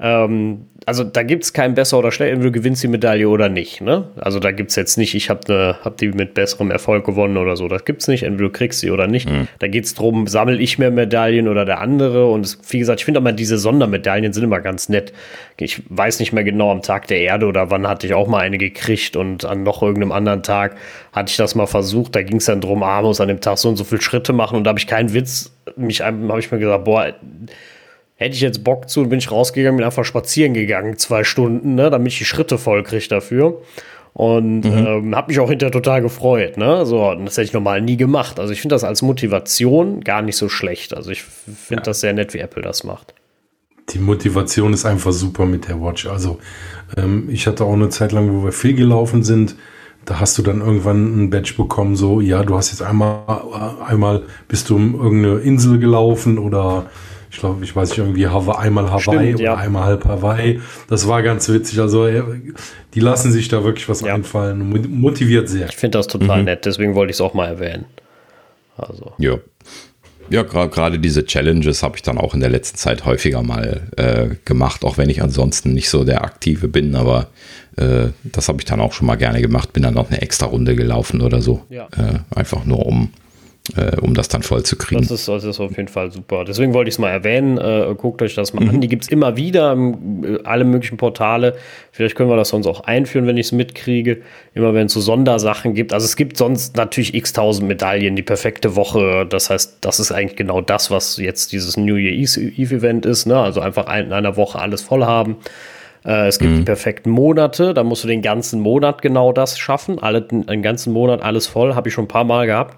Ähm, 0.00 0.66
also 0.86 1.04
da 1.04 1.22
gibt 1.22 1.44
es 1.44 1.52
kein 1.52 1.74
besser 1.74 1.98
oder 1.98 2.12
schlechter, 2.12 2.36
du 2.38 2.52
gewinnst 2.52 2.82
die 2.82 2.88
Medaille 2.88 3.28
oder 3.28 3.48
nicht. 3.48 3.80
Ne? 3.80 4.04
Also 4.16 4.38
da 4.38 4.52
gibt 4.52 4.70
es 4.70 4.76
jetzt 4.76 4.96
nicht, 4.96 5.14
ich 5.14 5.28
habe 5.28 5.40
ne, 5.48 5.76
hab 5.84 5.98
die 5.98 6.08
mit 6.08 6.34
besserem 6.34 6.70
Erfolg 6.70 7.04
gewonnen 7.04 7.36
oder 7.36 7.56
so. 7.56 7.68
Das 7.68 7.84
gibt 7.84 8.02
es 8.02 8.08
nicht, 8.08 8.22
entweder 8.22 8.48
du 8.48 8.52
kriegst 8.52 8.80
sie 8.80 8.90
oder 8.90 9.06
nicht. 9.06 9.28
Mhm. 9.28 9.48
Da 9.58 9.66
geht 9.66 9.84
es 9.84 9.94
darum, 9.94 10.28
sammle 10.28 10.56
ich 10.56 10.78
mehr 10.78 10.90
Medaillen 10.90 11.48
oder 11.48 11.64
der 11.64 11.80
andere. 11.80 12.30
Und 12.30 12.46
es, 12.46 12.58
wie 12.70 12.78
gesagt, 12.78 13.00
ich 13.00 13.04
finde 13.04 13.20
mal 13.20 13.32
diese 13.32 13.58
Sondermedaillen 13.58 14.32
sind 14.32 14.44
immer 14.44 14.60
ganz 14.60 14.88
nett. 14.88 15.12
Ich 15.58 15.82
weiß 15.88 16.20
nicht 16.20 16.32
mehr 16.32 16.44
genau 16.44 16.70
am 16.70 16.80
Tag 16.80 17.08
der 17.08 17.20
Erde 17.20 17.46
oder 17.46 17.70
wann 17.70 17.86
hatte 17.86 18.06
ich 18.06 18.14
auch 18.14 18.28
mal 18.28 18.38
eine 18.38 18.56
gekriegt 18.56 19.16
und 19.16 19.44
an 19.44 19.64
noch 19.64 19.82
irgendeinem 19.82 20.12
anderen 20.12 20.42
Tag 20.42 20.76
hatte 21.12 21.30
ich 21.30 21.36
das 21.36 21.54
mal 21.54 21.66
versucht. 21.66 22.14
Da 22.14 22.22
ging 22.22 22.36
es 22.36 22.46
dann 22.46 22.60
drum, 22.60 22.82
ah, 22.82 23.02
muss 23.02 23.20
an 23.20 23.28
dem 23.28 23.40
Tag 23.40 23.58
so 23.58 23.68
und 23.68 23.76
so 23.76 23.84
viele 23.84 24.00
Schritte 24.00 24.32
machen 24.32 24.56
und 24.56 24.64
da 24.64 24.70
habe 24.70 24.78
ich 24.78 24.86
keinen 24.86 25.12
Witz. 25.12 25.52
Mich 25.76 26.00
habe 26.00 26.38
ich 26.38 26.50
mir 26.50 26.58
gesagt, 26.58 26.84
boah, 26.84 27.12
hätte 28.18 28.34
ich 28.34 28.40
jetzt 28.40 28.64
Bock 28.64 28.90
zu, 28.90 29.08
bin 29.08 29.20
ich 29.20 29.30
rausgegangen, 29.30 29.78
bin 29.78 29.86
einfach 29.86 30.04
spazieren 30.04 30.52
gegangen, 30.52 30.98
zwei 30.98 31.24
Stunden, 31.24 31.76
ne, 31.76 31.88
damit 31.88 32.12
ich 32.12 32.18
die 32.18 32.24
Schritte 32.24 32.58
voll 32.58 32.82
kriege 32.82 33.08
dafür. 33.08 33.62
Und 34.12 34.62
mhm. 34.62 34.86
ähm, 34.86 35.16
habe 35.16 35.28
mich 35.28 35.38
auch 35.38 35.48
hinterher 35.48 35.70
total 35.70 36.02
gefreut. 36.02 36.56
Ne? 36.56 36.84
So, 36.84 37.14
das 37.14 37.36
hätte 37.36 37.44
ich 37.44 37.52
normal 37.52 37.80
nie 37.80 37.96
gemacht. 37.96 38.40
Also 38.40 38.52
ich 38.52 38.60
finde 38.60 38.74
das 38.74 38.82
als 38.82 39.00
Motivation 39.00 40.00
gar 40.00 40.22
nicht 40.22 40.36
so 40.36 40.48
schlecht. 40.48 40.92
Also 40.92 41.10
ich 41.10 41.22
finde 41.22 41.82
ja. 41.82 41.84
das 41.84 42.00
sehr 42.00 42.12
nett, 42.12 42.34
wie 42.34 42.38
Apple 42.38 42.62
das 42.62 42.82
macht. 42.82 43.14
Die 43.90 44.00
Motivation 44.00 44.72
ist 44.72 44.84
einfach 44.84 45.12
super 45.12 45.46
mit 45.46 45.68
der 45.68 45.80
Watch. 45.80 46.08
Also 46.08 46.40
ähm, 46.96 47.28
ich 47.30 47.46
hatte 47.46 47.64
auch 47.64 47.74
eine 47.74 47.90
Zeit 47.90 48.10
lang, 48.10 48.34
wo 48.34 48.44
wir 48.44 48.50
viel 48.50 48.74
gelaufen 48.74 49.22
sind. 49.22 49.54
Da 50.04 50.18
hast 50.18 50.36
du 50.36 50.42
dann 50.42 50.62
irgendwann 50.62 51.24
ein 51.24 51.30
Badge 51.30 51.54
bekommen, 51.56 51.94
so, 51.94 52.20
ja, 52.20 52.42
du 52.42 52.56
hast 52.56 52.72
jetzt 52.72 52.82
einmal, 52.82 53.20
einmal 53.86 54.22
bist 54.48 54.70
du 54.70 54.76
um 54.76 54.94
irgendeine 54.94 55.38
Insel 55.40 55.78
gelaufen 55.78 56.38
oder 56.38 56.86
ich 57.30 57.38
glaube, 57.38 57.62
ich 57.64 57.74
weiß 57.74 57.90
nicht, 57.90 57.98
irgendwie 57.98 58.26
Hawaii, 58.26 58.58
einmal 58.58 58.90
Hawaii 58.90 59.00
Stimmt, 59.00 59.34
oder 59.36 59.44
ja. 59.44 59.54
einmal 59.56 59.84
halb 59.84 60.04
Hawaii. 60.04 60.60
Das 60.88 61.06
war 61.08 61.22
ganz 61.22 61.48
witzig. 61.48 61.78
Also 61.80 62.06
äh, 62.06 62.22
die 62.94 63.00
lassen 63.00 63.32
sich 63.32 63.48
da 63.48 63.64
wirklich 63.64 63.88
was 63.88 64.00
ja. 64.00 64.14
einfallen. 64.14 64.68
Motiviert 64.98 65.48
sehr. 65.48 65.68
Ich 65.68 65.76
finde 65.76 65.98
das 65.98 66.06
total 66.06 66.38
mhm. 66.38 66.44
nett, 66.46 66.64
deswegen 66.64 66.94
wollte 66.94 67.10
ich 67.10 67.16
es 67.16 67.20
auch 67.20 67.34
mal 67.34 67.46
erwähnen. 67.46 67.84
Also. 68.76 69.12
Ja. 69.18 69.38
Ja, 70.30 70.42
gerade 70.42 70.98
diese 70.98 71.24
Challenges 71.24 71.82
habe 71.82 71.96
ich 71.96 72.02
dann 72.02 72.18
auch 72.18 72.34
in 72.34 72.40
der 72.40 72.50
letzten 72.50 72.76
Zeit 72.76 73.06
häufiger 73.06 73.42
mal 73.42 73.88
äh, 73.96 74.36
gemacht, 74.44 74.84
auch 74.84 74.98
wenn 74.98 75.08
ich 75.08 75.22
ansonsten 75.22 75.72
nicht 75.72 75.88
so 75.88 76.04
der 76.04 76.22
Aktive 76.22 76.68
bin, 76.68 76.94
aber 76.96 77.28
äh, 77.76 78.08
das 78.24 78.48
habe 78.48 78.58
ich 78.60 78.66
dann 78.66 78.80
auch 78.80 78.92
schon 78.92 79.06
mal 79.06 79.16
gerne 79.16 79.40
gemacht, 79.40 79.72
bin 79.72 79.84
dann 79.84 79.94
noch 79.94 80.10
eine 80.10 80.20
extra 80.20 80.44
Runde 80.46 80.76
gelaufen 80.76 81.22
oder 81.22 81.40
so. 81.40 81.62
Ja. 81.70 81.88
Äh, 81.96 82.18
einfach 82.38 82.66
nur 82.66 82.84
um 82.84 83.10
äh, 83.76 83.96
um 84.00 84.14
das 84.14 84.28
dann 84.28 84.42
voll 84.42 84.62
zu 84.62 84.76
kriegen. 84.76 85.00
Das 85.00 85.10
ist, 85.10 85.28
das 85.28 85.44
ist 85.44 85.60
auf 85.60 85.76
jeden 85.76 85.88
Fall 85.88 86.10
super. 86.10 86.44
Deswegen 86.44 86.74
wollte 86.74 86.88
ich 86.88 86.94
es 86.94 86.98
mal 86.98 87.10
erwähnen. 87.10 87.58
Äh, 87.58 87.94
guckt 87.96 88.22
euch 88.22 88.34
das 88.34 88.54
mal 88.54 88.64
mhm. 88.64 88.70
an. 88.70 88.80
Die 88.80 88.88
gibt 88.88 89.04
es 89.04 89.08
immer 89.08 89.36
wieder, 89.36 89.76
äh, 89.76 90.38
alle 90.44 90.64
möglichen 90.64 90.96
Portale. 90.96 91.56
Vielleicht 91.92 92.16
können 92.16 92.30
wir 92.30 92.36
das 92.36 92.48
sonst 92.48 92.66
auch 92.66 92.80
einführen, 92.80 93.26
wenn 93.26 93.36
ich 93.36 93.46
es 93.46 93.52
mitkriege. 93.52 94.22
Immer 94.54 94.74
wenn 94.74 94.86
es 94.86 94.92
so 94.92 95.00
Sondersachen 95.00 95.74
gibt. 95.74 95.92
Also 95.92 96.04
es 96.04 96.16
gibt 96.16 96.36
sonst 96.36 96.76
natürlich 96.76 97.14
x 97.14 97.32
tausend 97.32 97.68
Medaillen, 97.68 98.16
die 98.16 98.22
perfekte 98.22 98.76
Woche. 98.76 99.26
Das 99.28 99.50
heißt, 99.50 99.78
das 99.80 100.00
ist 100.00 100.12
eigentlich 100.12 100.36
genau 100.36 100.60
das, 100.60 100.90
was 100.90 101.16
jetzt 101.18 101.52
dieses 101.52 101.76
New 101.76 101.96
Year 101.96 102.12
Eve 102.12 102.74
Event 102.76 103.06
ist. 103.06 103.26
Ne? 103.26 103.38
Also 103.38 103.60
einfach 103.60 103.84
in 103.96 104.12
einer 104.12 104.36
Woche 104.36 104.58
alles 104.58 104.82
voll 104.82 105.04
haben. 105.04 105.36
Äh, 106.04 106.28
es 106.28 106.38
gibt 106.38 106.52
mhm. 106.52 106.56
die 106.58 106.64
perfekten 106.64 107.10
Monate, 107.10 107.74
da 107.74 107.84
musst 107.84 108.04
du 108.04 108.08
den 108.08 108.22
ganzen 108.22 108.60
Monat 108.60 109.02
genau 109.02 109.32
das 109.32 109.58
schaffen. 109.58 109.98
Alle, 109.98 110.22
den 110.22 110.62
ganzen 110.62 110.92
Monat 110.92 111.22
alles 111.22 111.46
voll, 111.46 111.74
habe 111.74 111.88
ich 111.88 111.94
schon 111.94 112.04
ein 112.04 112.08
paar 112.08 112.24
Mal 112.24 112.46
gehabt. 112.46 112.76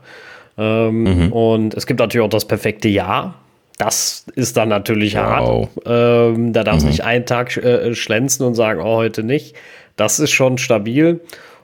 Ähm, 0.61 1.03
mhm. 1.03 1.33
Und 1.33 1.75
es 1.75 1.87
gibt 1.87 1.99
natürlich 1.99 2.25
auch 2.25 2.31
das 2.31 2.47
perfekte 2.47 2.89
Jahr. 2.89 3.35
Das 3.79 4.27
ist 4.35 4.59
dann 4.59 4.69
natürlich 4.69 5.15
wow. 5.15 5.23
hart. 5.23 5.69
Ähm, 5.87 6.53
da 6.53 6.65
darfst 6.65 6.83
du 6.83 6.87
mhm. 6.87 6.91
nicht 6.91 7.05
einen 7.05 7.25
Tag 7.25 7.57
äh, 7.57 7.95
schlänzen 7.95 8.45
und 8.45 8.55
sagen, 8.55 8.81
oh, 8.81 8.97
heute 8.97 9.23
nicht. 9.23 9.57
Das 9.97 10.21
ist 10.21 10.31
schon 10.33 10.59
stabil. 10.59 11.21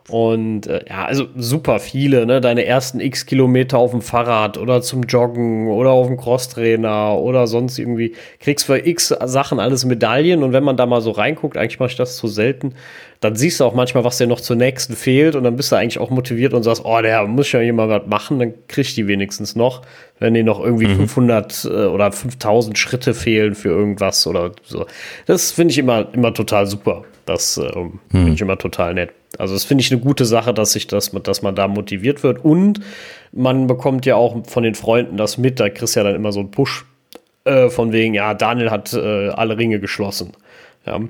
Und 0.08 0.68
äh, 0.68 0.84
ja, 0.88 1.04
also 1.04 1.26
super 1.34 1.80
viele, 1.80 2.26
ne? 2.26 2.40
Deine 2.40 2.64
ersten 2.64 3.00
X 3.00 3.26
Kilometer 3.26 3.78
auf 3.78 3.90
dem 3.90 4.02
Fahrrad 4.02 4.56
oder 4.56 4.80
zum 4.80 5.02
Joggen 5.02 5.68
oder 5.68 5.90
auf 5.90 6.06
dem 6.06 6.16
Crosstrainer 6.16 7.18
oder 7.18 7.48
sonst 7.48 7.76
irgendwie. 7.76 8.14
Kriegst 8.38 8.66
für 8.66 8.86
X 8.86 9.08
Sachen 9.08 9.58
alles 9.58 9.84
Medaillen 9.84 10.44
und 10.44 10.52
wenn 10.52 10.62
man 10.62 10.76
da 10.76 10.86
mal 10.86 11.00
so 11.00 11.10
reinguckt, 11.10 11.56
eigentlich 11.56 11.80
mache 11.80 11.90
ich 11.90 11.96
das 11.96 12.16
zu 12.16 12.28
selten, 12.28 12.74
dann 13.18 13.34
siehst 13.34 13.58
du 13.58 13.64
auch 13.64 13.74
manchmal, 13.74 14.04
was 14.04 14.18
dir 14.18 14.28
noch 14.28 14.40
zur 14.40 14.54
nächsten 14.54 14.94
fehlt 14.94 15.34
und 15.34 15.42
dann 15.42 15.56
bist 15.56 15.72
du 15.72 15.76
eigentlich 15.76 15.98
auch 15.98 16.10
motiviert 16.10 16.54
und 16.54 16.62
sagst, 16.62 16.84
oh, 16.84 17.00
der 17.00 17.24
muss 17.24 17.50
ja 17.50 17.60
jemand 17.60 17.90
was 17.90 18.06
machen, 18.06 18.38
dann 18.38 18.54
kriegst 18.68 18.96
die 18.96 19.08
wenigstens 19.08 19.56
noch, 19.56 19.82
wenn 20.20 20.34
dir 20.34 20.44
noch 20.44 20.60
irgendwie 20.60 20.86
mhm. 20.86 21.08
500 21.08 21.64
äh, 21.64 21.68
oder 21.68 22.12
5000 22.12 22.78
Schritte 22.78 23.12
fehlen 23.12 23.56
für 23.56 23.70
irgendwas 23.70 24.24
oder 24.28 24.52
so. 24.62 24.86
Das 25.26 25.50
finde 25.50 25.72
ich 25.72 25.78
immer, 25.78 26.06
immer 26.12 26.32
total 26.32 26.68
super. 26.68 27.04
Das 27.26 27.58
äh, 27.58 27.62
mhm. 27.78 28.00
finde 28.10 28.32
ich 28.32 28.40
immer 28.40 28.56
total 28.56 28.94
nett. 28.94 29.10
Also 29.38 29.52
das 29.52 29.64
finde 29.64 29.82
ich 29.82 29.92
eine 29.92 30.00
gute 30.00 30.24
Sache, 30.24 30.54
dass 30.54 30.72
sich 30.72 30.86
das, 30.86 31.10
dass 31.10 31.42
man 31.42 31.54
da 31.54 31.68
motiviert 31.68 32.22
wird 32.22 32.42
und 32.44 32.80
man 33.32 33.66
bekommt 33.66 34.06
ja 34.06 34.16
auch 34.16 34.46
von 34.46 34.62
den 34.62 34.74
Freunden 34.74 35.18
das 35.18 35.36
mit. 35.36 35.60
Da 35.60 35.68
kriegst 35.68 35.94
du 35.94 36.00
ja 36.00 36.04
dann 36.04 36.14
immer 36.14 36.32
so 36.32 36.40
einen 36.40 36.50
Push 36.50 36.86
äh, 37.44 37.68
von 37.68 37.92
wegen, 37.92 38.14
ja, 38.14 38.32
Daniel 38.32 38.70
hat 38.70 38.94
äh, 38.94 39.28
alle 39.28 39.58
Ringe 39.58 39.80
geschlossen. 39.80 40.32
Ja. 40.86 41.00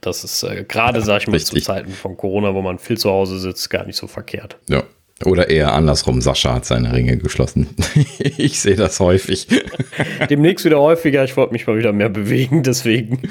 Das 0.00 0.24
ist 0.24 0.42
äh, 0.42 0.64
gerade, 0.64 1.00
sag 1.00 1.22
ich 1.22 1.28
mal, 1.28 1.34
Richtig. 1.34 1.64
zu 1.64 1.66
Zeiten 1.66 1.90
von 1.90 2.16
Corona, 2.16 2.54
wo 2.54 2.62
man 2.62 2.78
viel 2.78 2.98
zu 2.98 3.10
Hause 3.10 3.38
sitzt, 3.38 3.70
gar 3.70 3.86
nicht 3.86 3.96
so 3.96 4.06
verkehrt. 4.06 4.58
Ja. 4.68 4.82
Oder 5.24 5.48
eher 5.48 5.72
andersrum, 5.72 6.20
Sascha 6.20 6.52
hat 6.52 6.66
seine 6.66 6.92
Ringe 6.92 7.16
geschlossen. 7.16 7.68
ich 8.18 8.60
sehe 8.60 8.76
das 8.76 9.00
häufig. 9.00 9.48
Demnächst 10.30 10.66
wieder 10.66 10.78
häufiger, 10.78 11.24
ich 11.24 11.36
wollte 11.38 11.54
mich 11.54 11.66
mal 11.66 11.78
wieder 11.78 11.92
mehr 11.92 12.10
bewegen, 12.10 12.62
deswegen. 12.62 13.22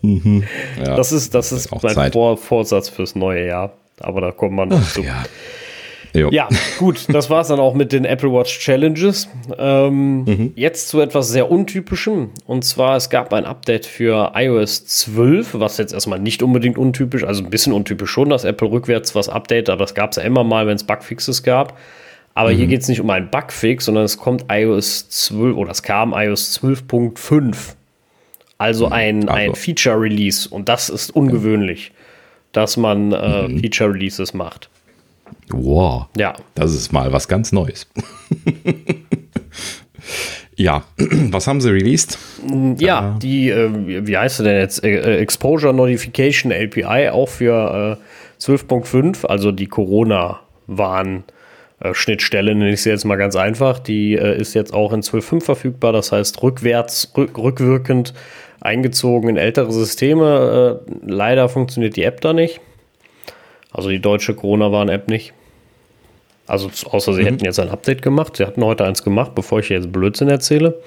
mhm. 0.00 0.44
ja, 0.78 0.96
das 0.96 1.12
ist, 1.12 1.34
das 1.34 1.52
ist, 1.52 1.70
mein 1.82 2.12
Vor 2.12 2.38
Vorsatz 2.38 2.88
fürs 2.88 3.14
neue 3.14 3.46
Jahr. 3.46 3.74
Aber 4.00 4.20
da 4.20 4.30
kommt 4.30 4.54
man 4.54 4.70
noch 4.70 4.90
zu. 4.90 5.02
Ja. 5.02 5.24
Jo. 6.18 6.30
Ja, 6.30 6.48
gut, 6.78 7.06
das 7.08 7.30
war 7.30 7.40
es 7.42 7.48
dann 7.48 7.60
auch 7.60 7.74
mit 7.74 7.92
den 7.92 8.04
Apple 8.04 8.32
Watch 8.32 8.58
Challenges. 8.58 9.28
Ähm, 9.56 10.24
mhm. 10.24 10.52
Jetzt 10.56 10.88
zu 10.88 11.00
etwas 11.00 11.28
sehr 11.28 11.50
Untypischem. 11.50 12.30
Und 12.46 12.64
zwar, 12.64 12.96
es 12.96 13.10
gab 13.10 13.32
ein 13.32 13.44
Update 13.44 13.86
für 13.86 14.32
iOS 14.34 14.86
12, 14.86 15.54
was 15.54 15.78
jetzt 15.78 15.92
erstmal 15.92 16.18
nicht 16.18 16.42
unbedingt 16.42 16.78
untypisch, 16.78 17.24
also 17.24 17.42
ein 17.42 17.50
bisschen 17.50 17.72
untypisch 17.72 18.10
schon, 18.10 18.30
dass 18.30 18.44
Apple 18.44 18.70
rückwärts 18.70 19.14
was 19.14 19.28
update, 19.28 19.70
aber 19.70 19.84
das 19.84 19.94
gab 19.94 20.10
es 20.10 20.16
ja 20.16 20.22
immer 20.22 20.44
mal, 20.44 20.66
wenn 20.66 20.76
es 20.76 20.84
Bugfixes 20.84 21.42
gab. 21.42 21.78
Aber 22.34 22.52
mhm. 22.52 22.56
hier 22.56 22.66
geht 22.68 22.82
es 22.82 22.88
nicht 22.88 23.00
um 23.00 23.10
einen 23.10 23.30
Bugfix, 23.30 23.86
sondern 23.86 24.04
es 24.04 24.16
kommt 24.16 24.46
iOS 24.50 25.08
12 25.08 25.56
oder 25.56 25.70
es 25.72 25.82
kam 25.82 26.12
iOS 26.12 26.60
12.5. 26.62 27.74
Also 28.58 28.86
mhm. 28.86 28.92
ein, 28.92 29.28
also. 29.28 29.32
ein 29.32 29.54
Feature-Release. 29.54 30.48
Und 30.48 30.68
das 30.68 30.88
ist 30.88 31.14
ungewöhnlich, 31.14 31.92
dass 32.52 32.76
man 32.76 33.12
äh, 33.12 33.48
mhm. 33.48 33.60
Feature-Releases 33.60 34.34
macht. 34.34 34.68
Wow. 35.52 36.06
Ja. 36.16 36.34
Das 36.54 36.74
ist 36.74 36.92
mal 36.92 37.12
was 37.12 37.28
ganz 37.28 37.52
Neues. 37.52 37.86
ja, 40.56 40.84
was 40.96 41.46
haben 41.46 41.60
sie 41.60 41.70
released? 41.70 42.18
Ja, 42.78 43.14
uh, 43.14 43.18
die, 43.18 43.50
äh, 43.50 44.06
wie 44.06 44.16
heißt 44.16 44.38
sie 44.38 44.44
denn 44.44 44.60
jetzt? 44.60 44.84
Äh, 44.84 45.18
Exposure 45.18 45.74
Notification 45.74 46.52
API 46.52 47.10
auch 47.10 47.28
für 47.28 47.98
äh, 48.38 48.42
12.5, 48.42 49.26
also 49.26 49.52
die 49.52 49.66
Corona-Warn. 49.66 51.24
Schnittstelle, 51.92 52.56
nenne 52.56 52.72
ich 52.72 52.82
sie 52.82 52.90
jetzt 52.90 53.04
mal 53.04 53.14
ganz 53.14 53.36
einfach. 53.36 53.78
Die 53.78 54.14
äh, 54.14 54.36
ist 54.36 54.52
jetzt 54.54 54.74
auch 54.74 54.92
in 54.92 55.00
12.5 55.00 55.42
verfügbar, 55.42 55.92
das 55.92 56.10
heißt 56.10 56.42
rückwärts, 56.42 57.12
rück, 57.16 57.38
rückwirkend 57.38 58.14
eingezogen 58.60 59.28
in 59.30 59.36
ältere 59.36 59.72
Systeme. 59.72 60.80
Äh, 60.88 60.94
leider 61.06 61.48
funktioniert 61.48 61.96
die 61.96 62.02
App 62.02 62.20
da 62.20 62.32
nicht. 62.32 62.60
Also 63.70 63.90
die 63.90 64.00
deutsche 64.00 64.34
Corona-Warn-App 64.34 65.08
nicht. 65.08 65.34
Also 66.48 66.70
außer 66.90 67.14
sie 67.14 67.22
mhm. 67.22 67.26
hätten 67.26 67.44
jetzt 67.44 67.60
ein 67.60 67.68
Update 67.68 68.02
gemacht. 68.02 68.36
Sie 68.36 68.44
hatten 68.44 68.64
heute 68.64 68.84
eins 68.84 69.02
gemacht, 69.02 69.34
bevor 69.34 69.60
ich 69.60 69.68
jetzt 69.68 69.92
Blödsinn 69.92 70.28
erzähle. 70.28 70.80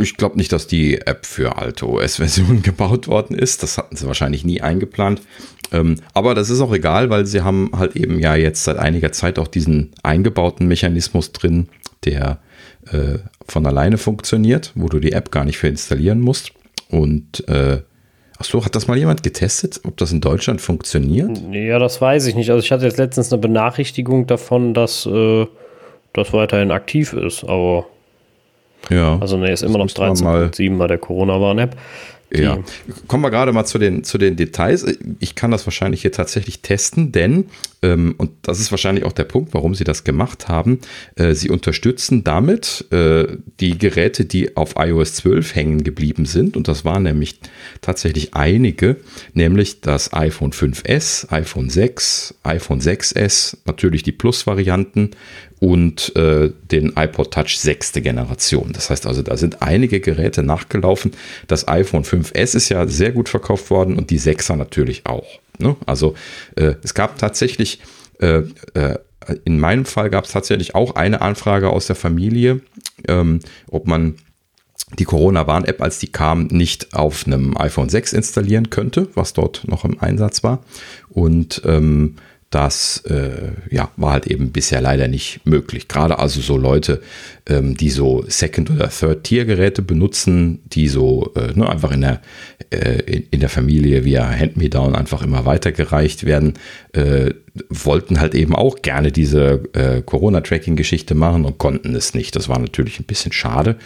Ich 0.00 0.16
glaube 0.16 0.36
nicht, 0.36 0.52
dass 0.52 0.66
die 0.66 1.00
App 1.00 1.24
für 1.24 1.56
alte 1.56 1.88
OS-Versionen 1.88 2.62
gebaut 2.62 3.06
worden 3.06 3.36
ist. 3.36 3.62
Das 3.62 3.78
hatten 3.78 3.96
sie 3.96 4.06
wahrscheinlich 4.06 4.44
nie 4.44 4.60
eingeplant. 4.60 5.22
Ähm, 5.70 5.96
aber 6.14 6.34
das 6.34 6.50
ist 6.50 6.60
auch 6.60 6.72
egal, 6.72 7.10
weil 7.10 7.26
sie 7.26 7.42
haben 7.42 7.70
halt 7.76 7.96
eben 7.96 8.18
ja 8.18 8.34
jetzt 8.34 8.64
seit 8.64 8.78
einiger 8.78 9.12
Zeit 9.12 9.38
auch 9.38 9.48
diesen 9.48 9.92
eingebauten 10.02 10.66
Mechanismus 10.66 11.32
drin, 11.32 11.68
der 12.04 12.38
äh, 12.90 13.18
von 13.46 13.66
alleine 13.66 13.98
funktioniert, 13.98 14.72
wo 14.74 14.88
du 14.88 14.98
die 14.98 15.12
App 15.12 15.30
gar 15.30 15.44
nicht 15.44 15.58
für 15.58 15.68
installieren 15.68 16.20
musst. 16.20 16.52
Und 16.88 17.48
äh, 17.48 17.82
Ach 18.42 18.44
so, 18.44 18.64
hat 18.64 18.74
das 18.74 18.88
mal 18.88 18.98
jemand 18.98 19.22
getestet, 19.22 19.80
ob 19.84 19.96
das 19.98 20.10
in 20.10 20.20
Deutschland 20.20 20.60
funktioniert? 20.60 21.30
Ja, 21.52 21.78
das 21.78 22.00
weiß 22.00 22.26
ich 22.26 22.34
nicht. 22.34 22.50
Also 22.50 22.60
ich 22.60 22.72
hatte 22.72 22.84
jetzt 22.84 22.98
letztens 22.98 23.32
eine 23.32 23.40
Benachrichtigung 23.40 24.26
davon, 24.26 24.74
dass 24.74 25.06
äh, 25.06 25.46
das 26.12 26.32
weiterhin 26.32 26.72
aktiv 26.72 27.12
ist, 27.12 27.44
aber 27.44 27.86
Ja. 28.90 29.16
Also 29.20 29.36
ne, 29.36 29.52
ist 29.52 29.62
immer 29.62 29.78
noch 29.78 29.86
13.7 29.86 30.76
bei 30.76 30.88
der 30.88 30.98
Corona-Warn-App. 30.98 31.76
Ja, 32.34 32.58
kommen 33.08 33.22
wir 33.22 33.30
gerade 33.30 33.52
mal 33.52 33.64
zu 33.64 33.78
den, 33.78 34.04
zu 34.04 34.16
den 34.16 34.36
Details. 34.36 34.86
Ich 35.18 35.34
kann 35.34 35.50
das 35.50 35.66
wahrscheinlich 35.66 36.02
hier 36.02 36.12
tatsächlich 36.12 36.62
testen, 36.62 37.12
denn, 37.12 37.46
ähm, 37.82 38.14
und 38.16 38.30
das 38.42 38.58
ist 38.58 38.70
wahrscheinlich 38.70 39.04
auch 39.04 39.12
der 39.12 39.24
Punkt, 39.24 39.52
warum 39.52 39.74
sie 39.74 39.84
das 39.84 40.04
gemacht 40.04 40.48
haben, 40.48 40.78
äh, 41.16 41.34
sie 41.34 41.50
unterstützen 41.50 42.24
damit 42.24 42.86
äh, 42.90 43.36
die 43.60 43.76
Geräte, 43.76 44.24
die 44.24 44.56
auf 44.56 44.74
iOS 44.78 45.14
12 45.16 45.54
hängen 45.54 45.84
geblieben 45.84 46.24
sind. 46.24 46.56
Und 46.56 46.68
das 46.68 46.84
waren 46.84 47.02
nämlich 47.02 47.38
tatsächlich 47.82 48.34
einige, 48.34 48.96
nämlich 49.34 49.82
das 49.82 50.14
iPhone 50.14 50.52
5S, 50.52 51.30
iPhone 51.30 51.68
6, 51.68 52.34
iPhone 52.44 52.80
6S, 52.80 53.58
natürlich 53.66 54.02
die 54.02 54.12
Plus-Varianten 54.12 55.10
und 55.62 56.16
äh, 56.16 56.50
den 56.72 56.94
iPod 56.96 57.30
Touch 57.30 57.56
sechste 57.56 58.02
Generation. 58.02 58.72
Das 58.72 58.90
heißt 58.90 59.06
also, 59.06 59.22
da 59.22 59.36
sind 59.36 59.62
einige 59.62 60.00
Geräte 60.00 60.42
nachgelaufen. 60.42 61.12
Das 61.46 61.68
iPhone 61.68 62.02
5S 62.02 62.56
ist 62.56 62.68
ja 62.68 62.88
sehr 62.88 63.12
gut 63.12 63.28
verkauft 63.28 63.70
worden 63.70 63.96
und 63.96 64.10
die 64.10 64.18
6er 64.18 64.56
natürlich 64.56 65.06
auch. 65.06 65.38
Ne? 65.58 65.76
Also 65.86 66.14
äh, 66.56 66.74
es 66.82 66.94
gab 66.94 67.16
tatsächlich, 67.16 67.78
äh, 68.18 68.42
äh 68.74 68.98
in 69.44 69.60
meinem 69.60 69.84
Fall 69.84 70.10
gab 70.10 70.24
es 70.24 70.32
tatsächlich 70.32 70.74
auch 70.74 70.96
eine 70.96 71.20
Anfrage 71.20 71.70
aus 71.70 71.86
der 71.86 71.94
Familie, 71.94 72.60
ähm, 73.06 73.38
ob 73.70 73.86
man 73.86 74.16
die 74.98 75.04
Corona-Warn-App, 75.04 75.80
als 75.80 76.00
die 76.00 76.10
kam, 76.10 76.48
nicht 76.48 76.92
auf 76.92 77.24
einem 77.24 77.56
iPhone 77.56 77.88
6 77.88 78.14
installieren 78.14 78.70
könnte, 78.70 79.06
was 79.14 79.32
dort 79.32 79.62
noch 79.68 79.84
im 79.84 80.00
Einsatz 80.00 80.42
war. 80.42 80.64
Und 81.08 81.62
ähm, 81.64 82.16
das 82.54 82.98
äh, 83.06 83.52
ja, 83.70 83.90
war 83.96 84.12
halt 84.12 84.26
eben 84.26 84.52
bisher 84.52 84.82
leider 84.82 85.08
nicht 85.08 85.40
möglich. 85.44 85.88
Gerade 85.88 86.18
also 86.18 86.40
so 86.40 86.58
Leute, 86.58 87.00
ähm, 87.48 87.76
die 87.76 87.88
so 87.88 88.24
Second- 88.28 88.70
oder 88.70 88.90
Third-Tier-Geräte 88.90 89.80
benutzen, 89.80 90.60
die 90.66 90.88
so 90.88 91.32
äh, 91.34 91.58
ne, 91.58 91.68
einfach 91.68 91.90
in 91.92 92.02
der, 92.02 92.20
äh, 92.70 93.00
in, 93.10 93.24
in, 93.30 93.40
der 93.40 93.48
Familie 93.48 94.04
via 94.04 94.28
Hand-Me-Down 94.28 94.94
einfach 94.94 95.22
immer 95.22 95.46
weitergereicht 95.46 96.24
werden, 96.24 96.54
äh, 96.92 97.30
wollten 97.70 98.20
halt 98.20 98.34
eben 98.34 98.54
auch 98.54 98.82
gerne 98.82 99.12
diese 99.12 99.62
äh, 99.72 100.02
Corona-Tracking-Geschichte 100.02 101.14
machen 101.14 101.46
und 101.46 101.56
konnten 101.56 101.94
es 101.94 102.12
nicht. 102.12 102.36
Das 102.36 102.50
war 102.50 102.58
natürlich 102.58 103.00
ein 103.00 103.06
bisschen 103.06 103.32
schade. 103.32 103.78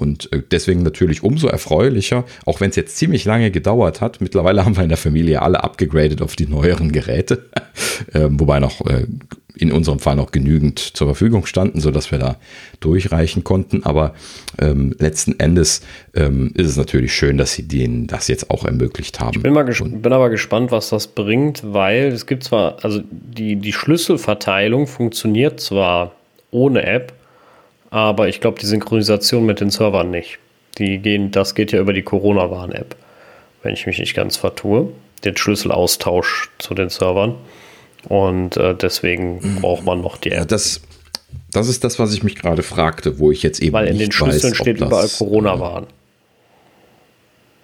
Und 0.00 0.32
äh, 0.32 0.42
deswegen 0.50 0.82
natürlich 0.82 1.22
umso 1.22 1.48
erfreulicher, 1.48 2.24
auch 2.46 2.60
wenn 2.60 2.70
es 2.70 2.76
jetzt 2.76 2.96
ziemlich 2.96 3.24
lange 3.24 3.50
gedauert 3.50 4.00
hat. 4.00 4.20
Mittlerweile 4.20 4.64
haben 4.64 4.76
wir 4.76 4.82
in 4.82 4.88
der 4.88 4.98
Familie 4.98 5.42
alle 5.42 5.62
abgegradet 5.62 6.22
auf 6.22 6.36
die 6.36 6.46
neueren 6.46 6.92
Geräte, 6.92 7.46
äh, 8.12 8.28
wobei 8.30 8.60
noch 8.60 8.80
äh, 8.86 9.06
in 9.54 9.72
unserem 9.72 9.98
Fall 9.98 10.16
noch 10.16 10.30
genügend 10.30 10.78
zur 10.78 11.08
Verfügung 11.08 11.44
standen, 11.44 11.80
sodass 11.80 12.10
wir 12.10 12.18
da 12.18 12.36
durchreichen 12.80 13.44
konnten. 13.44 13.84
Aber 13.84 14.14
ähm, 14.58 14.94
letzten 14.98 15.38
Endes 15.38 15.82
ähm, 16.14 16.52
ist 16.54 16.68
es 16.68 16.76
natürlich 16.76 17.12
schön, 17.12 17.36
dass 17.36 17.52
sie 17.52 17.64
denen 17.64 18.06
das 18.06 18.28
jetzt 18.28 18.50
auch 18.50 18.64
ermöglicht 18.64 19.20
haben. 19.20 19.36
Ich 19.36 19.42
bin, 19.42 19.52
mal 19.52 19.64
bin 19.64 20.12
aber 20.12 20.30
gespannt, 20.30 20.70
was 20.70 20.88
das 20.88 21.08
bringt, 21.08 21.62
weil 21.64 22.06
es 22.06 22.26
gibt 22.26 22.44
zwar, 22.44 22.82
also 22.82 23.02
die, 23.10 23.56
die 23.56 23.72
Schlüsselverteilung 23.72 24.86
funktioniert 24.86 25.60
zwar 25.60 26.14
ohne 26.50 26.84
App, 26.84 27.12
aber 27.90 28.28
ich 28.28 28.40
glaube, 28.40 28.58
die 28.60 28.66
Synchronisation 28.66 29.44
mit 29.44 29.60
den 29.60 29.70
Servern 29.70 30.10
nicht. 30.10 30.38
Die 30.78 30.98
gehen, 30.98 31.30
das 31.30 31.54
geht 31.54 31.72
ja 31.72 31.80
über 31.80 31.92
die 31.92 32.02
Corona-Warn-App, 32.02 32.96
wenn 33.62 33.74
ich 33.74 33.86
mich 33.86 33.98
nicht 33.98 34.14
ganz 34.14 34.36
vertue. 34.36 34.92
Den 35.24 35.36
Schlüsselaustausch 35.36 36.50
zu 36.58 36.74
den 36.74 36.88
Servern. 36.88 37.34
Und 38.08 38.56
äh, 38.56 38.74
deswegen 38.74 39.40
mhm. 39.40 39.60
braucht 39.60 39.84
man 39.84 40.00
noch 40.00 40.16
die 40.16 40.30
App. 40.30 40.38
Ja, 40.38 40.44
das, 40.46 40.80
das 41.50 41.68
ist 41.68 41.84
das, 41.84 41.98
was 41.98 42.14
ich 42.14 42.22
mich 42.22 42.36
gerade 42.36 42.62
fragte, 42.62 43.18
wo 43.18 43.30
ich 43.30 43.42
jetzt 43.42 43.60
eben. 43.60 43.72
Weil 43.72 43.88
in 43.88 43.98
den 43.98 44.12
Schlüsseln 44.12 44.52
weiß, 44.52 44.58
steht 44.58 44.80
überall 44.80 45.08
Corona-Warn. 45.08 45.86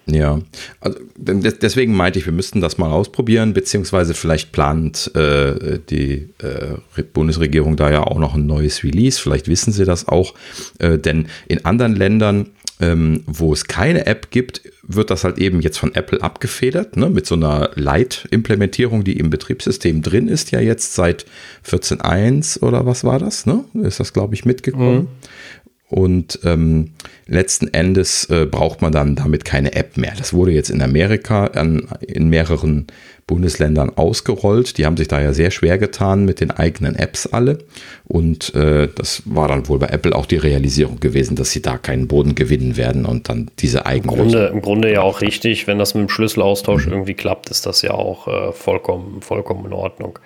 Ja, 0.09 0.39
also 0.79 0.99
deswegen 1.17 1.93
meinte 1.93 2.17
ich, 2.17 2.25
wir 2.25 2.33
müssten 2.33 2.61
das 2.61 2.77
mal 2.77 2.91
ausprobieren, 2.91 3.53
beziehungsweise 3.53 4.13
vielleicht 4.13 4.53
plant 4.53 5.11
äh, 5.15 5.79
die 5.89 6.29
äh, 6.37 7.03
Bundesregierung 7.13 7.75
da 7.75 7.91
ja 7.91 8.03
auch 8.03 8.17
noch 8.17 8.33
ein 8.33 8.45
neues 8.45 8.83
Release. 8.83 9.19
Vielleicht 9.19 9.49
wissen 9.49 9.73
sie 9.73 9.83
das 9.83 10.07
auch, 10.07 10.33
äh, 10.79 10.97
denn 10.97 11.27
in 11.49 11.65
anderen 11.65 11.93
Ländern, 11.93 12.51
ähm, 12.79 13.23
wo 13.25 13.51
es 13.51 13.65
keine 13.65 14.05
App 14.05 14.31
gibt, 14.31 14.61
wird 14.83 15.09
das 15.09 15.25
halt 15.25 15.39
eben 15.39 15.59
jetzt 15.59 15.77
von 15.77 15.93
Apple 15.93 16.21
abgefedert, 16.21 16.95
ne, 16.95 17.09
mit 17.09 17.25
so 17.25 17.35
einer 17.35 17.71
Light-Implementierung, 17.75 19.03
die 19.03 19.17
im 19.17 19.29
Betriebssystem 19.29 20.01
drin 20.01 20.29
ist, 20.29 20.51
ja 20.51 20.61
jetzt 20.61 20.93
seit 20.93 21.25
14.1 21.67 22.61
oder 22.61 22.85
was 22.85 23.03
war 23.03 23.19
das, 23.19 23.45
ne? 23.45 23.65
Ist 23.83 23.99
das, 23.99 24.13
glaube 24.13 24.35
ich, 24.35 24.45
mitgekommen. 24.45 24.99
Mhm. 24.99 25.07
Und 25.89 26.39
ähm, 26.43 26.91
letzten 27.27 27.73
Endes 27.73 28.25
äh, 28.29 28.45
braucht 28.45 28.81
man 28.81 28.91
dann 28.91 29.15
damit 29.15 29.45
keine 29.45 29.73
App 29.73 29.95
mehr. 29.95 30.13
Das 30.17 30.33
wurde 30.33 30.51
jetzt 30.51 30.69
in 30.69 30.81
Amerika 30.81 31.45
an, 31.47 31.87
in 32.01 32.27
mehreren 32.27 32.87
Bundesländern 33.25 33.91
ausgerollt. 33.95 34.77
Die 34.77 34.85
haben 34.85 34.97
sich 34.97 35.07
da 35.07 35.21
ja 35.21 35.31
sehr 35.31 35.49
schwer 35.49 35.77
getan 35.77 36.25
mit 36.25 36.41
den 36.41 36.51
eigenen 36.51 36.95
Apps 36.95 37.27
alle. 37.27 37.59
Und 38.05 38.53
äh, 38.53 38.89
das 38.93 39.23
war 39.25 39.47
dann 39.47 39.69
wohl 39.69 39.79
bei 39.79 39.87
Apple 39.87 40.13
auch 40.13 40.25
die 40.25 40.37
Realisierung 40.37 40.99
gewesen, 40.99 41.35
dass 41.35 41.51
sie 41.51 41.61
da 41.61 41.77
keinen 41.77 42.07
Boden 42.07 42.35
gewinnen 42.35 42.75
werden 42.75 43.05
und 43.05 43.29
dann 43.29 43.49
diese 43.59 43.85
eigenen. 43.85 44.13
Im 44.13 44.21
Grunde, 44.21 44.47
im 44.47 44.61
Grunde 44.61 44.91
ja 44.91 45.01
auch 45.01 45.21
richtig, 45.21 45.67
wenn 45.67 45.79
das 45.79 45.93
mit 45.93 46.03
dem 46.03 46.09
Schlüsselaustausch 46.09 46.85
mhm. 46.85 46.93
irgendwie 46.93 47.13
klappt, 47.13 47.49
ist 47.49 47.65
das 47.65 47.81
ja 47.81 47.91
auch 47.91 48.27
äh, 48.27 48.51
vollkommen, 48.51 49.21
vollkommen 49.21 49.65
in 49.65 49.73
Ordnung. 49.73 50.19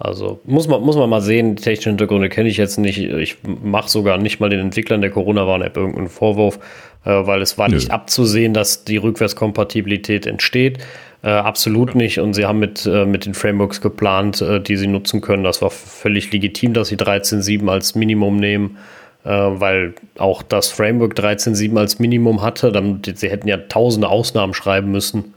Also 0.00 0.40
muss 0.44 0.68
man, 0.68 0.80
muss 0.82 0.96
man 0.96 1.10
mal 1.10 1.20
sehen, 1.20 1.56
die 1.56 1.62
technischen 1.62 1.90
Hintergründe 1.90 2.28
kenne 2.28 2.48
ich 2.48 2.56
jetzt 2.56 2.78
nicht. 2.78 2.98
Ich 2.98 3.36
mache 3.42 3.88
sogar 3.88 4.16
nicht 4.18 4.38
mal 4.38 4.48
den 4.48 4.60
Entwicklern 4.60 5.00
der 5.00 5.10
Corona-Warn-App 5.10 5.76
irgendeinen 5.76 6.08
Vorwurf, 6.08 6.60
äh, 7.04 7.10
weil 7.10 7.42
es 7.42 7.58
war 7.58 7.68
Nö. 7.68 7.74
nicht 7.74 7.90
abzusehen, 7.90 8.54
dass 8.54 8.84
die 8.84 8.96
Rückwärtskompatibilität 8.96 10.26
entsteht. 10.26 10.78
Äh, 11.22 11.30
absolut 11.30 11.96
nicht. 11.96 12.20
Und 12.20 12.34
sie 12.34 12.46
haben 12.46 12.60
mit, 12.60 12.86
äh, 12.86 13.06
mit 13.06 13.26
den 13.26 13.34
Frameworks 13.34 13.80
geplant, 13.80 14.40
äh, 14.40 14.60
die 14.60 14.76
sie 14.76 14.86
nutzen 14.86 15.20
können. 15.20 15.42
Das 15.42 15.62
war 15.62 15.70
völlig 15.70 16.32
legitim, 16.32 16.74
dass 16.74 16.88
sie 16.88 16.96
13.7 16.96 17.68
als 17.68 17.96
Minimum 17.96 18.36
nehmen, 18.36 18.78
äh, 19.24 19.30
weil 19.30 19.94
auch 20.16 20.44
das 20.44 20.70
Framework 20.70 21.14
13.7 21.14 21.76
als 21.76 21.98
Minimum 21.98 22.40
hatte. 22.40 22.70
Dann, 22.70 23.02
sie 23.02 23.30
hätten 23.30 23.48
ja 23.48 23.56
tausende 23.56 24.08
Ausnahmen 24.08 24.54
schreiben 24.54 24.92
müssen 24.92 25.34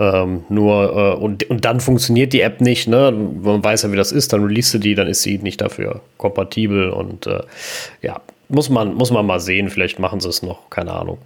ähm, 0.00 0.44
nur 0.48 0.96
äh, 0.96 1.22
und, 1.22 1.48
und 1.50 1.64
dann 1.66 1.78
funktioniert 1.78 2.32
die 2.32 2.40
App 2.40 2.62
nicht, 2.62 2.88
ne? 2.88 3.12
Man 3.12 3.62
weiß 3.62 3.82
ja, 3.82 3.92
wie 3.92 3.96
das 3.96 4.12
ist, 4.12 4.32
dann 4.32 4.42
release 4.42 4.80
die, 4.80 4.94
dann 4.94 5.06
ist 5.06 5.22
sie 5.22 5.38
nicht 5.38 5.60
dafür 5.60 6.00
kompatibel 6.16 6.88
und 6.88 7.26
äh, 7.26 7.40
ja, 8.00 8.20
muss 8.48 8.70
man, 8.70 8.94
muss 8.94 9.10
man 9.10 9.26
mal 9.26 9.40
sehen, 9.40 9.68
vielleicht 9.68 9.98
machen 9.98 10.20
sie 10.20 10.30
es 10.30 10.42
noch, 10.42 10.70
keine 10.70 10.92
Ahnung. 10.92 11.18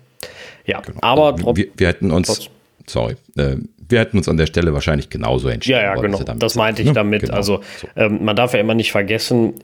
Ja, 0.66 0.80
genau. 0.80 0.98
aber 1.02 1.34
also 1.34 1.56
wir, 1.56 1.68
wir 1.76 1.86
hätten 1.86 2.10
uns, 2.10 2.26
trotz, 2.26 2.50
sorry, 2.86 3.14
äh, 3.36 3.56
wir 3.88 4.00
hätten 4.00 4.16
uns 4.18 4.28
an 4.28 4.38
der 4.38 4.46
Stelle 4.46 4.74
wahrscheinlich 4.74 5.08
genauso 5.08 5.48
entschieden. 5.48 5.78
Ja, 5.78 5.94
ja, 5.94 6.00
genau. 6.00 6.18
Das 6.18 6.56
meinte 6.56 6.82
ich 6.82 6.88
ne? 6.88 6.94
damit. 6.94 7.22
Genau. 7.22 7.34
Also 7.34 7.60
ähm, 7.94 8.24
man 8.24 8.34
darf 8.34 8.54
ja 8.54 8.60
immer 8.60 8.74
nicht 8.74 8.90
vergessen, 8.90 9.54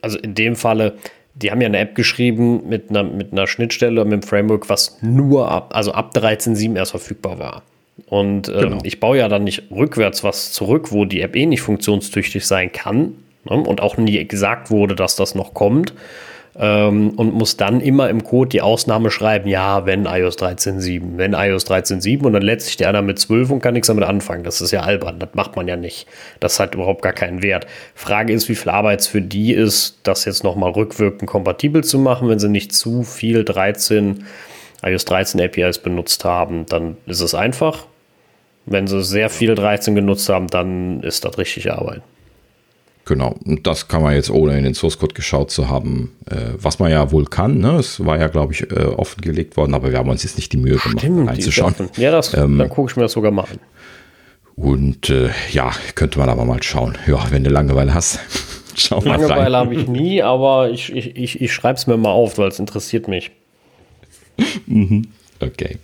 also 0.00 0.18
in 0.18 0.34
dem 0.34 0.56
Falle, 0.56 0.94
die 1.34 1.50
haben 1.50 1.60
ja 1.60 1.66
eine 1.66 1.78
App 1.78 1.94
geschrieben 1.96 2.66
mit 2.68 2.88
einer, 2.88 3.02
mit 3.02 3.32
einer 3.32 3.46
Schnittstelle, 3.46 4.04
mit 4.04 4.12
einem 4.12 4.22
Framework, 4.22 4.70
was 4.70 4.98
nur 5.02 5.50
ab, 5.50 5.72
also 5.74 5.92
ab 5.92 6.12
13.7 6.14 6.76
erst 6.76 6.92
verfügbar 6.92 7.38
war. 7.38 7.62
Und 8.06 8.48
ähm, 8.48 8.60
genau. 8.60 8.78
ich 8.82 9.00
baue 9.00 9.18
ja 9.18 9.28
dann 9.28 9.44
nicht 9.44 9.70
rückwärts 9.70 10.24
was 10.24 10.52
zurück, 10.52 10.90
wo 10.90 11.04
die 11.04 11.20
App 11.20 11.36
eh 11.36 11.46
nicht 11.46 11.62
funktionstüchtig 11.62 12.46
sein 12.46 12.72
kann 12.72 13.14
ne? 13.44 13.56
und 13.56 13.80
auch 13.80 13.96
nie 13.96 14.26
gesagt 14.26 14.70
wurde, 14.70 14.94
dass 14.94 15.16
das 15.16 15.34
noch 15.34 15.54
kommt. 15.54 15.94
Ähm, 16.56 17.10
und 17.16 17.34
muss 17.34 17.56
dann 17.56 17.80
immer 17.80 18.08
im 18.10 18.22
Code 18.22 18.48
die 18.50 18.60
Ausnahme 18.60 19.10
schreiben, 19.10 19.48
ja, 19.48 19.86
wenn 19.86 20.06
iOS 20.06 20.38
13.7, 20.38 21.16
wenn 21.16 21.32
iOS 21.32 21.66
13.7 21.66 22.22
und 22.22 22.32
dann 22.32 22.42
lädt 22.42 22.62
sich 22.62 22.76
der 22.76 22.90
einer 22.90 23.02
mit 23.02 23.18
12 23.18 23.50
und 23.50 23.60
kann 23.60 23.74
nichts 23.74 23.88
damit 23.88 24.04
anfangen. 24.04 24.44
Das 24.44 24.60
ist 24.60 24.70
ja 24.70 24.82
albern, 24.82 25.18
das 25.18 25.30
macht 25.32 25.56
man 25.56 25.66
ja 25.66 25.74
nicht. 25.74 26.06
Das 26.38 26.60
hat 26.60 26.76
überhaupt 26.76 27.02
gar 27.02 27.12
keinen 27.12 27.42
Wert. 27.42 27.66
Frage 27.96 28.32
ist, 28.32 28.48
wie 28.48 28.54
viel 28.54 28.70
Arbeit 28.70 29.00
es 29.00 29.08
für 29.08 29.20
die 29.20 29.52
ist, 29.52 29.98
das 30.04 30.26
jetzt 30.26 30.44
nochmal 30.44 30.70
rückwirkend 30.70 31.28
kompatibel 31.28 31.82
zu 31.82 31.98
machen, 31.98 32.28
wenn 32.28 32.38
sie 32.38 32.48
nicht 32.48 32.72
zu 32.72 33.02
viel 33.02 33.42
13 33.44 34.24
iOS 34.84 35.04
13 35.06 35.40
APIs 35.40 35.78
benutzt 35.78 36.24
haben, 36.24 36.66
dann 36.66 36.96
ist 37.06 37.20
es 37.20 37.34
einfach. 37.34 37.86
Wenn 38.66 38.86
sie 38.86 39.02
sehr 39.02 39.30
viel 39.30 39.54
13 39.54 39.94
genutzt 39.94 40.28
haben, 40.28 40.48
dann 40.48 41.02
ist 41.02 41.24
das 41.24 41.38
richtig 41.38 41.70
Arbeit. 41.70 42.02
Genau, 43.06 43.34
und 43.44 43.66
das 43.66 43.88
kann 43.88 44.02
man 44.02 44.14
jetzt 44.14 44.30
ohne 44.30 44.56
in 44.56 44.64
den 44.64 44.74
Source 44.74 44.98
Code 44.98 45.14
geschaut 45.14 45.50
zu 45.50 45.68
haben, 45.68 46.12
äh, 46.30 46.54
was 46.56 46.78
man 46.78 46.90
ja 46.90 47.12
wohl 47.12 47.26
kann. 47.26 47.58
Ne? 47.58 47.76
Es 47.76 48.04
war 48.04 48.18
ja, 48.18 48.28
glaube 48.28 48.54
ich, 48.54 48.70
äh, 48.70 48.84
offengelegt 48.84 49.58
worden, 49.58 49.74
aber 49.74 49.90
wir 49.90 49.98
haben 49.98 50.08
uns 50.08 50.22
jetzt 50.22 50.38
nicht 50.38 50.52
die 50.52 50.56
Mühe 50.56 50.76
gemacht, 50.76 51.00
Stimmt, 51.00 51.28
reinzuschauen. 51.28 51.74
Ja, 51.98 52.10
das, 52.10 52.32
ähm, 52.32 52.56
dann 52.56 52.70
gucke 52.70 52.90
ich 52.90 52.96
mir 52.96 53.02
das 53.02 53.12
sogar 53.12 53.30
mal 53.30 53.42
an. 53.42 53.58
Und 54.56 55.10
äh, 55.10 55.30
ja, 55.50 55.72
könnte 55.94 56.18
man 56.18 56.30
aber 56.30 56.46
mal 56.46 56.62
schauen. 56.62 56.96
Ja, 57.06 57.26
wenn 57.30 57.44
du 57.44 57.50
Langeweile 57.50 57.92
hast, 57.92 58.20
schau 58.74 59.00
mal 59.00 59.18
Langeweile 59.18 59.56
habe 59.56 59.74
ich 59.74 59.86
nie, 59.86 60.22
aber 60.22 60.70
ich, 60.70 60.90
ich, 60.94 61.14
ich, 61.16 61.42
ich 61.42 61.52
schreibe 61.52 61.76
es 61.76 61.86
mir 61.86 61.98
mal 61.98 62.10
auf, 62.10 62.38
weil 62.38 62.48
es 62.48 62.58
interessiert 62.58 63.08
mich. 63.08 63.32
Okay, 65.40 65.78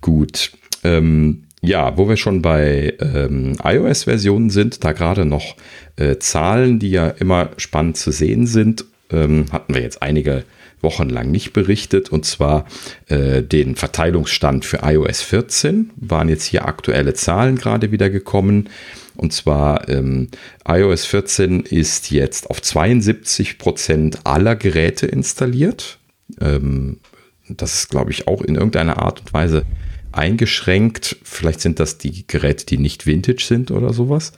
gut. 0.00 0.52
Ähm, 0.84 1.44
ja, 1.62 1.96
wo 1.96 2.08
wir 2.08 2.16
schon 2.16 2.42
bei 2.42 2.94
ähm, 3.00 3.56
iOS-Versionen 3.62 4.50
sind, 4.50 4.84
da 4.84 4.92
gerade 4.92 5.24
noch 5.24 5.56
äh, 5.96 6.18
Zahlen, 6.18 6.78
die 6.78 6.90
ja 6.90 7.08
immer 7.08 7.50
spannend 7.56 7.96
zu 7.96 8.10
sehen 8.10 8.46
sind, 8.46 8.84
ähm, 9.10 9.46
hatten 9.50 9.74
wir 9.74 9.82
jetzt 9.82 10.02
einige 10.02 10.44
wochenlang 10.82 11.30
nicht 11.30 11.52
berichtet, 11.52 12.10
und 12.10 12.24
zwar 12.24 12.66
äh, 13.08 13.42
den 13.42 13.76
Verteilungsstand 13.76 14.64
für 14.64 14.80
iOS 14.82 15.22
14. 15.22 15.90
Waren 15.96 16.28
jetzt 16.28 16.44
hier 16.44 16.66
aktuelle 16.66 17.14
Zahlen 17.14 17.56
gerade 17.56 17.90
wieder 17.90 18.10
gekommen. 18.10 18.68
Und 19.16 19.32
zwar 19.32 19.88
ähm, 19.88 20.28
iOS 20.68 21.06
14 21.06 21.60
ist 21.60 22.10
jetzt 22.10 22.50
auf 22.50 22.60
72 22.60 23.58
Prozent 23.58 24.20
aller 24.24 24.56
Geräte 24.56 25.06
installiert. 25.06 25.98
Ähm, 26.40 26.98
das 27.48 27.74
ist, 27.74 27.90
glaube 27.90 28.10
ich, 28.10 28.28
auch 28.28 28.42
in 28.42 28.54
irgendeiner 28.54 28.98
Art 28.98 29.20
und 29.20 29.32
Weise 29.32 29.64
eingeschränkt. 30.12 31.16
Vielleicht 31.22 31.60
sind 31.60 31.80
das 31.80 31.98
die 31.98 32.26
Geräte, 32.26 32.66
die 32.66 32.78
nicht 32.78 33.06
Vintage 33.06 33.44
sind 33.44 33.70
oder 33.70 33.92
sowas. 33.92 34.32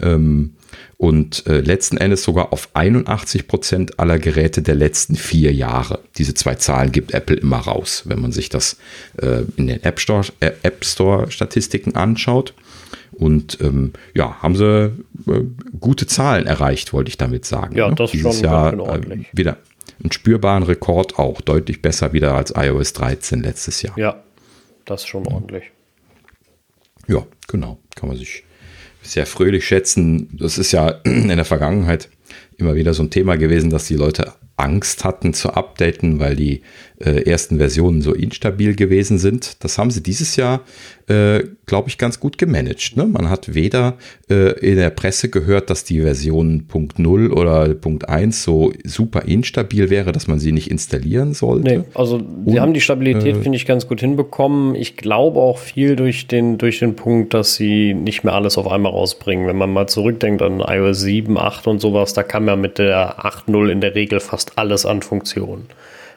Ähm, 0.00 0.54
und 0.96 1.46
äh, 1.46 1.60
letzten 1.60 1.96
Endes 1.96 2.24
sogar 2.24 2.52
auf 2.52 2.68
81 2.74 3.46
Prozent 3.46 4.00
aller 4.00 4.18
Geräte 4.18 4.62
der 4.62 4.74
letzten 4.74 5.16
vier 5.16 5.52
Jahre. 5.52 6.00
Diese 6.16 6.34
zwei 6.34 6.54
Zahlen 6.56 6.92
gibt 6.92 7.14
Apple 7.14 7.36
immer 7.36 7.58
raus, 7.58 8.04
wenn 8.06 8.20
man 8.20 8.32
sich 8.32 8.48
das 8.48 8.76
äh, 9.20 9.42
in 9.56 9.66
den 9.66 9.82
App 9.82 10.00
Store, 10.00 10.24
äh, 10.40 10.52
App 10.62 10.84
Store 10.84 11.30
Statistiken 11.30 11.94
anschaut. 11.94 12.54
Und 13.12 13.58
ähm, 13.60 13.92
ja, 14.14 14.42
haben 14.42 14.56
sie 14.56 14.86
äh, 15.28 15.44
gute 15.78 16.06
Zahlen 16.06 16.46
erreicht, 16.46 16.92
wollte 16.92 17.08
ich 17.08 17.16
damit 17.16 17.44
sagen. 17.44 17.76
Ja, 17.76 17.88
ne? 17.88 17.94
das 17.94 18.10
Dieses 18.10 18.36
schon 18.36 18.44
Jahr 18.44 18.72
äh, 18.72 19.24
wieder 19.32 19.58
einen 20.00 20.12
spürbaren 20.12 20.62
Rekord 20.62 21.18
auch, 21.18 21.40
deutlich 21.40 21.82
besser 21.82 22.12
wieder 22.12 22.34
als 22.34 22.52
iOS 22.56 22.92
13 22.94 23.42
letztes 23.42 23.82
Jahr. 23.82 23.98
Ja, 23.98 24.22
das 24.84 25.02
ist 25.02 25.08
schon 25.08 25.26
ordentlich. 25.26 25.64
Ja, 27.06 27.26
genau. 27.48 27.78
Kann 27.94 28.08
man 28.08 28.18
sich 28.18 28.44
sehr 29.02 29.26
fröhlich 29.26 29.66
schätzen. 29.66 30.36
Das 30.38 30.58
ist 30.58 30.72
ja 30.72 30.88
in 31.04 31.28
der 31.28 31.44
Vergangenheit 31.44 32.08
immer 32.56 32.74
wieder 32.74 32.94
so 32.94 33.02
ein 33.02 33.10
Thema 33.10 33.36
gewesen, 33.36 33.70
dass 33.70 33.86
die 33.86 33.96
Leute 33.96 34.32
Angst 34.56 35.04
hatten 35.04 35.34
zu 35.34 35.50
updaten, 35.54 36.20
weil 36.20 36.36
die 36.36 36.62
äh, 37.04 37.22
ersten 37.28 37.58
Versionen 37.58 38.02
so 38.02 38.12
instabil 38.12 38.74
gewesen 38.74 39.18
sind. 39.18 39.62
Das 39.62 39.78
haben 39.78 39.90
sie 39.90 40.02
dieses 40.02 40.36
Jahr, 40.36 40.60
äh, 41.08 41.44
glaube 41.66 41.88
ich, 41.88 41.98
ganz 41.98 42.18
gut 42.20 42.38
gemanagt. 42.38 42.96
Ne? 42.96 43.04
Man 43.04 43.28
hat 43.28 43.54
weder 43.54 43.94
äh, 44.30 44.58
in 44.60 44.76
der 44.76 44.90
Presse 44.90 45.28
gehört, 45.28 45.70
dass 45.70 45.84
die 45.84 46.00
Version 46.00 46.66
Punkt 46.66 46.98
0 46.98 47.32
oder 47.32 47.74
Punkt 47.74 48.08
1 48.08 48.42
so 48.42 48.72
super 48.84 49.22
instabil 49.22 49.90
wäre, 49.90 50.12
dass 50.12 50.28
man 50.28 50.38
sie 50.38 50.52
nicht 50.52 50.70
installieren 50.70 51.34
sollte. 51.34 51.68
Nee, 51.68 51.84
also 51.94 52.22
sie 52.46 52.60
haben 52.60 52.72
die 52.72 52.80
Stabilität, 52.80 53.36
äh, 53.36 53.42
finde 53.42 53.56
ich, 53.56 53.66
ganz 53.66 53.86
gut 53.86 54.00
hinbekommen. 54.00 54.74
Ich 54.74 54.96
glaube 54.96 55.40
auch 55.40 55.58
viel 55.58 55.96
durch 55.96 56.26
den, 56.26 56.58
durch 56.58 56.78
den 56.78 56.96
Punkt, 56.96 57.34
dass 57.34 57.54
sie 57.54 57.92
nicht 57.92 58.24
mehr 58.24 58.34
alles 58.34 58.56
auf 58.56 58.70
einmal 58.70 58.92
rausbringen. 58.92 59.46
Wenn 59.46 59.56
man 59.56 59.72
mal 59.72 59.88
zurückdenkt 59.88 60.42
an 60.42 60.60
iOS 60.60 61.00
7, 61.00 61.36
8 61.36 61.66
und 61.66 61.80
sowas, 61.80 62.14
da 62.14 62.22
kam 62.22 62.46
ja 62.46 62.56
mit 62.56 62.78
der 62.78 63.18
8.0 63.18 63.68
in 63.68 63.80
der 63.80 63.94
Regel 63.94 64.20
fast 64.20 64.58
alles 64.58 64.86
an 64.86 65.02
Funktionen. 65.02 65.66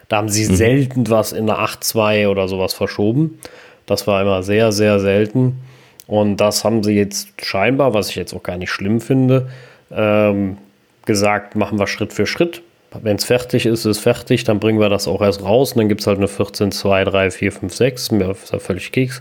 Da 0.08 0.16
haben 0.16 0.28
sie 0.28 0.48
mhm. 0.48 0.56
selten 0.56 1.10
was 1.10 1.32
in 1.32 1.46
der 1.46 1.58
8.2 1.58 2.28
oder 2.28 2.48
sowas 2.48 2.74
verschoben. 2.74 3.38
Das 3.86 4.06
war 4.06 4.20
immer 4.22 4.42
sehr, 4.42 4.72
sehr 4.72 5.00
selten. 5.00 5.60
Und 6.06 6.38
das 6.38 6.64
haben 6.64 6.82
sie 6.82 6.94
jetzt 6.94 7.28
scheinbar, 7.42 7.94
was 7.94 8.10
ich 8.10 8.16
jetzt 8.16 8.34
auch 8.34 8.42
gar 8.42 8.56
nicht 8.56 8.70
schlimm 8.70 9.00
finde, 9.00 9.50
ähm, 9.90 10.56
gesagt, 11.04 11.54
machen 11.54 11.78
wir 11.78 11.86
Schritt 11.86 12.12
für 12.12 12.26
Schritt. 12.26 12.62
Wenn 13.02 13.16
es 13.16 13.24
fertig 13.24 13.66
ist, 13.66 13.84
ist 13.84 13.98
fertig, 13.98 14.44
dann 14.44 14.60
bringen 14.60 14.80
wir 14.80 14.88
das 14.88 15.06
auch 15.06 15.20
erst 15.20 15.42
raus 15.42 15.72
und 15.72 15.78
dann 15.78 15.88
gibt 15.88 16.00
es 16.00 16.06
halt 16.06 16.16
eine 16.16 16.28
14, 16.28 16.72
2, 16.72 17.04
3, 17.04 17.30
4, 17.30 17.52
5, 17.52 17.74
6. 17.74 18.10
Mir 18.12 18.30
ist 18.30 18.50
ja 18.50 18.58
völlig 18.58 18.92
Keks. 18.92 19.20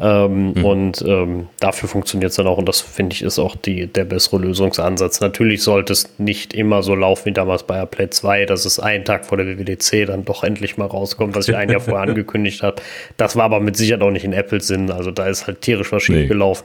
Ähm, 0.00 0.52
mhm. 0.52 0.64
Und 0.64 1.04
ähm, 1.06 1.48
dafür 1.58 1.88
funktioniert 1.88 2.30
es 2.30 2.36
dann 2.36 2.46
auch. 2.46 2.58
Und 2.58 2.68
das 2.68 2.80
finde 2.80 3.14
ich 3.14 3.22
ist 3.22 3.38
auch 3.38 3.56
die, 3.56 3.86
der 3.86 4.04
bessere 4.04 4.38
Lösungsansatz. 4.38 5.20
Natürlich 5.20 5.62
sollte 5.62 5.92
es 5.92 6.08
nicht 6.18 6.54
immer 6.54 6.82
so 6.82 6.94
laufen 6.94 7.26
wie 7.26 7.32
damals 7.32 7.64
bei 7.64 7.76
AirPlay 7.76 8.10
2, 8.10 8.46
dass 8.46 8.64
es 8.64 8.78
einen 8.78 9.04
Tag 9.04 9.26
vor 9.26 9.38
der 9.38 9.46
WWDC 9.46 10.06
dann 10.06 10.24
doch 10.24 10.44
endlich 10.44 10.76
mal 10.76 10.86
rauskommt, 10.86 11.34
was 11.34 11.48
ich 11.48 11.56
ein 11.56 11.70
Jahr 11.70 11.80
vorher 11.80 12.02
angekündigt 12.08 12.62
habe. 12.62 12.80
Das 13.16 13.34
war 13.34 13.44
aber 13.44 13.60
mit 13.60 13.76
Sicherheit 13.76 14.02
auch 14.02 14.10
nicht 14.10 14.24
in 14.24 14.32
Apples 14.32 14.68
Sinn. 14.68 14.90
Also 14.90 15.10
da 15.10 15.26
ist 15.26 15.46
halt 15.46 15.62
tierisch 15.62 15.90
was 15.90 16.02
schief 16.04 16.16
nee. 16.16 16.26
gelaufen. 16.26 16.64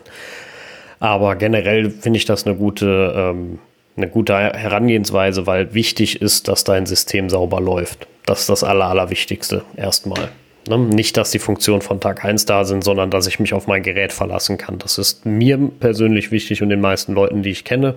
Aber 1.00 1.36
generell 1.36 1.90
finde 1.90 2.18
ich 2.18 2.26
das 2.26 2.46
eine 2.46 2.56
gute, 2.56 3.14
ähm, 3.18 3.60
eine 3.98 4.08
gute 4.08 4.36
Herangehensweise, 4.36 5.48
weil 5.48 5.74
wichtig 5.74 6.22
ist, 6.22 6.48
dass 6.48 6.64
dein 6.64 6.86
System 6.86 7.30
sauber 7.30 7.60
läuft. 7.60 8.08
Das 8.26 8.42
ist 8.42 8.50
das 8.50 8.64
Aller, 8.64 8.86
Allerwichtigste 8.86 9.64
erstmal. 9.76 10.30
Ne? 10.68 10.78
Nicht, 10.78 11.18
dass 11.18 11.32
die 11.32 11.40
Funktionen 11.40 11.82
von 11.82 12.00
Tag 12.00 12.24
1 12.24 12.46
da 12.46 12.64
sind, 12.64 12.84
sondern 12.84 13.12
dass 13.12 13.28
ich 13.28 13.40
mich 13.40 13.54
auf 13.54 13.68
mein 13.68 13.84
Gerät 13.84 14.14
verlassen 14.14 14.58
kann. 14.58 14.80
Das 14.80 14.98
ist 14.98 15.26
mir 15.26 15.58
persönlich 15.80 16.32
wichtig 16.32 16.62
und 16.62 16.70
den 16.70 16.82
meisten 16.82 17.14
Leuten, 17.14 17.44
die 17.44 17.50
ich 17.50 17.66
kenne. 17.66 17.96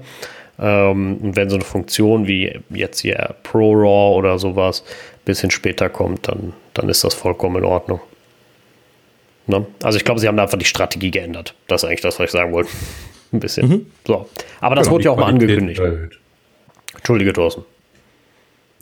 Ähm, 0.58 1.18
und 1.18 1.36
wenn 1.36 1.48
so 1.48 1.56
eine 1.56 1.64
Funktion 1.64 2.26
wie 2.26 2.60
jetzt 2.70 3.00
hier 3.00 3.34
ProRAW 3.42 4.16
oder 4.16 4.38
sowas 4.38 4.82
ein 4.86 5.24
bisschen 5.24 5.50
später 5.50 5.88
kommt, 5.88 6.28
dann, 6.28 6.52
dann 6.74 6.88
ist 6.88 7.04
das 7.04 7.14
vollkommen 7.14 7.56
in 7.56 7.64
Ordnung. 7.64 8.00
Ne? 9.46 9.66
Also 9.82 9.98
ich 9.98 10.04
glaube, 10.04 10.20
sie 10.20 10.28
haben 10.28 10.36
da 10.36 10.44
einfach 10.44 10.58
die 10.58 10.64
Strategie 10.64 11.10
geändert. 11.10 11.54
Das 11.68 11.82
ist 11.82 11.88
eigentlich 11.88 12.00
das, 12.00 12.18
was 12.18 12.26
ich 12.26 12.32
sagen 12.32 12.52
wollte. 12.52 12.70
ein 13.32 13.40
bisschen. 13.40 13.68
Mhm. 13.68 13.86
So. 14.06 14.28
Aber 14.60 14.74
das 14.74 14.86
genau, 14.86 14.94
wurde 14.94 15.04
ja 15.04 15.10
auch 15.12 15.16
mal 15.16 15.26
angekündigt. 15.26 15.80
Erhöht. 15.80 16.18
Entschuldige, 16.94 17.32
Thorsten. 17.32 17.64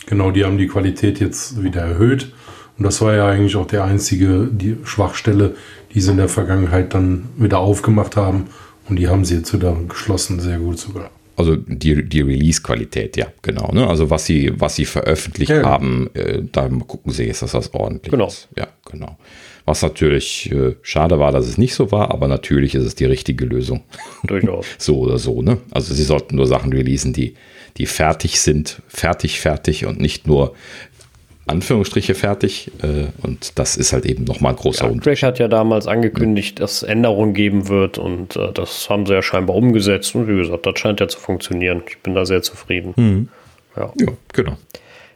Genau, 0.06 0.31
die 0.31 0.44
haben 0.44 0.59
die 0.59 0.66
Qualität 0.66 1.20
jetzt 1.20 1.62
wieder 1.62 1.82
erhöht. 1.82 2.32
Und 2.76 2.84
das 2.84 3.01
war 3.01 3.14
ja 3.14 3.28
eigentlich 3.28 3.56
auch 3.56 3.66
der 3.66 3.84
einzige 3.84 4.48
die 4.51 4.76
Schwachstelle, 4.84 5.55
die 5.92 6.01
sie 6.01 6.10
in 6.10 6.16
der 6.16 6.28
Vergangenheit 6.28 6.94
dann 6.94 7.28
wieder 7.36 7.59
aufgemacht 7.59 8.16
haben. 8.16 8.48
Und 8.88 8.96
die 8.96 9.09
haben 9.09 9.24
sie 9.24 9.36
jetzt 9.36 9.55
wieder 9.55 9.76
geschlossen, 9.88 10.40
sehr 10.40 10.59
gut 10.59 10.78
sogar. 10.78 11.10
Also 11.36 11.56
die, 11.56 12.09
die 12.09 12.20
Release-Qualität, 12.20 13.16
ja, 13.16 13.26
genau. 13.42 13.72
Ne? 13.72 13.88
Also 13.88 14.09
was 14.10 14.24
sie, 14.24 14.52
was 14.56 14.76
sie 14.76 14.84
veröffentlicht 14.84 15.51
ja, 15.51 15.64
haben, 15.64 16.10
äh, 16.14 16.42
da 16.52 16.68
gucken 16.68 17.12
sie 17.12 17.24
jetzt, 17.24 17.42
dass 17.42 17.52
das 17.52 17.74
ordentlich 17.74 18.12
genau. 18.12 18.28
ist. 18.28 18.48
Ja, 18.56 18.68
genau. 18.88 19.18
Was 19.64 19.82
natürlich 19.82 20.52
äh, 20.52 20.76
schade 20.82 21.18
war, 21.18 21.32
dass 21.32 21.46
es 21.46 21.59
nicht 21.59 21.74
so 21.74 21.90
war, 21.90 22.12
aber 22.12 22.28
natürlich 22.28 22.74
ist 22.74 22.84
es 22.84 22.94
die 22.94 23.06
richtige 23.06 23.46
Lösung. 23.46 23.82
Durchaus. 24.24 24.66
so 24.78 25.01
oder 25.01 25.18
so, 25.18 25.42
ne? 25.42 25.59
Also 25.72 25.94
sie 25.94 26.05
sollten 26.05 26.36
nur 26.36 26.46
Sachen 26.46 26.72
releasen, 26.72 27.12
die, 27.12 27.34
die 27.78 27.86
fertig 27.86 28.40
sind, 28.40 28.82
fertig, 28.86 29.40
fertig 29.40 29.86
und 29.86 30.01
nicht 30.01 30.28
nur 30.28 30.55
Anführungsstriche 31.46 32.14
fertig. 32.14 32.70
Äh, 32.82 33.06
und 33.22 33.58
das 33.58 33.76
ist 33.76 33.92
halt 33.92 34.06
eben 34.06 34.24
nochmal 34.24 34.52
ein 34.52 34.56
großer 34.56 34.84
ja, 34.84 34.90
Unterschied. 34.90 35.04
Crash 35.04 35.22
hat 35.22 35.38
ja 35.38 35.48
damals 35.48 35.86
angekündigt, 35.86 36.60
dass 36.60 36.76
es 36.76 36.82
Änderungen 36.82 37.34
geben 37.34 37.68
wird 37.68 37.98
und 37.98 38.36
äh, 38.36 38.52
das 38.52 38.88
haben 38.88 39.06
sie 39.06 39.14
ja 39.14 39.22
scheinbar 39.22 39.56
umgesetzt. 39.56 40.14
Und 40.14 40.28
wie 40.28 40.36
gesagt, 40.36 40.66
das 40.66 40.78
scheint 40.78 41.00
ja 41.00 41.08
zu 41.08 41.18
funktionieren. 41.18 41.82
Ich 41.88 41.98
bin 41.98 42.14
da 42.14 42.24
sehr 42.24 42.42
zufrieden. 42.42 42.94
Mhm. 42.96 43.28
Ja. 43.76 43.92
ja. 43.98 44.06
genau. 44.32 44.56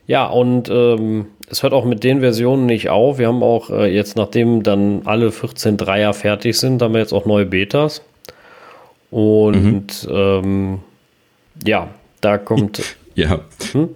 Ja, 0.06 0.26
und 0.26 0.70
ähm, 0.70 1.26
es 1.50 1.62
hört 1.62 1.74
auch 1.74 1.84
mit 1.84 2.02
den 2.02 2.20
Versionen 2.20 2.66
nicht 2.66 2.88
auf. 2.88 3.18
Wir 3.18 3.28
haben 3.28 3.42
auch 3.42 3.70
äh, 3.70 3.94
jetzt, 3.94 4.16
nachdem 4.16 4.62
dann 4.62 5.02
alle 5.04 5.32
14 5.32 5.76
Dreier 5.76 6.14
fertig 6.14 6.58
sind, 6.58 6.80
haben 6.80 6.94
wir 6.94 7.00
jetzt 7.00 7.12
auch 7.12 7.26
neue 7.26 7.44
Betas. 7.44 8.02
Und 9.10 10.06
mhm. 10.08 10.10
ähm, 10.10 10.78
ja, 11.64 11.88
da 12.20 12.38
kommt. 12.38 12.96
Ja. 13.14 13.40
Hm? 13.72 13.88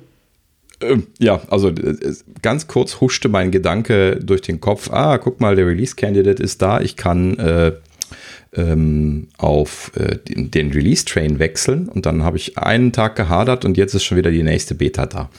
Ähm, 0.83 1.07
ja, 1.19 1.41
also 1.49 1.69
äh, 1.69 1.97
ganz 2.43 2.67
kurz 2.67 3.01
huschte 3.01 3.29
mein 3.29 3.51
Gedanke 3.51 4.19
durch 4.23 4.43
den 4.43 4.61
Kopf. 4.61 4.91
Ah, 4.91 5.19
guck 5.19 5.41
mal, 5.41 5.57
der 5.57 5.67
Release 5.67 5.97
Candidate 5.97 6.43
ist 6.43 6.63
da. 6.63 6.81
Ich 6.81 6.97
kann 6.97 7.39
äh, 7.39 7.73
ähm, 8.55 9.29
auf 9.39 9.93
äh, 9.97 10.19
den, 10.19 10.51
den 10.51 10.73
Release-Train 10.73 11.39
wechseln 11.39 11.89
und 11.89 12.05
dann 12.05 12.23
habe 12.23 12.37
ich 12.37 12.59
einen 12.59 12.93
Tag 12.93 13.17
gehadert 13.17 13.65
und 13.65 13.79
jetzt 13.79 13.95
ist 13.95 14.05
schon 14.05 14.19
wieder 14.19 14.31
die 14.31 14.43
nächste 14.43 14.75
Beta 14.75 15.07
da. 15.07 15.31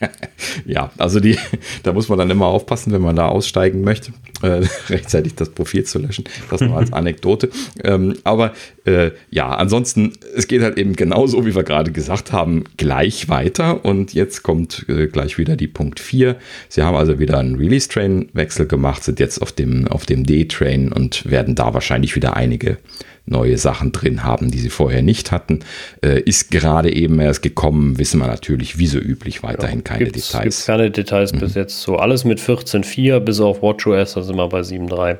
ja, 0.66 0.90
also 0.98 1.20
die, 1.20 1.38
da 1.84 1.92
muss 1.92 2.08
man 2.08 2.18
dann 2.18 2.30
immer 2.30 2.46
aufpassen, 2.46 2.92
wenn 2.92 3.02
man 3.02 3.14
da 3.14 3.28
aussteigen 3.28 3.82
möchte, 3.82 4.12
äh, 4.42 4.62
rechtzeitig 4.88 5.36
das 5.36 5.50
Profil 5.50 5.84
zu 5.84 6.00
löschen. 6.00 6.24
Das 6.50 6.60
nur 6.60 6.76
als 6.76 6.92
Anekdote. 6.92 7.50
Ähm, 7.84 8.16
aber 8.24 8.52
äh, 8.84 9.12
ja, 9.30 9.50
ansonsten, 9.50 10.14
es 10.36 10.48
geht 10.48 10.62
halt 10.62 10.78
eben 10.78 10.96
genauso, 10.96 11.46
wie 11.46 11.54
wir 11.54 11.62
gerade 11.62 11.92
gesagt 11.92 12.32
haben, 12.32 12.64
gleich 12.76 13.28
weiter 13.28 13.84
und 13.84 14.14
jetzt 14.14 14.42
kommt 14.42 14.84
äh, 14.88 15.06
gleich 15.06 15.38
wieder 15.38 15.54
die 15.54 15.68
Punkt 15.68 16.00
4. 16.00 16.36
Sie 16.68 16.82
haben 16.82 16.96
also 16.96 17.20
wieder 17.20 17.38
einen 17.38 17.54
Release-Train-Wechsel 17.54 18.66
gemacht, 18.66 19.04
sind 19.04 19.20
jetzt 19.20 19.40
auf 19.40 19.52
dem, 19.52 19.86
auf 19.86 20.06
dem 20.06 20.24
D-Train 20.24 20.90
und 20.90 21.30
werden 21.30 21.54
da 21.54 21.72
wahrscheinlich 21.72 22.16
wieder 22.16 22.36
ein 22.36 22.47
einige 22.48 22.78
neue 23.26 23.58
Sachen 23.58 23.92
drin 23.92 24.24
haben, 24.24 24.50
die 24.50 24.58
sie 24.58 24.70
vorher 24.70 25.02
nicht 25.02 25.32
hatten. 25.32 25.60
Äh, 26.02 26.20
ist 26.20 26.50
gerade 26.50 26.92
eben 26.92 27.20
erst 27.20 27.42
gekommen, 27.42 27.98
wissen 27.98 28.20
wir 28.20 28.26
natürlich, 28.26 28.78
wie 28.78 28.86
so 28.86 28.98
üblich, 28.98 29.42
weiterhin 29.42 29.80
ja, 29.80 29.84
keine 29.84 30.04
gibt's, 30.04 30.30
Details. 30.30 30.56
Gibt 30.56 30.66
keine 30.66 30.90
Details 30.90 31.32
mhm. 31.32 31.40
bis 31.40 31.54
jetzt 31.54 31.82
so. 31.82 31.96
Alles 31.96 32.24
mit 32.24 32.40
14.4 32.40 33.20
bis 33.20 33.40
auf 33.40 33.62
WatchOS, 33.62 34.14
da 34.14 34.22
sind 34.22 34.36
wir 34.36 34.48
bei 34.48 34.60
7.3. 34.60 35.18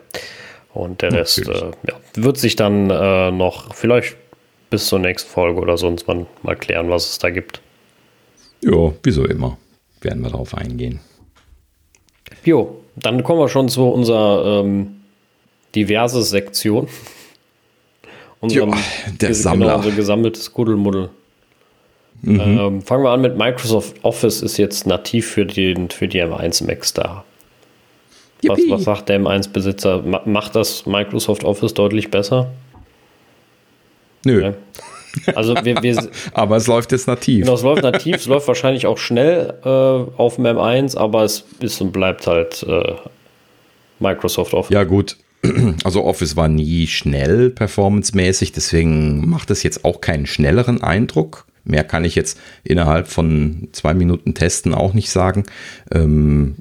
Und 0.72 1.02
der 1.02 1.12
Rest 1.12 1.46
äh, 1.46 1.70
ja, 1.86 1.94
wird 2.14 2.38
sich 2.38 2.56
dann 2.56 2.90
äh, 2.90 3.30
noch 3.30 3.74
vielleicht 3.74 4.16
bis 4.70 4.86
zur 4.86 4.98
nächsten 4.98 5.28
Folge 5.28 5.60
oder 5.60 5.76
sonst 5.76 6.06
mal, 6.06 6.26
mal 6.42 6.56
klären, 6.56 6.88
was 6.88 7.10
es 7.10 7.18
da 7.18 7.30
gibt. 7.30 7.60
Ja, 8.62 8.92
wieso 9.02 9.24
immer. 9.24 9.58
Werden 10.00 10.22
wir 10.22 10.30
darauf 10.30 10.54
eingehen. 10.54 11.00
Jo, 12.44 12.80
dann 12.96 13.22
kommen 13.22 13.40
wir 13.40 13.48
schon 13.48 13.68
zu 13.68 13.88
unserer 13.88 14.62
ähm, 14.62 14.98
diverse 15.74 16.22
Sektion. 16.22 16.88
Unserem, 18.40 18.70
ja, 18.70 18.76
der 19.20 19.34
Sammler. 19.34 19.66
Genau, 19.66 19.78
unser 19.78 19.90
gesammeltes 19.92 20.52
Kuddelmuddel. 20.52 21.10
Mhm. 22.22 22.40
Ähm, 22.40 22.82
fangen 22.82 23.04
wir 23.04 23.10
an 23.10 23.20
mit 23.20 23.36
Microsoft 23.36 23.96
Office 24.02 24.42
ist 24.42 24.56
jetzt 24.56 24.86
nativ 24.86 25.28
für, 25.28 25.46
den, 25.46 25.90
für 25.90 26.08
die 26.08 26.22
M1 26.22 26.66
Macs 26.66 26.92
da. 26.92 27.24
Was, 28.44 28.60
was, 28.68 28.84
sagt 28.84 29.08
der 29.08 29.20
M1-Besitzer? 29.20 30.02
Macht 30.24 30.54
das 30.54 30.86
Microsoft 30.86 31.44
Office 31.44 31.74
deutlich 31.74 32.10
besser? 32.10 32.50
Nö. 34.24 34.42
Ja. 34.42 34.54
Also 35.34 35.54
wir, 35.64 35.82
wir 35.82 36.10
aber 36.32 36.56
es 36.56 36.66
läuft 36.66 36.92
jetzt 36.92 37.08
nativ. 37.08 37.40
Genau, 37.44 37.54
es 37.54 37.62
läuft 37.62 37.82
nativ, 37.82 38.16
es 38.16 38.26
läuft 38.26 38.46
wahrscheinlich 38.46 38.86
auch 38.86 38.98
schnell 38.98 39.54
äh, 39.64 39.68
auf 39.68 40.36
dem 40.36 40.46
M1, 40.46 40.96
aber 40.96 41.24
es 41.24 41.44
ist 41.60 41.80
und 41.80 41.92
bleibt 41.92 42.26
halt 42.26 42.64
äh, 42.68 42.94
Microsoft 43.98 44.54
Office. 44.54 44.74
Ja, 44.74 44.84
gut. 44.84 45.16
Also 45.84 46.04
Office 46.04 46.36
war 46.36 46.48
nie 46.48 46.86
schnell 46.86 47.50
performancemäßig, 47.50 48.52
deswegen 48.52 49.28
macht 49.28 49.50
es 49.50 49.62
jetzt 49.62 49.84
auch 49.84 50.00
keinen 50.00 50.26
schnelleren 50.26 50.82
Eindruck. 50.82 51.47
Mehr 51.68 51.84
kann 51.84 52.04
ich 52.04 52.14
jetzt 52.14 52.40
innerhalb 52.64 53.08
von 53.08 53.68
zwei 53.72 53.92
Minuten 53.92 54.34
testen 54.34 54.74
auch 54.74 54.94
nicht 54.94 55.10
sagen. 55.10 55.44
Ähm, 55.92 56.56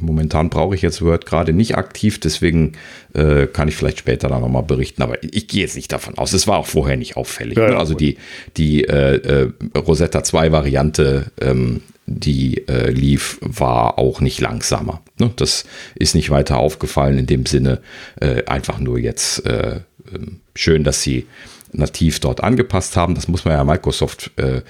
momentan 0.00 0.50
brauche 0.50 0.74
ich 0.74 0.82
jetzt 0.82 1.00
Word 1.00 1.24
gerade 1.24 1.54
nicht 1.54 1.76
aktiv, 1.76 2.20
deswegen 2.20 2.72
äh, 3.14 3.46
kann 3.46 3.68
ich 3.68 3.74
vielleicht 3.74 3.98
später 3.98 4.28
da 4.28 4.38
nochmal 4.38 4.64
berichten. 4.64 5.02
Aber 5.02 5.22
ich 5.22 5.48
gehe 5.48 5.62
jetzt 5.62 5.76
nicht 5.76 5.90
davon 5.90 6.18
aus. 6.18 6.34
Es 6.34 6.46
war 6.46 6.58
auch 6.58 6.66
vorher 6.66 6.98
nicht 6.98 7.16
auffällig. 7.16 7.56
Ja, 7.56 7.70
ne? 7.70 7.76
Also 7.78 7.94
die, 7.94 8.18
die 8.58 8.84
äh, 8.84 9.16
äh, 9.16 9.52
Rosetta 9.76 10.22
2 10.22 10.52
Variante, 10.52 11.32
ähm, 11.40 11.80
die 12.04 12.68
äh, 12.68 12.90
lief, 12.90 13.38
war 13.40 13.98
auch 13.98 14.20
nicht 14.20 14.40
langsamer. 14.42 15.02
Ne? 15.18 15.30
Das 15.36 15.64
ist 15.94 16.14
nicht 16.14 16.28
weiter 16.28 16.58
aufgefallen 16.58 17.18
in 17.18 17.26
dem 17.26 17.46
Sinne. 17.46 17.80
Äh, 18.20 18.44
einfach 18.44 18.78
nur 18.78 18.98
jetzt 18.98 19.46
äh, 19.46 19.80
ähm, 20.12 20.40
schön, 20.54 20.84
dass 20.84 21.02
sie 21.02 21.26
nativ 21.72 22.20
dort 22.20 22.42
angepasst 22.42 22.96
haben. 22.96 23.14
Das 23.14 23.28
muss 23.28 23.44
man 23.44 23.54
ja 23.54 23.64
Microsoft 23.64 24.30
äh, 24.36 24.62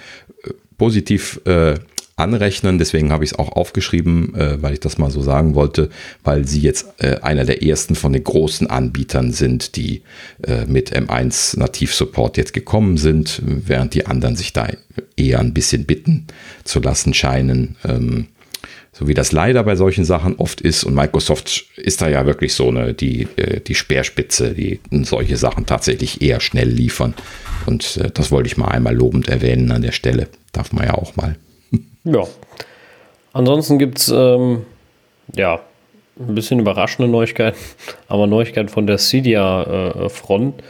positiv 0.78 1.40
äh, 1.44 1.74
anrechnen. 2.16 2.78
Deswegen 2.78 3.12
habe 3.12 3.24
ich 3.24 3.32
es 3.32 3.38
auch 3.38 3.50
aufgeschrieben, 3.52 4.34
äh, 4.34 4.62
weil 4.62 4.74
ich 4.74 4.80
das 4.80 4.98
mal 4.98 5.10
so 5.10 5.22
sagen 5.22 5.54
wollte, 5.54 5.90
weil 6.24 6.46
sie 6.46 6.60
jetzt 6.60 6.86
äh, 6.98 7.16
einer 7.22 7.44
der 7.44 7.62
ersten 7.62 7.94
von 7.94 8.12
den 8.12 8.24
großen 8.24 8.68
Anbietern 8.68 9.32
sind, 9.32 9.76
die 9.76 10.02
äh, 10.42 10.66
mit 10.66 10.94
M1 10.94 11.58
Nativ 11.58 11.94
Support 11.94 12.36
jetzt 12.36 12.52
gekommen 12.52 12.96
sind, 12.96 13.42
während 13.44 13.94
die 13.94 14.06
anderen 14.06 14.36
sich 14.36 14.52
da 14.52 14.68
eher 15.16 15.40
ein 15.40 15.54
bisschen 15.54 15.84
bitten 15.84 16.26
zu 16.64 16.80
lassen 16.80 17.14
scheinen. 17.14 17.76
Ähm, 17.84 18.28
so 18.92 19.08
wie 19.08 19.14
das 19.14 19.32
leider 19.32 19.62
bei 19.64 19.74
solchen 19.74 20.04
Sachen 20.04 20.36
oft 20.36 20.60
ist. 20.60 20.84
Und 20.84 20.94
Microsoft 20.94 21.64
ist 21.76 22.02
da 22.02 22.08
ja 22.08 22.26
wirklich 22.26 22.54
so 22.54 22.68
eine, 22.68 22.92
die, 22.92 23.26
äh, 23.36 23.60
die 23.60 23.74
Speerspitze, 23.74 24.52
die 24.52 24.80
solche 25.02 25.36
Sachen 25.36 25.64
tatsächlich 25.64 26.20
eher 26.20 26.40
schnell 26.40 26.68
liefern. 26.68 27.14
Und 27.66 27.96
äh, 27.96 28.10
das 28.12 28.30
wollte 28.30 28.48
ich 28.48 28.56
mal 28.58 28.68
einmal 28.68 28.94
lobend 28.94 29.28
erwähnen 29.28 29.70
an 29.72 29.82
der 29.82 29.92
Stelle. 29.92 30.28
Darf 30.52 30.72
man 30.72 30.86
ja 30.86 30.94
auch 30.94 31.16
mal. 31.16 31.36
Ja. 32.04 32.24
Ansonsten 33.32 33.78
gibt 33.78 33.98
es 33.98 34.08
ähm, 34.08 34.66
ja 35.34 35.60
ein 36.20 36.34
bisschen 36.34 36.60
überraschende 36.60 37.10
Neuigkeiten, 37.10 37.58
aber 38.08 38.26
Neuigkeiten 38.26 38.68
von 38.68 38.86
der 38.86 38.98
Cydia-Front. 38.98 40.60
Äh, 40.60 40.64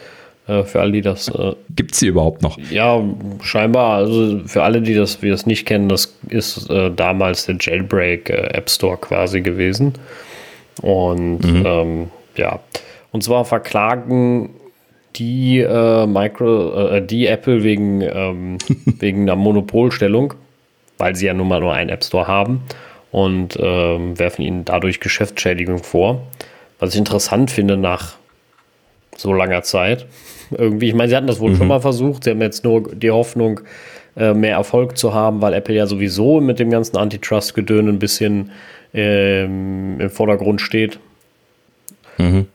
für 0.46 0.80
alle, 0.80 0.92
die 0.92 1.02
das. 1.02 1.28
Äh, 1.28 1.54
Gibt 1.74 1.92
es 1.92 2.00
sie 2.00 2.08
überhaupt 2.08 2.42
noch? 2.42 2.58
Ja, 2.70 3.00
scheinbar. 3.42 3.96
Also 3.98 4.40
für 4.46 4.62
alle, 4.62 4.82
die 4.82 4.94
das, 4.94 5.20
die 5.20 5.30
das 5.30 5.46
nicht 5.46 5.66
kennen, 5.66 5.88
das 5.88 6.16
ist 6.28 6.68
äh, 6.68 6.90
damals 6.90 7.46
der 7.46 7.56
Jailbreak 7.60 8.28
äh, 8.30 8.48
App 8.52 8.68
Store 8.68 8.96
quasi 8.96 9.40
gewesen. 9.40 9.94
Und 10.80 11.40
mhm. 11.40 11.62
ähm, 11.64 12.10
ja, 12.36 12.60
und 13.12 13.22
zwar 13.22 13.44
verklagen 13.44 14.50
die 15.16 15.60
äh, 15.60 16.06
Micro, 16.06 16.88
äh, 16.88 17.06
die 17.06 17.26
Apple 17.26 17.62
wegen, 17.62 18.00
ähm, 18.00 18.58
wegen 18.98 19.22
einer 19.22 19.36
Monopolstellung, 19.36 20.34
weil 20.98 21.14
sie 21.14 21.26
ja 21.26 21.34
nun 21.34 21.48
mal 21.48 21.60
nur 21.60 21.74
einen 21.74 21.90
App 21.90 22.02
Store 22.02 22.26
haben 22.26 22.62
und 23.10 23.58
ähm, 23.60 24.18
werfen 24.18 24.42
ihnen 24.42 24.64
dadurch 24.64 25.00
Geschäftsschädigung 25.00 25.82
vor. 25.82 26.22
Was 26.78 26.94
ich 26.94 26.98
interessant 26.98 27.50
finde 27.50 27.76
nach 27.76 28.16
so 29.22 29.32
langer 29.32 29.62
Zeit. 29.62 30.06
Irgendwie, 30.50 30.88
ich 30.88 30.94
meine, 30.94 31.08
sie 31.08 31.16
hatten 31.16 31.26
das 31.26 31.40
wohl 31.40 31.52
mhm. 31.52 31.56
schon 31.56 31.68
mal 31.68 31.80
versucht. 31.80 32.24
Sie 32.24 32.30
haben 32.30 32.42
jetzt 32.42 32.64
nur 32.64 32.94
die 32.94 33.10
Hoffnung, 33.10 33.60
äh, 34.16 34.34
mehr 34.34 34.56
Erfolg 34.56 34.98
zu 34.98 35.14
haben, 35.14 35.40
weil 35.40 35.54
Apple 35.54 35.74
ja 35.74 35.86
sowieso 35.86 36.40
mit 36.40 36.58
dem 36.58 36.70
ganzen 36.70 36.98
Antitrust-Gedön 36.98 37.88
ein 37.88 37.98
bisschen 37.98 38.50
ähm, 38.92 39.98
im 39.98 40.10
Vordergrund 40.10 40.60
steht. 40.60 40.98
Mhm. 42.18 42.46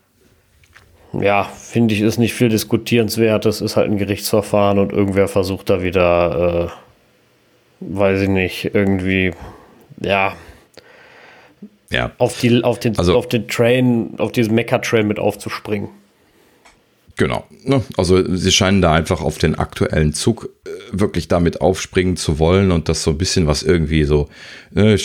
Ja, 1.20 1.46
finde 1.46 1.96
ich, 1.96 2.02
ist 2.02 2.20
nicht 2.20 2.36
viel 2.36 2.50
diskutierenswert. 2.50 3.46
Das 3.46 3.62
ist 3.62 3.76
halt 3.76 3.90
ein 3.90 3.98
Gerichtsverfahren 3.98 4.78
und 4.78 4.92
irgendwer 4.92 5.28
versucht 5.28 5.70
da 5.72 5.82
wieder, 5.82 6.70
äh, 7.82 7.96
weiß 7.96 8.22
ich 8.22 8.30
nicht, 8.30 8.76
irgendwie, 8.76 9.32
ja, 10.00 10.34
ja. 11.90 12.12
Auf, 12.18 12.40
die, 12.40 12.64
auf, 12.64 12.80
den, 12.80 12.98
also, 13.00 13.18
auf 13.18 13.28
den 13.28 13.48
Train, 13.48 14.16
auf 14.18 14.32
diesen 14.32 14.56
Mecha-Train 14.56 15.08
mit 15.08 15.20
aufzuspringen. 15.20 15.90
Genau. 17.18 17.48
Ne? 17.66 17.84
Also 17.98 18.36
sie 18.36 18.52
scheinen 18.52 18.82
da 18.82 18.94
einfach 18.94 19.22
auf 19.22 19.40
den 19.40 19.56
aktuellen 19.56 20.14
Zug 20.14 20.50
äh, 20.66 20.70
wirklich 20.92 21.28
damit 21.28 21.62
aufspringen 21.62 22.16
zu 22.16 22.38
wollen 22.38 22.72
und 22.72 22.90
das 22.90 23.02
so 23.02 23.12
ein 23.12 23.18
bisschen 23.18 23.48
was 23.48 23.64
irgendwie 23.64 24.04
so 24.04 24.30
ne, 24.72 24.98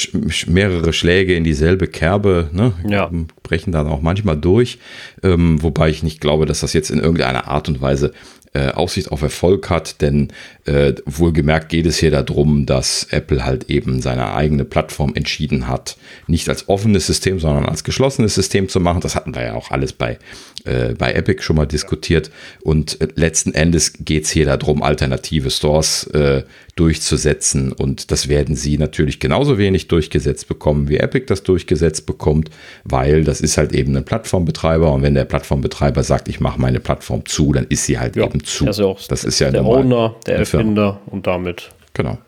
mehrere 0.46 0.92
Schläge 0.92 1.34
in 1.34 1.42
dieselbe 1.42 1.86
Kerbe 1.86 2.50
ne, 2.52 2.74
ja. 2.86 3.10
brechen 3.42 3.72
dann 3.72 3.86
auch 3.86 4.02
manchmal 4.02 4.36
durch. 4.36 4.78
Ähm, 5.22 5.62
wobei 5.62 5.88
ich 5.88 6.02
nicht 6.02 6.20
glaube, 6.20 6.44
dass 6.44 6.60
das 6.60 6.74
jetzt 6.74 6.90
in 6.90 6.98
irgendeiner 6.98 7.48
Art 7.48 7.68
und 7.68 7.80
Weise 7.80 8.12
äh, 8.54 8.68
Aussicht 8.68 9.10
auf 9.10 9.22
Erfolg 9.22 9.70
hat, 9.70 10.00
denn 10.02 10.28
äh, 10.64 10.92
wohlgemerkt 11.06 11.70
geht 11.70 11.86
es 11.86 11.98
hier 11.98 12.10
darum, 12.10 12.66
dass 12.66 13.06
Apple 13.10 13.44
halt 13.44 13.70
eben 13.70 14.02
seine 14.02 14.34
eigene 14.34 14.64
Plattform 14.64 15.14
entschieden 15.14 15.68
hat, 15.68 15.96
nicht 16.26 16.48
als 16.48 16.68
offenes 16.68 17.06
System, 17.06 17.40
sondern 17.40 17.64
als 17.64 17.82
geschlossenes 17.82 18.34
System 18.34 18.68
zu 18.68 18.78
machen. 18.78 19.00
Das 19.00 19.14
hatten 19.14 19.34
wir 19.34 19.42
ja 19.42 19.54
auch 19.54 19.70
alles 19.70 19.92
bei, 19.92 20.18
äh, 20.64 20.94
bei 20.94 21.12
Epic 21.12 21.42
schon 21.42 21.56
mal 21.56 21.66
diskutiert. 21.66 22.30
Und 22.62 23.00
äh, 23.00 23.08
letzten 23.14 23.54
Endes 23.54 23.94
geht 24.00 24.24
es 24.24 24.30
hier 24.30 24.44
darum, 24.44 24.82
alternative 24.82 25.50
Stores 25.50 26.06
äh, 26.08 26.42
durchzusetzen. 26.74 27.72
Und 27.72 28.10
das 28.10 28.28
werden 28.28 28.56
sie 28.56 28.78
natürlich 28.78 29.20
genauso 29.20 29.58
wenig 29.58 29.88
durchgesetzt 29.88 30.48
bekommen, 30.48 30.88
wie 30.88 30.96
Epic 30.96 31.26
das 31.26 31.42
durchgesetzt 31.42 32.06
bekommt, 32.06 32.50
weil 32.84 33.24
das 33.24 33.40
ist 33.40 33.58
halt 33.58 33.72
eben 33.72 33.96
ein 33.96 34.04
Plattformbetreiber. 34.04 34.92
Und 34.92 35.02
wenn 35.02 35.14
der 35.14 35.26
Plattformbetreiber 35.26 36.02
sagt, 36.02 36.28
ich 36.28 36.40
mache 36.40 36.60
meine 36.60 36.80
Plattform 36.80 37.26
zu, 37.26 37.52
dann 37.52 37.66
ist 37.68 37.84
sie 37.84 37.98
halt 37.98 38.16
ja, 38.16 38.24
eben 38.24 38.42
zu. 38.42 38.64
Das 38.64 38.78
ist, 38.78 38.84
auch 38.84 39.00
das 39.06 39.24
ist 39.24 39.38
ja 39.38 39.50
der 39.50 39.64
Owner, 39.64 40.16
der 40.26 40.38
Erfinder 40.38 41.00
und 41.06 41.26
damit. 41.26 41.70
Genau. 41.92 42.18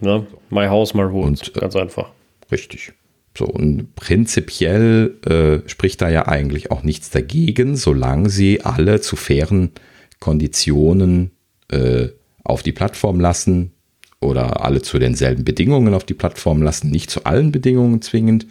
Ne? 0.00 0.26
My 0.50 0.66
House, 0.66 0.94
my 0.94 1.02
rules. 1.02 1.48
Und, 1.48 1.54
Ganz 1.54 1.74
einfach. 1.74 2.10
Richtig. 2.52 2.92
So, 3.36 3.44
und 3.44 3.94
prinzipiell 3.94 5.16
äh, 5.26 5.68
spricht 5.68 6.00
da 6.00 6.08
ja 6.08 6.26
eigentlich 6.26 6.70
auch 6.70 6.82
nichts 6.82 7.10
dagegen, 7.10 7.76
solange 7.76 8.30
sie 8.30 8.62
alle 8.62 9.00
zu 9.00 9.16
fairen 9.16 9.70
Konditionen 10.18 11.30
äh, 11.70 12.08
auf 12.48 12.62
die 12.62 12.72
Plattform 12.72 13.20
lassen 13.20 13.72
oder 14.20 14.64
alle 14.64 14.82
zu 14.82 14.98
denselben 14.98 15.44
Bedingungen 15.44 15.94
auf 15.94 16.04
die 16.04 16.14
Plattform 16.14 16.62
lassen, 16.62 16.90
nicht 16.90 17.10
zu 17.10 17.24
allen 17.24 17.52
Bedingungen 17.52 18.02
zwingend. 18.02 18.46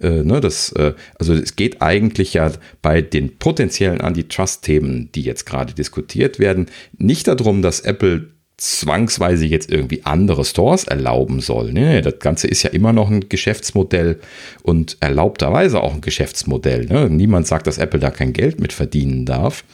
Äh, 0.00 0.24
ne, 0.24 0.40
das, 0.40 0.72
äh, 0.72 0.94
also 1.18 1.32
es 1.32 1.54
geht 1.54 1.80
eigentlich 1.80 2.34
ja 2.34 2.50
bei 2.82 3.02
den 3.02 3.38
potenziellen 3.38 4.00
Antitrust-Themen, 4.00 5.10
die 5.14 5.22
jetzt 5.22 5.46
gerade 5.46 5.74
diskutiert 5.74 6.40
werden, 6.40 6.66
nicht 6.98 7.28
darum, 7.28 7.62
dass 7.62 7.80
Apple 7.80 8.30
zwangsweise 8.56 9.46
jetzt 9.46 9.70
irgendwie 9.70 10.04
andere 10.04 10.44
Stores 10.44 10.84
erlauben 10.84 11.40
soll. 11.40 11.72
Nee, 11.72 12.00
das 12.00 12.18
Ganze 12.18 12.46
ist 12.46 12.62
ja 12.62 12.70
immer 12.70 12.92
noch 12.92 13.10
ein 13.10 13.28
Geschäftsmodell 13.28 14.20
und 14.62 14.96
erlaubterweise 15.00 15.82
auch 15.82 15.94
ein 15.94 16.00
Geschäftsmodell. 16.00 16.86
Ne? 16.86 17.10
Niemand 17.10 17.46
sagt, 17.46 17.66
dass 17.66 17.78
Apple 17.78 17.98
da 17.98 18.10
kein 18.10 18.32
Geld 18.32 18.60
mit 18.60 18.72
verdienen 18.72 19.24
darf. 19.24 19.64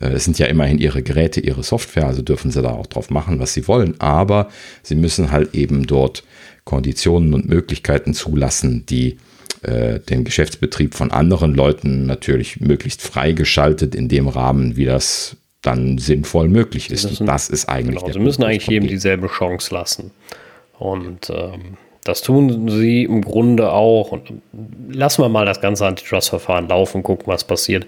Äh, 0.00 0.08
es 0.08 0.24
sind 0.24 0.38
ja 0.38 0.46
immerhin 0.46 0.78
ihre 0.78 1.02
Geräte, 1.02 1.40
ihre 1.40 1.62
Software, 1.62 2.06
also 2.06 2.22
dürfen 2.22 2.50
sie 2.50 2.62
da 2.62 2.70
auch 2.70 2.86
drauf 2.86 3.10
machen, 3.10 3.38
was 3.38 3.54
sie 3.54 3.68
wollen. 3.68 4.00
Aber 4.00 4.48
sie 4.82 4.94
müssen 4.94 5.30
halt 5.30 5.54
eben 5.54 5.86
dort 5.86 6.24
Konditionen 6.64 7.34
und 7.34 7.48
Möglichkeiten 7.48 8.14
zulassen, 8.14 8.86
die 8.86 9.18
äh, 9.62 10.00
den 10.00 10.24
Geschäftsbetrieb 10.24 10.94
von 10.94 11.10
anderen 11.10 11.54
Leuten 11.54 12.06
natürlich 12.06 12.60
möglichst 12.60 13.02
freigeschaltet 13.02 13.94
in 13.94 14.08
dem 14.08 14.28
Rahmen, 14.28 14.76
wie 14.76 14.84
das 14.84 15.36
dann 15.62 15.98
sinnvoll 15.98 16.48
möglich 16.48 16.90
ist. 16.90 17.04
Das, 17.04 17.16
sind, 17.16 17.26
das 17.26 17.48
ist 17.48 17.68
eigentlich. 17.68 18.00
Genau, 18.00 18.12
sie 18.12 18.18
müssen 18.18 18.44
eigentlich 18.44 18.66
jedem 18.68 18.88
dieselbe 18.88 19.28
Chance 19.28 19.74
lassen. 19.74 20.10
Und 20.78 21.30
ähm, 21.30 21.76
das 22.08 22.22
tun 22.22 22.68
sie 22.68 23.04
im 23.04 23.22
Grunde 23.22 23.72
auch. 23.72 24.12
Und 24.12 24.32
lassen 24.88 25.22
wir 25.22 25.28
mal 25.28 25.46
das 25.46 25.60
ganze 25.60 25.86
Antitrust-Verfahren 25.86 26.68
laufen, 26.68 27.02
gucken, 27.02 27.26
was 27.26 27.44
passiert. 27.44 27.86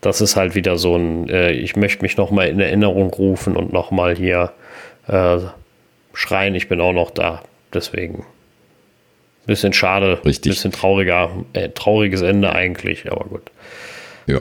Das 0.00 0.20
ist 0.20 0.36
halt 0.36 0.54
wieder 0.54 0.76
so 0.78 0.96
ein, 0.96 1.28
äh, 1.28 1.52
ich 1.52 1.76
möchte 1.76 2.02
mich 2.02 2.16
nochmal 2.16 2.48
in 2.48 2.60
Erinnerung 2.60 3.10
rufen 3.10 3.56
und 3.56 3.72
nochmal 3.72 4.16
hier 4.16 4.52
äh, 5.08 5.38
schreien, 6.12 6.54
ich 6.54 6.68
bin 6.68 6.80
auch 6.80 6.92
noch 6.92 7.10
da. 7.10 7.42
Deswegen. 7.74 8.24
Bisschen 9.46 9.72
schade, 9.72 10.20
Richtig. 10.24 10.52
bisschen 10.52 10.72
trauriger, 10.72 11.30
äh, 11.52 11.68
trauriges 11.68 12.22
Ende 12.22 12.52
eigentlich, 12.52 13.10
aber 13.10 13.24
gut. 13.26 13.42
Ja, 14.28 14.40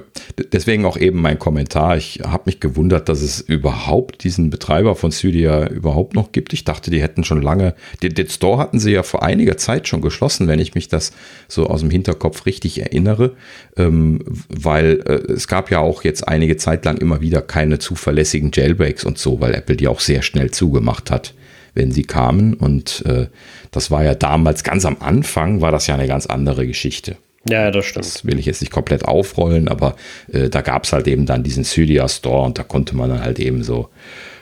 deswegen 0.52 0.84
auch 0.84 0.98
eben 0.98 1.22
mein 1.22 1.38
Kommentar. 1.38 1.95
Ich 1.95 2.22
habe 2.26 2.44
mich 2.48 2.60
gewundert, 2.60 3.07
dass 3.07 3.22
es 3.22 3.40
überhaupt 3.40 4.24
diesen 4.24 4.49
Betreiber 4.49 4.95
von 4.95 5.12
Cydia 5.12 5.68
überhaupt 5.68 6.16
noch 6.16 6.32
gibt. 6.32 6.53
Ich 6.53 6.64
dachte, 6.64 6.90
die 6.90 7.02
hätten 7.02 7.24
schon 7.24 7.41
lange, 7.41 7.76
den, 8.02 8.16
den, 8.16 8.28
Store 8.28 8.57
hatten 8.57 8.80
sie 8.80 8.91
ja 8.91 9.03
vor 9.03 9.22
einiger 9.22 9.57
Zeit 9.57 9.88
schon 9.88 10.02
geschlossen, 10.02 10.48
wenn 10.48 10.60
ich 10.60 10.74
mich 10.74 10.88
das 10.88 11.12
so 11.48 11.68
aus 11.68 11.82
dem 11.82 11.91
Hinterkopf 11.91 12.48
richtig 12.48 12.82
erinnere, 12.82 13.34
ähm, 13.78 14.24
weil 14.49 15.03
äh, 15.06 15.32
es 15.32 15.48
gab 15.48 15.70
ja 15.70 15.80
auch 15.80 16.03
jetzt 16.03 16.28
einige 16.28 16.57
Zeit 16.57 16.84
lang 16.84 16.98
immer 16.98 17.22
wieder 17.22 17.44
keine 17.44 17.78
zuverlässigen 17.78 18.49
Jailbreaks 18.52 19.03
und 19.03 19.20
so, 19.20 19.40
weil 19.40 19.53
Apple 19.53 19.76
die 19.76 19.88
auch 19.88 19.99
sehr 19.99 20.24
schnell 20.24 20.49
zugemacht 20.49 21.12
hat 21.12 21.36
wenn 21.78 21.91
sie 21.91 22.03
kamen. 22.03 22.53
Und 22.53 23.06
äh, 23.06 23.28
das 23.72 23.91
war 23.91 24.02
ja 24.02 24.16
damals 24.16 24.64
ganz 24.64 24.86
am 24.86 24.95
Anfang, 25.02 25.60
war 25.60 25.74
das 25.74 25.88
ja 25.88 25.95
eine 25.95 26.07
ganz 26.07 26.26
andere 26.26 26.66
Geschichte. 26.66 27.18
Ja, 27.48 27.72
das 27.72 27.86
stimmt. 27.86 28.06
Das 28.06 28.26
will 28.26 28.40
ich 28.40 28.46
jetzt 28.46 28.62
nicht 28.62 28.72
komplett 28.72 29.06
aufrollen, 29.06 29.68
aber 29.68 29.96
äh, 30.32 30.50
da 30.50 30.62
gab 30.62 30.86
es 30.86 30.94
halt 30.94 31.08
eben 31.08 31.26
dann 31.26 31.44
diesen 31.44 31.64
Cydia 31.64 32.08
Store 32.10 32.46
und 32.46 32.58
da 32.58 32.64
konnte 32.64 32.96
man 32.96 33.10
dann 33.10 33.22
halt 33.22 33.40
eben 33.40 33.64
so 33.64 33.90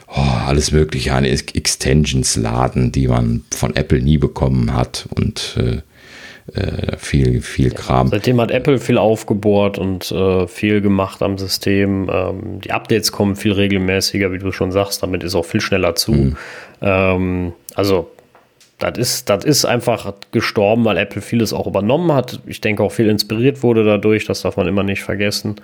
oh, 0.08 0.20
alles 0.46 0.72
Mögliche 0.72 1.12
an 1.12 1.24
Extensions 1.24 2.36
laden, 2.36 2.92
die 2.92 3.08
man 3.08 3.44
von 3.54 3.76
Apple 3.76 4.00
nie 4.00 4.18
bekommen 4.18 4.74
hat 4.74 5.06
und 5.14 5.56
äh, 5.58 5.82
äh, 6.52 6.96
viel, 6.98 7.40
viel 7.40 7.70
Kram. 7.70 8.08
seitdem 8.08 8.38
hat 8.40 8.50
Apple 8.50 8.78
viel 8.78 8.98
aufgebohrt 8.98 9.78
und 9.78 10.10
äh, 10.12 10.46
viel 10.46 10.82
gemacht 10.82 11.22
am 11.22 11.38
System. 11.38 12.10
Ähm, 12.12 12.60
die 12.60 12.70
Updates 12.70 13.12
kommen 13.12 13.34
viel 13.34 13.52
regelmäßiger, 13.52 14.30
wie 14.30 14.38
du 14.38 14.52
schon 14.52 14.70
sagst, 14.70 15.02
damit 15.02 15.24
ist 15.24 15.34
auch 15.34 15.46
viel 15.46 15.62
schneller 15.62 15.94
zu. 15.94 16.12
Mhm. 16.12 16.36
Ähm, 16.82 17.52
also 17.74 18.10
das 18.90 18.98
ist, 18.98 19.30
das 19.30 19.44
ist 19.44 19.64
einfach 19.64 20.14
gestorben, 20.32 20.84
weil 20.84 20.96
Apple 20.98 21.22
vieles 21.22 21.52
auch 21.52 21.66
übernommen 21.66 22.12
hat. 22.12 22.40
Ich 22.46 22.60
denke 22.60 22.82
auch 22.82 22.92
viel 22.92 23.08
inspiriert 23.08 23.62
wurde 23.62 23.84
dadurch, 23.84 24.24
das 24.24 24.42
darf 24.42 24.56
man 24.56 24.66
immer 24.66 24.82
nicht 24.82 25.02
vergessen. 25.02 25.56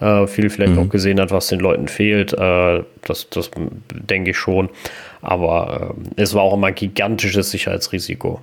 Äh, 0.00 0.26
viel 0.26 0.50
vielleicht 0.50 0.72
mhm. 0.72 0.80
auch 0.80 0.88
gesehen 0.88 1.20
hat, 1.20 1.30
was 1.30 1.46
den 1.46 1.60
Leuten 1.60 1.88
fehlt. 1.88 2.32
Äh, 2.32 2.82
das, 3.02 3.28
das 3.30 3.50
denke 3.92 4.30
ich 4.30 4.38
schon. 4.38 4.68
Aber 5.22 5.94
äh, 6.16 6.22
es 6.22 6.34
war 6.34 6.42
auch 6.42 6.54
immer 6.54 6.68
ein 6.68 6.74
gigantisches 6.74 7.50
Sicherheitsrisiko. 7.50 8.40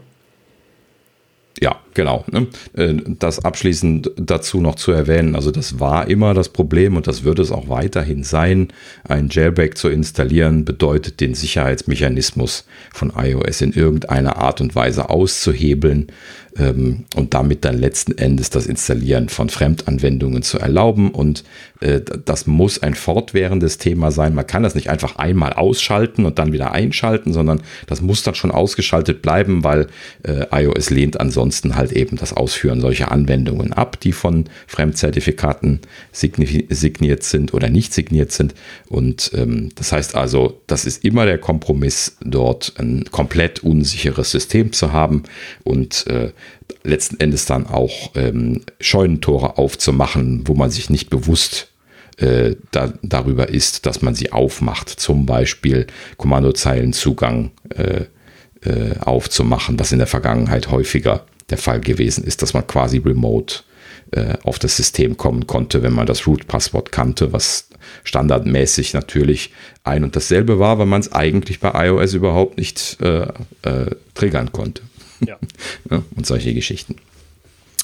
Ja, 1.62 1.80
genau. 1.94 2.26
Ne? 2.32 2.48
Äh, 2.74 2.96
das 3.20 3.46
abschließend 3.46 4.12
dazu 4.18 4.62
noch 4.62 4.76
zu 4.76 4.92
erwähnen. 4.92 5.36
Also 5.36 5.52
das 5.52 5.80
war 5.80 6.08
immer 6.08 6.34
das 6.34 6.50
Problem 6.50 6.98
und 6.98 7.06
das 7.06 7.24
wird 7.24 7.38
es 7.38 7.52
auch 7.52 7.70
weiterhin 7.70 8.24
sein. 8.24 8.70
Ein 9.04 9.30
Jailbreak 9.30 9.78
zu 9.78 9.88
installieren 9.88 10.66
bedeutet 10.66 11.22
den 11.22 11.36
Sicherheitsmechanismus 11.36 12.66
von 12.92 13.14
iOS 13.16 13.62
in 13.62 13.74
irgendeiner 13.74 14.38
Art 14.38 14.60
und 14.60 14.74
Weise 14.76 15.12
auszuhebeln 15.12 16.08
ähm, 16.58 17.06
und 17.16 17.34
damit 17.34 17.66
dann 17.66 17.78
letzten 17.78 18.18
Endes 18.18 18.50
das 18.50 18.66
Installieren 18.66 19.30
von 19.30 19.50
Fremdanwendungen 19.50 20.44
zu 20.44 20.60
erlauben. 20.60 21.12
Und 21.12 21.44
äh, 21.80 22.02
das 22.26 22.48
muss 22.48 22.82
ein 22.82 22.96
fortwährendes 22.96 23.78
Thema 23.78 24.12
sein. 24.12 24.36
Man 24.36 24.48
kann 24.48 24.64
das 24.64 24.76
nicht 24.76 24.90
einfach 24.90 25.16
einmal 25.16 25.54
ausschalten 25.54 26.26
und 26.26 26.40
dann 26.40 26.52
wieder 26.52 26.72
einschalten, 26.72 27.34
sondern 27.34 27.62
das 27.88 28.02
muss 28.02 28.24
dann 28.24 28.36
schon 28.36 28.52
ausgeschaltet 28.52 29.22
bleiben, 29.22 29.64
weil 29.64 29.88
äh, 30.24 30.46
iOS 30.52 30.90
lehnt 30.90 31.20
ansonsten 31.20 31.76
halt 31.76 31.92
eben 31.92 32.18
das 32.18 32.34
Ausführen 32.34 32.82
solcher 32.82 33.12
Anwendungen 33.12 33.74
ab, 33.74 34.00
die 34.00 34.12
von 34.12 34.46
Fremdzertifikaten 34.68 35.80
signiert 36.12 37.24
sind 37.24 37.54
oder 37.54 37.70
nicht 37.70 37.94
signiert 37.94 38.32
sind. 38.32 38.56
Und 38.90 39.32
ähm, 39.36 39.70
das 39.76 39.92
heißt 39.92 40.16
also, 40.16 40.60
das 40.68 40.86
ist 40.86 41.04
immer 41.06 41.26
der 41.26 41.38
Kompromiss, 41.38 42.18
dort 42.24 42.74
ein 42.78 43.06
komplett 43.12 43.64
unsicheres 43.64 44.32
System 44.32 44.74
zu 44.74 44.92
haben 44.92 45.24
und 45.64 46.08
äh, 46.08 46.32
letzten 46.84 47.20
Endes 47.20 47.46
dann 47.46 47.68
auch 47.68 48.12
ähm, 48.16 48.62
Scheunentore 48.80 49.58
aufzumachen, 49.58 50.44
wo 50.48 50.54
man 50.54 50.72
sich 50.72 50.90
nicht 50.90 51.10
bewusst 51.10 51.70
äh, 52.18 52.56
da, 52.72 52.94
darüber 53.02 53.50
ist, 53.50 53.86
dass 53.86 54.02
man 54.02 54.16
sie 54.16 54.32
aufmacht. 54.32 54.90
Zum 54.90 55.26
Beispiel 55.26 55.88
Kommandozeilenzugang 56.18 57.52
äh, 57.70 58.06
äh, 58.64 58.98
aufzumachen, 59.00 59.80
was 59.80 59.92
in 59.92 59.98
der 59.98 60.08
Vergangenheit 60.08 60.70
häufiger 60.70 61.26
der 61.50 61.58
Fall 61.58 61.82
gewesen 61.82 62.24
ist, 62.24 62.42
dass 62.42 62.54
man 62.54 62.66
quasi 62.68 62.98
remote 62.98 63.62
äh, 64.12 64.38
auf 64.44 64.60
das 64.60 64.78
System 64.78 65.18
kommen 65.18 65.48
konnte, 65.48 65.84
wenn 65.84 65.94
man 65.94 66.06
das 66.06 66.28
Root-Passwort 66.28 66.92
kannte, 66.92 67.34
was 67.34 67.70
standardmäßig 68.04 68.94
natürlich 68.94 69.52
ein 69.84 70.04
und 70.04 70.16
dasselbe 70.16 70.60
war, 70.60 70.80
weil 70.80 70.86
man 70.86 71.02
es 71.02 71.12
eigentlich 71.12 71.60
bei 71.60 71.88
iOS 71.88 72.14
überhaupt 72.14 72.58
nicht 72.58 72.98
äh, 73.02 73.28
äh, 73.64 73.96
triggern 74.14 74.52
konnte. 74.52 74.84
Ja. 75.26 75.40
ja. 75.90 76.04
Und 76.16 76.26
solche 76.26 76.54
Geschichten. 76.54 76.96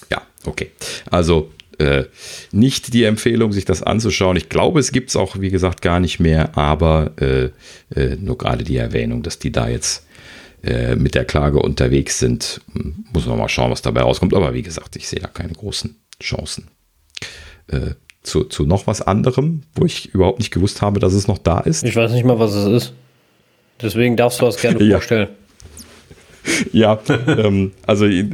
Ja, 0.09 0.22
okay. 0.45 0.72
Also 1.09 1.51
äh, 1.77 2.05
nicht 2.51 2.93
die 2.93 3.03
Empfehlung, 3.03 3.51
sich 3.51 3.65
das 3.65 3.84
anzuschauen. 3.84 4.38
Ich 4.38 4.49
glaube, 4.49 4.80
es 4.80 4.91
gibt 4.91 5.09
es 5.09 5.15
auch, 5.15 5.39
wie 5.39 5.49
gesagt, 5.49 5.81
gar 5.81 5.99
nicht 5.99 6.19
mehr, 6.19 6.57
aber 6.57 7.11
äh, 7.22 7.49
äh, 7.95 8.15
nur 8.19 8.38
gerade 8.38 8.64
die 8.64 8.77
Erwähnung, 8.77 9.22
dass 9.23 9.39
die 9.39 9.51
da 9.51 9.68
jetzt 9.68 10.05
äh, 10.64 10.95
mit 10.95 11.14
der 11.14 11.26
Klage 11.26 11.59
unterwegs 11.59 12.19
sind, 12.19 12.61
muss 13.14 13.27
man 13.27 13.38
mal 13.38 13.49
schauen, 13.49 13.72
was 13.72 13.81
dabei 13.81 14.01
rauskommt. 14.01 14.34
Aber 14.34 14.53
wie 14.53 14.64
gesagt, 14.64 14.95
ich 14.95 15.07
sehe 15.07 15.19
da 15.19 15.27
keine 15.27 15.53
großen 15.53 15.95
Chancen. 16.22 16.68
Äh, 17.68 17.91
zu, 18.23 18.43
zu 18.43 18.65
noch 18.65 18.88
was 18.88 19.01
anderem, 19.01 19.61
wo 19.76 19.85
ich 19.85 20.14
überhaupt 20.14 20.39
nicht 20.39 20.51
gewusst 20.51 20.81
habe, 20.81 20.99
dass 20.99 21.14
es 21.14 21.27
noch 21.27 21.38
da 21.38 21.59
ist. 21.59 21.84
Ich 21.84 21.95
weiß 21.95 22.11
nicht 22.11 22.26
mal, 22.26 22.39
was 22.39 22.53
es 22.53 22.65
ist. 22.65 22.93
Deswegen 23.81 24.18
darfst 24.18 24.41
du 24.41 24.45
das 24.45 24.57
gerne 24.59 24.84
ja. 24.84 24.97
vorstellen. 24.97 25.30
ja, 26.72 26.99
ähm, 27.28 27.72
also 27.86 28.07
die, 28.07 28.30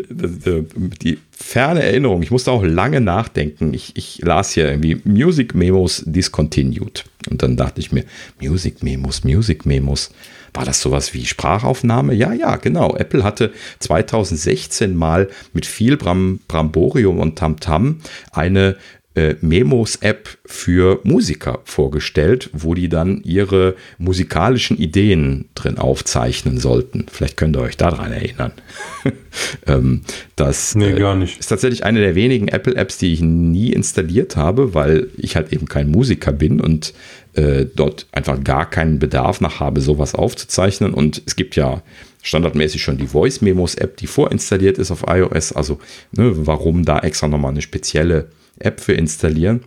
die, 1.02 1.18
ferne 1.32 1.84
Erinnerung, 1.84 2.24
ich 2.24 2.32
musste 2.32 2.52
auch 2.52 2.64
lange 2.64 3.02
nachdenken. 3.02 3.74
Ich, 3.74 3.96
ich 3.96 4.20
las 4.20 4.54
hier 4.54 4.70
irgendwie 4.70 5.02
Music 5.04 5.54
Memos 5.56 6.04
discontinued. 6.06 7.06
Und 7.30 7.44
dann 7.44 7.58
dachte 7.58 7.82
ich 7.82 7.92
mir, 7.92 8.06
Music 8.40 8.84
Memos, 8.84 9.24
Music 9.24 9.66
Memos. 9.66 10.12
War 10.54 10.66
das 10.66 10.82
sowas 10.82 11.14
wie 11.14 11.26
Sprachaufnahme? 11.26 12.14
Ja, 12.14 12.32
ja, 12.32 12.58
genau. 12.58 12.96
Apple 12.96 13.24
hatte 13.24 13.52
2016 13.80 14.96
mal 14.96 15.30
mit 15.52 15.66
viel 15.66 15.98
Bram, 15.98 16.40
Bramborium 16.48 17.20
und 17.20 17.38
Tamtam 17.38 18.02
eine 18.32 18.78
äh, 19.16 19.36
Memos-App 19.42 20.30
für 20.46 21.00
Musiker 21.04 21.60
vorgestellt, 21.66 22.50
wo 22.54 22.74
die 22.74 22.90
dann 22.90 23.22
ihre 23.24 23.76
musikalischen 23.98 24.78
Ideen 24.78 25.46
drin 25.56 25.78
aufzeichnen 25.78 26.58
sollten. 26.58 27.06
Vielleicht 27.12 27.38
könnt 27.38 27.56
ihr 27.56 27.62
euch 27.62 27.78
daran 27.78 28.12
erinnern. 28.12 28.52
ähm, 29.68 30.02
das 30.36 30.76
nee. 30.76 30.92
Äh, 30.92 31.24
ist 31.24 31.48
tatsächlich 31.48 31.84
eine 31.84 32.00
der 32.00 32.16
wenigen 32.16 32.48
Apple-Apps, 32.48 32.98
die 32.98 33.14
ich 33.14 33.22
nie 33.22 33.72
installiert 33.72 34.36
habe, 34.36 34.74
weil 34.74 35.10
ich 35.18 35.36
halt 35.36 35.54
eben 35.54 35.68
kein 35.68 35.90
Musiker 35.90 36.32
bin 36.32 36.60
und 36.60 36.94
äh, 37.34 37.66
dort 37.76 38.08
einfach 38.12 38.44
gar 38.44 38.70
keinen 38.70 39.00
Bedarf 39.00 39.42
nach 39.42 39.60
habe, 39.60 39.82
sowas 39.82 40.16
aufzuzeichnen. 40.16 40.94
Und 40.94 41.22
es 41.26 41.36
gibt 41.36 41.56
ja 41.56 41.84
standardmäßig 42.24 42.82
schon 42.82 42.98
die 42.98 43.08
Voice 43.08 43.42
Memos 43.42 43.76
App, 43.76 43.98
die 43.98 44.08
vorinstalliert 44.08 44.78
ist 44.80 44.92
auf 44.92 45.04
iOS. 45.08 45.52
Also 45.52 45.80
ne, 46.12 46.32
warum 46.34 46.86
da 46.86 47.00
extra 47.00 47.28
nochmal 47.28 47.52
eine 47.52 47.62
spezielle 47.62 48.30
App 48.60 48.80
für 48.80 48.94
installieren. 48.94 49.64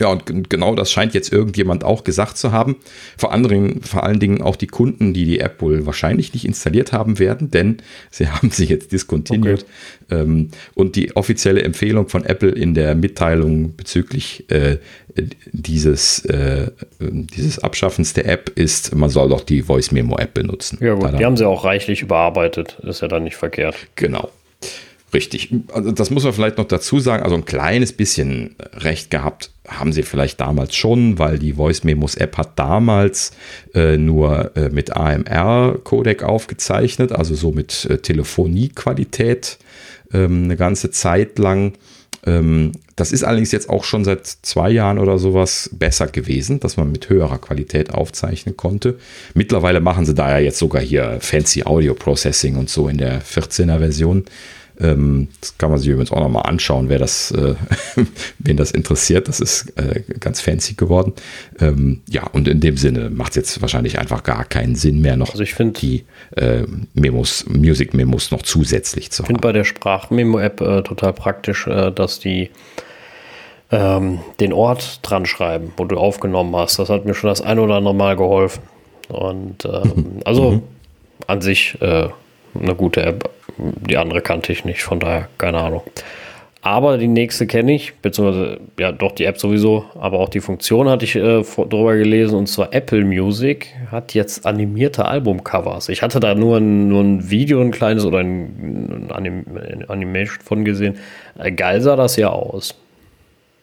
Ja, 0.00 0.08
und 0.08 0.48
genau 0.48 0.74
das 0.74 0.92
scheint 0.92 1.14
jetzt 1.14 1.32
irgendjemand 1.32 1.82
auch 1.82 2.04
gesagt 2.04 2.36
zu 2.36 2.52
haben. 2.52 2.76
Vor, 3.16 3.32
anderen, 3.32 3.82
vor 3.82 4.04
allen 4.04 4.20
Dingen 4.20 4.42
auch 4.42 4.54
die 4.54 4.66
Kunden, 4.66 5.12
die 5.12 5.24
die 5.24 5.40
App 5.40 5.60
wohl 5.60 5.86
wahrscheinlich 5.86 6.32
nicht 6.34 6.44
installiert 6.44 6.92
haben 6.92 7.18
werden, 7.18 7.50
denn 7.50 7.78
sie 8.10 8.28
haben 8.28 8.50
sie 8.50 8.66
jetzt 8.66 8.92
discontinued. 8.92 9.64
Okay. 10.08 10.20
Ähm, 10.20 10.50
und 10.74 10.94
die 10.94 11.16
offizielle 11.16 11.62
Empfehlung 11.62 12.08
von 12.08 12.24
Apple 12.24 12.50
in 12.50 12.74
der 12.74 12.94
Mitteilung 12.94 13.74
bezüglich 13.76 14.48
äh, 14.50 14.78
dieses, 15.50 16.24
äh, 16.26 16.70
dieses 17.00 17.58
Abschaffens 17.58 18.12
der 18.12 18.26
App 18.26 18.50
ist, 18.54 18.94
man 18.94 19.10
soll 19.10 19.30
doch 19.30 19.40
die 19.40 19.62
Voice 19.62 19.90
Memo 19.90 20.16
App 20.16 20.34
benutzen. 20.34 20.78
Ja, 20.80 20.94
gut, 20.94 21.18
die 21.18 21.24
haben 21.24 21.36
sie 21.36 21.46
auch 21.46 21.64
reichlich 21.64 22.02
überarbeitet. 22.02 22.78
Ist 22.82 23.02
ja 23.02 23.08
dann 23.08 23.24
nicht 23.24 23.36
verkehrt. 23.36 23.74
Genau. 23.96 24.30
Richtig. 25.12 25.54
Also 25.72 25.90
das 25.92 26.10
muss 26.10 26.24
man 26.24 26.32
vielleicht 26.34 26.58
noch 26.58 26.66
dazu 26.66 27.00
sagen. 27.00 27.22
Also 27.22 27.34
ein 27.34 27.46
kleines 27.46 27.92
bisschen 27.92 28.56
recht 28.74 29.10
gehabt 29.10 29.50
haben 29.66 29.92
sie 29.92 30.02
vielleicht 30.02 30.40
damals 30.40 30.74
schon, 30.74 31.18
weil 31.18 31.38
die 31.38 31.54
Voice 31.54 31.84
Memos 31.84 32.14
App 32.14 32.36
hat 32.36 32.58
damals 32.58 33.32
äh, 33.74 33.96
nur 33.96 34.56
äh, 34.56 34.68
mit 34.70 34.96
AMR-Codec 34.96 36.22
aufgezeichnet, 36.22 37.12
also 37.12 37.34
so 37.34 37.52
mit 37.52 37.84
äh, 37.86 37.98
Telefoniequalität 37.98 39.58
ähm, 40.12 40.44
eine 40.44 40.56
ganze 40.56 40.90
Zeit 40.90 41.38
lang. 41.38 41.74
Ähm, 42.26 42.72
das 42.96 43.12
ist 43.12 43.24
allerdings 43.24 43.52
jetzt 43.52 43.70
auch 43.70 43.84
schon 43.84 44.04
seit 44.04 44.26
zwei 44.26 44.70
Jahren 44.70 44.98
oder 44.98 45.18
sowas 45.18 45.70
besser 45.72 46.06
gewesen, 46.06 46.60
dass 46.60 46.76
man 46.76 46.90
mit 46.90 47.08
höherer 47.08 47.38
Qualität 47.38 47.92
aufzeichnen 47.92 48.56
konnte. 48.56 48.98
Mittlerweile 49.34 49.80
machen 49.80 50.04
sie 50.04 50.14
da 50.14 50.30
ja 50.30 50.38
jetzt 50.38 50.58
sogar 50.58 50.82
hier 50.82 51.18
Fancy 51.20 51.64
Audio 51.64 51.94
Processing 51.94 52.56
und 52.56 52.68
so 52.68 52.88
in 52.88 52.98
der 52.98 53.22
14er 53.22 53.78
Version. 53.78 54.24
Ähm, 54.80 55.28
das 55.40 55.58
kann 55.58 55.70
man 55.70 55.78
sich 55.78 55.88
übrigens 55.88 56.12
auch 56.12 56.20
nochmal 56.20 56.44
anschauen, 56.44 56.88
wer 56.88 56.98
das, 56.98 57.30
äh, 57.32 57.54
wen 58.38 58.56
das 58.56 58.70
interessiert. 58.70 59.28
Das 59.28 59.40
ist 59.40 59.72
äh, 59.76 60.02
ganz 60.20 60.40
fancy 60.40 60.74
geworden. 60.74 61.12
Ähm, 61.60 62.02
ja, 62.08 62.26
und 62.26 62.48
in 62.48 62.60
dem 62.60 62.76
Sinne 62.76 63.10
macht 63.10 63.30
es 63.30 63.36
jetzt 63.36 63.62
wahrscheinlich 63.62 63.98
einfach 63.98 64.22
gar 64.22 64.44
keinen 64.44 64.76
Sinn 64.76 65.00
mehr, 65.00 65.16
noch 65.16 65.30
also 65.30 65.42
ich 65.42 65.54
find, 65.54 65.80
die 65.82 66.04
äh, 66.36 66.62
Memos, 66.94 67.44
Music-Memos 67.48 68.30
noch 68.30 68.42
zusätzlich 68.42 69.10
zu 69.10 69.22
haben. 69.22 69.24
Ich 69.24 69.28
finde 69.28 69.40
bei 69.40 69.52
der 69.52 69.64
Sprachmemo-App 69.64 70.60
äh, 70.60 70.82
total 70.82 71.12
praktisch, 71.12 71.66
äh, 71.66 71.90
dass 71.90 72.20
die 72.20 72.50
ähm, 73.70 74.20
den 74.40 74.52
Ort 74.52 75.00
dran 75.02 75.26
schreiben, 75.26 75.72
wo 75.76 75.84
du 75.84 75.96
aufgenommen 75.98 76.54
hast. 76.56 76.78
Das 76.78 76.88
hat 76.88 77.04
mir 77.04 77.14
schon 77.14 77.28
das 77.28 77.40
ein 77.42 77.58
oder 77.58 77.74
andere 77.74 77.94
Mal 77.94 78.16
geholfen. 78.16 78.62
Und 79.08 79.64
ähm, 79.64 80.20
also 80.24 80.52
mhm. 80.52 80.62
an 81.26 81.40
sich 81.40 81.76
äh, 81.80 82.08
eine 82.60 82.74
gute 82.74 83.02
App. 83.02 83.30
Die 83.56 83.96
andere 83.96 84.20
kannte 84.20 84.52
ich 84.52 84.64
nicht, 84.64 84.82
von 84.82 85.00
daher 85.00 85.28
keine 85.38 85.58
Ahnung. 85.58 85.82
Aber 86.60 86.98
die 86.98 87.08
nächste 87.08 87.46
kenne 87.46 87.72
ich, 87.72 87.94
beziehungsweise 88.02 88.58
ja 88.78 88.90
doch 88.90 89.12
die 89.12 89.24
App 89.24 89.38
sowieso, 89.38 89.84
aber 89.94 90.18
auch 90.18 90.28
die 90.28 90.40
Funktion 90.40 90.88
hatte 90.88 91.04
ich 91.04 91.14
äh, 91.14 91.42
drüber 91.42 91.96
gelesen 91.96 92.36
und 92.36 92.48
zwar 92.48 92.74
Apple 92.74 93.04
Music 93.04 93.68
hat 93.92 94.12
jetzt 94.12 94.44
animierte 94.44 95.04
Albumcovers. 95.04 95.88
Ich 95.88 96.02
hatte 96.02 96.18
da 96.18 96.34
nur 96.34 96.56
ein, 96.56 96.88
nur 96.88 97.02
ein 97.02 97.30
Video, 97.30 97.60
ein 97.60 97.70
kleines 97.70 98.04
oder 98.04 98.18
ein, 98.18 99.08
ein 99.14 99.84
Animation 99.88 100.40
von 100.44 100.64
gesehen. 100.64 100.98
Äh, 101.38 101.52
geil 101.52 101.80
sah 101.80 101.94
das 101.94 102.16
ja 102.16 102.30
aus. 102.30 102.74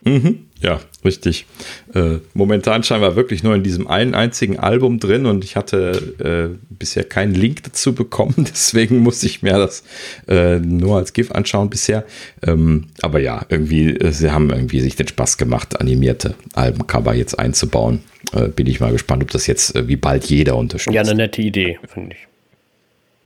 Mhm, 0.06 0.46
ja, 0.62 0.80
richtig. 1.04 1.48
Äh, 1.96 2.20
momentan 2.36 2.84
scheinbar 2.84 3.16
wirklich 3.16 3.44
nur 3.44 3.56
in 3.56 3.64
diesem 3.64 3.88
einen 3.88 4.14
einzigen 4.14 4.60
Album 4.60 5.00
drin 5.00 5.26
und 5.26 5.44
ich 5.44 5.56
hatte 5.56 6.54
äh, 6.54 6.58
bisher 6.70 7.04
keinen 7.04 7.34
Link 7.34 7.64
dazu 7.64 7.96
bekommen, 7.96 8.36
deswegen 8.48 9.00
musste 9.00 9.26
ich 9.26 9.42
mir 9.42 9.54
das 9.54 9.84
äh, 10.28 10.60
nur 10.60 10.98
als 10.98 11.14
GIF 11.14 11.32
anschauen 11.32 11.72
bisher. 11.72 12.06
Ähm, 12.46 12.86
aber 13.02 13.20
ja, 13.20 13.46
irgendwie, 13.50 13.98
äh, 13.98 14.12
sie 14.12 14.32
haben 14.32 14.52
irgendwie 14.52 14.80
sich 14.80 14.96
den 14.96 15.08
Spaß 15.08 15.38
gemacht, 15.38 15.80
animierte 15.82 16.36
Albencover 16.54 17.16
jetzt 17.16 17.40
einzubauen. 17.40 18.02
Äh, 18.32 18.50
bin 18.50 18.68
ich 18.68 18.80
mal 18.80 18.92
gespannt, 18.92 19.24
ob 19.24 19.32
das 19.32 19.48
jetzt 19.48 19.76
äh, 19.76 19.88
wie 19.88 19.96
bald 19.96 20.26
jeder 20.26 20.56
unterstützt. 20.56 20.94
Ja, 20.94 21.02
eine 21.02 21.16
nette 21.16 21.42
Idee, 21.42 21.80
finde 21.92 22.16
ich. 22.16 22.28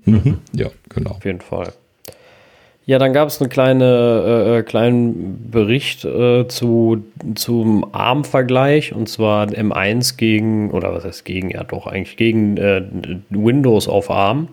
Mhm, 0.06 0.38
ja, 0.54 0.70
genau. 0.88 1.12
Auf 1.12 1.26
jeden 1.26 1.42
Fall. 1.42 1.74
Ja, 2.90 2.98
dann 2.98 3.14
gab 3.14 3.28
es 3.28 3.40
einen 3.40 3.52
kleine, 3.52 3.86
äh, 3.86 4.58
äh, 4.58 4.64
kleinen 4.64 5.52
Bericht 5.52 6.06
äh, 6.06 6.48
zu, 6.48 7.04
zum 7.36 7.94
ARM-Vergleich 7.94 8.96
und 8.96 9.08
zwar 9.08 9.46
M1 9.46 10.18
gegen, 10.18 10.72
oder 10.72 10.92
was 10.92 11.06
heißt 11.06 11.24
gegen, 11.24 11.52
ja 11.52 11.64
doch, 11.64 11.86
eigentlich 11.86 12.18
gegen 12.18 12.58
äh, 12.58 12.82
Windows 13.30 13.88
auf 13.88 14.10
ARM. 14.10 14.48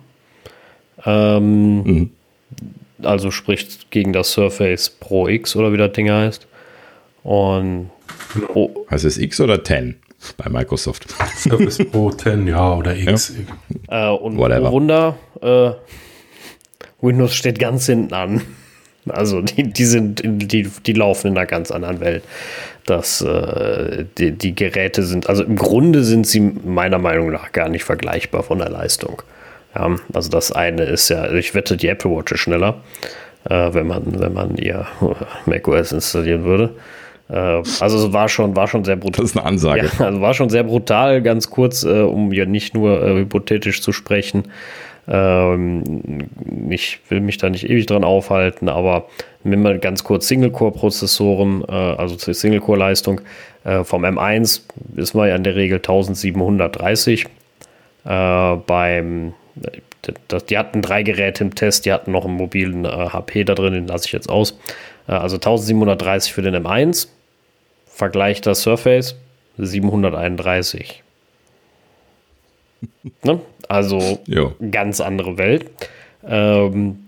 Ähm, 1.07 1.83
mhm. 1.83 2.11
Also 3.03 3.31
sprich 3.31 3.89
gegen 3.89 4.13
das 4.13 4.33
Surface 4.33 4.91
Pro 4.91 5.29
X 5.29 5.57
oder 5.57 5.73
wie 5.73 5.79
das 5.79 5.93
Ding 5.93 6.11
heißt. 6.11 6.47
Und. 7.23 7.89
Oh. 8.53 8.69
Heißt 8.91 9.07
es 9.07 9.17
X 9.17 9.41
oder 9.41 9.65
10? 9.65 9.97
bei 10.37 10.51
Microsoft. 10.51 11.07
Surface 11.37 11.79
Pro 11.91 12.11
10, 12.11 12.47
ja, 12.47 12.75
oder 12.75 12.95
X. 12.95 13.35
Ja. 13.89 14.13
Äh, 14.13 14.15
und 14.15 14.37
Whatever. 14.37 14.73
Wunder, 14.73 15.17
äh, 15.41 15.71
Windows 17.01 17.35
steht 17.35 17.59
ganz 17.59 17.87
hinten 17.87 18.15
an. 18.15 18.43
Also 19.09 19.41
die, 19.41 19.73
die 19.73 19.85
sind, 19.85 20.21
die, 20.25 20.65
die 20.65 20.93
laufen 20.93 21.29
in 21.29 21.39
einer 21.39 21.47
ganz 21.47 21.71
anderen 21.71 22.01
Welt. 22.01 22.25
Das, 22.87 23.21
äh, 23.21 24.05
die, 24.19 24.33
die 24.33 24.53
Geräte 24.53 25.05
sind, 25.05 25.29
also 25.29 25.45
im 25.45 25.55
Grunde 25.55 26.03
sind 26.03 26.27
sie 26.27 26.41
meiner 26.41 26.99
Meinung 26.99 27.31
nach 27.31 27.53
gar 27.53 27.69
nicht 27.69 27.85
vergleichbar 27.85 28.43
von 28.43 28.59
der 28.59 28.69
Leistung. 28.69 29.23
Ja, 29.77 29.95
also 30.13 30.29
das 30.29 30.51
eine 30.51 30.83
ist 30.87 31.09
ja, 31.09 31.31
ich 31.33 31.55
wette, 31.55 31.77
die 31.77 31.87
Apple 31.87 32.11
Watch 32.11 32.33
ist 32.33 32.41
schneller, 32.41 32.83
äh, 33.49 33.73
wenn 33.73 33.87
man, 33.87 34.19
wenn 34.19 34.33
man 34.33 34.57
ihr 34.57 34.89
macOS 35.47 35.93
installieren 35.93 36.43
würde. 36.43 36.75
Äh, 37.29 37.63
also 37.81 38.07
es 38.07 38.13
war 38.13 38.29
schon, 38.29 38.57
war 38.57 38.69
schon 38.69 38.85
sehr 38.85 38.97
brutal. 38.97 39.23
Das 39.23 39.31
ist 39.33 39.37
eine 39.37 39.47
Ansage. 39.47 39.91
Ja, 39.99 40.07
also 40.07 40.21
war 40.21 40.35
schon 40.35 40.49
sehr 40.49 40.65
brutal, 40.65 41.23
ganz 41.23 41.51
kurz, 41.51 41.85
äh, 41.85 42.01
um 42.01 42.33
ja 42.33 42.45
nicht 42.45 42.75
nur 42.75 43.03
äh, 43.03 43.15
hypothetisch 43.15 43.83
zu 43.83 43.93
sprechen. 43.93 44.45
Ähm, 45.09 46.29
ich 46.71 46.99
will 47.09 47.21
mich 47.21 47.39
da 47.39 47.49
nicht 47.49 47.69
ewig 47.69 47.87
dran 47.87 48.05
aufhalten, 48.05 48.69
aber 48.69 49.07
wenn 49.45 49.63
man 49.63 49.81
ganz 49.81 50.03
kurz 50.03 50.27
Single-Core-Prozessoren, 50.29 51.65
äh, 51.69 51.73
also 51.73 52.17
Single-Core-Leistung 52.17 53.21
äh, 53.65 53.85
vom 53.85 54.05
M1 54.05 54.63
ist 54.97 55.15
man 55.15 55.29
ja 55.29 55.37
in 55.37 55.45
der 55.45 55.55
Regel 55.55 55.79
1730. 55.79 57.27
Äh, 58.05 58.57
beim 58.67 59.35
die 60.49 60.57
hatten 60.57 60.83
drei 60.83 61.03
Geräte 61.03 61.43
im 61.43 61.55
Test, 61.57 61.85
die 61.85 61.93
hatten 61.93 62.13
noch 62.13 62.25
einen 62.25 62.37
mobilen 62.37 62.87
HP 62.87 63.43
da 63.43 63.57
drin, 63.57 63.73
den 63.73 63.89
lasse 63.89 64.07
ich 64.07 64.13
jetzt 64.13 64.29
aus. 64.29 64.57
Also 65.09 65.35
1730 65.35 66.33
für 66.33 66.43
den 66.43 66.55
M1. 66.55 67.09
Vergleich 67.89 68.41
das 68.41 68.63
Surface 68.63 69.17
731. 69.59 71.03
ne? 73.23 73.41
Also 73.69 74.19
jo. 74.27 74.53
ganz 74.71 75.01
andere 75.01 75.39
Welt. 75.39 75.71
Ähm, 76.27 77.07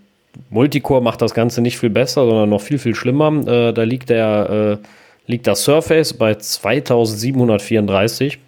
Multicore 0.51 1.03
macht 1.03 1.20
das 1.23 1.35
Ganze 1.35 1.61
nicht 1.61 1.78
viel 1.78 1.90
besser, 1.90 2.24
sondern 2.24 2.49
noch 2.49 2.61
viel, 2.61 2.78
viel 2.78 2.95
schlimmer. 2.95 3.32
Äh, 3.47 3.73
da 3.73 3.82
liegt 3.82 4.11
der, 4.11 4.78
äh, 4.81 5.31
liegt 5.31 5.47
das 5.47 5.62
Surface 5.65 6.15
bei 6.15 6.35
2734 6.35 8.39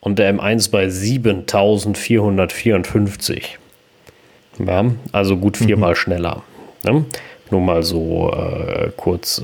und 0.00 0.18
der 0.18 0.34
M1 0.34 0.70
bei 0.70 0.88
7454. 0.90 3.58
Ja, 4.64 4.86
also 5.12 5.36
gut 5.36 5.58
viermal 5.58 5.90
mhm. 5.90 5.96
schneller. 5.96 6.42
Ne? 6.84 7.04
Nur 7.50 7.60
mal 7.60 7.82
so 7.82 8.32
äh, 8.32 8.90
kurz 8.96 9.42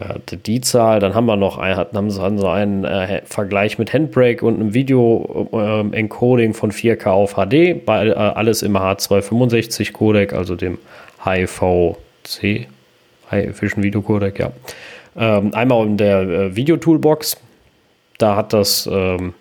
äh, 0.00 0.36
die 0.36 0.60
Zahl. 0.60 1.00
Dann 1.00 1.14
haben 1.14 1.26
wir 1.26 1.36
noch 1.36 1.58
ein, 1.58 1.76
haben 1.76 2.10
sie 2.10 2.38
so 2.38 2.48
einen 2.48 2.84
äh, 2.84 3.22
Vergleich 3.24 3.78
mit 3.78 3.92
Handbrake 3.92 4.44
und 4.44 4.60
einem 4.60 4.74
Video-Encoding 4.74 6.50
äh, 6.50 6.54
von 6.54 6.70
4K 6.70 7.06
auf 7.06 7.34
HD. 7.34 7.84
Bei, 7.84 8.06
äh, 8.08 8.12
alles 8.12 8.62
im 8.62 8.76
H265 8.76 9.92
Codec, 9.92 10.32
also 10.32 10.56
dem 10.56 10.78
HIVC, 11.24 12.68
High 13.30 13.60
Vision 13.62 13.82
Video 13.82 14.02
Codec, 14.02 14.38
ja. 14.38 14.52
Ähm, 15.18 15.54
einmal 15.54 15.86
in 15.86 15.96
der 15.96 16.20
äh, 16.20 16.56
Video-Toolbox. 16.56 17.38
Da 18.18 18.36
hat 18.36 18.52
das 18.52 18.88
ähm, 18.90 19.34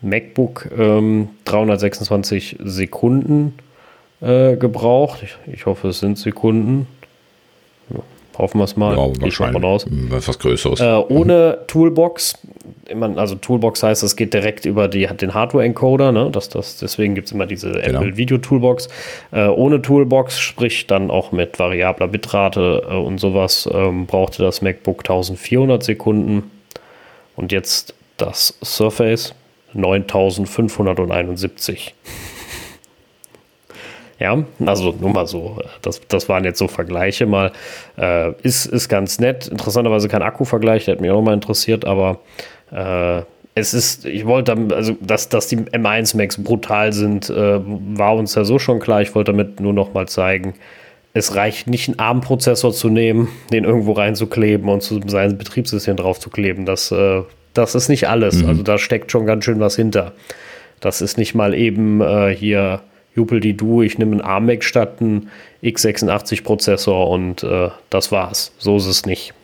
MacBook 0.00 0.68
ähm, 0.76 1.30
326 1.44 2.58
Sekunden 2.62 3.54
äh, 4.20 4.56
gebraucht. 4.56 5.22
Ich, 5.22 5.36
ich 5.52 5.66
hoffe, 5.66 5.88
es 5.88 5.98
sind 6.00 6.18
Sekunden. 6.18 6.86
Hoffen 8.38 8.58
wir 8.58 8.64
es 8.64 8.76
mal. 8.76 8.96
Ja, 8.96 9.20
wahrscheinlich. 9.20 9.62
Raus. 9.62 9.86
Was 9.88 10.38
Größeres. 10.38 10.80
Äh, 10.80 11.02
ohne 11.08 11.58
mhm. 11.60 11.66
Toolbox. 11.66 12.38
Also 13.16 13.36
Toolbox 13.36 13.82
heißt, 13.82 14.02
es 14.02 14.16
geht 14.16 14.34
direkt 14.34 14.66
über 14.66 14.88
die, 14.88 15.06
den 15.06 15.34
Hardware-Encoder. 15.34 16.12
Ne? 16.12 16.30
Das, 16.30 16.48
das, 16.48 16.78
deswegen 16.78 17.14
gibt 17.14 17.28
es 17.28 17.32
immer 17.32 17.46
diese 17.46 17.72
genau. 17.72 18.00
Apple 18.00 18.16
Video 18.16 18.38
Toolbox. 18.38 18.88
Äh, 19.30 19.46
ohne 19.46 19.80
Toolbox, 19.80 20.40
sprich 20.40 20.86
dann 20.86 21.10
auch 21.10 21.32
mit 21.32 21.58
variabler 21.58 22.08
Bitrate 22.08 22.86
äh, 22.88 22.94
und 22.94 23.18
sowas, 23.18 23.68
ähm, 23.72 24.06
brauchte 24.06 24.42
das 24.42 24.62
MacBook 24.62 25.00
1400 25.00 25.82
Sekunden. 25.82 26.50
Und 27.36 27.52
jetzt 27.52 27.94
das 28.18 28.58
Surface 28.62 29.34
9571. 29.74 31.94
Ja, 34.22 34.38
also 34.64 34.94
nur 35.00 35.10
mal 35.10 35.26
so, 35.26 35.58
das, 35.82 36.00
das 36.06 36.28
waren 36.28 36.44
jetzt 36.44 36.60
so 36.60 36.68
Vergleiche 36.68 37.26
mal. 37.26 37.50
Äh, 37.98 38.30
ist, 38.42 38.66
ist 38.66 38.88
ganz 38.88 39.18
nett. 39.18 39.48
Interessanterweise 39.48 40.06
kein 40.06 40.22
Akku-Vergleich, 40.22 40.84
der 40.84 40.94
hat 40.94 41.00
mich 41.00 41.10
auch 41.10 41.22
mal 41.22 41.34
interessiert, 41.34 41.84
aber 41.84 42.20
äh, 42.70 43.22
es 43.56 43.74
ist, 43.74 44.04
ich 44.04 44.24
wollte, 44.24 44.56
also 44.76 44.96
dass, 45.00 45.28
dass 45.28 45.48
die 45.48 45.56
M1 45.56 46.16
Max 46.16 46.40
brutal 46.40 46.92
sind, 46.92 47.30
äh, 47.30 47.60
war 47.64 48.14
uns 48.14 48.36
ja 48.36 48.44
so 48.44 48.60
schon 48.60 48.78
klar. 48.78 49.02
Ich 49.02 49.12
wollte 49.16 49.32
damit 49.32 49.58
nur 49.58 49.72
noch 49.72 49.92
mal 49.92 50.06
zeigen, 50.06 50.54
es 51.14 51.34
reicht 51.34 51.66
nicht, 51.66 51.88
einen 51.88 51.98
ARM-Prozessor 51.98 52.72
zu 52.72 52.90
nehmen, 52.90 53.26
den 53.52 53.64
irgendwo 53.64 53.90
reinzukleben 53.90 54.68
und 54.68 54.84
zu 54.84 55.00
seinem 55.04 55.36
Betriebssystem 55.36 55.96
draufzukleben. 55.96 56.64
Das, 56.64 56.92
äh, 56.92 57.22
das 57.54 57.74
ist 57.74 57.88
nicht 57.88 58.08
alles. 58.08 58.40
Mhm. 58.40 58.48
Also 58.48 58.62
da 58.62 58.78
steckt 58.78 59.10
schon 59.10 59.26
ganz 59.26 59.44
schön 59.44 59.58
was 59.58 59.74
hinter. 59.74 60.12
Das 60.78 61.02
ist 61.02 61.18
nicht 61.18 61.34
mal 61.34 61.54
eben 61.54 62.00
äh, 62.00 62.32
hier 62.32 62.82
Jupel 63.14 63.40
die 63.40 63.56
Du, 63.56 63.82
ich 63.82 63.98
nehme 63.98 64.12
einen 64.12 64.20
ARMEC 64.20 64.64
statt 64.64 64.96
einen 65.00 65.30
x86-Prozessor 65.62 67.08
und 67.10 67.42
äh, 67.42 67.70
das 67.90 68.10
war's. 68.10 68.52
So 68.58 68.76
ist 68.76 68.86
es 68.86 69.06
nicht. 69.06 69.34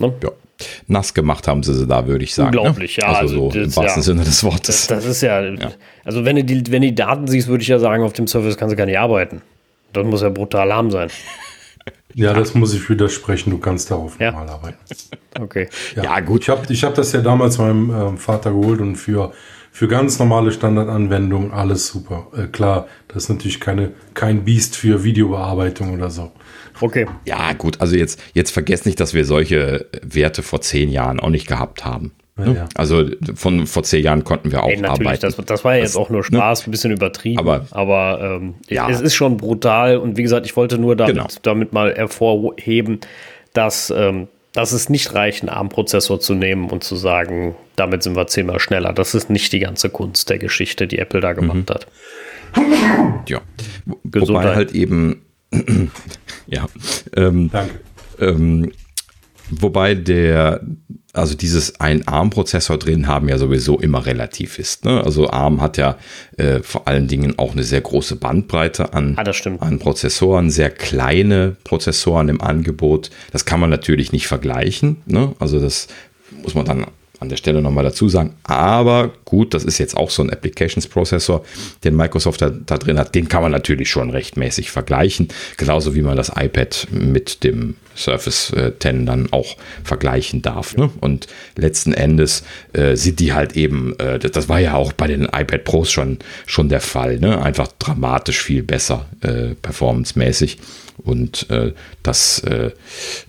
Ne? 0.00 0.12
Ja. 0.22 0.30
Nass 0.88 1.14
gemacht 1.14 1.46
haben 1.46 1.62
sie 1.62 1.72
sie 1.72 1.86
da, 1.86 2.08
würde 2.08 2.24
ich 2.24 2.34
sagen. 2.34 2.50
Ne? 2.50 2.58
Unglaublich, 2.58 2.96
ne? 2.98 3.04
ja. 3.04 3.12
Also, 3.12 3.34
so 3.34 3.46
das, 3.48 3.56
im 3.56 3.76
wahrsten 3.76 4.02
ja, 4.02 4.04
Sinne 4.04 4.24
des 4.24 4.42
Wortes. 4.42 4.88
Das, 4.88 5.04
das 5.04 5.04
ist 5.04 5.22
ja, 5.22 5.40
ja, 5.40 5.70
also 6.04 6.24
wenn 6.24 6.36
du, 6.36 6.44
die, 6.44 6.72
wenn 6.72 6.82
du 6.82 6.88
die 6.88 6.94
Daten 6.94 7.28
siehst, 7.28 7.46
würde 7.46 7.62
ich 7.62 7.68
ja 7.68 7.78
sagen, 7.78 8.02
auf 8.02 8.12
dem 8.12 8.26
Service 8.26 8.56
kannst 8.56 8.72
du 8.72 8.76
gar 8.76 8.86
nicht 8.86 8.98
arbeiten. 8.98 9.42
Das 9.92 10.04
muss 10.04 10.22
ja 10.22 10.28
brutal 10.28 10.72
arm 10.72 10.90
sein. 10.90 11.10
Ja, 12.14 12.32
das 12.32 12.54
muss 12.54 12.74
ich 12.74 12.88
widersprechen. 12.88 13.50
Du 13.50 13.58
kannst 13.58 13.90
darauf 13.90 14.18
ja. 14.18 14.32
normal 14.32 14.48
arbeiten. 14.48 14.78
Okay. 15.38 15.68
Ja, 15.94 16.02
ja 16.02 16.20
gut. 16.20 16.42
Ich 16.42 16.48
habe 16.48 16.72
ich 16.72 16.82
hab 16.82 16.94
das 16.94 17.12
ja 17.12 17.20
damals 17.20 17.58
meinem 17.58 17.90
äh, 17.90 18.16
Vater 18.16 18.50
geholt 18.50 18.80
und 18.80 18.96
für 18.96 19.32
für 19.78 19.86
ganz 19.86 20.18
normale 20.18 20.50
Standardanwendungen 20.50 21.52
alles 21.52 21.86
super. 21.86 22.26
Äh, 22.36 22.48
klar, 22.48 22.88
das 23.06 23.22
ist 23.22 23.28
natürlich 23.28 23.60
keine, 23.60 23.92
kein 24.12 24.42
Biest 24.42 24.74
für 24.74 25.04
Videobearbeitung 25.04 25.94
oder 25.94 26.10
so. 26.10 26.32
Okay. 26.80 27.06
Ja, 27.26 27.52
gut, 27.52 27.80
also 27.80 27.94
jetzt, 27.94 28.20
jetzt 28.34 28.50
vergesst 28.50 28.86
nicht, 28.86 28.98
dass 28.98 29.14
wir 29.14 29.24
solche 29.24 29.86
Werte 30.02 30.42
vor 30.42 30.62
zehn 30.62 30.90
Jahren 30.90 31.20
auch 31.20 31.30
nicht 31.30 31.46
gehabt 31.46 31.84
haben. 31.84 32.10
Ja, 32.36 32.44
ne? 32.44 32.54
ja. 32.56 32.68
Also 32.74 33.04
von 33.36 33.68
vor 33.68 33.84
zehn 33.84 34.02
Jahren 34.02 34.24
konnten 34.24 34.50
wir 34.50 34.64
auch 34.64 34.68
Ey, 34.68 34.84
arbeiten. 34.84 35.20
Das, 35.20 35.36
das 35.36 35.64
war 35.64 35.76
ja 35.76 35.82
jetzt 35.82 35.96
auch 35.96 36.10
nur 36.10 36.22
ne? 36.22 36.24
Spaß, 36.24 36.62
ne? 36.62 36.68
ein 36.68 36.70
bisschen 36.72 36.90
übertrieben. 36.90 37.38
Aber, 37.38 37.66
aber 37.70 38.18
ähm, 38.20 38.54
ja. 38.66 38.90
es 38.90 39.00
ist 39.00 39.14
schon 39.14 39.36
brutal 39.36 39.98
und 39.98 40.16
wie 40.16 40.24
gesagt, 40.24 40.44
ich 40.44 40.56
wollte 40.56 40.76
nur 40.76 40.96
damit, 40.96 41.14
genau. 41.14 41.28
damit 41.42 41.72
mal 41.72 41.94
hervorheben, 41.94 42.98
dass 43.52 43.94
ähm, 43.96 44.26
das 44.52 44.72
ist 44.72 44.90
nicht 44.90 45.14
reich, 45.14 45.42
einen 45.42 45.50
ARM-Prozessor 45.50 46.20
zu 46.20 46.34
nehmen 46.34 46.70
und 46.70 46.82
zu 46.82 46.96
sagen, 46.96 47.54
damit 47.76 48.02
sind 48.02 48.16
wir 48.16 48.26
zehnmal 48.26 48.60
schneller. 48.60 48.92
Das 48.92 49.14
ist 49.14 49.30
nicht 49.30 49.52
die 49.52 49.60
ganze 49.60 49.90
Kunst 49.90 50.30
der 50.30 50.38
Geschichte, 50.38 50.86
die 50.86 50.98
Apple 50.98 51.20
da 51.20 51.32
gemacht 51.32 51.68
mhm. 51.68 51.74
hat. 51.74 51.86
Ja. 53.28 53.40
Gesundheit. 54.04 54.44
Wobei 54.44 54.54
halt 54.54 54.72
eben, 54.72 55.22
ja, 56.46 56.66
ähm, 57.16 57.50
Danke. 57.52 57.80
Ähm, 58.20 58.72
wobei 59.50 59.94
der, 59.94 60.60
also 61.12 61.34
dieses 61.34 61.80
ein 61.80 62.06
ARM-Prozessor 62.06 62.78
drin 62.78 63.06
haben 63.06 63.28
ja 63.28 63.38
sowieso 63.38 63.78
immer 63.78 64.06
relativ 64.06 64.58
ist. 64.58 64.84
Ne? 64.84 65.02
Also 65.02 65.30
ARM 65.30 65.60
hat 65.60 65.76
ja 65.76 65.96
äh, 66.36 66.60
vor 66.60 66.86
allen 66.88 67.08
Dingen 67.08 67.38
auch 67.38 67.52
eine 67.52 67.64
sehr 67.64 67.80
große 67.80 68.16
Bandbreite 68.16 68.92
an, 68.94 69.16
ah, 69.16 69.24
an 69.60 69.78
Prozessoren, 69.78 70.50
sehr 70.50 70.70
kleine 70.70 71.56
Prozessoren 71.64 72.28
im 72.28 72.40
Angebot. 72.40 73.10
Das 73.32 73.44
kann 73.44 73.60
man 73.60 73.70
natürlich 73.70 74.12
nicht 74.12 74.26
vergleichen. 74.26 74.98
Ne? 75.06 75.34
Also 75.38 75.60
das 75.60 75.88
muss 76.42 76.54
man 76.54 76.64
dann 76.64 76.86
an 77.20 77.28
der 77.28 77.36
Stelle 77.36 77.62
nochmal 77.62 77.84
dazu 77.84 78.08
sagen. 78.08 78.34
Aber 78.44 79.12
gut, 79.24 79.54
das 79.54 79.64
ist 79.64 79.78
jetzt 79.78 79.96
auch 79.96 80.10
so 80.10 80.22
ein 80.22 80.30
Applications-Prozessor, 80.30 81.44
den 81.84 81.96
Microsoft 81.96 82.42
da, 82.42 82.50
da, 82.50 82.78
drin 82.78 82.98
hat. 82.98 83.14
Den 83.14 83.28
kann 83.28 83.42
man 83.42 83.52
natürlich 83.52 83.90
schon 83.90 84.10
rechtmäßig 84.10 84.70
vergleichen. 84.70 85.28
Genauso 85.56 85.94
wie 85.94 86.02
man 86.02 86.16
das 86.16 86.32
iPad 86.36 86.88
mit 86.90 87.44
dem 87.44 87.76
Surface 87.96 88.52
äh, 88.52 88.72
10 88.78 89.06
dann 89.06 89.32
auch 89.32 89.56
vergleichen 89.82 90.42
darf. 90.42 90.76
Ne? 90.76 90.90
Und 91.00 91.26
letzten 91.56 91.92
Endes 91.92 92.44
äh, 92.72 92.94
sind 92.94 93.18
die 93.20 93.32
halt 93.32 93.56
eben, 93.56 93.98
äh, 93.98 94.18
das, 94.18 94.32
das, 94.32 94.48
war 94.48 94.60
ja 94.60 94.74
auch 94.74 94.92
bei 94.92 95.08
den 95.08 95.24
iPad 95.24 95.64
Pros 95.64 95.90
schon, 95.90 96.18
schon 96.46 96.68
der 96.68 96.80
Fall, 96.80 97.18
ne? 97.18 97.42
einfach 97.42 97.68
dramatisch 97.78 98.42
viel 98.42 98.62
besser 98.62 99.06
äh, 99.22 99.54
performancemäßig. 99.60 100.58
Und 101.08 101.48
äh, 101.48 101.72
das 102.02 102.40
äh, 102.40 102.70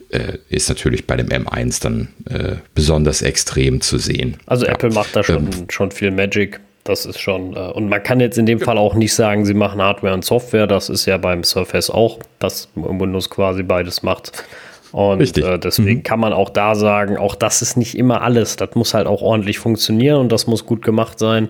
äh, 0.10 0.38
ist 0.50 0.68
natürlich 0.68 1.08
bei 1.08 1.16
dem 1.16 1.30
M1 1.30 1.82
dann 1.82 2.10
äh, 2.30 2.58
besonders 2.76 3.22
extrem 3.22 3.80
zu 3.80 3.98
sehen. 3.98 4.38
Also 4.48 4.66
ja. 4.66 4.74
Apple 4.74 4.92
macht 4.92 5.16
da 5.16 5.24
schon, 5.24 5.46
ähm, 5.46 5.70
schon 5.70 5.92
viel 5.92 6.12
Magic. 6.12 6.60
Das 6.84 7.06
ist 7.06 7.20
schon, 7.20 7.56
äh, 7.56 7.60
und 7.60 7.88
man 7.88 8.04
kann 8.04 8.20
jetzt 8.20 8.38
in 8.38 8.46
dem 8.46 8.60
Fall 8.60 8.78
auch 8.78 8.96
nicht 8.96 9.14
sagen, 9.14 9.46
sie 9.46 9.54
machen 9.54 9.82
Hardware 9.82 10.14
und 10.14 10.26
Software. 10.26 10.68
Das 10.68 10.90
ist 10.90 11.06
ja 11.06 11.18
beim 11.18 11.46
Surface 11.46 11.90
auch, 11.90 12.20
dass 12.40 12.68
Windows 12.76 13.30
quasi 13.30 13.64
beides 13.64 14.04
macht. 14.04 14.44
Und 14.92 15.38
äh, 15.38 15.58
deswegen 15.58 16.00
mhm. 16.00 16.04
kann 16.04 16.20
man 16.20 16.34
auch 16.34 16.50
da 16.50 16.76
sagen, 16.76 17.18
auch 17.18 17.36
das 17.36 17.62
ist 17.62 17.78
nicht 17.78 17.98
immer 17.98 18.22
alles. 18.24 18.58
Das 18.58 18.76
muss 18.76 18.94
halt 18.94 19.08
auch 19.08 19.22
ordentlich 19.22 19.58
funktionieren 19.60 20.18
und 20.18 20.32
das 20.34 20.48
muss 20.48 20.66
gut 20.66 20.82
gemacht 20.82 21.18
sein. 21.18 21.48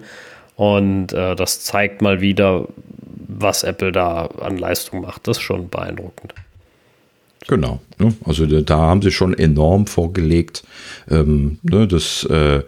Und 0.55 1.13
äh, 1.13 1.35
das 1.35 1.61
zeigt 1.61 2.03
mal 2.03 2.21
wieder, 2.21 2.67
was 3.29 3.63
Apple 3.63 3.91
da 3.91 4.25
an 4.25 4.57
Leistung 4.57 5.01
macht. 5.01 5.27
Das 5.27 5.37
ist 5.37 5.43
schon 5.43 5.69
beeindruckend. 5.69 6.33
Genau. 7.47 7.79
Ne? 7.97 8.13
Also 8.25 8.45
da 8.45 8.77
haben 8.77 9.01
sie 9.01 9.11
schon 9.11 9.33
enorm 9.33 9.87
vorgelegt. 9.87 10.63
Ähm, 11.09 11.59
ne, 11.61 11.87
das 11.87 12.23
äh, 12.25 12.63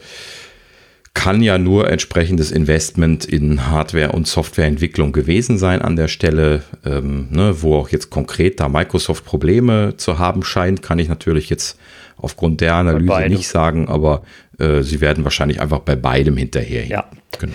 kann 1.14 1.42
ja 1.42 1.58
nur 1.58 1.90
entsprechendes 1.90 2.52
Investment 2.52 3.26
in 3.26 3.68
Hardware- 3.68 4.14
und 4.14 4.28
Softwareentwicklung 4.28 5.12
gewesen 5.12 5.58
sein 5.58 5.82
an 5.82 5.96
der 5.96 6.08
Stelle. 6.08 6.64
Ähm, 6.86 7.28
ne, 7.32 7.62
wo 7.62 7.76
auch 7.76 7.90
jetzt 7.90 8.10
konkret 8.10 8.60
da 8.60 8.70
Microsoft 8.70 9.26
Probleme 9.26 9.96
zu 9.98 10.20
haben 10.20 10.44
scheint, 10.44 10.82
kann 10.82 11.00
ich 11.00 11.10
natürlich 11.10 11.50
jetzt 11.50 11.78
aufgrund 12.18 12.62
der 12.62 12.76
Analyse 12.76 13.30
nicht 13.30 13.48
sagen, 13.48 13.88
aber 13.88 14.22
äh, 14.60 14.84
sie 14.84 15.02
werden 15.02 15.24
wahrscheinlich 15.24 15.60
einfach 15.60 15.80
bei 15.80 15.96
beidem 15.96 16.38
hinterher. 16.38 16.86
Ja. 16.86 17.10
Genau. 17.40 17.54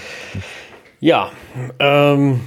Ja, 1.00 1.30
ähm, 1.78 2.40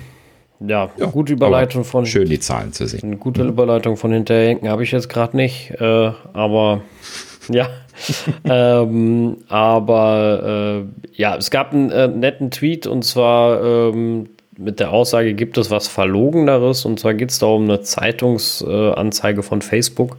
ja, 0.59 0.89
ja, 0.97 1.05
gute 1.07 1.33
Überleitung 1.33 1.83
von. 1.83 2.05
Schön 2.05 2.27
die 2.27 2.39
Zahlen 2.39 2.73
zu 2.73 2.87
sehen. 2.87 3.01
Eine 3.03 3.17
gute 3.17 3.43
Überleitung 3.43 3.97
von 3.97 4.11
hinterherhinken 4.11 4.69
habe 4.69 4.83
ich 4.83 4.91
jetzt 4.91 5.09
gerade 5.09 5.35
nicht, 5.37 5.71
äh, 5.79 6.11
aber 6.33 6.81
ja. 7.49 7.69
ähm, 8.45 9.37
aber 9.49 10.85
äh, 10.85 11.11
ja, 11.13 11.35
es 11.35 11.51
gab 11.51 11.73
einen 11.73 11.91
äh, 11.91 12.07
netten 12.07 12.49
Tweet 12.49 12.87
und 12.87 13.03
zwar 13.03 13.61
ähm, 13.61 14.29
mit 14.59 14.79
der 14.79 14.91
Aussage, 14.91 15.33
gibt 15.33 15.57
es 15.57 15.71
was 15.71 15.87
Verlogeneres? 15.87 16.85
Und 16.85 16.99
zwar 16.99 17.13
geht 17.13 17.31
es 17.31 17.39
da 17.39 17.47
um 17.47 17.63
eine 17.63 17.81
Zeitungsanzeige 17.81 19.41
von 19.41 19.61
Facebook, 19.61 20.17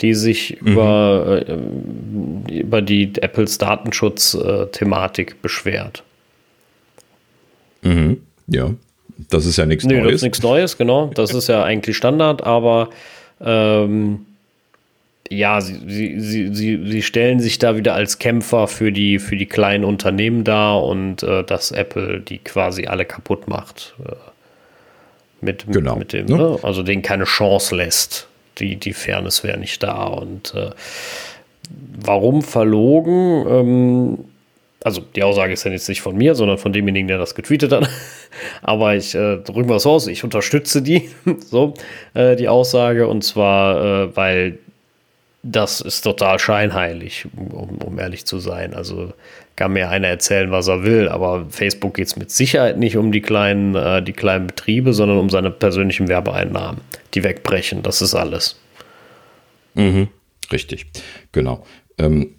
die 0.00 0.14
sich 0.14 0.58
mhm. 0.60 0.72
über, 0.72 1.42
äh, 1.48 2.60
über 2.60 2.80
die 2.80 3.12
Apples 3.20 3.58
Datenschutz-Thematik 3.58 5.42
beschwert. 5.42 6.04
Mhm. 7.82 8.22
Ja. 8.46 8.70
Das 9.30 9.46
ist 9.46 9.56
ja 9.56 9.66
nichts 9.66 9.84
nee, 9.84 9.94
Neues. 9.94 10.06
Das 10.06 10.14
ist 10.14 10.22
nichts 10.22 10.42
Neues, 10.42 10.78
genau. 10.78 11.10
Das 11.14 11.34
ist 11.34 11.48
ja 11.48 11.62
eigentlich 11.64 11.96
Standard, 11.96 12.42
aber 12.44 12.90
ähm, 13.40 14.26
ja, 15.30 15.60
sie, 15.60 15.80
sie, 16.20 16.54
sie, 16.54 16.80
sie 16.84 17.02
stellen 17.02 17.40
sich 17.40 17.58
da 17.58 17.76
wieder 17.76 17.94
als 17.94 18.18
Kämpfer 18.18 18.68
für 18.68 18.92
die, 18.92 19.18
für 19.18 19.36
die 19.36 19.46
kleinen 19.46 19.84
Unternehmen 19.84 20.44
dar 20.44 20.82
und 20.84 21.22
äh, 21.22 21.42
dass 21.44 21.70
Apple 21.70 22.20
die 22.20 22.38
quasi 22.38 22.86
alle 22.86 23.04
kaputt 23.04 23.48
macht. 23.48 23.94
Äh, 24.04 24.12
mit, 25.40 25.66
genau. 25.66 25.96
mit 25.96 26.12
dem, 26.12 26.26
ne? 26.26 26.36
Ne? 26.36 26.58
also 26.62 26.82
denen 26.82 27.02
keine 27.02 27.24
Chance 27.24 27.74
lässt. 27.74 28.28
Die, 28.58 28.76
die 28.76 28.92
Fairness 28.92 29.42
wäre 29.42 29.58
nicht 29.58 29.82
da. 29.82 30.04
Und 30.04 30.54
äh, 30.54 30.70
warum 32.04 32.42
verlogen? 32.42 33.46
Ähm, 33.48 34.18
also 34.84 35.02
die 35.14 35.22
Aussage 35.22 35.52
ist 35.52 35.64
ja 35.64 35.70
jetzt 35.70 35.88
nicht 35.88 36.00
von 36.00 36.16
mir, 36.16 36.34
sondern 36.34 36.58
von 36.58 36.72
demjenigen, 36.72 37.08
der 37.08 37.18
das 37.18 37.34
getweetet 37.34 37.72
hat. 37.72 37.88
Aber 38.62 38.94
ich 38.94 39.14
äh, 39.14 39.38
drücken 39.38 39.68
wir 39.68 39.76
es 39.76 39.86
aus, 39.86 40.06
ich 40.06 40.24
unterstütze 40.24 40.82
die, 40.82 41.10
so, 41.38 41.74
äh, 42.14 42.36
die 42.36 42.48
Aussage. 42.48 43.06
Und 43.06 43.22
zwar, 43.22 44.04
äh, 44.04 44.16
weil 44.16 44.58
das 45.42 45.80
ist 45.80 46.02
total 46.02 46.38
scheinheilig, 46.38 47.26
um, 47.36 47.78
um, 47.78 47.98
ehrlich 47.98 48.26
zu 48.26 48.38
sein. 48.38 48.74
Also 48.74 49.12
kann 49.56 49.72
mir 49.72 49.90
einer 49.90 50.08
erzählen, 50.08 50.50
was 50.50 50.68
er 50.68 50.84
will, 50.84 51.08
aber 51.08 51.46
Facebook 51.50 51.94
geht 51.94 52.06
es 52.06 52.16
mit 52.16 52.30
Sicherheit 52.30 52.78
nicht 52.78 52.96
um 52.96 53.12
die 53.12 53.20
kleinen, 53.20 53.74
äh, 53.74 54.02
die 54.02 54.12
kleinen 54.12 54.46
Betriebe, 54.46 54.92
sondern 54.92 55.18
um 55.18 55.30
seine 55.30 55.50
persönlichen 55.50 56.08
Werbeeinnahmen, 56.08 56.80
die 57.14 57.24
wegbrechen. 57.24 57.82
Das 57.82 58.02
ist 58.02 58.14
alles. 58.14 58.60
Mhm, 59.74 60.08
richtig, 60.52 60.86
genau. 61.32 61.64
Ähm, 61.98 62.34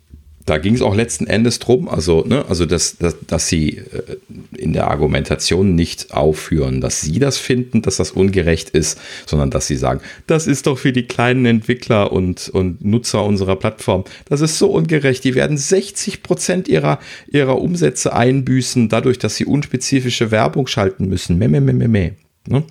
da 0.46 0.58
ging 0.58 0.76
es 0.76 0.82
auch 0.82 0.96
letzten 0.96 1.28
Endes 1.28 1.60
drum, 1.60 1.88
also, 1.88 2.24
ne, 2.28 2.46
also 2.50 2.66
dass, 2.66 2.98
dass, 2.98 3.16
dass 3.26 3.48
sie 3.48 3.78
äh, 3.78 4.18
in 4.58 4.74
der 4.74 4.90
Argumentation 4.90 5.76
nicht 5.76 6.14
aufführen, 6.14 6.82
dass 6.82 7.02
sie 7.02 7.20
das 7.20 7.38
finden, 7.38 7.82
dass 7.82 7.98
das 7.98 8.12
ungerecht 8.12 8.70
ist, 8.70 9.00
sondern 9.26 9.50
dass 9.50 9.68
sie 9.68 9.78
sagen, 9.78 10.02
das 10.28 10.48
ist 10.48 10.68
doch 10.68 10.78
für 10.78 10.92
die 10.92 11.04
kleinen 11.04 11.46
Entwickler 11.46 12.12
und, 12.12 12.50
und 12.50 12.84
Nutzer 12.84 13.24
unserer 13.24 13.56
Plattform, 13.56 14.04
das 14.26 14.42
ist 14.42 14.58
so 14.58 14.72
ungerecht, 14.72 15.24
die 15.24 15.36
werden 15.36 15.58
60 15.58 16.24
Prozent 16.24 16.68
ihrer, 16.68 17.00
ihrer 17.28 17.62
Umsätze 17.62 18.14
einbüßen, 18.14 18.90
dadurch, 18.90 19.20
dass 19.20 19.36
sie 19.36 19.46
unspezifische 19.46 20.32
Werbung 20.32 20.68
schalten 20.68 21.08
müssen. 21.08 21.38
Meh, 21.38 21.48
meh, 21.48 21.62
meh, 21.62 21.74
meh, 21.74 21.88
meh. 21.88 22.12
Ne? 22.48 22.64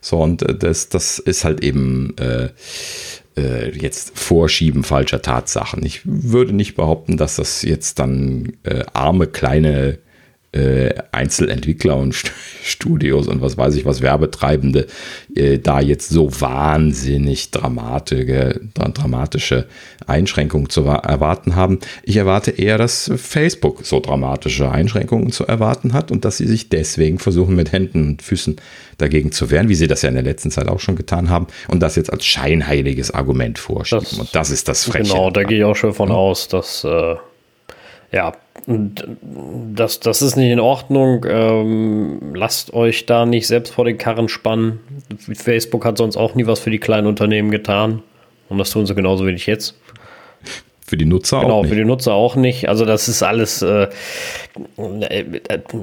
So, 0.00 0.22
und 0.22 0.42
äh, 0.42 0.56
das, 0.56 0.88
das 0.88 1.18
ist 1.18 1.44
halt 1.44 1.62
eben 1.62 2.16
äh, 2.16 2.48
äh, 3.38 3.70
jetzt 3.70 4.18
Vorschieben 4.18 4.82
falscher 4.84 5.22
Tatsachen. 5.22 5.84
Ich 5.84 6.00
würde 6.04 6.52
nicht 6.52 6.74
behaupten, 6.74 7.16
dass 7.16 7.36
das 7.36 7.62
jetzt 7.62 7.98
dann 7.98 8.52
äh, 8.64 8.84
arme 8.92 9.26
kleine 9.26 9.98
äh, 10.52 10.94
Einzelentwickler 11.12 11.96
und 11.96 12.14
Studios 12.62 13.28
und 13.28 13.42
was 13.42 13.58
weiß 13.58 13.74
ich 13.76 13.84
was 13.84 14.00
Werbetreibende 14.00 14.86
äh, 15.34 15.58
da 15.58 15.80
jetzt 15.80 16.08
so 16.08 16.40
wahnsinnig 16.40 17.50
dramatische, 17.50 18.60
dramatische 18.74 19.66
Einschränkungen 20.06 20.70
zu 20.70 20.84
erwarten 20.84 21.54
haben. 21.54 21.80
Ich 22.02 22.16
erwarte 22.16 22.50
eher, 22.50 22.78
dass 22.78 23.10
Facebook 23.16 23.84
so 23.84 24.00
dramatische 24.00 24.70
Einschränkungen 24.70 25.32
zu 25.32 25.46
erwarten 25.46 25.92
hat 25.92 26.10
und 26.10 26.24
dass 26.24 26.38
sie 26.38 26.46
sich 26.46 26.70
deswegen 26.70 27.18
versuchen 27.18 27.54
mit 27.54 27.72
Händen 27.72 28.06
und 28.06 28.22
Füßen 28.22 28.56
dagegen 28.96 29.32
zu 29.32 29.50
wehren, 29.50 29.68
wie 29.68 29.74
sie 29.74 29.86
das 29.86 30.02
ja 30.02 30.08
in 30.08 30.14
der 30.14 30.24
letzten 30.24 30.50
Zeit 30.50 30.68
auch 30.68 30.80
schon 30.80 30.96
getan 30.96 31.28
haben 31.28 31.46
und 31.68 31.80
das 31.80 31.96
jetzt 31.96 32.12
als 32.12 32.24
scheinheiliges 32.24 33.10
Argument 33.10 33.58
vorschieben. 33.58 34.04
Das, 34.04 34.18
und 34.18 34.34
das 34.34 34.50
ist 34.50 34.66
das 34.68 34.84
Freche. 34.84 35.12
Genau, 35.12 35.30
da 35.30 35.44
gehe 35.44 35.58
ich 35.58 35.64
auch 35.64 35.76
schon 35.76 35.92
von 35.92 36.08
ja. 36.08 36.14
aus, 36.14 36.48
dass 36.48 36.84
äh, 36.84 37.16
ja, 38.12 38.32
das, 38.66 40.00
das 40.00 40.22
ist 40.22 40.36
nicht 40.36 40.50
in 40.50 40.60
Ordnung. 40.60 41.24
Ähm, 41.28 42.34
lasst 42.34 42.72
euch 42.72 43.06
da 43.06 43.26
nicht 43.26 43.46
selbst 43.46 43.72
vor 43.72 43.84
den 43.84 43.98
Karren 43.98 44.28
spannen. 44.28 44.80
Facebook 45.34 45.84
hat 45.84 45.98
sonst 45.98 46.16
auch 46.16 46.34
nie 46.34 46.46
was 46.46 46.60
für 46.60 46.70
die 46.70 46.78
kleinen 46.78 47.06
Unternehmen 47.06 47.50
getan. 47.50 48.02
Und 48.48 48.58
das 48.58 48.70
tun 48.70 48.86
sie 48.86 48.94
genauso 48.94 49.26
wenig 49.26 49.46
jetzt. 49.46 49.74
Für 50.86 50.96
die 50.96 51.04
Nutzer 51.04 51.40
genau, 51.40 51.58
auch 51.58 51.62
nicht. 51.62 51.70
Genau, 51.70 51.74
für 51.74 51.84
die 51.84 51.88
Nutzer 51.88 52.14
auch 52.14 52.34
nicht. 52.34 52.68
Also 52.68 52.86
das 52.86 53.08
ist 53.08 53.22
alles 53.22 53.60
äh, 53.60 53.88
äh, 54.78 55.24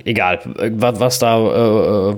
egal. 0.03 0.39
Was, 0.45 0.99
was 0.99 1.19
da 1.19 2.09
äh, 2.09 2.15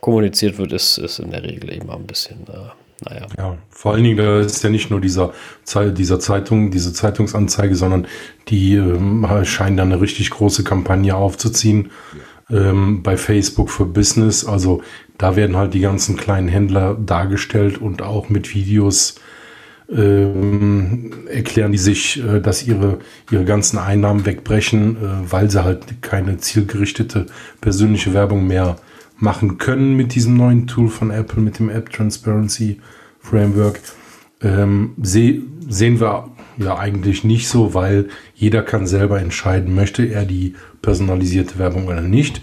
kommuniziert 0.00 0.58
wird, 0.58 0.72
ist, 0.72 0.98
ist 0.98 1.20
in 1.20 1.30
der 1.30 1.44
Regel 1.44 1.70
immer 1.70 1.94
ein 1.94 2.06
bisschen 2.06 2.40
äh, 2.48 2.70
naja. 3.04 3.26
Ja, 3.36 3.58
vor 3.70 3.92
allen 3.92 4.04
Dingen, 4.04 4.16
da 4.16 4.40
ist 4.40 4.62
ja 4.62 4.70
nicht 4.70 4.90
nur 4.90 5.00
dieser, 5.00 5.32
dieser 5.74 6.18
Zeitung, 6.18 6.70
diese 6.70 6.92
Zeitungsanzeige, 6.92 7.74
sondern 7.74 8.06
die 8.48 8.74
ähm, 8.74 9.26
scheinen 9.44 9.76
dann 9.76 9.92
eine 9.92 10.00
richtig 10.00 10.30
große 10.30 10.64
Kampagne 10.64 11.14
aufzuziehen 11.14 11.90
ähm, 12.50 13.02
bei 13.02 13.16
Facebook 13.16 13.70
für 13.70 13.86
Business. 13.86 14.44
Also 14.44 14.82
da 15.16 15.36
werden 15.36 15.56
halt 15.56 15.74
die 15.74 15.80
ganzen 15.80 16.16
kleinen 16.16 16.48
Händler 16.48 16.94
dargestellt 16.94 17.78
und 17.78 18.02
auch 18.02 18.28
mit 18.28 18.54
Videos 18.54 19.16
ähm, 19.90 21.12
erklären 21.28 21.72
die 21.72 21.78
sich, 21.78 22.22
äh, 22.22 22.40
dass 22.40 22.66
ihre, 22.66 22.98
ihre 23.30 23.44
ganzen 23.44 23.78
Einnahmen 23.78 24.26
wegbrechen, 24.26 24.96
äh, 24.96 25.32
weil 25.32 25.50
sie 25.50 25.64
halt 25.64 26.02
keine 26.02 26.38
zielgerichtete 26.38 27.26
persönliche 27.60 28.12
Werbung 28.12 28.46
mehr 28.46 28.76
machen 29.18 29.58
können 29.58 29.96
mit 29.96 30.14
diesem 30.14 30.36
neuen 30.36 30.66
Tool 30.66 30.88
von 30.88 31.10
Apple, 31.10 31.42
mit 31.42 31.58
dem 31.58 31.70
App 31.70 31.90
Transparency 31.92 32.80
Framework. 33.20 33.80
Ähm, 34.40 34.92
seh, 35.02 35.42
sehen 35.68 36.00
wir 36.00 36.30
ja 36.56 36.78
eigentlich 36.78 37.24
nicht 37.24 37.48
so, 37.48 37.74
weil 37.74 38.08
jeder 38.34 38.62
kann 38.62 38.86
selber 38.86 39.20
entscheiden, 39.20 39.74
möchte 39.74 40.04
er 40.04 40.24
die 40.24 40.54
personalisierte 40.82 41.58
Werbung 41.58 41.86
oder 41.86 42.00
nicht. 42.00 42.40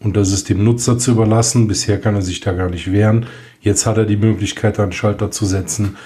Und 0.00 0.16
das 0.16 0.32
ist 0.32 0.48
dem 0.48 0.62
Nutzer 0.62 0.98
zu 0.98 1.12
überlassen. 1.12 1.68
Bisher 1.68 2.00
kann 2.00 2.14
er 2.14 2.22
sich 2.22 2.40
da 2.40 2.52
gar 2.52 2.68
nicht 2.68 2.92
wehren. 2.92 3.26
Jetzt 3.60 3.86
hat 3.86 3.96
er 3.96 4.04
die 4.04 4.16
Möglichkeit, 4.16 4.78
einen 4.78 4.92
Schalter 4.92 5.30
zu 5.30 5.46
setzen 5.46 5.96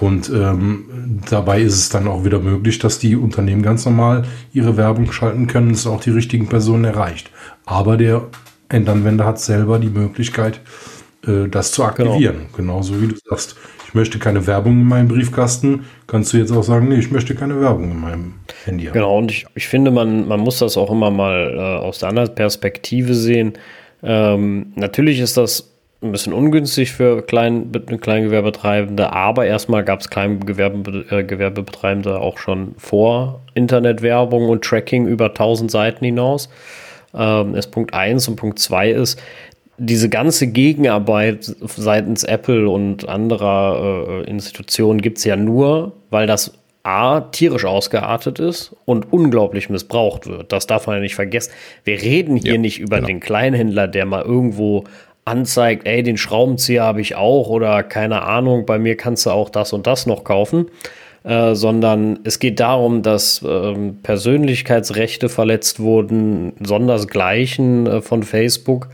und 0.00 0.30
ähm, 0.30 1.20
dabei 1.28 1.62
ist 1.62 1.74
es 1.74 1.88
dann 1.88 2.06
auch 2.06 2.24
wieder 2.24 2.38
möglich, 2.38 2.78
dass 2.78 2.98
die 2.98 3.16
Unternehmen 3.16 3.62
ganz 3.62 3.84
normal 3.84 4.24
ihre 4.52 4.76
Werbung 4.76 5.10
schalten 5.12 5.46
können, 5.46 5.70
es 5.70 5.86
auch 5.86 6.00
die 6.00 6.10
richtigen 6.10 6.48
Personen 6.48 6.84
erreicht. 6.84 7.30
Aber 7.64 7.96
der 7.96 8.26
Endanwender 8.68 9.24
hat 9.24 9.40
selber 9.40 9.78
die 9.78 9.88
Möglichkeit, 9.88 10.60
äh, 11.26 11.48
das 11.48 11.72
zu 11.72 11.84
aktivieren. 11.84 12.36
Genau. 12.36 12.56
Genauso 12.56 13.00
wie 13.00 13.08
du 13.08 13.16
sagst, 13.24 13.56
ich 13.86 13.94
möchte 13.94 14.18
keine 14.18 14.46
Werbung 14.46 14.80
in 14.80 14.86
meinem 14.86 15.08
Briefkasten, 15.08 15.86
kannst 16.06 16.32
du 16.32 16.38
jetzt 16.38 16.52
auch 16.52 16.62
sagen, 16.62 16.88
nee, 16.88 16.96
ich 16.96 17.10
möchte 17.10 17.34
keine 17.34 17.60
Werbung 17.60 17.90
in 17.90 18.00
meinem 18.00 18.34
Handy 18.64 18.86
haben. 18.86 18.94
Genau, 18.94 19.18
und 19.18 19.30
ich, 19.30 19.46
ich 19.54 19.68
finde, 19.68 19.90
man, 19.90 20.26
man 20.28 20.40
muss 20.40 20.58
das 20.58 20.76
auch 20.76 20.90
immer 20.90 21.10
mal 21.10 21.54
äh, 21.54 21.84
aus 21.84 22.00
der 22.00 22.10
anderen 22.10 22.34
Perspektive 22.34 23.14
sehen. 23.14 23.54
Ähm, 24.02 24.72
natürlich 24.74 25.20
ist 25.20 25.36
das 25.36 25.72
ein 26.02 26.12
bisschen 26.12 26.32
ungünstig 26.32 26.92
für 26.92 27.22
Klein, 27.22 27.72
Kleingewerbetreibende, 28.00 29.12
aber 29.12 29.46
erstmal 29.46 29.84
gab 29.84 30.00
es 30.00 30.10
Kleingewerbetreibende 30.10 32.10
äh, 32.10 32.14
auch 32.14 32.38
schon 32.38 32.74
vor 32.76 33.40
Internetwerbung 33.54 34.48
und 34.48 34.64
Tracking 34.64 35.06
über 35.06 35.26
1000 35.26 35.70
Seiten 35.70 36.04
hinaus. 36.04 36.48
Ähm, 37.16 37.54
ist 37.54 37.70
Punkt 37.70 37.94
1 37.94 38.28
und 38.28 38.36
Punkt 38.36 38.58
2 38.58 38.90
ist, 38.90 39.20
diese 39.78 40.08
ganze 40.08 40.46
Gegenarbeit 40.46 41.54
seitens 41.60 42.24
Apple 42.24 42.68
und 42.68 43.08
anderer 43.08 44.22
äh, 44.24 44.30
Institutionen 44.30 45.02
gibt 45.02 45.18
es 45.18 45.24
ja 45.24 45.36
nur, 45.36 45.92
weil 46.10 46.26
das 46.26 46.52
A, 46.82 47.20
tierisch 47.20 47.64
ausgeartet 47.64 48.38
ist 48.38 48.76
und 48.84 49.12
unglaublich 49.12 49.68
missbraucht 49.68 50.26
wird. 50.26 50.52
Das 50.52 50.68
darf 50.68 50.86
man 50.86 50.96
ja 50.96 51.02
nicht 51.02 51.16
vergessen. 51.16 51.52
Wir 51.82 52.00
reden 52.00 52.36
hier 52.36 52.52
ja, 52.52 52.58
nicht 52.58 52.78
über 52.78 52.96
genau. 52.96 53.08
den 53.08 53.20
Kleinhändler, 53.20 53.88
der 53.88 54.06
mal 54.06 54.22
irgendwo 54.22 54.84
anzeigt, 55.24 55.84
ey, 55.86 56.04
den 56.04 56.16
Schraubenzieher 56.16 56.84
habe 56.84 57.00
ich 57.00 57.16
auch 57.16 57.48
oder 57.48 57.82
keine 57.82 58.22
Ahnung, 58.22 58.64
bei 58.64 58.78
mir 58.78 58.96
kannst 58.96 59.26
du 59.26 59.30
auch 59.30 59.50
das 59.50 59.72
und 59.72 59.88
das 59.88 60.06
noch 60.06 60.22
kaufen, 60.22 60.66
äh, 61.26 61.56
sondern 61.56 62.20
es 62.22 62.38
geht 62.38 62.60
darum, 62.60 63.02
dass 63.02 63.44
ähm, 63.44 63.98
Persönlichkeitsrechte 64.00 65.28
verletzt 65.28 65.80
wurden, 65.80 66.52
sondersgleichen 66.62 67.86
äh, 67.88 68.00
von 68.00 68.22
Facebook. 68.22 68.88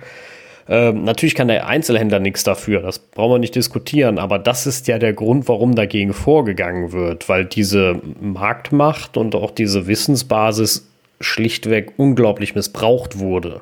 Ähm, 0.66 1.04
natürlich 1.04 1.34
kann 1.34 1.48
der 1.48 1.66
Einzelhändler 1.66 2.20
nichts 2.20 2.42
dafür, 2.42 2.80
das 2.80 3.00
brauchen 3.00 3.34
wir 3.34 3.38
nicht 3.38 3.54
diskutieren, 3.54 4.18
aber 4.18 4.38
das 4.38 4.66
ist 4.66 4.88
ja 4.88 4.98
der 4.98 5.12
Grund, 5.12 5.46
warum 5.46 5.74
dagegen 5.74 6.14
vorgegangen 6.14 6.92
wird, 6.92 7.28
weil 7.28 7.44
diese 7.44 8.00
Marktmacht 8.20 9.18
und 9.18 9.34
auch 9.34 9.50
diese 9.50 9.86
Wissensbasis 9.86 10.88
schlichtweg 11.20 11.92
unglaublich 11.98 12.54
missbraucht 12.54 13.18
wurde 13.18 13.60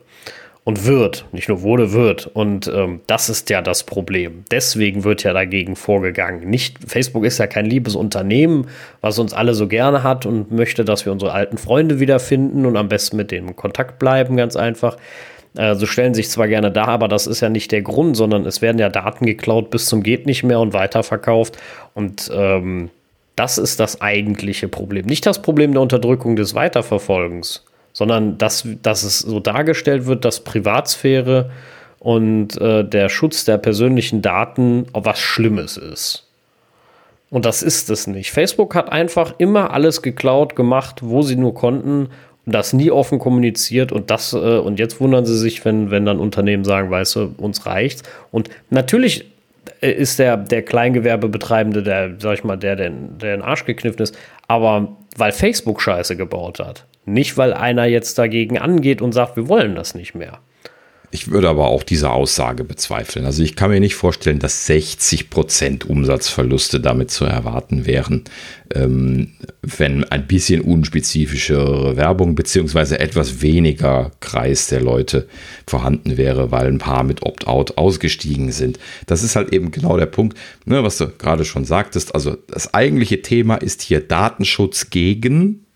und 0.65 0.85
wird, 0.85 1.24
nicht 1.32 1.49
nur 1.49 1.62
wurde, 1.62 1.93
wird. 1.93 2.27
Und 2.27 2.70
ähm, 2.73 3.01
das 3.07 3.28
ist 3.31 3.49
ja 3.51 3.62
das 3.62 3.85
Problem. 3.85 4.45
Deswegen 4.51 5.05
wird 5.05 5.23
ja 5.23 5.32
dagegen 5.32 5.74
vorgegangen. 5.74 6.49
Nicht, 6.49 6.78
Facebook 6.87 7.24
ist 7.24 7.39
ja 7.39 7.47
kein 7.47 7.66
liebes 7.66 7.97
Unternehmen, 7.97 8.66
was 9.01 9.19
uns 9.19 9.32
alle 9.32 9.55
so 9.55 9.69
gerne 9.69 10.03
hat 10.03 10.27
und 10.27 10.53
möchte, 10.53 10.85
dass 10.85 11.07
wir 11.07 11.12
unsere 11.12 11.32
alten 11.32 11.57
Freunde 11.57 11.99
wiederfinden 11.99 12.66
und 12.66 12.77
am 12.77 12.89
besten 12.89 13.16
mit 13.16 13.31
denen 13.31 13.49
in 13.49 13.57
Kontakt 13.57 13.99
bleiben, 13.99 14.37
ganz 14.37 14.55
einfach. 14.55 14.99
Äh, 15.57 15.74
so 15.77 15.87
stellen 15.87 16.12
sich 16.12 16.28
zwar 16.28 16.47
gerne 16.47 16.70
da, 16.70 16.85
aber 16.85 17.09
das 17.09 17.27
ist 17.27 17.41
ja 17.41 17.49
nicht 17.49 17.73
der 17.73 17.82
Grund, 17.82 18.16
sondern 18.16 18.45
es 18.45 18.61
werden 18.61 18.78
ja 18.78 18.91
Daten 18.91 19.24
geklaut 19.24 19.70
bis 19.70 19.87
zum 19.87 20.03
geht 20.03 20.27
nicht 20.27 20.43
mehr 20.43 20.61
und 20.61 20.74
weiterverkauft. 20.74 21.57
Und 21.95 22.31
ähm, 22.35 22.91
das 23.35 23.57
ist 23.57 23.81
das 23.81 24.03
eigentliche 24.03 24.69
Problem. 24.69 25.07
Nicht 25.07 25.24
das 25.24 25.41
Problem 25.41 25.73
der 25.73 25.81
Unterdrückung 25.81 26.37
des 26.37 26.55
Weiterverfolgens 26.55 27.65
sondern 28.01 28.39
dass, 28.39 28.67
dass 28.83 29.03
es 29.03 29.19
so 29.19 29.41
dargestellt 29.41 30.07
wird, 30.07 30.25
dass 30.25 30.41
Privatsphäre 30.41 31.51
und 31.99 32.59
äh, 32.59 32.83
der 32.83 33.11
Schutz 33.11 33.45
der 33.45 33.59
persönlichen 33.59 34.23
Daten 34.23 34.87
was 34.95 35.19
Schlimmes 35.19 35.77
ist. 35.77 36.27
Und 37.29 37.45
das 37.45 37.63
ist 37.63 37.91
es 37.91 38.07
nicht. 38.07 38.31
Facebook 38.31 38.75
hat 38.75 38.91
einfach 38.91 39.35
immer 39.37 39.75
alles 39.75 40.01
geklaut, 40.01 40.57
gemacht, 40.57 41.01
wo 41.03 41.21
sie 41.21 41.37
nur 41.37 41.53
konnten 41.53 42.09
und 42.47 42.55
das 42.55 42.73
nie 42.73 42.91
offen 42.91 43.19
kommuniziert 43.19 43.93
und 43.93 44.11
das 44.11 44.33
äh, 44.33 44.37
und 44.37 44.79
jetzt 44.79 44.99
wundern 44.99 45.27
sie 45.27 45.37
sich, 45.37 45.63
wenn, 45.67 45.91
wenn 45.91 46.07
dann 46.07 46.21
Unternehmen 46.21 46.65
sagen, 46.65 46.91
weißt 46.91 47.17
du, 47.17 47.35
uns 47.37 47.67
reicht's. 47.67 48.03
Und 48.31 48.49
natürlich 48.71 49.27
ist 49.81 50.19
der, 50.19 50.37
der 50.37 50.62
Kleingewerbebetreibende, 50.62 51.82
der, 51.82 52.15
sag 52.19 52.35
ich 52.35 52.45
mal, 52.45 52.57
der, 52.57 52.77
der, 52.77 52.91
der 52.91 53.35
in 53.35 53.41
den 53.41 53.43
Arsch 53.43 53.65
gekniffen 53.65 54.03
ist, 54.03 54.16
aber 54.49 54.97
weil 55.16 55.32
Facebook 55.32 55.81
Scheiße 55.81 56.16
gebaut 56.16 56.61
hat. 56.61 56.87
Nicht, 57.05 57.37
weil 57.37 57.53
einer 57.53 57.87
jetzt 57.87 58.19
dagegen 58.19 58.59
angeht 58.59 59.03
und 59.03 59.12
sagt, 59.12 59.37
wir 59.37 59.49
wollen 59.49 59.74
das 59.74 59.95
nicht 59.95 60.15
mehr. 60.15 60.39
Ich 61.12 61.28
würde 61.28 61.49
aber 61.49 61.66
auch 61.66 61.82
diese 61.82 62.11
Aussage 62.11 62.62
bezweifeln. 62.62 63.27
Also 63.27 63.43
ich 63.43 63.57
kann 63.57 63.70
mir 63.70 63.81
nicht 63.81 63.97
vorstellen, 63.97 64.39
dass 64.39 64.66
60 64.66 65.28
Prozent 65.28 65.85
Umsatzverluste 65.85 66.78
damit 66.78 67.11
zu 67.11 67.24
erwarten 67.24 67.85
wären, 67.85 68.24
ähm, 68.73 69.32
wenn 69.61 70.05
ein 70.05 70.28
bisschen 70.28 70.61
unspezifischere 70.61 71.97
Werbung 71.97 72.37
beziehungsweise 72.37 73.01
etwas 73.01 73.43
weniger 73.43 74.12
Kreis 74.20 74.69
der 74.69 74.82
Leute 74.82 75.27
vorhanden 75.66 76.16
wäre, 76.16 76.53
weil 76.53 76.69
ein 76.69 76.78
paar 76.78 77.03
mit 77.03 77.23
Opt-out 77.23 77.77
ausgestiegen 77.77 78.53
sind. 78.53 78.78
Das 79.07 79.24
ist 79.24 79.35
halt 79.35 79.53
eben 79.53 79.73
genau 79.73 79.97
der 79.97 80.07
Punkt, 80.07 80.39
ne, 80.65 80.85
was 80.85 80.99
du 80.99 81.09
gerade 81.09 81.45
schon 81.45 81.65
sagtest. 81.65 82.15
Also 82.15 82.37
das 82.47 82.73
eigentliche 82.73 83.20
Thema 83.20 83.57
ist 83.57 83.82
hier 83.82 84.01
Datenschutz 84.01 84.91
gegen 84.91 85.66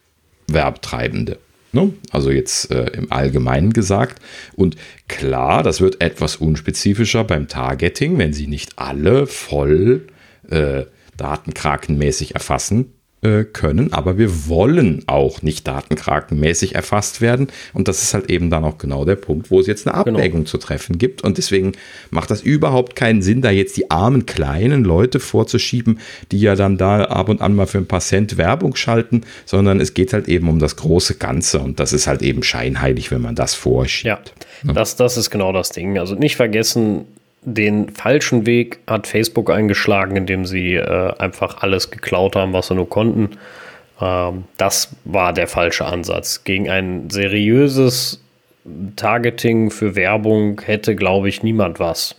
Werbtreibende. 0.47 1.39
Ne? 1.75 1.93
Also 2.11 2.31
jetzt 2.31 2.71
äh, 2.71 2.87
im 2.93 3.13
Allgemeinen 3.13 3.73
gesagt. 3.73 4.23
Und 4.55 4.77
klar, 5.09 5.63
das 5.63 5.81
wird 5.81 6.01
etwas 6.01 6.37
unspezifischer 6.37 7.25
beim 7.25 7.49
Targeting, 7.49 8.19
wenn 8.19 8.33
sie 8.33 8.47
nicht 8.47 8.79
alle 8.79 9.27
voll 9.27 10.07
äh, 10.51 10.85
datenkrakenmäßig 11.17 12.35
erfassen 12.35 12.93
äh, 13.25 13.45
können, 13.45 13.93
aber 13.93 14.19
wir 14.19 14.49
wollen 14.49 15.03
auch 15.07 15.41
nicht 15.41 15.67
datenkrakenmäßig 15.67 16.75
erfasst 16.75 17.23
werden. 17.23 17.49
Und 17.73 17.89
das 17.89 18.03
ist 18.03 18.13
halt 18.13 18.31
eben 18.31 18.51
dann 18.51 18.65
auch 18.65 18.77
genau 18.77 19.07
der 19.07 19.17
Punkt, 19.17 19.51
wo 19.51 19.61
es 19.61 19.67
jetzt 19.67 19.87
eine 19.87 20.05
genau. 20.05 20.19
Abwägung 20.19 20.41
genau. 20.41 20.51
zu 20.51 20.59
treffen 20.59 20.99
gibt. 20.99 21.25
Und 21.25 21.39
deswegen 21.39 21.73
macht 22.11 22.31
das 22.31 22.43
überhaupt 22.43 22.97
keinen 22.97 23.23
Sinn, 23.23 23.41
da 23.41 23.51
jetzt 23.51 23.79
die 23.79 23.91
armen 23.91 24.27
kleinen 24.27 24.85
Leute 24.85 25.21
vorzuschieben, 25.21 26.01
die 26.33 26.41
ja 26.41 26.55
dann 26.55 26.77
da 26.77 27.05
ab 27.05 27.31
und 27.31 27.41
an 27.41 27.55
mal 27.55 27.67
für 27.67 27.79
ein 27.79 27.87
paar 27.87 28.01
Cent 28.01 28.37
Werbung 28.37 28.77
schalten, 28.77 29.23
sondern 29.47 29.81
es 29.81 29.95
geht 29.95 30.13
halt 30.13 30.29
eben 30.29 30.49
um 30.51 30.59
das 30.59 30.77
große 30.77 31.15
Ganze. 31.15 31.61
Und 31.61 31.81
das 31.81 31.95
ist 31.95 32.07
halt 32.07 32.21
eben 32.21 32.43
scheinheilig, 32.43 33.11
wenn 33.11 33.23
man 33.23 33.35
das 33.35 33.55
vorschiebt. 33.55 34.05
Ja, 34.05 34.21
ja. 34.67 34.73
Das, 34.75 34.97
das 34.97 35.17
ist 35.17 35.31
genau 35.31 35.53
das 35.53 35.71
Ding. 35.71 35.99
Also 35.99 36.15
nicht 36.15 36.37
vergessen, 36.37 37.07
den 37.45 37.91
falschen 37.91 38.47
Weg 38.47 38.79
hat 38.87 39.07
Facebook 39.07 39.51
eingeschlagen, 39.51 40.17
indem 40.17 40.45
sie 40.45 40.75
äh, 40.75 41.13
einfach 41.19 41.63
alles 41.63 41.91
geklaut 41.91 42.37
haben, 42.37 42.53
was 42.53 42.69
sie 42.69 42.75
nur 42.75 42.89
konnten. 42.89 43.31
Ähm, 44.01 44.45
das 44.57 44.95
war 45.05 45.33
der 45.33 45.47
falsche 45.47 45.85
Ansatz. 45.85 46.45
Gegen 46.45 46.71
ein 46.71 47.11
seriöses 47.11 48.23
Targeting 48.97 49.71
für 49.71 49.95
Werbung 49.95 50.61
hätte, 50.65 50.97
glaube 50.97 51.29
ich, 51.29 51.43
niemand 51.43 51.81
was. 51.81 52.17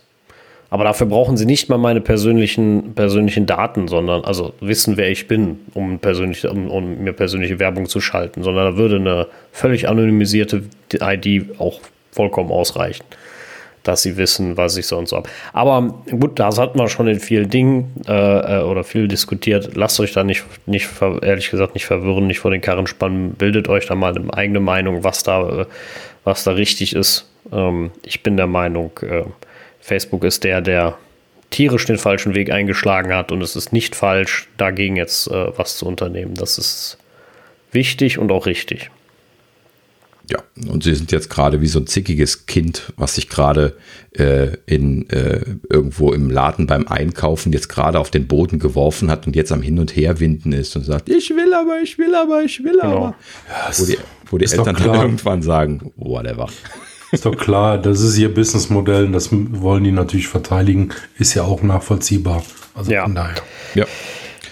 Aber 0.70 0.84
dafür 0.84 1.06
brauchen 1.06 1.36
sie 1.36 1.46
nicht 1.46 1.68
mal 1.68 1.78
meine 1.78 2.00
persönlichen, 2.00 2.94
persönlichen 2.94 3.46
Daten, 3.46 3.88
sondern 3.88 4.24
also 4.24 4.52
wissen, 4.60 4.96
wer 4.96 5.10
ich 5.10 5.28
bin, 5.28 5.60
um, 5.74 5.98
persönlich, 5.98 6.46
um, 6.46 6.70
um 6.70 7.02
mir 7.02 7.12
persönliche 7.12 7.58
Werbung 7.58 7.86
zu 7.86 8.00
schalten, 8.00 8.42
sondern 8.42 8.72
da 8.72 8.76
würde 8.76 8.96
eine 8.96 9.26
völlig 9.52 9.88
anonymisierte 9.88 10.64
ID 10.92 11.58
auch 11.60 11.80
vollkommen 12.10 12.50
ausreichen 12.50 13.04
dass 13.86 14.02
sie 14.02 14.16
wissen, 14.16 14.56
was 14.56 14.76
ich 14.76 14.86
sonst 14.86 15.12
habe. 15.12 15.28
Aber 15.52 15.94
gut, 16.10 16.38
das 16.38 16.58
hat 16.58 16.76
man 16.76 16.88
schon 16.88 17.08
in 17.08 17.20
vielen 17.20 17.48
Dingen 17.48 17.92
äh, 18.06 18.12
äh, 18.58 18.62
oder 18.62 18.84
viel 18.84 19.08
diskutiert. 19.08 19.76
Lasst 19.76 20.00
euch 20.00 20.12
da 20.12 20.24
nicht, 20.24 20.44
nicht, 20.66 20.88
ehrlich 21.22 21.50
gesagt, 21.50 21.74
nicht 21.74 21.86
verwirren, 21.86 22.26
nicht 22.26 22.40
vor 22.40 22.50
den 22.50 22.60
Karren 22.60 22.86
spannen. 22.86 23.32
Bildet 23.32 23.68
euch 23.68 23.86
da 23.86 23.94
mal 23.94 24.16
eine 24.16 24.32
eigene 24.32 24.60
Meinung, 24.60 25.04
was 25.04 25.22
da, 25.22 25.62
äh, 25.62 25.66
was 26.24 26.44
da 26.44 26.52
richtig 26.52 26.94
ist. 26.94 27.30
Ähm, 27.52 27.90
ich 28.04 28.22
bin 28.22 28.36
der 28.36 28.46
Meinung, 28.46 28.90
äh, 29.02 29.24
Facebook 29.80 30.24
ist 30.24 30.44
der, 30.44 30.60
der 30.60 30.98
tierisch 31.50 31.86
den 31.86 31.98
falschen 31.98 32.34
Weg 32.34 32.50
eingeschlagen 32.50 33.14
hat 33.14 33.30
und 33.30 33.40
es 33.40 33.56
ist 33.56 33.72
nicht 33.72 33.94
falsch, 33.94 34.48
dagegen 34.56 34.96
jetzt 34.96 35.28
äh, 35.28 35.56
was 35.56 35.76
zu 35.76 35.86
unternehmen. 35.86 36.34
Das 36.34 36.58
ist 36.58 36.98
wichtig 37.72 38.18
und 38.18 38.32
auch 38.32 38.46
richtig. 38.46 38.90
Ja, 40.30 40.42
und 40.68 40.82
sie 40.82 40.94
sind 40.94 41.12
jetzt 41.12 41.30
gerade 41.30 41.60
wie 41.60 41.68
so 41.68 41.78
ein 41.78 41.86
zickiges 41.86 42.46
Kind, 42.46 42.92
was 42.96 43.14
sich 43.14 43.28
gerade 43.28 43.76
äh, 44.12 44.56
in 44.66 45.08
äh, 45.10 45.40
irgendwo 45.70 46.12
im 46.12 46.30
Laden 46.30 46.66
beim 46.66 46.88
Einkaufen 46.88 47.52
jetzt 47.52 47.68
gerade 47.68 48.00
auf 48.00 48.10
den 48.10 48.26
Boden 48.26 48.58
geworfen 48.58 49.08
hat 49.10 49.26
und 49.28 49.36
jetzt 49.36 49.52
am 49.52 49.62
Hin 49.62 49.78
und 49.78 49.94
Her 49.94 50.18
winden 50.18 50.52
ist 50.52 50.74
und 50.74 50.82
sagt, 50.84 51.08
ich 51.08 51.30
will 51.30 51.54
aber, 51.54 51.80
ich 51.82 51.96
will 51.98 52.14
aber, 52.14 52.42
ich 52.42 52.62
will 52.64 52.72
Genau. 52.80 53.06
aber. 53.06 53.16
wo 53.78 53.84
die, 53.86 53.98
wo 54.30 54.38
die 54.38 54.46
Eltern 54.46 54.74
dann 54.76 54.84
irgendwann 55.02 55.42
sagen, 55.42 55.92
whatever. 55.96 56.48
Ist 57.12 57.24
doch 57.24 57.36
klar, 57.36 57.78
das 57.78 58.00
ist 58.00 58.18
ihr 58.18 58.34
Businessmodell 58.34 59.04
und 59.04 59.12
das 59.12 59.28
wollen 59.30 59.84
die 59.84 59.92
natürlich 59.92 60.26
verteidigen. 60.26 60.88
Ist 61.18 61.34
ja 61.34 61.44
auch 61.44 61.62
nachvollziehbar. 61.62 62.42
Also 62.74 62.90
Ja. 62.90 63.04
von 63.04 63.14
daher. 63.14 63.36
Ja. 63.76 63.86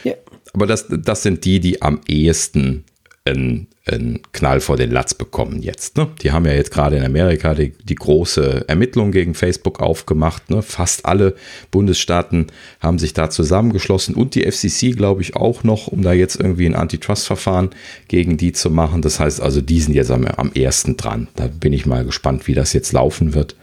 Ja. 0.05 0.15
Aber 0.53 0.67
das, 0.69 0.87
das 0.89 1.25
sind 1.25 1.45
die, 1.45 1.59
die 1.59 1.83
am 1.83 2.01
ehesten 2.07 2.85
einen, 3.25 3.67
einen 3.87 4.21
Knall 4.33 4.61
vor 4.61 4.79
den 4.79 4.91
Latz 4.91 5.13
bekommen 5.13 5.61
jetzt. 5.61 5.99
Ne? 5.99 6.09
Die 6.23 6.33
haben 6.33 6.47
ja 6.47 6.53
jetzt 6.53 6.71
gerade 6.71 6.97
in 6.97 7.05
Amerika 7.05 7.55
die, 7.55 7.75
die 7.85 7.95
große 7.95 8.65
Ermittlung 8.67 9.13
gegen 9.13 9.35
Facebook 9.35 9.81
aufgemacht. 9.81 10.49
Ne? 10.49 10.63
Fast 10.63 11.05
alle 11.05 11.35
Bundesstaaten 11.71 12.47
haben 12.81 12.99
sich 12.99 13.13
da 13.13 13.29
zusammengeschlossen 13.29 14.15
und 14.15 14.35
die 14.35 14.51
FCC, 14.51 14.93
glaube 14.93 15.21
ich, 15.21 15.37
auch 15.37 15.65
noch, 15.65 15.89
um 15.89 16.01
da 16.03 16.15
jetzt 16.15 16.37
irgendwie 16.37 16.65
ein 16.65 16.75
Antitrust-Verfahren 16.75 17.71
gegen 18.09 18.39
die 18.39 18.53
zu 18.53 18.71
machen. 18.71 19.03
Das 19.03 19.21
heißt 19.21 19.43
also, 19.43 19.61
die 19.61 19.81
sind 19.81 19.93
jetzt 19.93 20.11
am, 20.11 20.25
am 20.25 20.53
ersten 20.53 20.97
dran. 20.97 21.29
Da 21.37 21.49
bin 21.49 21.75
ich 21.75 21.85
mal 21.85 22.07
gespannt, 22.07 22.47
wie 22.47 22.55
das 22.55 22.73
jetzt 22.73 22.93
laufen 22.93 23.35
wird. 23.35 23.55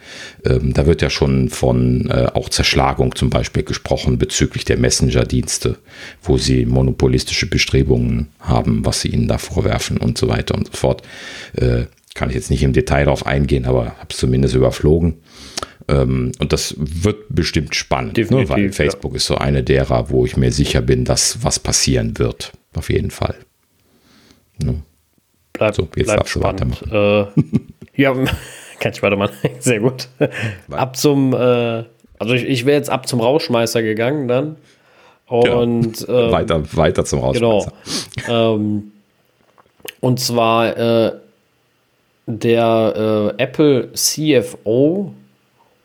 Ähm, 0.46 0.74
da 0.74 0.86
wird 0.86 1.02
ja 1.02 1.10
schon 1.10 1.50
von 1.50 2.12
äh, 2.12 2.28
auch 2.36 2.50
Zerschlagung 2.50 3.16
zum 3.16 3.32
Beispiel 3.32 3.64
gesprochen 3.64 4.20
bezüglich 4.20 4.66
der 4.66 4.78
Messenger-Dienste, 4.78 5.78
wo 6.22 6.38
sie 6.38 6.68
monopolistische 6.68 7.48
Bestrebungen 7.48 8.28
haben, 8.40 8.86
was 8.86 9.02
sie 9.02 9.08
ihnen 9.08 9.28
da 9.28 9.40
vorwerfen 9.40 9.98
und 9.98 10.11
so 10.18 10.28
weiter 10.28 10.56
und 10.56 10.68
so 10.68 10.74
fort. 10.74 11.02
Äh, 11.56 11.86
kann 12.14 12.30
ich 12.30 12.36
jetzt 12.36 12.50
nicht 12.50 12.64
im 12.64 12.74
Detail 12.74 13.06
darauf 13.06 13.26
eingehen, 13.26 13.66
aber 13.66 13.86
habe 13.86 14.08
es 14.10 14.18
zumindest 14.18 14.56
überflogen. 14.56 15.22
Ähm, 15.88 16.32
und 16.40 16.54
das 16.54 16.76
wird 16.78 17.26
bestimmt 17.30 17.76
spannend, 17.76 18.18
ne? 18.18 18.50
Weil 18.50 18.66
ja. 18.66 18.72
Facebook 18.72 19.16
ist 19.16 19.26
so 19.26 19.36
eine 19.36 19.64
derer, 19.64 20.10
wo 20.10 20.26
ich 20.26 20.38
mir 20.38 20.52
sicher 20.52 20.82
bin, 20.82 21.06
dass 21.06 21.44
was 21.44 21.60
passieren 21.60 22.18
wird. 22.20 22.52
Auf 22.76 22.90
jeden 22.90 23.12
Fall. 23.12 23.36
Ne? 24.62 24.82
Bleibt, 25.54 25.76
So, 25.76 25.88
jetzt 25.96 26.14
du 26.14 26.26
spannend. 26.26 26.82
Äh, 26.92 27.26
ja, 28.02 28.14
kann 28.80 28.92
ich 28.94 29.02
weitermachen. 29.02 29.36
Sehr 29.60 29.80
gut. 29.80 30.08
Ab 30.70 30.96
zum, 30.96 31.34
äh, 31.34 31.84
also 32.20 32.34
ich, 32.34 32.44
ich 32.44 32.66
wäre 32.66 32.78
jetzt 32.78 32.90
ab 32.90 33.08
zum 33.08 33.20
Rausschmeißer 33.20 33.82
gegangen 33.82 34.28
dann. 34.28 34.58
Und 35.28 36.06
ähm, 36.10 36.32
weiter, 36.32 36.62
weiter 36.76 37.06
zum 37.06 37.20
Rausschmeißer. 37.20 37.74
Genau. 38.26 38.56
ähm, 38.56 38.92
und 40.00 40.20
zwar 40.20 40.78
äh, 40.78 41.12
der 42.28 43.34
äh, 43.38 43.42
Apple 43.44 43.92
CFO 43.94 45.14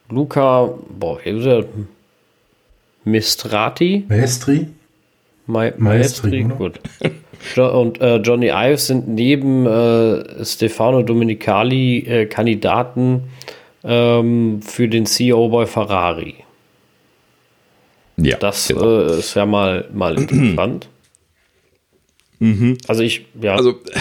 Luca, 0.09 0.71
boah, 0.99 1.19
wie 1.25 1.31
ist 1.31 1.47
er? 1.47 1.65
Mistrati? 3.05 4.05
Maestri? 4.09 4.69
Ma 5.47 5.71
Maestri, 5.77 6.45
Maestri, 6.45 6.45
gut. 6.45 6.81
Und 7.57 8.01
äh, 8.01 8.17
Johnny 8.17 8.51
Ives 8.53 8.87
sind 8.87 9.09
neben 9.09 9.67
äh, 9.67 10.45
Stefano 10.45 11.03
Domenicali 11.03 11.99
äh, 11.99 12.27
Kandidaten 12.27 13.25
ähm, 13.85 14.61
für 14.63 14.89
den 14.89 15.07
CEO 15.07 15.49
bei 15.49 15.67
Ferrari. 15.67 16.37
Ja, 18.17 18.37
Das 18.39 18.69
genau. 18.69 19.01
äh, 19.01 19.19
ist 19.19 19.35
ja 19.35 19.47
mal, 19.47 19.87
mal 19.93 20.17
interessant. 20.19 20.89
Also 22.87 23.03
ich, 23.03 23.27
ja, 23.41 23.55
Also 23.55 23.71
äh, 23.71 24.01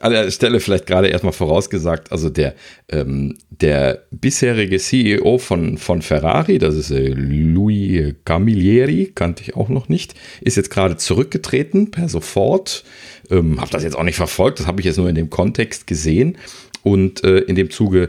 an 0.00 0.12
der 0.12 0.30
Stelle 0.30 0.60
vielleicht 0.60 0.86
gerade 0.86 1.08
erstmal 1.08 1.32
vorausgesagt, 1.32 2.12
also 2.12 2.30
der, 2.30 2.54
ähm, 2.88 3.36
der 3.50 4.04
bisherige 4.10 4.78
CEO 4.78 5.38
von, 5.38 5.78
von 5.78 6.02
Ferrari, 6.02 6.58
das 6.58 6.74
ist 6.76 6.90
äh, 6.90 7.08
Louis 7.08 8.14
Camilleri, 8.24 9.12
kannte 9.14 9.42
ich 9.42 9.56
auch 9.56 9.68
noch 9.68 9.88
nicht, 9.88 10.14
ist 10.40 10.56
jetzt 10.56 10.70
gerade 10.70 10.96
zurückgetreten 10.96 11.90
per 11.90 12.08
sofort. 12.08 12.84
Ähm, 13.30 13.60
habe 13.60 13.70
das 13.70 13.82
jetzt 13.82 13.96
auch 13.96 14.04
nicht 14.04 14.16
verfolgt, 14.16 14.60
das 14.60 14.66
habe 14.66 14.80
ich 14.80 14.86
jetzt 14.86 14.98
nur 14.98 15.08
in 15.08 15.14
dem 15.14 15.30
Kontext 15.30 15.86
gesehen. 15.86 16.38
Und 16.82 17.24
äh, 17.24 17.38
in 17.40 17.56
dem 17.56 17.70
Zuge 17.70 18.08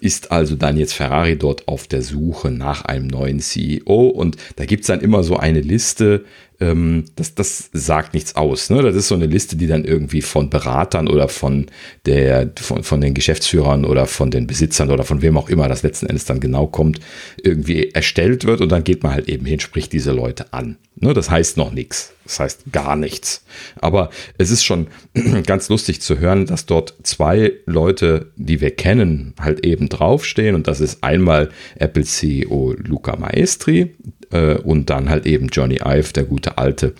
ist 0.00 0.30
also 0.30 0.54
dann 0.54 0.76
jetzt 0.76 0.92
Ferrari 0.92 1.36
dort 1.36 1.66
auf 1.66 1.86
der 1.86 2.02
Suche 2.02 2.50
nach 2.50 2.84
einem 2.84 3.06
neuen 3.06 3.40
CEO 3.40 4.08
und 4.08 4.36
da 4.56 4.66
gibt 4.66 4.82
es 4.82 4.86
dann 4.86 5.00
immer 5.00 5.24
so 5.24 5.36
eine 5.36 5.60
Liste, 5.60 6.24
ähm, 6.60 7.04
das, 7.16 7.34
das 7.34 7.70
sagt 7.72 8.14
nichts 8.14 8.36
aus. 8.36 8.70
Ne? 8.70 8.82
Das 8.82 8.94
ist 8.94 9.08
so 9.08 9.14
eine 9.14 9.26
Liste, 9.26 9.56
die 9.56 9.66
dann 9.66 9.84
irgendwie 9.84 10.22
von 10.22 10.50
Beratern 10.50 11.08
oder 11.08 11.28
von, 11.28 11.66
der, 12.06 12.50
von, 12.56 12.82
von 12.84 13.00
den 13.00 13.14
Geschäftsführern 13.14 13.84
oder 13.84 14.06
von 14.06 14.30
den 14.30 14.46
Besitzern 14.46 14.90
oder 14.90 15.04
von 15.04 15.22
wem 15.22 15.36
auch 15.36 15.48
immer 15.48 15.68
das 15.68 15.82
letzten 15.82 16.06
Endes 16.06 16.24
dann 16.24 16.40
genau 16.40 16.66
kommt, 16.66 17.00
irgendwie 17.42 17.90
erstellt 17.90 18.44
wird 18.44 18.60
und 18.60 18.70
dann 18.70 18.84
geht 18.84 19.02
man 19.02 19.12
halt 19.12 19.28
eben 19.28 19.46
hin, 19.46 19.60
spricht 19.60 19.92
diese 19.92 20.12
Leute 20.12 20.52
an. 20.52 20.76
Ne? 20.96 21.12
Das 21.12 21.30
heißt 21.30 21.56
noch 21.56 21.72
nichts. 21.72 22.12
Das 22.24 22.40
heißt 22.40 22.72
gar 22.72 22.96
nichts. 22.96 23.44
Aber 23.80 24.10
es 24.38 24.50
ist 24.50 24.64
schon 24.64 24.86
ganz 25.46 25.68
lustig 25.68 26.00
zu 26.00 26.18
hören, 26.18 26.46
dass 26.46 26.66
dort 26.66 26.94
zwei 27.02 27.52
Leute, 27.66 28.30
die 28.36 28.60
wir 28.60 28.70
kennen, 28.70 29.34
halt 29.38 29.66
eben 29.66 29.88
draufstehen. 29.88 30.54
Und 30.54 30.66
das 30.66 30.80
ist 30.80 31.02
einmal 31.04 31.50
Apple 31.76 32.04
CEO 32.04 32.74
Luca 32.78 33.16
Maestri 33.16 33.94
äh, 34.34 34.56
und 34.56 34.90
dann 34.90 35.08
halt 35.08 35.26
eben 35.26 35.48
Johnny 35.48 35.80
Ive, 35.84 36.12
der 36.12 36.24
gute 36.24 36.58
Alte. 36.58 36.92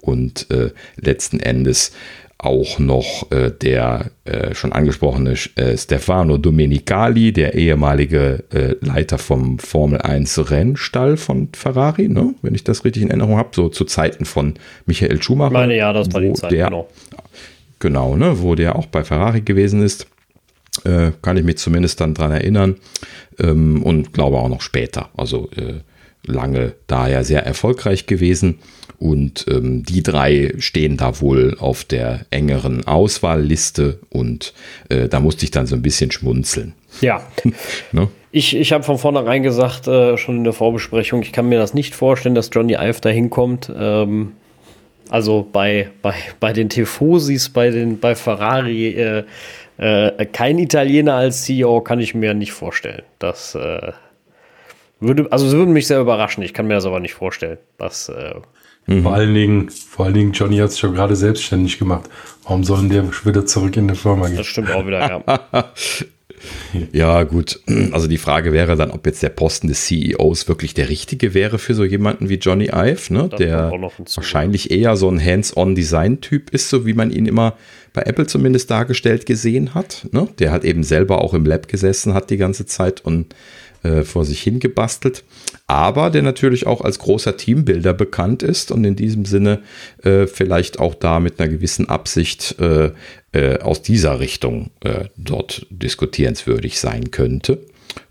Und 0.00 0.50
äh, 0.50 0.70
letzten 0.96 1.40
Endes 1.40 1.92
auch 2.38 2.80
noch 2.80 3.30
äh, 3.30 3.52
der 3.52 4.10
äh, 4.24 4.52
schon 4.54 4.72
angesprochene 4.72 5.36
äh, 5.54 5.76
Stefano 5.76 6.38
Domenicali, 6.38 7.32
der 7.32 7.54
ehemalige 7.54 8.42
äh, 8.52 8.74
Leiter 8.84 9.18
vom 9.18 9.60
Formel 9.60 10.00
1 10.00 10.50
Rennstall 10.50 11.16
von 11.16 11.50
Ferrari, 11.52 12.08
ne? 12.08 12.34
wenn 12.42 12.56
ich 12.56 12.64
das 12.64 12.84
richtig 12.84 13.04
in 13.04 13.10
Erinnerung 13.10 13.36
habe, 13.36 13.50
so 13.52 13.68
zu 13.68 13.84
Zeiten 13.84 14.24
von 14.24 14.54
Michael 14.86 15.22
Schumacher. 15.22 15.52
ich 15.52 15.58
meine, 15.58 15.76
ja, 15.76 15.92
das 15.92 16.12
war 16.12 16.20
die 16.20 16.32
Zeit, 16.32 16.50
der, 16.50 16.66
genau. 16.66 16.88
Genau, 17.78 18.16
ne, 18.16 18.40
wo 18.40 18.54
der 18.54 18.76
auch 18.76 18.86
bei 18.86 19.02
Ferrari 19.02 19.40
gewesen 19.40 19.82
ist. 19.82 20.06
Äh, 20.84 21.10
kann 21.20 21.36
ich 21.36 21.44
mich 21.44 21.58
zumindest 21.58 22.00
dann 22.00 22.14
dran 22.14 22.30
erinnern. 22.30 22.76
Ähm, 23.40 23.82
und 23.82 24.12
glaube 24.12 24.38
auch 24.38 24.48
noch 24.48 24.62
später. 24.62 25.10
Also 25.16 25.50
äh, 25.56 25.80
lange 26.26 26.74
daher 26.86 27.24
sehr 27.24 27.44
erfolgreich 27.44 28.06
gewesen. 28.06 28.58
Und 28.98 29.46
ähm, 29.50 29.82
die 29.84 30.02
drei 30.02 30.54
stehen 30.58 30.96
da 30.96 31.20
wohl 31.20 31.56
auf 31.58 31.82
der 31.84 32.20
engeren 32.30 32.86
Auswahlliste. 32.86 33.98
Und 34.10 34.54
äh, 34.88 35.08
da 35.08 35.18
musste 35.18 35.44
ich 35.44 35.50
dann 35.50 35.66
so 35.66 35.74
ein 35.74 35.82
bisschen 35.82 36.12
schmunzeln. 36.12 36.74
Ja, 37.00 37.22
Ne? 37.92 38.08
ich, 38.30 38.54
ich 38.54 38.72
habe 38.72 38.84
von 38.84 38.98
vornherein 38.98 39.42
gesagt, 39.42 39.88
äh, 39.88 40.16
schon 40.16 40.36
in 40.38 40.44
der 40.44 40.52
Vorbesprechung, 40.52 41.22
ich 41.22 41.32
kann 41.32 41.48
mir 41.48 41.58
das 41.58 41.74
nicht 41.74 41.94
vorstellen, 41.94 42.34
dass 42.34 42.50
Johnny 42.52 42.74
Ive 42.74 43.00
da 43.00 43.08
hinkommt. 43.08 43.72
Ähm, 43.76 44.32
also 45.10 45.46
bei, 45.52 45.90
bei, 46.00 46.14
bei 46.40 46.52
den 46.52 46.68
Tifosis, 46.68 47.48
bei, 47.48 47.70
den, 47.70 47.98
bei 47.98 48.14
Ferrari, 48.14 48.88
äh, 48.88 49.24
äh, 49.78 50.26
kein 50.26 50.58
Italiener 50.58 51.14
als 51.14 51.42
CEO 51.42 51.80
kann 51.80 51.98
ich 52.00 52.14
mir 52.14 52.34
nicht 52.34 52.52
vorstellen. 52.52 53.02
Das 53.18 53.54
äh, 53.54 53.92
würde, 55.02 55.30
also 55.30 55.46
es 55.46 55.52
würde 55.52 55.72
mich 55.72 55.86
sehr 55.86 56.00
überraschen. 56.00 56.42
Ich 56.42 56.54
kann 56.54 56.66
mir 56.66 56.74
das 56.74 56.86
aber 56.86 57.00
nicht 57.00 57.14
vorstellen. 57.14 57.58
Das, 57.78 58.08
äh, 58.08 58.34
Vor 59.02 59.14
allen 59.14 59.34
Dingen, 59.34 59.70
vor 59.70 60.06
allen 60.06 60.14
Dingen, 60.14 60.32
Johnny 60.32 60.56
hat 60.58 60.70
es 60.70 60.78
schon 60.78 60.94
gerade 60.94 61.14
selbstständig 61.14 61.78
gemacht. 61.78 62.08
Warum 62.44 62.64
sollen 62.64 62.88
der 62.88 63.04
wieder 63.24 63.46
zurück 63.46 63.76
in 63.76 63.88
die 63.88 63.94
Firma 63.94 64.26
gehen? 64.28 64.38
das 64.38 64.46
stimmt 64.46 64.70
auch 64.70 64.86
wieder, 64.86 65.22
ja. 65.26 65.72
Ja, 66.92 67.22
gut. 67.22 67.60
Also 67.92 68.08
die 68.08 68.18
Frage 68.18 68.52
wäre 68.52 68.76
dann, 68.76 68.90
ob 68.90 69.06
jetzt 69.06 69.22
der 69.22 69.28
Posten 69.28 69.68
des 69.68 69.86
CEOs 69.86 70.48
wirklich 70.48 70.74
der 70.74 70.88
richtige 70.88 71.34
wäre 71.34 71.58
für 71.58 71.74
so 71.74 71.84
jemanden 71.84 72.28
wie 72.28 72.34
Johnny 72.34 72.70
Ive, 72.72 73.12
ne? 73.12 73.28
Der 73.28 73.70
wahrscheinlich 73.70 74.70
eher 74.70 74.96
so 74.96 75.08
ein 75.08 75.24
Hands-on-Design-Typ 75.24 76.50
ist, 76.50 76.68
so 76.68 76.86
wie 76.86 76.94
man 76.94 77.10
ihn 77.10 77.26
immer 77.26 77.54
bei 77.92 78.02
Apple 78.02 78.26
zumindest 78.26 78.70
dargestellt 78.70 79.26
gesehen 79.26 79.74
hat. 79.74 80.06
Ne? 80.12 80.28
Der 80.38 80.50
hat 80.50 80.64
eben 80.64 80.82
selber 80.82 81.22
auch 81.22 81.34
im 81.34 81.44
Lab 81.44 81.68
gesessen 81.68 82.14
hat 82.14 82.30
die 82.30 82.38
ganze 82.38 82.66
Zeit 82.66 83.04
und 83.04 83.34
äh, 83.82 84.02
vor 84.02 84.24
sich 84.24 84.42
hingebastelt. 84.42 85.24
Aber 85.66 86.10
der 86.10 86.22
natürlich 86.22 86.66
auch 86.66 86.80
als 86.80 86.98
großer 86.98 87.36
Teambuilder 87.36 87.94
bekannt 87.94 88.42
ist 88.42 88.70
und 88.70 88.84
in 88.84 88.96
diesem 88.96 89.24
Sinne 89.24 89.60
äh, 90.02 90.26
vielleicht 90.26 90.78
auch 90.78 90.94
da 90.94 91.20
mit 91.20 91.40
einer 91.40 91.48
gewissen 91.48 91.88
Absicht 91.88 92.56
äh, 92.60 92.90
äh, 93.32 93.58
aus 93.58 93.82
dieser 93.82 94.20
Richtung 94.20 94.70
äh, 94.80 95.06
dort 95.16 95.66
diskutierenswürdig 95.70 96.78
sein 96.78 97.10
könnte. 97.10 97.58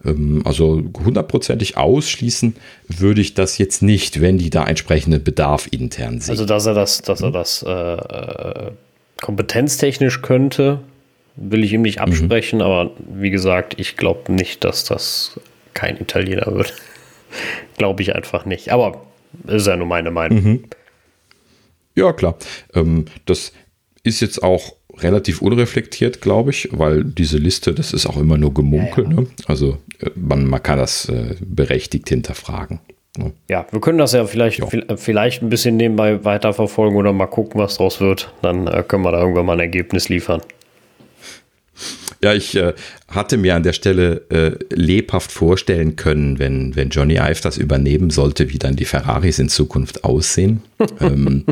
Ähm, 0.06 0.42
also 0.46 0.84
hundertprozentig 1.04 1.78
ausschließen 1.78 2.56
würde 2.88 3.22
ich 3.22 3.34
das 3.34 3.58
jetzt 3.58 3.82
nicht, 3.82 4.22
wenn 4.22 4.38
die 4.38 4.50
da 4.50 4.66
entsprechenden 4.66 5.24
Bedarf 5.24 5.68
intern 5.72 6.20
sehen. 6.20 6.32
Also, 6.32 6.46
dass 6.46 6.66
er 6.66 6.74
das, 6.74 7.02
dass 7.02 7.22
er 7.22 7.32
das 7.32 7.64
äh, 7.64 7.72
äh, 7.72 8.72
kompetenztechnisch 9.22 10.22
könnte, 10.22 10.80
will 11.36 11.64
ich 11.64 11.74
ihm 11.74 11.84
nicht 11.84 12.02
absprechen, 12.02 12.62
aber 12.62 12.92
wie 13.08 13.30
gesagt, 13.30 13.76
ich 13.78 13.96
glaube 13.96 14.32
nicht, 14.34 14.64
dass 14.64 14.84
das 14.84 15.40
kein 15.74 16.00
Italiener 16.00 16.48
wird. 16.48 16.74
glaube 17.78 18.02
ich 18.02 18.16
einfach 18.16 18.46
nicht. 18.46 18.72
Aber 18.72 19.02
ist 19.48 19.68
ja 19.68 19.76
nur 19.76 19.88
meine 19.88 20.12
Meinung. 20.12 20.66
Ja, 21.96 22.14
klar. 22.14 22.36
Ähm, 22.74 23.06
das 23.26 23.54
ist 24.04 24.22
jetzt 24.22 24.44
auch 24.44 24.76
relativ 24.98 25.42
unreflektiert, 25.42 26.22
glaube 26.22 26.52
ich, 26.52 26.70
weil 26.72 27.04
diese 27.04 27.38
Liste, 27.38 27.74
das 27.74 27.94
ist 27.94 28.06
auch 28.06 28.18
immer 28.18 28.38
nur 28.38 28.54
Gemunkel. 28.54 29.06
Ja, 29.06 29.10
ja. 29.10 29.16
Ne? 29.22 29.28
Also 29.48 29.78
äh, 30.00 30.10
man, 30.16 30.46
man 30.46 30.62
kann 30.62 30.80
das 30.80 31.10
äh, 31.10 31.36
berechtigt 31.40 32.10
hinterfragen. 32.10 32.80
Ne? 33.18 33.34
Ja, 33.50 33.66
wir 33.72 33.82
können 33.82 33.98
das 33.98 34.14
ja 34.14 34.26
vielleicht, 34.26 34.60
ja. 34.60 34.96
vielleicht 34.96 35.42
ein 35.42 35.50
bisschen 35.50 35.78
nebenbei 35.78 36.24
weiterverfolgen 36.24 36.98
oder 36.98 37.14
mal 37.14 37.28
gucken, 37.28 37.60
was 37.60 37.78
draus 37.78 38.00
wird. 38.00 38.34
Dann 38.42 38.68
äh, 38.68 38.84
können 38.88 39.04
wir 39.04 39.12
da 39.12 39.20
irgendwann 39.20 39.46
mal 39.46 39.54
ein 39.54 39.60
Ergebnis 39.60 40.10
liefern. 40.10 40.42
Ja, 42.24 42.34
ich 42.34 42.56
äh, 42.56 42.74
hatte 43.08 43.38
mir 43.38 43.56
an 43.56 43.64
der 43.64 43.74
Stelle 43.74 44.22
äh, 44.30 44.52
lebhaft 44.74 45.32
vorstellen 45.32 45.96
können, 45.96 46.38
wenn, 46.38 46.76
wenn 46.76 46.90
Johnny 46.90 47.16
Ive 47.16 47.42
das 47.42 47.58
übernehmen 47.58 48.12
sollte, 48.12 48.52
wie 48.52 48.60
dann 48.60 48.76
die 48.76 48.86
Ferraris 48.86 49.40
in 49.40 49.50
Zukunft 49.50 50.04
aussehen. 50.04 50.62
ähm, 51.00 51.46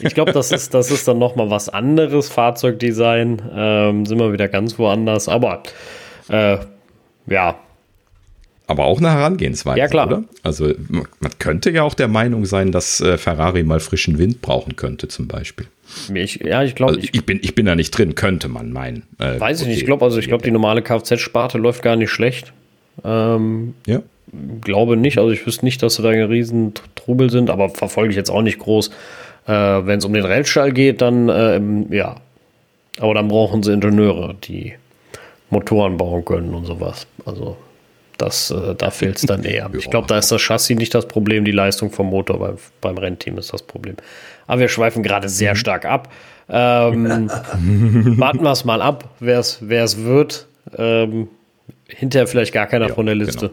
ich 0.00 0.14
glaube, 0.14 0.32
das 0.32 0.52
ist, 0.52 0.72
das 0.72 0.90
ist 0.92 1.08
dann 1.08 1.18
nochmal 1.18 1.50
was 1.50 1.68
anderes, 1.68 2.28
Fahrzeugdesign. 2.28 3.42
Ähm, 3.52 4.06
sind 4.06 4.18
wir 4.18 4.32
wieder 4.32 4.48
ganz 4.48 4.78
woanders. 4.78 5.28
Aber 5.28 5.64
äh, 6.28 6.58
ja. 7.26 7.58
Aber 8.66 8.84
auch 8.84 8.98
eine 8.98 9.10
Herangehensweise, 9.10 9.78
ja, 9.78 9.88
klar. 9.88 10.06
oder? 10.06 10.24
Also 10.42 10.72
man, 10.88 11.06
man 11.20 11.32
könnte 11.38 11.70
ja 11.70 11.82
auch 11.82 11.94
der 11.94 12.08
Meinung 12.08 12.46
sein, 12.46 12.70
dass 12.70 13.00
äh, 13.00 13.18
Ferrari 13.18 13.62
mal 13.62 13.80
frischen 13.80 14.18
Wind 14.18 14.40
brauchen 14.42 14.76
könnte, 14.76 15.08
zum 15.08 15.26
Beispiel. 15.26 15.66
Ich, 16.12 16.36
ja, 16.36 16.62
ich 16.62 16.74
glaube. 16.74 16.94
Also 16.94 17.04
ich, 17.04 17.14
ich, 17.14 17.26
bin, 17.26 17.40
ich 17.42 17.54
bin 17.54 17.66
da 17.66 17.74
nicht 17.74 17.90
drin, 17.90 18.14
könnte 18.14 18.48
man 18.48 18.72
meinen. 18.72 19.04
Äh, 19.18 19.38
weiß 19.38 19.62
ich 19.62 19.68
nicht. 19.68 19.78
Ich 19.78 19.84
glaube, 19.86 20.04
also 20.04 20.18
ich 20.18 20.28
glaube, 20.28 20.42
die 20.42 20.50
normale 20.50 20.82
Kfz-Sparte 20.82 21.58
läuft 21.58 21.82
gar 21.82 21.96
nicht 21.96 22.10
schlecht. 22.10 22.52
Ähm, 23.04 23.74
ja. 23.86 24.02
Glaube 24.62 24.96
nicht. 24.96 25.18
Also 25.18 25.30
ich 25.30 25.46
wüsste 25.46 25.64
nicht, 25.64 25.82
dass 25.82 25.96
da 25.96 26.08
ein 26.08 26.22
riesen 26.22 26.72
Trubel 26.94 27.30
sind, 27.30 27.50
aber 27.50 27.68
verfolge 27.68 28.10
ich 28.10 28.16
jetzt 28.16 28.30
auch 28.30 28.42
nicht 28.42 28.58
groß. 28.58 28.88
Äh, 29.46 29.52
Wenn 29.52 29.98
es 29.98 30.04
um 30.04 30.12
den 30.12 30.24
Rennstall 30.24 30.72
geht, 30.72 31.00
dann 31.00 31.28
ähm, 31.28 31.92
ja. 31.92 32.16
Aber 33.00 33.14
dann 33.14 33.28
brauchen 33.28 33.62
sie 33.62 33.72
Ingenieure, 33.72 34.34
die 34.44 34.74
Motoren 35.50 35.96
bauen 35.96 36.24
können 36.24 36.54
und 36.54 36.64
sowas. 36.64 37.06
Also 37.24 37.56
das, 38.18 38.50
äh, 38.50 38.74
da 38.74 38.90
fehlt 38.90 39.16
es 39.16 39.22
dann 39.22 39.44
eher. 39.44 39.70
Ich 39.76 39.90
glaube, 39.90 40.06
da 40.06 40.18
ist 40.18 40.30
das 40.30 40.40
Chassis 40.40 40.76
nicht 40.76 40.94
das 40.94 41.06
Problem, 41.06 41.44
die 41.44 41.52
Leistung 41.52 41.90
vom 41.90 42.08
Motor 42.08 42.38
beim, 42.38 42.56
beim 42.80 42.98
Rennteam 42.98 43.38
ist 43.38 43.52
das 43.52 43.62
Problem. 43.62 43.96
Aber 44.46 44.60
wir 44.60 44.68
schweifen 44.68 45.02
gerade 45.02 45.28
sehr 45.28 45.52
mhm. 45.52 45.56
stark 45.56 45.84
ab. 45.84 46.12
Ähm, 46.48 47.30
warten 48.18 48.42
wir 48.42 48.52
es 48.52 48.64
mal 48.64 48.82
ab, 48.82 49.08
wer 49.20 49.38
es 49.38 49.60
wird. 49.60 50.46
Ähm, 50.76 51.28
hinterher 51.88 52.26
vielleicht 52.26 52.52
gar 52.52 52.66
keiner 52.66 52.88
ja, 52.88 52.94
von 52.94 53.06
der 53.06 53.14
Liste. 53.14 53.50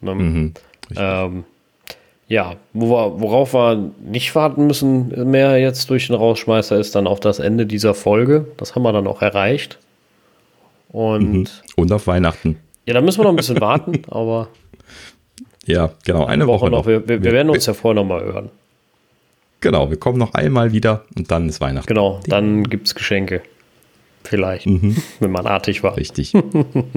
Genau. 0.00 0.14
Ne? 0.14 0.22
Mhm, 0.22 0.54
ähm, 0.96 1.44
ja, 2.26 2.56
worauf 2.72 3.52
wir 3.52 3.90
nicht 4.02 4.34
warten 4.34 4.66
müssen 4.66 5.30
mehr 5.30 5.58
jetzt 5.58 5.90
durch 5.90 6.06
den 6.06 6.16
Rausschmeißer 6.16 6.78
ist 6.78 6.94
dann 6.94 7.06
auch 7.06 7.18
das 7.18 7.38
Ende 7.38 7.66
dieser 7.66 7.94
Folge. 7.94 8.46
Das 8.56 8.74
haben 8.74 8.82
wir 8.82 8.92
dann 8.92 9.06
auch 9.06 9.20
erreicht. 9.20 9.78
Und, 10.88 11.32
mhm. 11.32 11.46
Und 11.76 11.92
auf 11.92 12.06
Weihnachten. 12.06 12.56
Ja, 12.86 12.94
da 12.94 13.00
müssen 13.00 13.18
wir 13.18 13.24
noch 13.24 13.30
ein 13.30 13.36
bisschen 13.36 13.60
warten, 13.60 14.02
aber. 14.10 14.48
Ja, 15.66 15.90
genau, 16.04 16.26
eine 16.26 16.46
Woche, 16.46 16.62
Woche 16.62 16.70
noch. 16.70 16.86
Wir, 16.86 17.08
wir, 17.08 17.22
wir, 17.22 17.32
werden 17.32 17.50
uns 17.50 17.66
ja 17.66 17.74
vorher 17.74 18.02
nochmal 18.02 18.22
hören. 18.24 18.50
Genau, 19.60 19.88
wir 19.88 19.96
kommen 19.96 20.18
noch 20.18 20.34
einmal 20.34 20.72
wieder 20.72 21.04
und 21.16 21.30
dann 21.30 21.48
ist 21.48 21.60
Weihnachten. 21.60 21.86
Genau, 21.86 22.20
dann 22.26 22.64
gibt 22.64 22.86
es 22.86 22.94
Geschenke. 22.94 23.42
Vielleicht, 24.24 24.66
mhm. 24.66 24.96
wenn 25.20 25.30
man 25.30 25.46
artig 25.46 25.82
war. 25.82 25.96
Richtig. 25.96 26.32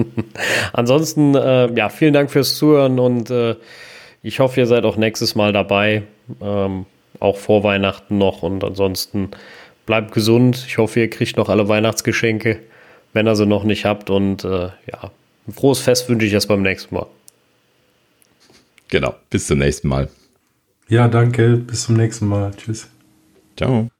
Ansonsten, 0.72 1.34
äh, 1.34 1.72
ja, 1.74 1.88
vielen 1.88 2.14
Dank 2.14 2.30
fürs 2.30 2.56
Zuhören 2.56 2.98
und 2.98 3.30
äh, 3.30 3.54
ich 4.22 4.40
hoffe, 4.40 4.60
ihr 4.60 4.66
seid 4.66 4.84
auch 4.84 4.96
nächstes 4.96 5.34
Mal 5.34 5.52
dabei. 5.52 6.02
Ähm, 6.42 6.86
auch 7.20 7.36
vor 7.36 7.64
Weihnachten 7.64 8.18
noch 8.18 8.42
und 8.42 8.64
ansonsten 8.64 9.30
bleibt 9.86 10.12
gesund. 10.12 10.64
Ich 10.66 10.78
hoffe, 10.78 11.00
ihr 11.00 11.10
kriegt 11.10 11.36
noch 11.36 11.48
alle 11.48 11.68
Weihnachtsgeschenke, 11.68 12.60
wenn 13.12 13.26
ihr 13.26 13.36
sie 13.36 13.46
noch 13.46 13.64
nicht 13.64 13.84
habt 13.84 14.10
und 14.10 14.44
äh, 14.44 14.68
ja, 14.90 15.10
ein 15.48 15.52
frohes 15.52 15.80
Fest 15.80 16.08
wünsche 16.08 16.26
ich 16.26 16.32
erst 16.32 16.48
beim 16.48 16.62
nächsten 16.62 16.94
Mal. 16.94 17.06
Genau, 18.88 19.14
bis 19.30 19.46
zum 19.46 19.58
nächsten 19.58 19.88
Mal. 19.88 20.08
Ja, 20.88 21.08
danke. 21.08 21.56
Bis 21.56 21.84
zum 21.84 21.96
nächsten 21.96 22.26
Mal. 22.26 22.52
Tschüss. 22.56 22.86
Ciao. 23.56 23.90